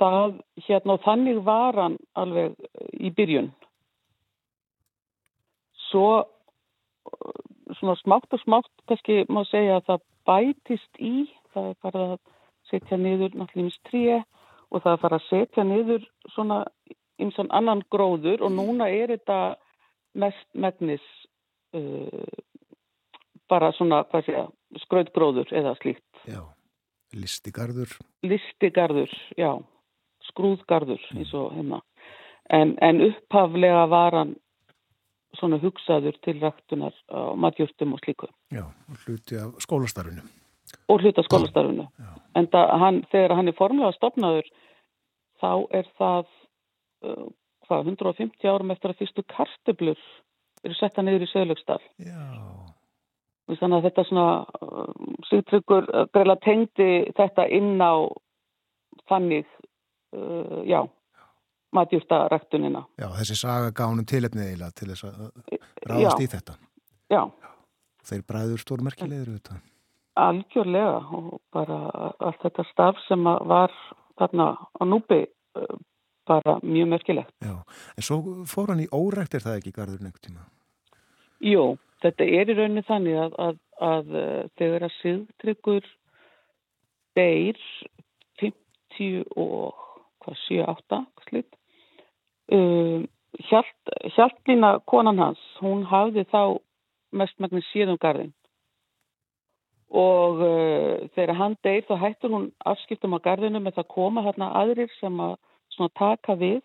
það 0.00 0.40
hérna 0.66 0.96
og 0.96 1.04
þannig 1.04 1.44
var 1.46 1.78
hann 1.78 1.98
alveg 2.18 2.56
í 2.98 3.12
byrjun. 3.14 3.52
Svo 5.90 6.08
uh, 6.24 7.40
svona 7.78 7.96
smátt 8.02 8.34
og 8.34 8.42
smátt 8.42 8.72
kannski 8.88 9.24
má 9.28 9.44
segja 9.50 9.78
að 9.78 9.86
það 9.90 10.06
bætist 10.24 11.00
í 11.00 11.16
það 11.54 11.70
er 11.70 11.76
bara 11.82 12.04
að 12.14 12.18
setja 12.70 12.98
niður 12.98 13.36
náttúrulega 13.38 13.88
tríu 13.88 14.20
og 14.70 14.82
það 14.82 14.92
er 14.92 15.02
bara 15.04 15.20
að 15.20 15.28
setja 15.28 15.66
niður 15.68 16.06
svona 16.34 16.64
ymsan 17.22 17.50
annan 17.54 17.84
gróður 17.92 18.42
og 18.42 18.54
núna 18.54 18.88
er 18.90 19.12
þetta 19.14 19.38
mest 20.18 20.48
megnis 20.54 21.04
uh, 21.74 22.24
bara 23.50 23.72
svona 23.76 24.02
skrautgróður 24.84 25.52
eða 25.54 25.74
slíkt 25.82 26.28
já. 26.28 26.42
Listigarður, 27.14 27.92
listigarður, 28.26 29.10
já, 29.38 29.52
skrúðgarður 30.32 31.02
eins 31.14 31.30
og 31.38 31.52
hérna. 31.54 31.78
En, 32.50 32.74
en 32.82 32.98
upphaflega 33.06 33.84
var 33.92 34.16
hann 34.18 34.32
svona 35.38 35.60
hugsaður 35.62 36.18
til 36.26 36.40
ræktunar 36.42 36.96
á 37.10 37.38
matjúrtum 37.38 37.94
og 37.94 38.02
slíku 38.02 38.30
já, 38.50 38.64
og 38.66 39.04
hluti 39.04 39.38
af 39.38 39.54
skólastarfinu. 39.62 40.26
og 40.88 41.00
hluta 41.00 41.22
skólastarfinu. 41.22 41.86
En 42.34 42.50
það, 42.50 42.74
hann, 42.82 43.00
þegar 43.12 43.36
hann 43.38 43.48
er 43.48 43.58
formlega 43.58 43.94
stopnaður 43.94 44.50
þá 45.42 45.50
er 45.70 45.88
það 45.98 46.26
uh, 47.06 47.26
hvað, 47.68 47.90
150 47.94 48.50
árum 48.50 48.74
eftir 48.74 48.92
að 48.92 49.00
fyrstu 49.02 49.26
kartöblur 49.30 50.00
eru 50.64 50.74
setta 50.78 51.02
niður 51.04 51.26
í 51.26 51.30
Söðlöksdal. 51.32 51.80
Já, 52.04 52.20
Þannig 53.44 53.76
að 53.76 53.86
þetta 53.90 54.02
svona 54.08 54.28
uh, 54.64 54.92
Sigtryggur 55.28 55.88
uh, 55.92 56.06
greila 56.14 56.36
tengdi 56.40 56.86
þetta 57.18 57.44
inn 57.52 57.74
á 57.76 58.08
þannig, 59.10 59.44
uh, 60.16 60.62
já, 60.64 60.80
matjúrtaræktunina. 61.76 62.84
já, 62.96 63.08
þessi 63.18 63.36
saga 63.36 63.70
gánum 63.76 64.06
tilefnið 64.08 64.46
eiginlega 64.48 64.76
til 64.80 64.88
þess 64.92 65.04
að 65.10 65.60
ráðast 65.90 66.24
í 66.24 66.30
þetta. 66.36 66.56
Já, 67.12 67.22
Þeir 68.04 68.22
bræður 68.28 68.60
stórmerkilegir 68.60 69.30
þetta. 69.32 69.54
algjörlega 70.20 70.96
og 71.16 71.38
bara 71.52 71.78
allt 72.20 72.42
þetta 72.44 72.64
starf 72.70 72.98
sem 73.08 73.24
var 73.24 73.72
þarna 74.20 74.48
á 74.60 74.82
núpi 74.88 75.24
uh, 75.58 75.76
bara 76.28 76.58
mjög 76.62 76.88
merkilegt. 76.96 77.32
Já, 77.44 77.56
en 77.96 78.02
svo 78.08 78.44
fór 78.48 78.72
hann 78.72 78.84
í 78.84 78.88
órækt 78.92 79.34
er 79.36 79.44
það 79.44 79.58
ekki 79.60 79.72
garður 79.76 80.04
nefnt 80.04 80.28
Jú, 81.44 81.74
þetta 82.00 82.24
er 82.24 82.50
í 82.50 82.56
rauninni 82.56 82.84
þannig 82.88 83.18
að, 83.20 83.34
að, 83.46 83.56
að 83.84 84.14
uh, 84.16 84.44
þegar 84.60 84.86
að 84.86 84.94
Sigtryggur 85.00 85.88
deyr 87.18 87.58
50 88.40 89.26
og 89.36 89.82
hvað, 90.24 90.38
7-8 90.46 91.02
slitt 91.28 91.58
um, 92.54 93.04
Hjalt, 93.50 93.92
Hjaltlína 94.14 94.78
konan 94.88 95.18
hans, 95.18 95.42
hún 95.60 95.82
hafði 95.90 96.24
þá 96.30 96.56
mestmægni 97.14 97.64
síðum 97.72 97.98
garðin 98.00 98.32
og 99.94 100.40
uh, 100.42 101.04
þegar 101.14 101.36
hann 101.42 101.58
deyr 101.66 101.84
þá 101.90 101.96
hættur 102.00 102.32
hún 102.38 102.52
afskiptum 102.72 103.14
á 103.14 103.24
garðinu 103.26 103.60
með 103.62 103.82
það 103.82 103.90
koma 103.98 104.24
þarna 104.24 104.52
aðrir 104.62 104.90
sem 104.96 105.20
að 105.20 105.36
taka 105.98 106.38
við. 106.40 106.62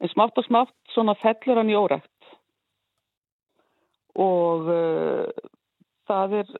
En 0.00 0.08
smátt 0.08 0.38
og 0.40 0.46
smátt 0.48 1.20
fellur 1.22 1.60
hann 1.60 1.70
í 1.70 1.76
órækt 1.76 2.09
og 4.14 4.70
uh, 4.70 5.48
það 6.10 6.36
er 6.42 6.54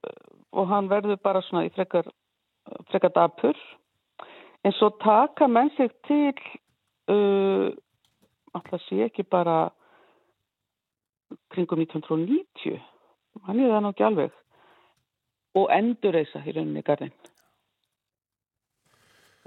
og 0.53 0.67
hann 0.69 0.91
verður 0.91 1.21
bara 1.23 1.43
svona 1.47 1.67
í 1.69 1.71
frekar, 1.75 2.09
frekar 2.91 3.13
dapur. 3.15 3.59
En 4.67 4.75
svo 4.77 4.91
taka 5.01 5.47
menn 5.49 5.71
sig 5.77 5.91
til 6.09 6.35
uh, 7.09 7.71
alltaf 8.55 8.83
sé 8.89 9.05
ekki 9.07 9.23
bara 9.23 9.71
kringum 11.55 11.81
1990 11.87 12.81
hann 13.47 13.61
er 13.61 13.71
það 13.71 13.83
nú 13.85 13.93
ekki 13.95 14.07
alveg. 14.07 14.33
Og 15.59 15.71
endurreisa 15.75 16.43
í 16.47 16.55
rauninni 16.55 16.83
garðin 16.87 17.15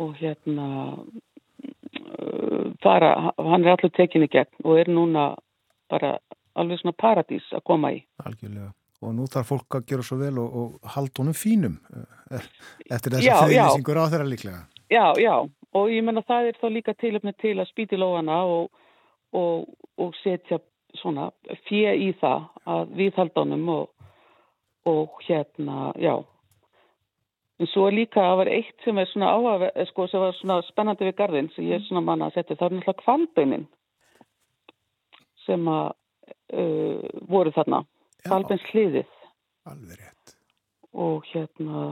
og 0.01 0.15
hérna 0.17 0.65
uh, 0.97 2.65
fara, 2.81 3.11
hann 3.37 3.63
er 3.63 3.75
allur 3.75 3.91
tekinni 3.93 4.27
gegn 4.27 4.65
og 4.65 4.79
er 4.81 4.89
núna 4.89 5.35
bara 5.91 6.17
alveg 6.59 6.81
svona 6.81 6.97
paradís 6.99 7.45
að 7.55 7.65
koma 7.69 7.93
í 7.95 8.01
Algjörlega. 8.23 8.71
Og 9.03 9.15
nú 9.17 9.25
þarf 9.27 9.49
fólk 9.51 9.77
að 9.79 9.87
gera 9.89 10.05
svo 10.07 10.17
vel 10.21 10.37
og, 10.39 10.59
og 10.59 10.91
halda 10.93 11.23
honum 11.23 11.35
fínum 11.35 11.79
eh, 11.91 12.45
eftir 12.87 13.17
þess 13.17 13.25
að 13.25 13.27
já. 13.27 13.35
fyrirlýsingur 13.41 13.99
á 13.99 14.05
þeirra 14.13 14.29
líklega. 14.29 14.61
Já, 14.93 15.05
já, 15.19 15.35
og 15.73 15.89
ég 15.91 16.05
menna 16.05 16.23
það 16.27 16.51
er 16.51 16.59
þá 16.61 16.67
líka 16.71 16.93
tilöfni 17.01 17.33
til 17.41 17.57
að 17.57 17.69
spýti 17.71 17.99
lóana 17.99 18.43
og, 18.47 18.69
og, 19.35 19.65
og 19.99 20.13
setja 20.21 20.61
svona 21.01 21.31
fjö 21.67 21.95
í 21.97 22.11
það 22.21 22.45
að 22.69 22.93
viðhalda 22.99 23.43
honum 23.43 23.71
og, 23.73 24.11
og 24.89 25.23
hérna, 25.25 25.91
já. 25.99 26.15
En 27.61 27.69
svo 27.69 27.87
er 27.87 27.97
líka 27.97 28.21
að 28.21 28.37
var 28.43 28.51
eitt 28.51 28.85
sem 28.85 28.97
er 28.99 29.09
svona 29.11 29.33
áhaf, 29.33 29.65
sko, 29.91 30.07
sem 30.09 30.21
var 30.21 30.35
svona 30.37 30.61
spennandi 30.67 31.07
við 31.09 31.17
garðin 31.19 31.51
sem 31.55 31.67
ég 31.67 31.79
er 31.79 31.85
svona 31.87 32.03
manna 32.05 32.29
að 32.29 32.39
setja, 32.39 32.57
það 32.59 32.65
er 32.65 32.77
náttúrulega 32.77 33.03
kvalbeinin 33.03 33.67
sem 35.45 35.67
að 35.69 35.91
uh, 36.53 37.23
voru 37.29 37.53
þarna, 37.55 37.83
Já. 38.21 38.29
kvalbeins 38.29 38.67
hliðið 38.71 39.09
Alveg 39.69 39.97
rétt. 39.99 40.35
og 40.93 41.25
hérna 41.31 41.85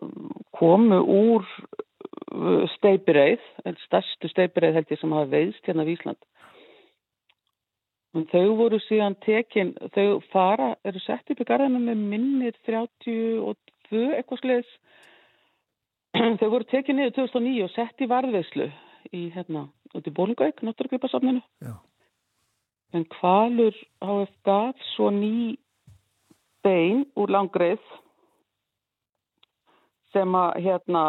um, 0.00 0.32
komu 0.56 1.00
úr 1.04 1.46
uh, 1.46 2.66
steipireið, 2.76 3.42
stærstu 3.86 4.30
steipireið 4.32 4.80
held 4.80 4.92
ég 4.94 5.00
sem 5.00 5.16
hafa 5.16 5.32
veiðst 5.36 5.70
hérna 5.70 5.86
við 5.88 5.98
Ísland. 5.98 6.20
En 8.18 8.26
þau 8.32 8.56
voru 8.58 8.80
síðan 8.82 9.14
tekin, 9.22 9.74
þau 9.94 10.18
fara, 10.32 10.72
eru 10.82 10.98
sett 11.04 11.30
upp 11.30 11.42
í 11.44 11.46
garðinu 11.46 11.78
með 11.84 12.00
minnir 12.10 12.56
32 12.66 14.00
eitthvað 14.16 14.40
sliðis. 14.42 14.72
Þau 16.40 16.48
voru 16.50 16.66
tekin 16.66 16.98
niður 16.98 17.12
2009 17.20 17.68
og 17.68 17.70
sett 17.70 18.02
í 18.02 18.08
varðveislu 18.10 18.66
í 19.14 19.28
hérna, 19.30 19.68
út 19.94 20.08
í 20.10 20.12
Bólungauk, 20.14 20.58
náttúrugripasafninu. 20.66 21.42
Já. 21.62 21.76
En 22.96 23.04
Kvalur 23.06 23.74
HF 24.02 24.32
gaf 24.44 24.86
svo 24.94 25.10
ný 25.14 25.56
bein 26.64 27.04
úr 27.16 27.30
langreið 27.30 27.82
sem 30.12 30.34
að 30.34 30.58
hérna 30.64 31.02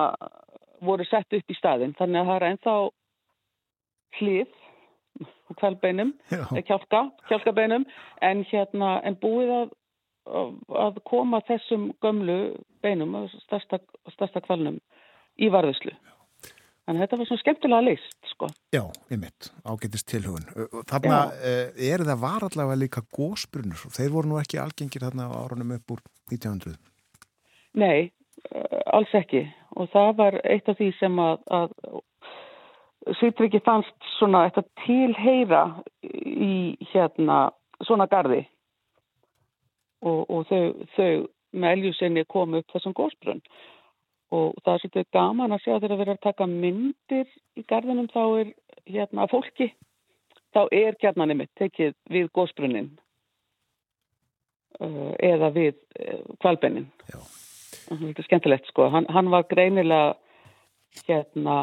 voru 0.85 1.05
sett 1.09 1.33
upp 1.33 1.49
í 1.49 1.57
staðin. 1.57 1.95
Þannig 1.97 2.21
að 2.21 2.27
það 2.29 2.35
er 2.37 2.47
ennþá 2.49 2.75
hlið 4.19 4.57
kvelbeinum, 5.59 6.13
Já. 6.31 6.45
eh, 6.55 6.63
kjálka, 6.63 7.01
kjálkabeinum 7.27 7.85
en 8.21 8.43
hérna 8.51 9.01
en 9.03 9.17
búið 9.19 9.51
að, 9.57 9.73
að 10.85 11.01
koma 11.09 11.41
þessum 11.49 11.89
gömlu 12.01 12.37
beinum, 12.83 13.17
stærsta, 13.45 13.81
stærsta 14.15 14.41
kvalnum 14.45 14.79
í 15.41 15.49
varðuslu. 15.51 15.91
Þannig 16.87 16.97
að 16.97 17.03
þetta 17.05 17.17
var 17.19 17.27
svona 17.29 17.41
skemmtilega 17.43 17.85
list, 17.85 18.15
sko. 18.31 18.47
Já, 18.73 18.81
einmitt, 19.13 19.51
ágætist 19.69 20.07
tilhugun. 20.09 20.47
Þarna 20.89 21.19
er 21.77 22.03
það 22.07 22.23
var 22.23 22.45
allavega 22.47 22.79
líka 22.81 23.03
gósbrunur 23.13 23.83
þeir 23.93 24.13
voru 24.15 24.31
nú 24.31 24.39
ekki 24.41 24.59
algengir 24.61 25.05
þarna 25.05 25.29
á 25.29 25.33
árunum 25.43 25.75
upp 25.77 25.93
úr 25.93 26.01
1900. 26.33 26.79
Nei, 27.77 28.09
alls 28.91 29.13
ekki 29.15 29.45
og 29.77 29.91
það 29.93 30.15
var 30.17 30.39
eitt 30.43 30.71
af 30.71 30.79
því 30.79 30.89
sem 30.99 31.21
að, 31.21 31.45
að 31.53 31.75
Sýtriki 33.17 33.61
fannst 33.65 34.09
svona 34.19 34.43
eitthvað 34.45 34.67
tilheyra 34.83 35.61
í 36.05 36.77
hérna 36.91 37.47
svona 37.87 38.05
gardi 38.11 38.43
og, 40.05 40.19
og 40.29 40.43
þau, 40.49 40.65
þau 40.95 41.13
með 41.51 41.77
eljusinni 41.77 42.25
komu 42.29 42.61
upp 42.61 42.75
þessum 42.75 42.93
gósbrunn 42.97 43.41
og 44.31 44.55
það 44.63 44.73
er 44.73 44.81
svolítið 44.81 45.07
gaman 45.15 45.55
að 45.55 45.63
sjá 45.65 45.73
þegar 45.75 45.93
að 45.93 46.01
vera 46.01 46.15
að 46.15 46.25
taka 46.25 46.47
myndir 46.49 47.31
í 47.59 47.63
garðinum 47.67 48.09
þá 48.11 48.21
er 48.41 48.51
hérna 48.87 49.27
fólki 49.31 49.71
þá 50.55 50.61
er 50.75 50.97
gjarnan 51.01 51.33
einmitt 51.33 51.51
tekið 51.59 51.95
við 52.11 52.29
gósbrunnin 52.35 52.89
uh, 54.79 55.13
eða 55.19 55.51
við 55.55 55.75
uh, 55.75 56.23
kvalbennin 56.43 56.87
Já. 57.11 57.19
þetta 57.89 58.15
er 58.15 58.29
skemmtilegt 58.29 58.71
sko 58.71 58.87
hann, 58.93 59.09
hann 59.11 59.31
var 59.33 59.47
greinilega 59.51 60.15
hérna 61.07 61.57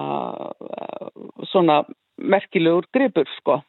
uh, 0.60 1.08
svona 1.48 1.82
merkilegur 2.18 2.88
gripur 2.92 3.28
sko 3.38 3.62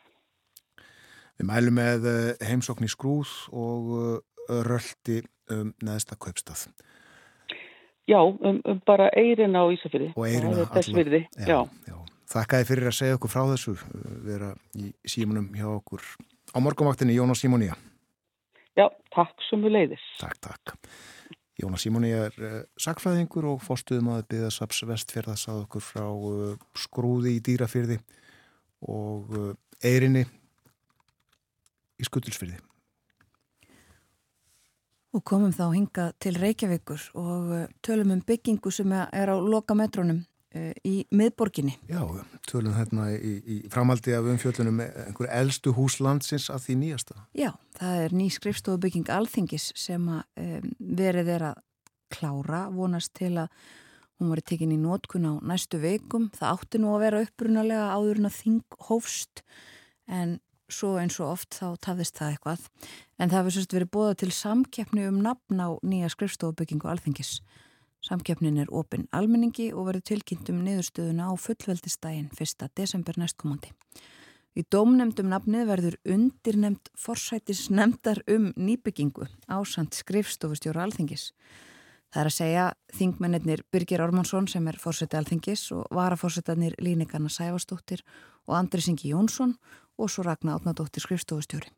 Við 1.40 1.48
mælum 1.48 1.78
með 1.80 2.06
heimsókn 2.44 2.84
í 2.84 2.90
skrúð 2.92 3.30
og 3.56 3.86
röldi 4.68 5.22
um 5.56 5.70
neðsta 5.80 6.18
kaupstað. 6.20 6.66
Já, 8.10 8.20
um, 8.26 8.62
um 8.66 8.82
bara 8.88 9.10
eirin 9.18 9.54
á 9.58 9.64
Ísafyrði 9.74 10.12
Og 10.16 10.26
alla. 10.90 10.98
virði, 10.98 11.22
já. 11.38 11.62
já. 11.88 11.98
Þakkaði 12.30 12.68
fyrir 12.70 12.90
að 12.90 12.98
segja 12.98 13.18
okkur 13.18 13.32
frá 13.34 13.44
þessu, 13.50 13.76
eh, 13.78 14.10
vera 14.26 14.50
í 14.78 14.92
símunum 15.06 15.48
hjá 15.58 15.68
okkur 15.76 16.04
á 16.54 16.58
morgumvaktinni 16.62 17.16
Jónas 17.18 17.42
Simónia. 17.42 17.78
já, 18.78 18.88
takk 19.14 19.36
sem 19.50 19.62
við 19.62 19.76
leiðis 19.76 20.06
Takk, 20.20 20.38
takk. 20.42 20.76
Jónas 21.60 21.84
Simónia 21.84 22.30
er 22.30 22.36
uh, 22.40 22.62
sakfræðingur 22.80 23.50
og 23.52 23.64
fórstuðum 23.66 24.14
að 24.14 24.28
byggðasaps 24.32 24.86
vestfjörða 24.88 25.36
sað 25.36 25.66
okkur 25.66 25.84
frá 25.84 26.06
uh, 26.08 26.54
skrúði 26.78 27.34
í 27.36 27.42
dýrafyrði 27.44 27.98
og 28.88 29.34
uh, 29.36 29.50
eirinni 29.84 30.24
í 32.00 32.08
skuttulsfyrði. 32.08 32.62
Og 35.16 35.24
komum 35.26 35.54
þá 35.56 35.70
hingað 35.74 36.12
til 36.22 36.36
Reykjavíkur 36.38 37.06
og 37.18 37.54
uh, 37.56 37.64
tölum 37.86 38.14
um 38.14 38.20
byggingu 38.22 38.70
sem 38.74 38.92
er 38.94 39.32
á 39.34 39.36
loka 39.42 39.74
metrónum 39.74 40.20
uh, 40.22 40.74
í 40.86 41.08
miðborginni. 41.10 41.80
Já, 41.90 42.04
tölum 42.50 42.76
hérna 42.78 43.08
í, 43.16 43.34
í 43.42 43.58
framaldi 43.74 44.14
af 44.14 44.30
umfjöllunum 44.30 44.84
einhver 44.86 45.32
eldstu 45.34 45.74
húslandsins 45.74 46.50
að 46.54 46.68
því 46.68 46.78
nýjasta. 46.84 47.18
Já, 47.34 47.50
það 47.80 48.04
er 48.06 48.16
ný 48.22 48.30
skrifstofubygging 48.38 49.10
Alþingis 49.16 49.72
sem 49.80 50.06
um, 50.14 50.72
verið 50.78 51.34
er 51.40 51.48
að 51.54 51.64
klára, 52.14 52.68
vonast 52.74 53.16
til 53.18 53.36
að 53.38 53.50
hún 54.20 54.34
var 54.34 54.44
tekin 54.44 54.76
í 54.76 54.78
nótkun 54.78 55.26
á 55.26 55.34
næstu 55.42 55.80
veikum. 55.82 56.30
Það 56.36 56.54
átti 56.54 56.82
nú 56.84 56.94
að 56.94 57.04
vera 57.06 57.24
upprunalega 57.26 57.90
áður 57.96 58.22
en 58.22 58.30
að 58.30 58.38
þing 58.44 58.80
hófst 58.90 59.44
en 60.10 60.38
svo 60.74 60.96
eins 61.02 61.20
og 61.20 61.34
oft 61.34 61.58
þá 61.60 61.78
tafðist 61.82 62.20
það 62.20 62.34
eitthvað. 62.34 62.68
En 63.20 63.32
það 63.32 63.40
hefur 63.40 63.56
sérst 63.56 63.76
verið 63.76 63.92
bóða 63.96 64.20
til 64.22 64.32
samkeppni 64.36 65.08
um 65.10 65.20
nafn 65.26 65.60
á 65.60 65.70
nýja 65.84 66.12
skrifstofubyggingu 66.14 66.90
Alþingis. 66.90 67.40
Samkeppnin 68.06 68.62
er 68.64 68.70
opinn 68.72 69.10
almenningi 69.12 69.74
og 69.74 69.90
verður 69.90 70.06
tilkynnt 70.14 70.50
um 70.54 70.62
niðurstöðuna 70.64 71.28
á 71.28 71.34
fullveldistægin 71.36 72.30
1. 72.32 72.70
desember 72.80 73.20
næstkomandi. 73.20 73.74
Í 74.58 74.64
dómnemdum 74.72 75.30
nafnið 75.30 75.66
verður 75.70 75.98
undirnemd 76.10 76.90
forsætisnemdar 76.98 78.24
um 78.32 78.50
nýbyggingu 78.58 79.28
ásand 79.52 79.94
skrifstofustjóra 80.00 80.88
alþingis. 80.88 81.34
Það 82.10 82.22
er 82.22 82.30
að 82.32 82.34
segja 82.34 82.64
þingmennir 82.98 83.62
Birgir 83.70 84.02
Ormansson 84.02 84.48
sem 84.50 84.66
er 84.72 84.80
fórsæti 84.82 85.20
alþingis 85.20 85.68
og 85.76 85.92
varaforsætanir 85.94 86.74
Línikarna 86.82 87.30
Sæfastóttir 87.30 88.02
og 88.48 88.56
Andri 88.58 88.82
Singi 88.82 89.12
Jónsson 89.12 89.54
og 90.00 90.12
svo 90.12 90.24
Ragnar 90.26 90.60
Átnadóttir 90.60 91.04
skrifstofustjóri 91.04 91.72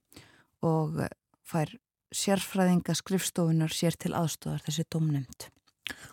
og 0.62 1.02
fær 1.48 1.74
sérfræðinga 2.12 2.94
skrifstofunar 2.98 3.74
sér 3.74 3.96
til 4.00 4.14
aðstofar 4.18 4.62
þessi 4.66 4.86
dómnemd. 4.92 5.48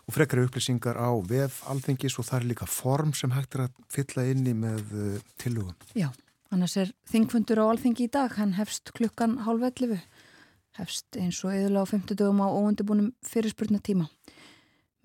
Og 0.07 0.15
frekari 0.15 0.45
upplýsingar 0.47 0.97
á 0.99 1.11
vef 1.27 1.61
alþingis 1.69 2.17
og 2.19 2.27
það 2.27 2.39
er 2.39 2.47
líka 2.51 2.67
form 2.69 3.13
sem 3.15 3.31
hægt 3.35 3.55
er 3.55 3.67
að 3.67 3.77
fylla 3.91 4.25
inni 4.31 4.55
með 4.57 4.95
uh, 4.95 5.19
tillögum. 5.39 5.75
Já, 5.95 6.09
annars 6.51 6.75
er 6.79 6.91
þingfundur 7.11 7.61
á 7.63 7.65
alþingi 7.69 8.07
í 8.07 8.11
dag, 8.11 8.33
hann 8.39 8.57
hefst 8.57 8.91
klukkan 8.97 9.37
hálf 9.45 9.67
11, 9.69 10.01
hefst 10.79 11.19
eins 11.19 11.39
og 11.45 11.55
eðla 11.55 11.85
á 11.85 11.91
50 11.91 12.19
dögum 12.19 12.43
á 12.43 12.47
óundibúnum 12.49 13.13
fyrirspurna 13.27 13.79
tíma. 13.83 14.09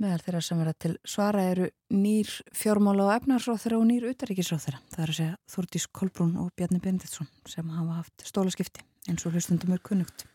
Meðal 0.02 0.22
þeirra 0.24 0.40
sem 0.42 0.58
verða 0.58 0.74
til 0.82 0.92
svara 1.06 1.42
eru 1.52 1.68
nýr 1.94 2.30
fjármála 2.56 3.04
og 3.06 3.12
efnarsráþara 3.14 3.78
og 3.78 3.84
nýr 3.86 4.08
utaríkisráþara. 4.10 4.80
Það 4.90 5.04
er 5.04 5.12
að 5.12 5.18
segja 5.20 5.36
Þúrdís 5.54 5.86
Kolbrún 5.94 6.32
og 6.42 6.50
Bjarni 6.58 6.80
Benditsson 6.82 7.28
sem 7.46 7.68
hafa 7.70 8.00
haft 8.00 8.24
stólaskipti 8.26 8.82
eins 9.06 9.22
og 9.22 9.36
hlustundum 9.36 9.76
er 9.76 9.84
kunnugt. 9.86 10.26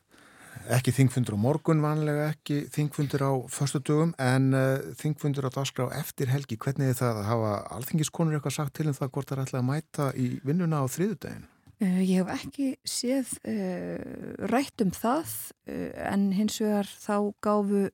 Ekki 0.70 0.94
þingfundur 0.94 1.36
á 1.36 1.40
morgun, 1.44 1.84
vanlega 1.84 2.30
ekki 2.32 2.62
þingfundur 2.72 3.26
á 3.26 3.32
förstu 3.52 3.82
dögum 3.84 4.16
en 4.22 4.54
uh, 4.56 4.92
þingfundur 5.00 5.50
á 5.50 5.56
dagskrá 5.56 5.90
eftir 5.98 6.32
helgi. 6.32 6.60
Hvernig 6.62 6.94
er 6.94 7.00
það 7.00 7.22
að 7.22 7.30
hafa 7.34 7.54
alþingiskonur 7.78 8.38
eitthvað 8.38 8.58
sagt 8.62 8.76
til 8.78 8.90
um 8.90 8.96
það 8.98 9.14
hvort 9.16 9.32
það 9.32 9.38
er 9.38 9.46
ætla 9.48 9.62
að 9.62 9.70
mæta 9.74 10.10
í 10.16 10.28
vinnuna 10.46 10.84
á 10.84 10.86
þriðudaginn? 10.88 11.48
Uh, 11.80 12.02
ég 12.04 12.22
hef 12.22 12.34
ekki 12.36 12.70
séð 12.88 13.36
uh, 13.44 14.50
rætt 14.52 14.84
um 14.86 14.92
það 14.96 15.40
en 15.68 16.30
hins 16.38 16.60
vegar 16.64 16.88
þá 16.92 17.16
gáfu 17.44 17.88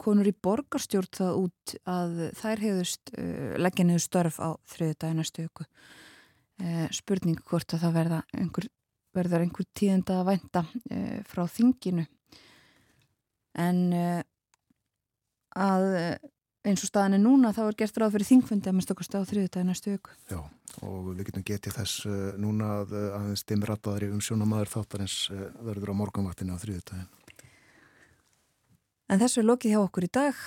konur 0.00 0.28
í 0.28 0.32
borgarstjórn 0.32 1.10
það 1.14 1.40
út 1.42 1.74
að 1.90 2.14
þær 2.38 2.62
hefðust 2.64 3.12
leggja 3.60 3.84
niður 3.86 4.04
störf 4.04 4.40
á 4.40 4.50
þriðu 4.72 4.96
dagina 5.04 5.26
stöku. 5.26 5.66
Spurning 6.94 7.40
hvort 7.44 7.74
að 7.74 7.84
það 7.84 7.96
verða 7.98 8.20
einhver, 8.38 8.68
verður 9.14 9.44
einhver 9.44 9.66
tíðenda 9.76 10.20
að 10.20 10.28
vænta 10.32 10.64
frá 11.28 11.44
þinginu. 11.50 12.06
En 13.54 13.82
að 15.54 15.84
eins 16.64 16.80
og 16.80 16.88
staðan 16.88 17.18
er 17.18 17.22
núna 17.22 17.52
þá 17.54 17.66
er 17.66 17.76
gert 17.82 17.98
ráð 18.00 18.14
fyrir 18.16 18.30
þingfundi 18.30 18.70
að 18.70 18.76
minnst 18.78 18.92
okkar 18.94 19.06
stáð 19.06 19.26
þriðu 19.30 19.50
dagina 19.52 19.74
stöku. 19.76 20.14
Já, 20.30 20.40
og 20.80 21.10
við 21.10 21.26
getum 21.28 21.44
getið 21.50 21.76
þess 21.76 22.06
núna 22.40 22.70
að 22.80 22.94
aðeins 23.18 23.44
dimrataðri 23.50 24.08
um 24.14 24.22
sjónamaður 24.24 24.72
þáttarins 24.78 25.18
verður 25.60 25.92
á 25.92 26.00
morgunvaktinu 26.00 26.56
á 26.56 26.62
þriðu 26.62 26.86
dagina. 26.88 27.23
En 29.10 29.20
þessu 29.20 29.42
er 29.42 29.48
lokið 29.50 29.74
hjá 29.74 29.80
okkur 29.82 30.06
í 30.06 30.12
dag. 30.16 30.38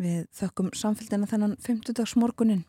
Við 0.00 0.28
þökkum 0.38 0.70
samfélgina 0.78 1.28
þennan 1.28 1.56
50 1.64 1.96
dags 1.98 2.14
morgunin. 2.16 2.62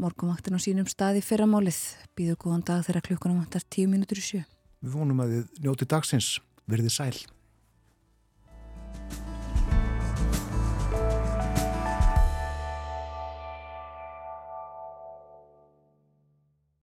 Morgumvaktin 0.00 0.56
á 0.56 0.60
sínum 0.62 0.88
staði 0.88 1.20
fyrramálið. 1.22 1.78
Býður 2.16 2.40
góðan 2.46 2.64
dag 2.66 2.86
þegar 2.86 3.06
klukkunum 3.10 3.42
vantar 3.42 3.66
10 3.68 3.92
mínútur 3.92 4.22
í 4.22 4.24
sjö. 4.24 4.42
Við 4.82 4.96
vonum 4.96 5.20
að 5.22 5.36
þið 5.36 5.62
njóti 5.66 5.88
dagsins. 5.92 6.32
Verðið 6.70 6.96
sæl. 6.96 7.16